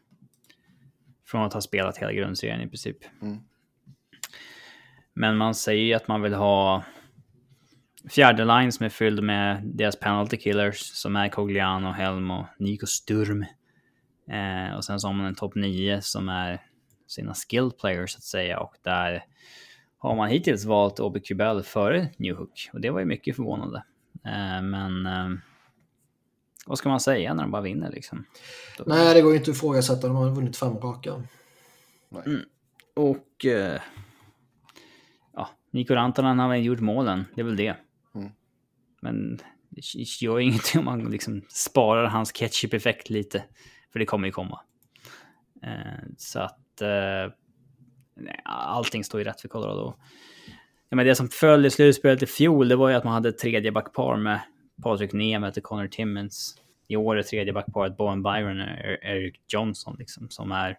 Från 1.26 1.42
att 1.42 1.52
ha 1.52 1.60
spelat 1.60 1.98
hela 1.98 2.12
grundserien 2.12 2.60
i 2.60 2.68
princip. 2.68 2.96
Mm. 3.22 3.38
Men 5.14 5.36
man 5.36 5.54
säger 5.54 5.84
ju 5.84 5.94
att 5.94 6.08
man 6.08 6.22
vill 6.22 6.34
ha 6.34 6.84
fjärde 8.10 8.44
line 8.44 8.72
som 8.72 8.86
är 8.86 8.90
fylld 8.90 9.22
med 9.22 9.62
deras 9.64 10.00
penalty 10.00 10.36
killers 10.36 10.78
som 10.78 11.16
är 11.16 11.28
Cogliano, 11.28 11.90
Helm 11.90 12.30
och 12.30 12.46
Nico 12.58 12.86
Sturm. 12.86 13.44
Eh, 14.30 14.76
och 14.76 14.84
sen 14.84 15.00
så 15.00 15.08
har 15.08 15.14
man 15.14 15.26
en 15.26 15.34
topp 15.34 15.54
9 15.54 16.02
som 16.02 16.28
är 16.28 16.62
sina 17.06 17.34
skill 17.34 17.70
players 17.80 18.10
så 18.10 18.18
att 18.18 18.22
säga 18.22 18.60
och 18.60 18.74
där 18.82 19.24
har 19.98 20.16
man 20.16 20.28
hittills 20.28 20.64
valt 20.64 21.00
Obi 21.00 21.20
Kubel 21.20 21.62
före 21.62 22.08
Newhook 22.18 22.70
och 22.72 22.80
det 22.80 22.90
var 22.90 23.00
ju 23.00 23.06
mycket 23.06 23.36
förvånande. 23.36 23.82
Eh, 24.24 24.62
men 24.62 25.06
eh, 25.06 25.28
vad 26.66 26.78
ska 26.78 26.88
man 26.88 27.00
säga 27.00 27.34
när 27.34 27.42
de 27.42 27.50
bara 27.50 27.62
vinner 27.62 27.90
liksom? 27.90 28.24
Nej, 28.86 29.14
det 29.14 29.22
går 29.22 29.32
ju 29.32 29.38
inte 29.38 29.50
att 29.50 29.56
ifrågasätta. 29.56 30.06
De 30.06 30.16
har 30.16 30.30
vunnit 30.30 30.56
fem 30.56 30.76
raka. 30.78 31.22
Och 32.94 33.44
eh, 33.44 33.80
ja, 35.34 35.48
Niko 35.70 35.94
Rantanen 35.94 36.38
har 36.38 36.48
väl 36.48 36.64
gjort 36.64 36.80
målen, 36.80 37.24
det 37.34 37.40
är 37.40 37.44
väl 37.44 37.56
det. 37.56 37.76
Mm. 38.14 38.30
Men 39.00 39.36
det 39.68 39.80
gör 40.22 40.38
ju 40.38 40.44
ingenting 40.44 40.78
om 40.78 40.84
man 40.84 41.04
liksom 41.04 41.42
sparar 41.48 42.06
hans 42.06 42.32
ketchup-effekt 42.32 43.10
lite, 43.10 43.44
för 43.92 43.98
det 43.98 44.06
kommer 44.06 44.26
ju 44.26 44.32
komma. 44.32 44.60
Eh, 45.62 46.04
så 46.16 46.40
att 46.40 46.80
eh, 46.80 47.32
allting 48.44 49.04
står 49.04 49.20
ju 49.20 49.24
rätt 49.24 49.40
för 49.40 49.48
Colorado. 49.48 49.94
Ja, 50.88 50.96
men 50.96 51.06
det 51.06 51.14
som 51.14 51.28
följde 51.28 51.70
slutspelet 51.70 52.22
i 52.22 52.26
fjol, 52.26 52.68
det 52.68 52.76
var 52.76 52.88
ju 52.88 52.94
att 52.94 53.04
man 53.04 53.12
hade 53.12 53.32
tredje 53.32 53.72
backpar 53.72 54.16
med 54.16 54.40
Patrik 54.82 55.12
Nemeth 55.12 55.58
och 55.58 55.64
Connor 55.64 55.88
Timmins. 55.88 56.60
I 56.88 56.96
år 56.96 57.16
är 57.16 57.22
tredje 57.22 57.52
backparet 57.52 57.96
Bowen 57.96 58.22
Byron 58.22 58.60
och 58.60 58.66
Eric 59.02 59.34
Johnson, 59.48 59.96
liksom, 59.98 60.30
som 60.30 60.52
är 60.52 60.78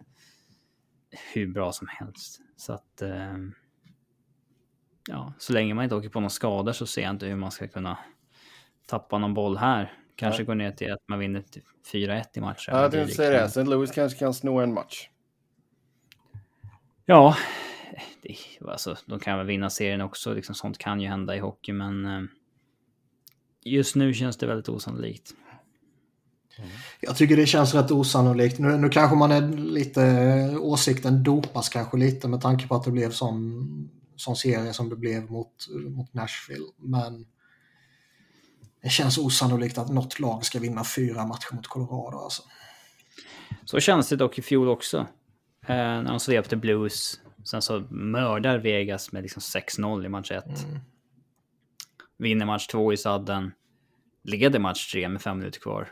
hur 1.34 1.46
bra 1.46 1.72
som 1.72 1.88
helst. 1.90 2.40
Så 2.56 2.72
att... 2.72 3.02
Eh, 3.02 3.36
ja, 5.08 5.32
så 5.38 5.52
länge 5.52 5.74
man 5.74 5.84
inte 5.84 5.96
åker 5.96 6.08
på 6.08 6.20
några 6.20 6.30
skador 6.30 6.72
så 6.72 6.86
ser 6.86 7.02
jag 7.02 7.10
inte 7.10 7.26
hur 7.26 7.36
man 7.36 7.50
ska 7.50 7.68
kunna 7.68 7.98
tappa 8.86 9.18
någon 9.18 9.34
boll 9.34 9.56
här. 9.56 9.92
Kanske 10.16 10.40
Nej. 10.42 10.46
gå 10.46 10.54
ner 10.54 10.72
till 10.72 10.92
att 10.92 11.08
man 11.08 11.18
vinner 11.18 11.42
till 11.42 11.62
4-1 11.92 12.24
i 12.34 12.40
matcher. 12.40 12.70
Ja, 12.70 12.82
jag 12.82 12.90
tänkte 12.90 13.14
säga 13.14 13.30
det. 13.30 13.42
liksom- 13.42 13.62
St. 13.62 13.70
Louis 13.74 13.90
kanske 13.90 14.18
kan 14.18 14.34
sno 14.34 14.58
en 14.58 14.74
match. 14.74 15.08
Ja, 17.04 17.36
det, 18.22 18.36
alltså, 18.68 18.96
de 19.06 19.20
kan 19.20 19.38
väl 19.38 19.46
vinna 19.46 19.70
serien 19.70 20.00
också. 20.00 20.34
Liksom, 20.34 20.54
sånt 20.54 20.78
kan 20.78 21.00
ju 21.00 21.08
hända 21.08 21.36
i 21.36 21.38
hockey, 21.38 21.72
men 21.72 22.04
eh, 22.04 22.22
just 23.68 23.94
nu 23.94 24.14
känns 24.14 24.36
det 24.36 24.46
väldigt 24.46 24.68
osannolikt. 24.68 25.34
Jag 27.00 27.16
tycker 27.16 27.36
det 27.36 27.46
känns 27.46 27.74
rätt 27.74 27.90
osannolikt. 27.90 28.58
Nu, 28.58 28.76
nu 28.76 28.88
kanske 28.88 29.16
man 29.16 29.32
är 29.32 29.48
lite... 29.56 30.56
Åsikten 30.60 31.22
dopas 31.22 31.68
kanske 31.68 31.96
lite 31.96 32.28
med 32.28 32.40
tanke 32.40 32.68
på 32.68 32.74
att 32.74 32.84
det 32.84 32.90
blev 32.90 33.10
sån, 33.10 33.90
sån 34.16 34.36
serie 34.36 34.72
som 34.72 34.88
det 34.88 34.96
blev 34.96 35.30
mot, 35.30 35.68
mot 35.88 36.14
Nashville. 36.14 36.66
Men 36.76 37.26
det 38.82 38.88
känns 38.88 39.18
osannolikt 39.18 39.78
att 39.78 39.88
något 39.88 40.20
lag 40.20 40.44
ska 40.44 40.58
vinna 40.58 40.84
fyra 40.84 41.26
matcher 41.26 41.54
mot 41.54 41.66
Colorado. 41.66 42.18
Alltså. 42.18 42.42
Så 43.64 43.80
känns 43.80 44.08
det 44.08 44.16
dock 44.16 44.38
i 44.38 44.42
fjol 44.42 44.68
också. 44.68 44.98
Eh, 45.66 45.76
när 45.76 46.10
de 46.10 46.20
svepte 46.20 46.56
Blues. 46.56 47.20
Sen 47.44 47.62
så 47.62 47.80
mördar 47.90 48.58
Vegas 48.58 49.12
med 49.12 49.22
liksom 49.22 49.40
6-0 49.40 50.06
i 50.06 50.08
match 50.08 50.30
1. 50.30 50.44
Mm. 50.46 50.80
Vinner 52.18 52.46
match 52.46 52.66
2 52.66 52.92
i 52.92 52.96
sadden. 52.96 53.52
Leder 54.22 54.58
match 54.58 54.92
3 54.92 55.08
med 55.08 55.22
fem 55.22 55.38
minuter 55.38 55.60
kvar. 55.60 55.88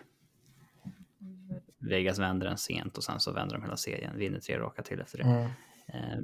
Vegas 1.79 2.19
vänder 2.19 2.47
den 2.47 2.59
sent 2.59 2.99
och 2.99 3.05
sen 3.05 3.21
så 3.21 3.33
vänder 3.33 3.55
de 3.57 3.63
hela 3.63 3.77
serien. 3.77 4.19
Vinner 4.19 4.41
tre 4.41 4.59
raka 4.59 4.83
till 4.83 5.01
efter 5.01 5.19
det. 5.19 5.25
Mm. 5.25 5.51
Eh, 5.89 6.19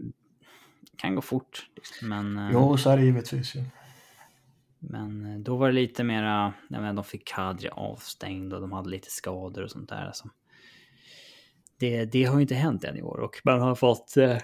kan 0.97 1.15
gå 1.15 1.21
fort. 1.23 1.67
Liksom. 1.77 2.09
Men, 2.09 2.39
eh, 2.39 2.51
Jo, 2.53 2.77
så 2.77 2.91
är 2.91 2.97
det 2.97 3.05
givetvis 3.05 3.55
ju. 3.55 3.65
men 4.79 5.33
eh, 5.33 5.39
då 5.39 5.57
var 5.57 5.67
det 5.67 5.73
lite 5.75 6.05
mera, 6.05 6.53
jag 6.69 6.81
menar, 6.81 6.93
de 6.93 7.05
fick 7.05 7.27
Kadri 7.29 7.69
avstängd 7.73 8.53
och 8.53 8.61
de 8.61 8.73
hade 8.73 8.91
lite 8.91 9.11
skador 9.11 9.63
och 9.63 9.71
sånt 9.71 9.89
där. 9.89 10.07
Alltså. 10.07 10.31
Det, 11.79 12.05
det 12.05 12.25
har 12.25 12.35
ju 12.35 12.43
inte 12.43 12.55
hänt 12.55 12.85
än 12.85 12.97
i 12.97 13.03
år 13.03 13.21
och 13.21 13.41
man 13.45 13.61
har 13.61 13.75
fått 13.75 14.17
eh, 14.17 14.39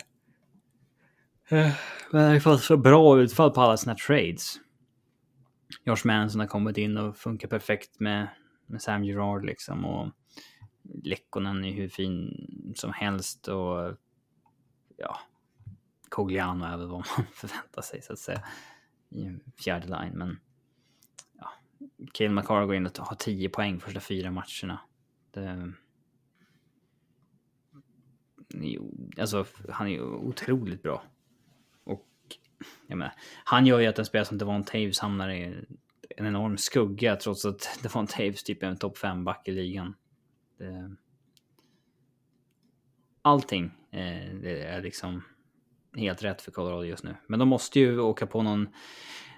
eh, 1.49 1.73
man 2.13 2.23
har 2.23 2.41
fått 2.41 2.63
så 2.63 2.77
bra 2.77 3.21
utfall 3.21 3.51
på 3.51 3.61
alla 3.61 3.77
sina 3.77 3.95
trades. 3.95 4.57
Josh 5.85 6.07
Manson 6.07 6.41
har 6.41 6.47
kommit 6.47 6.79
in 6.79 6.97
och 6.97 7.17
funkar 7.17 7.49
perfekt 7.49 8.01
med, 8.01 8.29
med 8.67 8.83
Sam 8.83 9.05
Gerard 9.05 9.45
liksom 9.45 9.85
och 9.85 10.13
Lekkonen 11.05 11.65
är 11.65 11.73
hur 11.73 11.89
fin 11.89 12.47
som 12.77 12.93
helst 12.93 13.49
och 13.49 13.97
ja, 14.97 15.21
Cogliano 16.09 16.65
är 16.65 16.77
väl 16.77 16.89
vad 16.89 17.07
man 17.17 17.27
förväntar 17.33 17.83
sig 17.83 18.03
så 18.03 18.13
att 18.13 18.19
säga 18.19 18.43
i 19.11 19.25
en 19.25 19.41
fjärde 19.65 19.87
line. 19.87 20.19
Men 20.19 20.41
ja, 21.33 21.53
Cale 22.13 22.31
McCarr 22.31 22.67
går 22.67 22.75
in 22.75 22.87
och 22.87 22.99
har 22.99 23.17
10 23.17 23.49
poäng 23.49 23.81
första 23.81 24.01
fyra 24.01 24.31
matcherna. 24.31 24.81
Det, 25.31 25.73
jo, 28.49 29.11
alltså, 29.19 29.47
han 29.69 29.87
är 29.87 29.91
ju 29.91 30.03
otroligt 30.03 30.83
bra. 30.83 31.03
Jag 32.87 32.99
menar, 32.99 33.15
han 33.45 33.67
gör 33.67 33.79
ju 33.81 33.87
att 33.87 33.99
en 33.99 34.05
spelare 34.05 34.25
som 34.27 34.39
Devon 34.39 34.65
Taves 34.65 34.99
hamnar 34.99 35.31
i 35.31 35.43
en 36.17 36.27
enorm 36.27 36.57
skugga 36.59 37.17
trots 37.17 37.45
att 37.45 37.79
Devon 37.83 38.07
Taves 38.07 38.43
typ 38.45 38.63
är 38.63 38.67
en 38.67 38.77
topp 38.77 38.99
5-back 38.99 39.49
i 39.49 39.53
ligan. 39.53 39.95
Det, 40.59 40.97
allting 43.23 43.65
eh, 43.91 44.35
det 44.43 44.63
är 44.63 44.83
liksom 44.83 45.25
helt 45.97 46.23
rätt 46.23 46.43
för 46.43 46.51
Colorado 46.53 46.83
just 46.85 47.05
nu. 47.05 47.17
Men 47.27 47.39
de 47.39 47.49
måste 47.49 47.81
ju 47.81 48.01
åka 48.01 48.27
på 48.27 48.43
någon, 48.43 48.69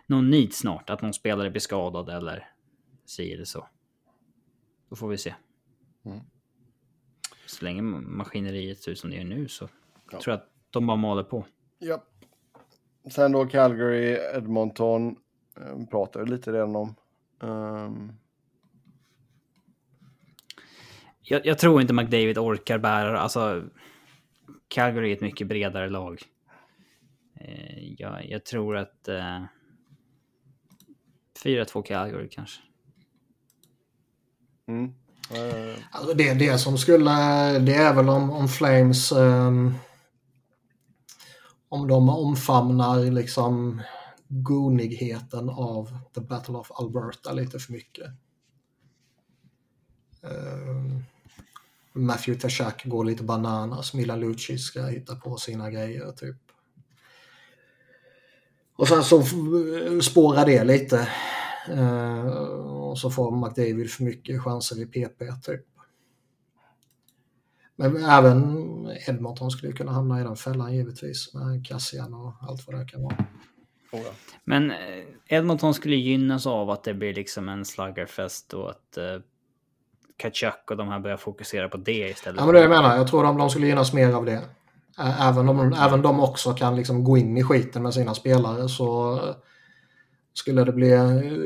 någon 0.07 0.31
nit 0.31 0.55
snart, 0.55 0.91
att 0.91 1.03
någon 1.03 1.15
spelare 1.15 1.51
blir 1.51 1.61
skadad 1.61 2.09
eller 2.09 2.49
si 3.05 3.33
eller 3.33 3.45
så. 3.45 3.69
Då 4.89 4.97
får 4.97 5.09
vi 5.09 5.19
se. 5.19 5.35
Mm. 6.05 6.21
Så 7.47 7.65
länge 7.65 7.83
maskineriet 7.83 8.79
ser 8.83 8.93
ut 8.93 8.99
som 8.99 9.11
det 9.11 9.17
gör 9.17 9.25
nu 9.25 9.49
så 9.49 9.69
Ja. 10.13 10.21
tror 10.21 10.33
jag 10.33 10.41
att 10.43 10.51
de 10.71 10.87
bara 10.87 10.97
maler 10.97 11.23
på. 11.23 11.47
Ja. 11.79 12.05
Sen 13.11 13.33
då 13.33 13.47
Calgary, 13.47 14.19
Edmonton. 14.35 15.17
Eh, 15.57 15.87
pratar 15.91 16.21
vi 16.21 16.31
lite 16.31 16.53
redan 16.53 16.77
om. 16.77 16.95
Ehm, 17.43 18.13
Jag, 21.23 21.47
jag 21.47 21.59
tror 21.59 21.81
inte 21.81 21.93
McDavid 21.95 22.39
orkar 22.39 22.79
bära, 22.79 23.21
alltså 23.21 23.63
Calgary 24.69 25.11
är 25.11 25.15
ett 25.17 25.21
mycket 25.21 25.47
bredare 25.47 25.89
lag. 25.89 26.23
Eh, 27.41 27.93
jag, 27.99 28.27
jag 28.31 28.45
tror 28.45 28.77
att 28.77 29.09
eh, 29.09 29.43
4-2 31.45 31.83
Calgary 31.83 32.29
kanske. 32.31 32.61
mm. 34.69 34.95
Alltså 35.91 36.15
det, 36.15 36.35
det 36.35 36.59
som 36.59 36.79
skulle, 36.79 37.11
det 37.59 37.75
är 37.75 37.95
väl 37.95 38.09
om, 38.09 38.31
om 38.31 38.49
Flames, 38.49 39.13
ehm, 39.13 39.75
om 41.71 41.89
de 41.89 42.09
omfamnar 42.09 43.11
liksom 43.11 43.83
gonigheten 44.29 45.49
av 45.49 45.99
The 46.15 46.21
Battle 46.21 46.55
of 46.55 46.71
Alberta 46.71 47.33
lite 47.33 47.59
för 47.59 47.73
mycket. 47.73 48.07
Uh, 50.25 51.01
Matthew 51.93 52.41
Tashak 52.41 52.85
går 52.85 53.05
lite 53.05 53.23
bananas, 53.23 53.95
Milan 53.95 54.21
Lucic 54.21 54.67
ska 54.67 54.83
hitta 54.83 55.17
på 55.17 55.37
sina 55.37 55.71
grejer 55.71 56.13
typ. 56.13 56.37
Och 58.77 58.89
sen 58.89 59.05
så 59.05 59.23
spårar 60.03 60.47
det 60.47 60.65
lite. 60.65 61.09
Uh, 61.71 62.27
och 62.91 62.99
så 62.99 63.11
får 63.11 63.37
McDavid 63.37 63.91
för 63.91 64.05
mycket 64.05 64.43
chanser 64.43 64.83
i 64.83 64.87
PP 64.87 65.43
typ. 65.43 65.67
Men 67.81 68.05
även 68.05 68.67
Edmonton 69.09 69.51
skulle 69.51 69.73
kunna 69.73 69.93
hamna 69.93 70.21
i 70.21 70.25
den 70.25 70.37
fällan 70.37 70.75
givetvis 70.75 71.35
med 71.35 71.67
Cassian 71.67 72.15
och 72.15 72.35
allt 72.41 72.67
vad 72.67 72.81
det 72.81 72.87
kan 72.87 73.03
vara. 73.03 73.17
Oh. 73.93 74.01
Men 74.45 74.71
eh, 74.71 74.77
Edmonton 75.27 75.75
skulle 75.75 75.97
gynnas 75.97 76.47
av 76.47 76.71
att 76.71 76.85
det 76.85 76.95
blir 76.95 77.15
liksom 77.15 77.49
en 77.49 77.65
sluggerfest 77.65 78.55
och 78.55 78.71
att 78.71 78.97
eh, 78.97 79.05
Kachuk 80.17 80.71
och 80.71 80.77
de 80.77 80.89
här 80.89 81.01
börjar 81.01 81.17
fokusera 81.17 81.69
på 81.69 81.77
det 81.77 82.09
istället. 82.09 82.41
Ja, 82.41 82.47
men 82.47 82.55
det 82.55 82.61
jag 82.61 82.71
menar. 82.71 82.97
Jag 82.97 83.09
tror 83.09 83.23
de, 83.23 83.39
de 83.39 83.51
skulle 83.51 83.67
gynnas 83.67 83.93
mer 83.93 84.13
av 84.13 84.25
det. 84.25 84.41
Även 85.21 85.49
om 85.49 85.73
även 85.73 86.03
de 86.03 86.21
också 86.21 86.53
kan 86.53 86.77
liksom 86.77 87.05
gå 87.05 87.19
in 87.19 87.37
i 87.37 87.45
skiten 87.45 87.83
med 87.83 87.95
sina 87.95 88.15
spelare 88.15 88.69
så 88.69 89.21
skulle 90.33 90.65
det 90.65 90.73
bli 90.73 90.91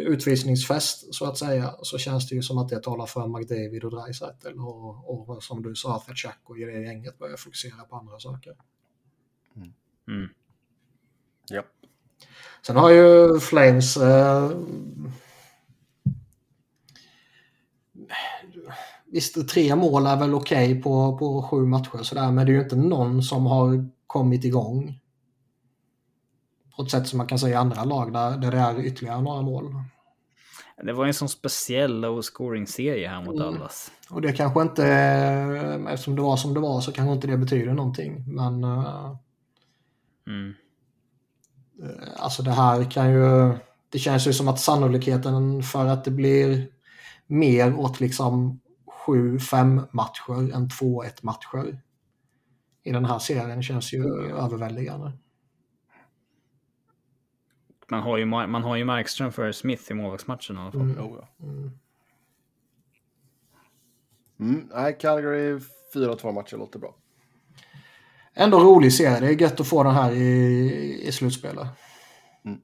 utvisningsfest 0.07 1.15
så 1.15 1.27
att 1.27 1.39
säga 1.39 1.75
så 1.83 1.99
känns 1.99 2.29
det 2.29 2.35
ju 2.35 2.43
som 2.43 2.59
att 2.59 2.69
det 2.69 2.83
talar 2.83 3.07
för 3.07 3.39
McDavid 3.39 3.85
och 3.85 3.91
Dreisaitl 3.91 4.59
och, 4.59 5.31
och 5.31 5.43
som 5.43 5.63
du 5.63 5.75
sa 5.75 5.99
Kachuk 5.99 6.33
och 6.45 6.57
det 6.57 6.83
gänget 6.83 7.19
börjar 7.19 7.37
fokusera 7.37 7.85
på 7.91 7.97
andra 7.97 8.19
saker. 8.19 8.53
Mm. 10.09 10.29
Ja. 11.51 11.63
Sen 12.67 12.77
har 12.77 12.91
ju 12.91 13.41
Flames 13.41 13.97
eh, 13.97 14.51
Visst, 19.07 19.49
tre 19.49 19.77
mål 19.77 20.07
är 20.07 20.17
väl 20.17 20.35
okej 20.35 20.71
okay 20.71 20.83
på, 20.83 21.19
på 21.19 21.43
sju 21.43 21.67
matcher 21.67 22.03
sådär, 22.03 22.31
men 22.31 22.47
det 22.47 22.53
är 22.53 22.55
ju 22.55 22.63
inte 22.63 22.77
någon 22.77 23.23
som 23.23 23.47
har 23.47 23.89
kommit 24.07 24.45
igång. 24.45 25.01
På 26.77 26.83
ett 26.83 26.91
sätt 26.91 27.09
som 27.09 27.19
man 27.19 27.27
kan 27.27 27.39
säga 27.39 27.53
i 27.53 27.57
andra 27.57 27.85
lag 27.85 28.13
där, 28.13 28.39
där 28.39 28.51
det 28.51 28.59
är 28.59 28.85
ytterligare 28.85 29.21
några 29.21 29.43
mål. 29.43 29.75
Det 30.83 30.93
var 30.93 31.07
en 31.07 31.15
sån 31.15 31.29
speciell 31.29 32.01
low 32.01 32.23
scoring-serie 32.23 33.09
här 33.09 33.25
mot 33.25 33.39
Dallas. 33.39 33.91
Mm. 33.91 34.17
Och 34.17 34.23
det 34.23 34.33
kanske 34.33 34.63
inte, 34.63 34.87
eftersom 35.91 36.17
det 36.17 36.23
var 36.23 36.37
som 36.37 36.55
det 36.55 36.61
var 36.61 36.81
så 36.81 36.93
kanske 36.93 37.13
inte 37.13 37.27
det 37.27 37.37
betyder 37.37 37.73
någonting. 37.73 38.25
Men 38.27 38.65
uh, 38.65 39.17
mm. 40.27 40.55
alltså 42.17 42.43
det 42.43 42.51
här 42.51 42.91
kan 42.91 43.11
ju, 43.13 43.53
det 43.89 43.99
känns 43.99 44.27
ju 44.27 44.33
som 44.33 44.49
att 44.49 44.61
sannolikheten 44.61 45.63
för 45.63 45.87
att 45.87 46.05
det 46.05 46.11
blir 46.11 46.69
mer 47.27 47.79
åt 47.79 48.01
liksom 48.01 48.61
7-5 49.07 49.89
matcher 49.91 50.55
än 50.55 50.69
2-1 50.69 51.11
matcher 51.23 51.81
i 52.85 52.93
den 52.93 53.05
här 53.05 53.19
serien 53.19 53.63
känns 53.63 53.93
ju 53.93 54.05
överväldigande. 54.31 55.13
Man 57.89 58.03
har 58.03 58.19
ju, 58.19 58.25
man 58.25 58.63
har 58.63 58.77
ju 58.77 58.85
Markström 58.85 59.33
för 59.33 59.53
Smith 59.53 59.91
i 59.91 59.95
målvaktsmatchen 59.95 60.57
i 60.57 60.61
alla 60.61 60.73
fall. 60.73 60.81
Mm. 60.81 60.99
Oh, 60.99 61.19
ja. 61.21 61.47
mm. 61.47 61.71
Mm, 64.41 64.69
nej, 64.75 64.97
Calgary 65.01 65.59
4-2 65.95 66.33
matcher 66.33 66.57
låter 66.57 66.79
bra. 66.79 66.95
Ändå 68.35 68.59
rolig 68.59 68.93
serie. 68.93 69.21
Det 69.21 69.27
är 69.27 69.43
gött 69.43 69.61
att 69.61 69.69
få 69.69 69.83
den 69.83 69.95
här 69.95 70.13
i, 70.13 71.03
i 71.07 71.13
slutspelet. 71.13 71.67
Mm. 72.45 72.61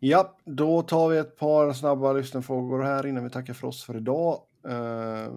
Ja, 0.00 0.36
då 0.44 0.82
tar 0.82 1.08
vi 1.08 1.18
ett 1.18 1.36
par 1.36 1.72
snabba 1.72 2.12
lyssnarfrågor 2.12 2.82
här 2.82 3.06
innan 3.06 3.24
vi 3.24 3.30
tackar 3.30 3.54
för 3.54 3.66
oss 3.66 3.84
för 3.84 3.96
idag. 3.96 4.42
Uh, 4.68 5.34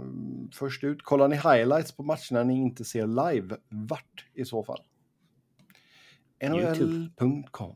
först 0.54 0.84
ut, 0.84 1.04
kollar 1.04 1.28
ni 1.28 1.36
highlights 1.36 1.92
på 1.92 2.04
matcherna 2.04 2.44
ni 2.44 2.54
inte 2.54 2.86
ser 2.86 3.08
live? 3.08 3.56
Vart 3.70 4.26
i 4.34 4.46
så 4.46 4.64
fall? 4.64 4.80
NHL.com 6.44 7.76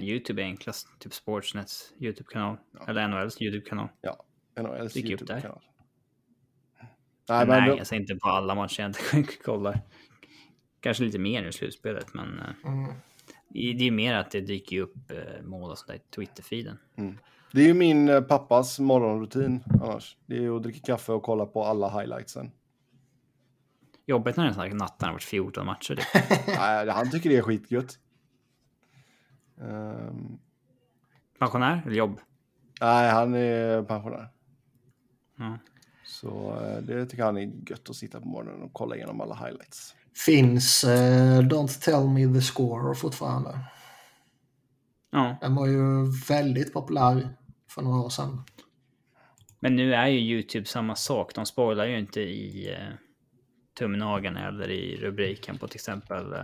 Nej, 0.00 0.10
YouTube 0.10 0.42
är 0.42 0.46
enklast. 0.46 0.88
Typ 0.98 1.14
Sportsnets 1.14 1.92
YouTube-kanal. 2.00 2.56
Ja. 2.72 2.86
Eller 2.88 3.08
NHLs 3.08 3.42
YouTube-kanal. 3.42 3.88
Ja, 4.00 4.24
NHLs 4.60 4.96
YouTube-kanal. 4.96 5.60
Nej, 7.28 7.46
men 7.46 7.48
Nej 7.48 7.70
då... 7.70 7.76
jag 7.76 7.86
ser 7.86 7.96
inte 7.96 8.14
på 8.14 8.28
alla 8.28 8.54
matcher 8.54 8.80
jag 9.12 9.20
inte 9.20 9.36
kollar. 9.44 9.80
Kanske 10.80 11.04
lite 11.04 11.18
mer 11.18 11.42
i 11.42 11.52
slutspelet, 11.52 12.14
men 12.14 12.38
eh, 12.38 12.72
mm. 12.72 12.92
det 13.48 13.58
är 13.58 13.82
ju 13.82 13.90
mer 13.90 14.14
att 14.14 14.30
det 14.30 14.40
dyker 14.40 14.80
upp 14.80 15.10
eh, 15.10 15.42
mål 15.42 15.70
och 15.70 15.78
sånt 15.78 15.88
där 15.88 15.94
i 15.94 16.00
Twitter-feeden. 16.16 16.78
Mm. 16.96 17.18
Det 17.52 17.60
är 17.60 17.66
ju 17.66 17.74
min 17.74 18.08
eh, 18.08 18.20
pappas 18.20 18.78
morgonrutin 18.78 19.64
annars. 19.82 20.16
Det 20.26 20.44
är 20.44 20.56
att 20.56 20.62
dricka 20.62 20.80
kaffe 20.86 21.12
och 21.12 21.22
kolla 21.22 21.46
på 21.46 21.64
alla 21.64 22.00
highlightsen. 22.00 22.50
Jobbigt 24.06 24.36
när 24.36 24.44
det 24.44 24.50
är 24.50 24.54
sån 24.54 24.62
här 24.62 24.70
natten 24.70 25.06
har 25.06 25.12
varit 25.12 25.22
14 25.22 25.66
matcher. 25.66 25.94
Typ. 25.94 26.46
Nej, 26.46 26.88
han 26.88 27.10
tycker 27.10 27.30
det 27.30 27.36
är 27.36 27.42
skitgött. 27.42 27.98
Um... 29.60 30.38
Pensionär 31.38 31.82
eller 31.86 31.96
jobb? 31.96 32.20
Nej, 32.80 33.10
han 33.10 33.34
är 33.34 33.82
pensionär. 33.82 34.28
Ja. 35.38 35.58
Så 36.04 36.60
eh, 36.60 36.82
det 36.82 37.06
tycker 37.06 37.24
han 37.24 37.36
är 37.36 37.70
gött 37.70 37.90
att 37.90 37.96
sitta 37.96 38.20
på 38.20 38.28
morgonen 38.28 38.62
och 38.62 38.72
kolla 38.72 38.96
igenom 38.96 39.20
alla 39.20 39.34
highlights. 39.34 39.94
Finns 40.26 40.84
uh, 40.84 40.90
Don't 41.40 41.84
Tell 41.84 42.08
Me 42.08 42.34
The 42.34 42.40
Score 42.40 42.94
fortfarande? 42.94 43.58
Ja. 45.10 45.36
Den 45.40 45.54
var 45.54 45.66
ju 45.66 46.10
väldigt 46.28 46.72
populär 46.72 47.28
för 47.70 47.82
några 47.82 48.00
år 48.00 48.10
sedan. 48.10 48.42
Men 49.60 49.76
nu 49.76 49.94
är 49.94 50.06
ju 50.06 50.18
YouTube 50.18 50.66
samma 50.66 50.94
sak. 50.94 51.34
De 51.34 51.46
spoilar 51.46 51.86
ju 51.86 51.98
inte 51.98 52.20
i 52.20 52.70
uh, 52.70 52.94
tumnageln 53.78 54.36
eller 54.36 54.70
i 54.70 54.96
rubriken 54.96 55.58
på 55.58 55.68
till 55.68 55.76
exempel 55.76 56.34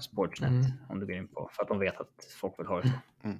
Sportsnet. 0.00 0.50
Mm. 0.50 0.72
Om 0.88 1.00
du 1.00 1.06
går 1.06 1.14
in 1.14 1.28
på. 1.28 1.50
För 1.52 1.62
att 1.62 1.68
de 1.68 1.78
vet 1.78 2.00
att 2.00 2.24
folk 2.40 2.58
vill 2.58 2.66
ha 2.66 2.80
det 2.80 2.88
så. 2.88 3.28
Mm. 3.28 3.38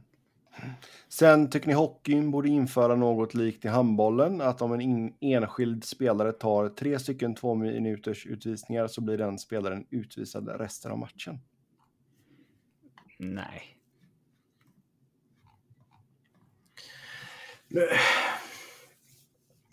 Sen 1.09 1.51
tycker 1.51 1.69
ni 1.69 1.75
hockeyn 1.75 2.31
borde 2.31 2.49
införa 2.49 2.97
något 2.97 3.35
likt 3.35 3.65
i 3.65 3.69
handbollen, 3.69 4.41
att 4.41 4.63
om 4.63 4.73
en 4.73 4.81
in, 4.81 5.15
enskild 5.21 5.85
spelare 5.85 6.33
tar 6.33 6.69
tre 6.69 6.99
stycken 6.99 7.35
två 7.35 7.55
minuters 7.55 8.27
utvisningar 8.27 8.87
så 8.87 9.01
blir 9.01 9.19
den 9.19 9.39
spelaren 9.39 9.87
utvisad 9.91 10.49
resten 10.49 10.93
av 10.93 10.99
matchen? 10.99 11.39
Nej. 13.19 13.77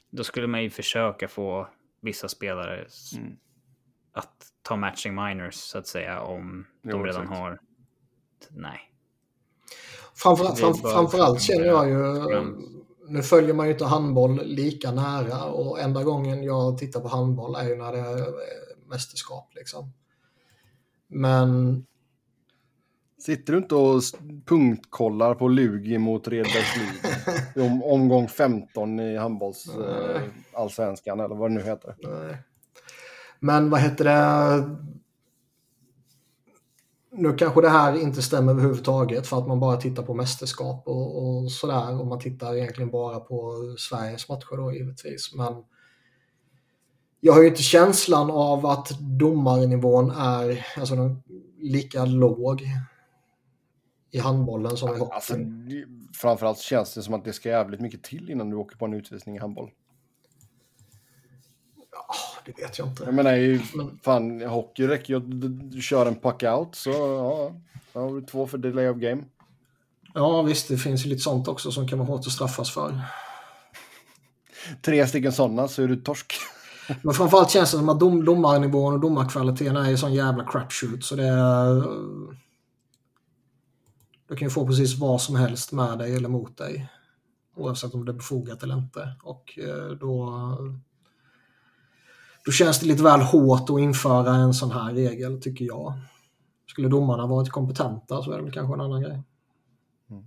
Då 0.10 0.24
skulle 0.24 0.48
man 0.48 0.64
ju 0.64 0.70
försöka 0.70 1.28
få 1.28 1.68
vissa 2.02 2.28
spelare 2.28 2.86
mm. 3.18 3.38
Att 4.18 4.34
ta 4.62 4.76
matching 4.76 5.16
minors 5.16 5.56
så 5.56 5.78
att 5.78 5.88
säga 5.88 6.22
om 6.22 6.66
jo, 6.84 6.92
de 6.92 7.04
redan 7.06 7.24
exakt. 7.24 7.40
har. 7.40 7.60
Nej. 8.50 8.80
Framför, 10.16 10.56
fram, 10.56 10.74
framförallt 10.74 11.42
känner 11.42 11.66
jag 11.66 11.90
ju, 11.90 11.98
nu 13.08 13.24
följer 13.24 13.54
man 13.54 13.66
ju 13.66 13.72
inte 13.72 13.86
handboll 13.86 14.42
lika 14.46 14.92
nära 14.92 15.44
och 15.44 15.80
enda 15.80 16.04
gången 16.04 16.44
jag 16.44 16.78
tittar 16.78 17.00
på 17.00 17.08
handboll 17.08 17.56
är 17.56 17.64
ju 17.64 17.76
när 17.76 17.92
det 17.92 18.00
är 18.00 18.26
mästerskap 18.90 19.52
liksom. 19.56 19.94
Men 21.08 21.86
Sitter 23.20 23.54
du 23.54 23.60
inte 23.60 23.76
och 23.76 24.02
punktkollar 24.46 25.36
på 25.36 25.48
Lugi 25.48 25.98
mot 25.98 26.28
Redbergslid? 26.28 27.16
om, 27.66 27.84
omgång 27.84 28.28
15 28.28 29.00
i 29.00 29.18
handbolls 29.18 29.68
eh, 29.68 30.22
allsvenskan 30.54 31.20
eller 31.20 31.36
vad 31.36 31.52
det 31.52 31.56
nu 31.56 31.64
heter. 31.64 31.96
Nej. 31.98 32.38
Men 33.40 33.70
vad 33.70 33.80
heter 33.80 34.06
det? 34.06 34.78
Nu 37.12 37.34
kanske 37.34 37.62
det 37.62 37.70
här 37.70 38.02
inte 38.02 38.22
stämmer 38.22 38.52
överhuvudtaget 38.52 39.28
för 39.28 39.38
att 39.38 39.48
man 39.48 39.60
bara 39.60 39.78
tittar 39.78 40.04
på 40.04 40.14
mästerskap 40.14 40.88
och, 40.88 41.28
och 41.28 41.52
sådär 41.52 42.00
och 42.00 42.08
man 42.08 42.20
tittar 42.20 42.56
egentligen 42.56 42.92
bara 42.92 43.20
på 43.20 43.54
Sveriges 43.78 44.30
matcher 44.30 44.58
då 44.58 44.74
givetvis. 44.74 45.34
Men 45.36 45.64
jag 47.20 47.34
har 47.34 47.42
ju 47.42 47.48
inte 47.48 47.64
känslan 47.64 48.32
av 48.32 48.66
att 48.66 48.90
domarnivån 49.00 50.12
är 50.12 50.66
alltså, 50.78 51.16
lika 51.60 52.06
låg 52.06 52.62
i 54.12 54.20
handbollen 54.20 54.78
som 54.78 54.90
i 54.90 55.00
hockeyn. 55.00 55.12
Alltså, 55.14 55.36
framförallt 56.22 56.60
känns 56.60 56.94
det 56.94 57.02
som 57.02 57.14
att 57.14 57.26
det 57.26 57.34
ska 57.34 57.50
jävligt 57.50 57.82
mycket 57.82 58.04
till 58.04 58.30
innan 58.30 58.50
du 58.50 58.56
åker 58.56 58.78
på 58.78 58.86
en 58.86 58.94
utvisning 58.94 59.36
i 59.36 59.40
handboll. 59.40 59.72
Det 62.48 62.62
vet 62.62 62.80
jag 62.80 62.88
inte. 62.88 63.04
Jag 63.04 63.14
menar, 63.14 63.34
ju, 63.34 63.62
Men... 63.76 64.00
fan, 64.04 64.42
hockey 64.42 64.88
räcker 64.88 65.14
ju 65.14 65.18
att 65.18 65.72
du 65.72 65.82
kör 65.82 66.06
en 66.06 66.16
puck 66.16 66.44
out 66.44 66.76
så 66.76 66.90
ja, 66.90 67.52
då 67.94 68.00
har 68.00 68.16
du 68.16 68.22
två 68.22 68.48
för 68.48 68.58
delay 68.58 68.90
of 68.90 68.98
game. 68.98 69.24
Ja, 70.14 70.42
visst, 70.42 70.68
det 70.68 70.78
finns 70.78 71.06
ju 71.06 71.10
lite 71.10 71.22
sånt 71.22 71.48
också 71.48 71.72
som 71.72 71.88
kan 71.88 72.00
vara 72.00 72.08
hårt 72.08 72.20
att 72.20 72.32
straffas 72.32 72.72
för. 72.72 73.02
Tre 74.82 75.08
stycken 75.08 75.32
sådana 75.32 75.68
så 75.68 75.84
är 75.84 75.88
du 75.88 75.96
torsk. 75.96 76.34
Men 77.02 77.14
framförallt 77.14 77.52
känns 77.52 77.72
det 77.72 77.78
som 77.78 77.90
att 77.90 78.00
dom, 78.00 78.26
domarnivån 78.26 78.94
och 78.94 79.00
domarkvaliteten 79.00 79.78
är 79.78 79.90
ju 79.90 79.98
sån 79.98 80.14
jävla 80.14 80.44
crapshoot 80.44 81.04
så 81.04 81.16
det 81.16 81.28
är 81.28 81.84
du 84.28 84.36
kan 84.36 84.46
ju 84.46 84.50
få 84.50 84.68
precis 84.68 85.00
vad 85.00 85.22
som 85.22 85.36
helst 85.36 85.72
med 85.72 85.98
dig 85.98 86.16
eller 86.16 86.30
mot 86.30 86.58
dig. 86.58 86.90
Oavsett 87.56 87.94
om 87.94 88.06
det 88.06 88.12
är 88.12 88.14
befogat 88.14 88.64
eller 88.64 88.78
inte. 88.78 89.16
Och 89.24 89.60
eh, 89.60 89.92
då, 89.92 90.32
då 92.48 92.52
känns 92.54 92.80
det 92.80 92.86
lite 92.86 93.04
väl 93.04 93.22
hårt 93.22 93.70
att 93.70 93.80
införa 93.80 94.36
en 94.36 94.54
sån 94.54 94.72
här 94.72 94.94
regel, 94.94 95.42
tycker 95.42 95.66
jag. 95.66 95.94
Skulle 96.68 96.88
domarna 96.88 97.28
varit 97.28 97.50
kompetenta 97.50 98.24
så 98.24 98.32
är 98.32 98.38
det 98.38 98.44
väl 98.44 98.52
kanske 98.52 98.74
en 98.74 98.82
annan 98.82 99.02
grej. 99.02 99.24
Mm. 100.10 100.24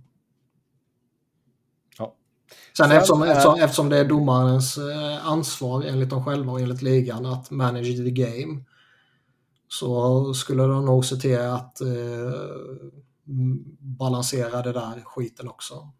Ja. 1.97 2.15
Sen, 2.77 2.91
eftersom, 2.91 3.21
är- 3.21 3.27
eftersom, 3.27 3.59
eftersom 3.59 3.89
det 3.89 3.97
är 3.97 4.05
domarens 4.05 4.77
eh, 4.77 5.27
ansvar 5.27 5.83
enligt 5.83 6.09
dem 6.09 6.25
själva 6.25 6.51
och 6.51 6.59
enligt 6.61 6.81
ligan 6.81 7.25
att 7.25 7.51
manage 7.51 7.97
the 7.97 8.11
game 8.11 8.63
så 9.67 10.33
skulle 10.33 10.63
de 10.63 10.85
nog 10.85 11.05
se 11.05 11.15
till 11.15 11.39
att 11.39 11.81
eh, 11.81 11.87
balansera 13.79 14.61
det 14.61 14.71
där 14.71 15.01
skiten 15.05 15.47
också. 15.47 15.91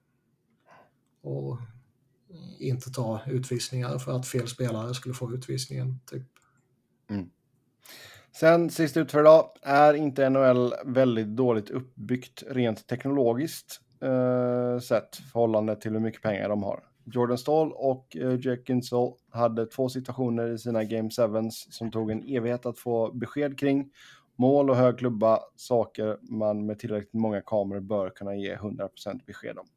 Och 1.24 1.58
inte 2.60 2.92
ta 2.92 3.22
utvisningar 3.28 3.98
för 3.98 4.12
att 4.12 4.28
fel 4.28 4.48
spelare 4.48 4.94
skulle 4.94 5.16
få 5.16 5.34
utvisningen. 5.34 6.00
Typ. 6.06 6.24
Mm. 7.10 7.30
Sen 8.36 8.70
sist 8.70 8.98
ut 8.98 9.12
för 9.12 9.20
idag 9.20 9.50
är 9.62 9.94
inte 9.94 10.30
NHL 10.30 10.74
väldigt 10.86 11.28
dåligt 11.28 11.70
uppbyggt 11.70 12.44
rent 12.50 12.88
teknologiskt 12.88 13.82
eh, 14.02 14.80
sett 14.80 15.16
förhållande 15.16 15.76
till 15.76 15.92
hur 15.92 16.00
mycket 16.00 16.22
pengar 16.22 16.50
de 16.50 16.64
har. 16.64 16.84
Jordan 17.06 17.38
Stall 17.38 17.72
och 17.72 18.18
eh, 18.18 18.40
Jack 18.40 18.70
Ginsel 18.70 19.14
hade 19.32 19.66
två 19.66 19.90
situationer 19.90 20.54
i 20.54 20.58
sina 20.58 20.84
Game 20.84 21.10
7 21.10 21.50
som 21.52 21.92
tog 21.92 22.12
en 22.12 22.24
evighet 22.24 22.66
att 22.66 22.80
få 22.80 23.12
besked 23.14 23.60
kring. 23.60 23.92
Mål 24.36 24.70
och 24.70 24.76
hög 24.76 24.98
klubba, 24.98 25.40
saker 25.56 26.18
man 26.22 26.66
med 26.66 26.80
tillräckligt 26.80 27.14
många 27.14 27.42
kameror 27.42 27.80
bör 27.80 28.10
kunna 28.10 28.36
ge 28.36 28.56
100% 28.56 28.90
besked 29.26 29.58
om. 29.58 29.68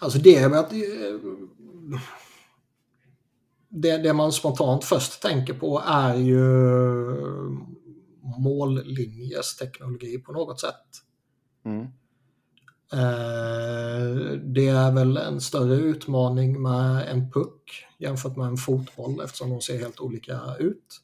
Alltså 0.00 0.18
det 0.18 0.48
med 0.48 0.58
att... 0.58 0.72
eh, 0.72 0.78
Det, 3.68 3.96
det 3.98 4.12
man 4.12 4.32
spontant 4.32 4.84
först 4.84 5.22
tänker 5.22 5.54
på 5.54 5.82
är 5.86 6.14
ju 6.14 6.44
mållinjes 8.38 9.56
teknologi 9.56 10.18
på 10.18 10.32
något 10.32 10.60
sätt. 10.60 10.86
Mm. 11.64 11.82
Eh, 12.92 14.32
Det 14.54 14.68
är 14.68 14.92
väl 14.92 15.16
en 15.16 15.40
större 15.40 15.74
utmaning 15.74 16.62
med 16.62 17.08
en 17.08 17.30
puck 17.30 17.86
jämfört 17.98 18.36
med 18.36 18.46
en 18.46 18.56
fotboll 18.56 19.20
eftersom 19.24 19.50
de 19.50 19.60
ser 19.60 19.78
helt 19.78 20.00
olika 20.00 20.40
ut. 20.58 21.00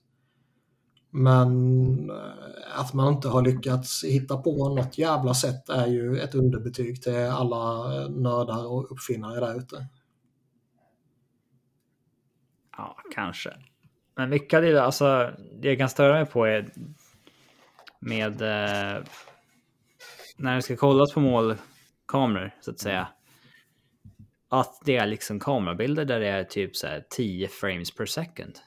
Men 1.15 2.11
eh, 2.11 2.81
att 2.81 2.93
man 2.93 3.15
inte 3.15 3.29
har 3.29 3.43
lyckats 3.43 4.05
hitta 4.05 4.37
på 4.37 4.69
något 4.69 4.99
jävla 4.99 5.35
sätt 5.35 5.69
är 5.69 5.87
ju 5.87 6.21
ett 6.21 6.35
underbetyg 6.35 7.03
till 7.03 7.17
alla 7.17 7.85
nördar 8.09 8.73
och 8.73 8.93
uppfinnare 8.93 9.41
där 9.41 9.59
ute. 9.59 9.87
Ja, 12.77 12.97
kanske. 13.15 13.57
Men 14.17 14.31
mycket 14.31 14.57
av 14.57 14.63
det, 14.63 14.83
alltså, 14.83 15.31
det 15.61 15.69
jag 15.69 15.79
kan 15.79 15.89
störa 15.89 16.13
mig 16.13 16.27
på 16.27 16.45
är 16.45 16.69
med 18.01 18.43
eh, 18.43 19.03
när 20.37 20.55
det 20.57 20.63
ska 20.63 20.77
kollas 20.77 21.13
på 21.13 21.21
målkameror 21.21 22.55
så 22.61 22.71
att 22.71 22.81
säga. 22.81 23.09
Att 24.49 24.83
det 24.85 24.97
är 24.97 25.07
liksom 25.07 25.41
kamerabilder 25.41 26.05
där 26.05 26.21
det 26.21 26.29
är 26.29 26.45
typ 26.45 26.77
så 26.77 26.87
här 26.87 27.05
10 27.11 27.49
frames 27.49 27.91
per 27.91 28.07
second. 28.07 28.59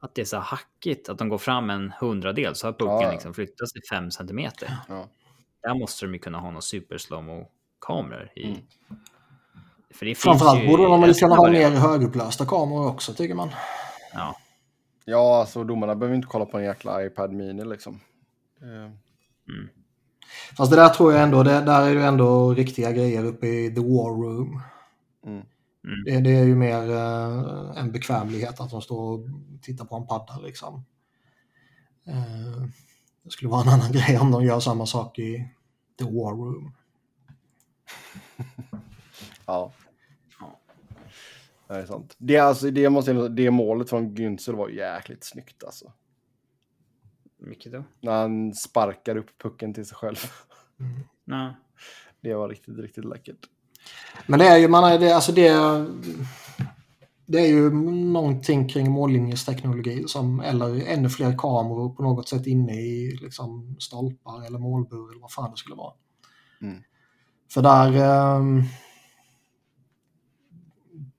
Att 0.00 0.14
det 0.14 0.20
är 0.20 0.24
så 0.24 0.36
här 0.36 0.42
hackigt, 0.42 1.08
att 1.08 1.18
de 1.18 1.28
går 1.28 1.38
fram 1.38 1.70
en 1.70 1.92
hundradel 2.00 2.54
så 2.54 2.66
har 2.66 2.72
pucken 2.72 2.86
Ja, 2.86 3.02
ja. 3.02 3.10
liksom 3.12 3.34
flyttats 3.34 3.72
till 3.72 3.82
5 3.90 4.10
centimeter. 4.10 4.76
Ja. 4.88 5.08
Där 5.62 5.78
måste 5.78 6.06
de 6.06 6.12
ju 6.12 6.18
kunna 6.18 6.38
ha 6.38 6.48
några 6.48 6.60
super 6.60 6.98
kameror 7.80 8.30
i. 8.36 8.44
Mm. 8.44 8.60
För 9.90 10.06
det 10.06 10.14
Framförallt 10.14 10.62
ju 10.62 10.66
borde 10.66 10.82
de 10.82 11.00
väl 11.00 11.14
kunna 11.14 11.34
av 11.34 11.38
ha 11.38 11.50
mer 11.50 11.70
högupplösta 11.70 12.46
kameror 12.46 12.88
också 12.88 13.14
tycker 13.14 13.34
man. 13.34 13.50
Ja, 14.12 14.36
ja, 15.04 15.40
alltså 15.40 15.64
domarna 15.64 15.94
behöver 15.94 16.16
inte 16.16 16.28
kolla 16.28 16.46
på 16.46 16.58
en 16.58 16.64
jäkla 16.64 17.04
iPad 17.04 17.32
Mini 17.32 17.64
liksom. 17.64 18.00
Eh, 18.62 18.92
Fast 20.56 20.70
det 20.70 20.76
där 20.76 20.88
tror 20.88 21.12
jag 21.12 21.22
ändå, 21.22 21.42
det, 21.42 21.60
där 21.60 21.82
är 21.82 21.90
ju 21.90 22.02
ändå 22.02 22.54
riktiga 22.54 22.92
grejer 22.92 23.24
uppe 23.24 23.46
i 23.46 23.74
the 23.74 23.80
war 23.80 24.22
room. 24.22 24.62
Mm. 25.26 25.42
Mm. 25.84 26.04
Det, 26.04 26.20
det 26.20 26.36
är 26.36 26.44
ju 26.44 26.54
mer 26.54 26.90
eh, 26.90 27.80
en 27.80 27.92
bekvämlighet 27.92 28.60
att 28.60 28.70
de 28.70 28.82
står 28.82 29.12
och 29.12 29.26
tittar 29.62 29.84
på 29.84 29.96
en 29.96 30.06
padda 30.06 30.38
liksom. 30.38 30.84
Eh, 32.06 32.62
det 33.22 33.30
skulle 33.30 33.50
vara 33.50 33.62
en 33.62 33.68
annan 33.68 33.92
grej 33.92 34.18
om 34.18 34.30
de 34.30 34.44
gör 34.44 34.60
samma 34.60 34.86
sak 34.86 35.18
i 35.18 35.48
the 35.98 36.04
war 36.04 36.34
room. 36.34 36.72
Ja. 39.46 39.72
Det 41.68 41.74
är 41.74 41.86
sant. 41.86 42.14
Det, 42.18 42.36
är 42.36 42.42
alltså, 42.42 42.70
det, 42.70 42.90
måste, 42.90 43.28
det 43.28 43.50
målet 43.50 43.90
från 43.90 44.16
Günzel 44.16 44.56
var 44.56 44.68
jäkligt 44.68 45.24
snyggt 45.24 45.64
alltså. 45.64 45.92
mycket 47.38 47.72
då. 47.72 47.84
När 48.00 48.12
han 48.12 48.54
sparkar 48.54 49.16
upp 49.16 49.38
pucken 49.38 49.74
till 49.74 49.86
sig 49.86 49.96
själv. 49.96 50.16
Ja. 51.24 51.54
Det 52.20 52.34
var 52.34 52.48
riktigt, 52.48 52.78
riktigt 52.78 53.04
läckert. 53.04 53.48
Men 54.26 54.38
det 54.38 54.46
är 54.46 54.56
ju, 54.56 54.68
man 54.68 54.84
är, 54.84 54.98
det, 54.98 55.12
alltså 55.12 55.32
det, 55.32 55.50
det 57.26 57.38
är 57.38 57.46
ju 57.46 57.70
någonting 57.94 58.68
kring 58.68 58.90
mållinjesteknologi 58.90 60.04
som, 60.06 60.40
eller 60.40 60.86
ännu 60.86 61.08
fler 61.08 61.38
kameror 61.38 61.94
på 61.94 62.02
något 62.02 62.28
sätt 62.28 62.46
inne 62.46 62.72
i 62.72 63.18
liksom, 63.22 63.76
stolpar 63.78 64.46
eller 64.46 64.58
målbur 64.58 65.10
eller 65.10 65.20
vad 65.20 65.32
fan 65.32 65.50
det 65.50 65.56
skulle 65.56 65.76
vara. 65.76 65.92
Mm. 66.62 66.82
För 67.50 67.62
där, 67.62 67.92
ehm, 67.92 68.62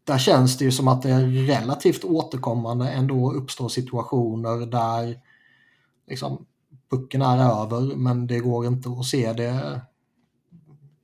där 0.04 0.18
känns 0.18 0.58
det 0.58 0.66
ju 0.66 0.72
som 0.72 0.88
att 0.88 1.02
det 1.02 1.10
är 1.10 1.48
relativt 1.48 2.04
återkommande 2.04 2.90
ändå 2.90 3.32
uppstår 3.32 3.70
situationer 3.70 4.66
där 4.66 5.20
liksom, 6.08 6.46
pucken 6.92 7.22
är 7.22 7.38
över 7.38 7.96
men 7.96 8.28
det 8.28 8.40
går 8.40 8.66
inte 8.66 8.90
att 8.90 9.06
se 9.06 9.34
det 9.34 9.82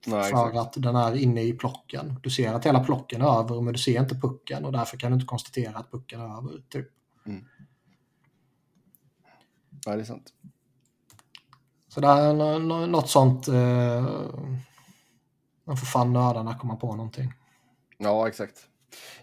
Nej, 0.07 0.31
för 0.31 0.47
exakt. 0.49 0.57
att 0.77 0.83
den 0.83 0.95
är 0.95 1.15
inne 1.15 1.41
i 1.41 1.53
plocken. 1.53 2.19
Du 2.23 2.29
ser 2.29 2.53
att 2.53 2.65
hela 2.65 2.83
plocken 2.83 3.21
är 3.21 3.39
över 3.39 3.61
men 3.61 3.73
du 3.73 3.79
ser 3.79 3.99
inte 4.01 4.15
pucken 4.15 4.65
och 4.65 4.71
därför 4.71 4.97
kan 4.97 5.11
du 5.11 5.15
inte 5.15 5.25
konstatera 5.25 5.77
att 5.77 5.91
pucken 5.91 6.21
är 6.21 6.25
över. 6.37 6.61
Typ. 6.69 6.87
Nej, 9.87 9.95
det 9.95 10.01
är 10.01 10.03
sant. 10.03 10.33
Så 11.87 12.01
det 12.01 12.07
är 12.07 12.33
nå- 12.33 12.59
nå- 12.59 12.85
något 12.85 13.09
sånt. 13.09 13.47
Eh, 13.47 14.05
man 15.65 15.77
får 15.77 15.85
fan 15.85 16.13
nördarna 16.13 16.55
komma 16.57 16.75
på 16.75 16.95
någonting. 16.95 17.33
Ja, 17.97 18.27
exakt. 18.27 18.67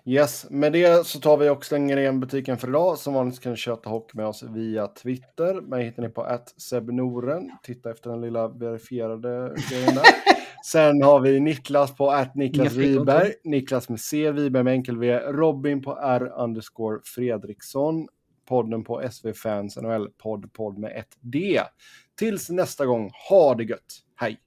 Yes, 0.04 0.46
med 0.50 0.72
det 0.72 1.06
så 1.06 1.20
tar 1.20 1.36
vi 1.36 1.48
och 1.48 1.64
stänger 1.64 1.96
igen 1.96 2.20
butiken 2.20 2.58
för 2.58 2.68
idag. 2.68 2.98
Som 2.98 3.14
vanligt 3.14 3.40
kan 3.40 3.52
ni 3.52 3.58
köta 3.58 3.90
hockey 3.90 4.16
med 4.16 4.26
oss 4.26 4.42
via 4.42 4.86
Twitter. 4.86 5.60
Mig 5.60 5.84
hittar 5.84 6.02
ni 6.02 6.08
på 6.08 6.38
@sebnoren. 6.56 7.50
Titta 7.62 7.90
efter 7.90 8.10
den 8.10 8.20
lilla 8.20 8.48
verifierade 8.48 9.54
grejen 9.70 9.94
där. 9.94 10.04
Sen 10.64 11.02
har 11.02 11.20
vi 11.20 11.40
Niklas 11.40 11.96
på 11.96 12.10
att 12.10 12.34
Niklas. 12.34 12.72
Wiberg. 12.72 13.32
Niklas 13.44 13.88
med 13.88 14.00
C, 14.00 14.30
Wiberg 14.30 14.64
med 14.64 14.72
enkel 14.72 14.98
V. 14.98 15.18
Robin 15.18 15.82
på 15.82 15.98
R 15.98 16.32
underscore 16.36 17.00
Fredriksson. 17.04 18.08
Podden 18.48 18.84
på 18.84 19.02
SV 19.10 19.32
Fans 19.32 19.76
NHL. 19.76 20.08
Podd, 20.18 20.52
podd 20.52 20.78
med 20.78 20.96
ett 20.96 21.16
D. 21.20 21.60
Tills 22.18 22.50
nästa 22.50 22.86
gång, 22.86 23.10
ha 23.28 23.54
det 23.54 23.64
gött. 23.64 24.02
Hej! 24.16 24.40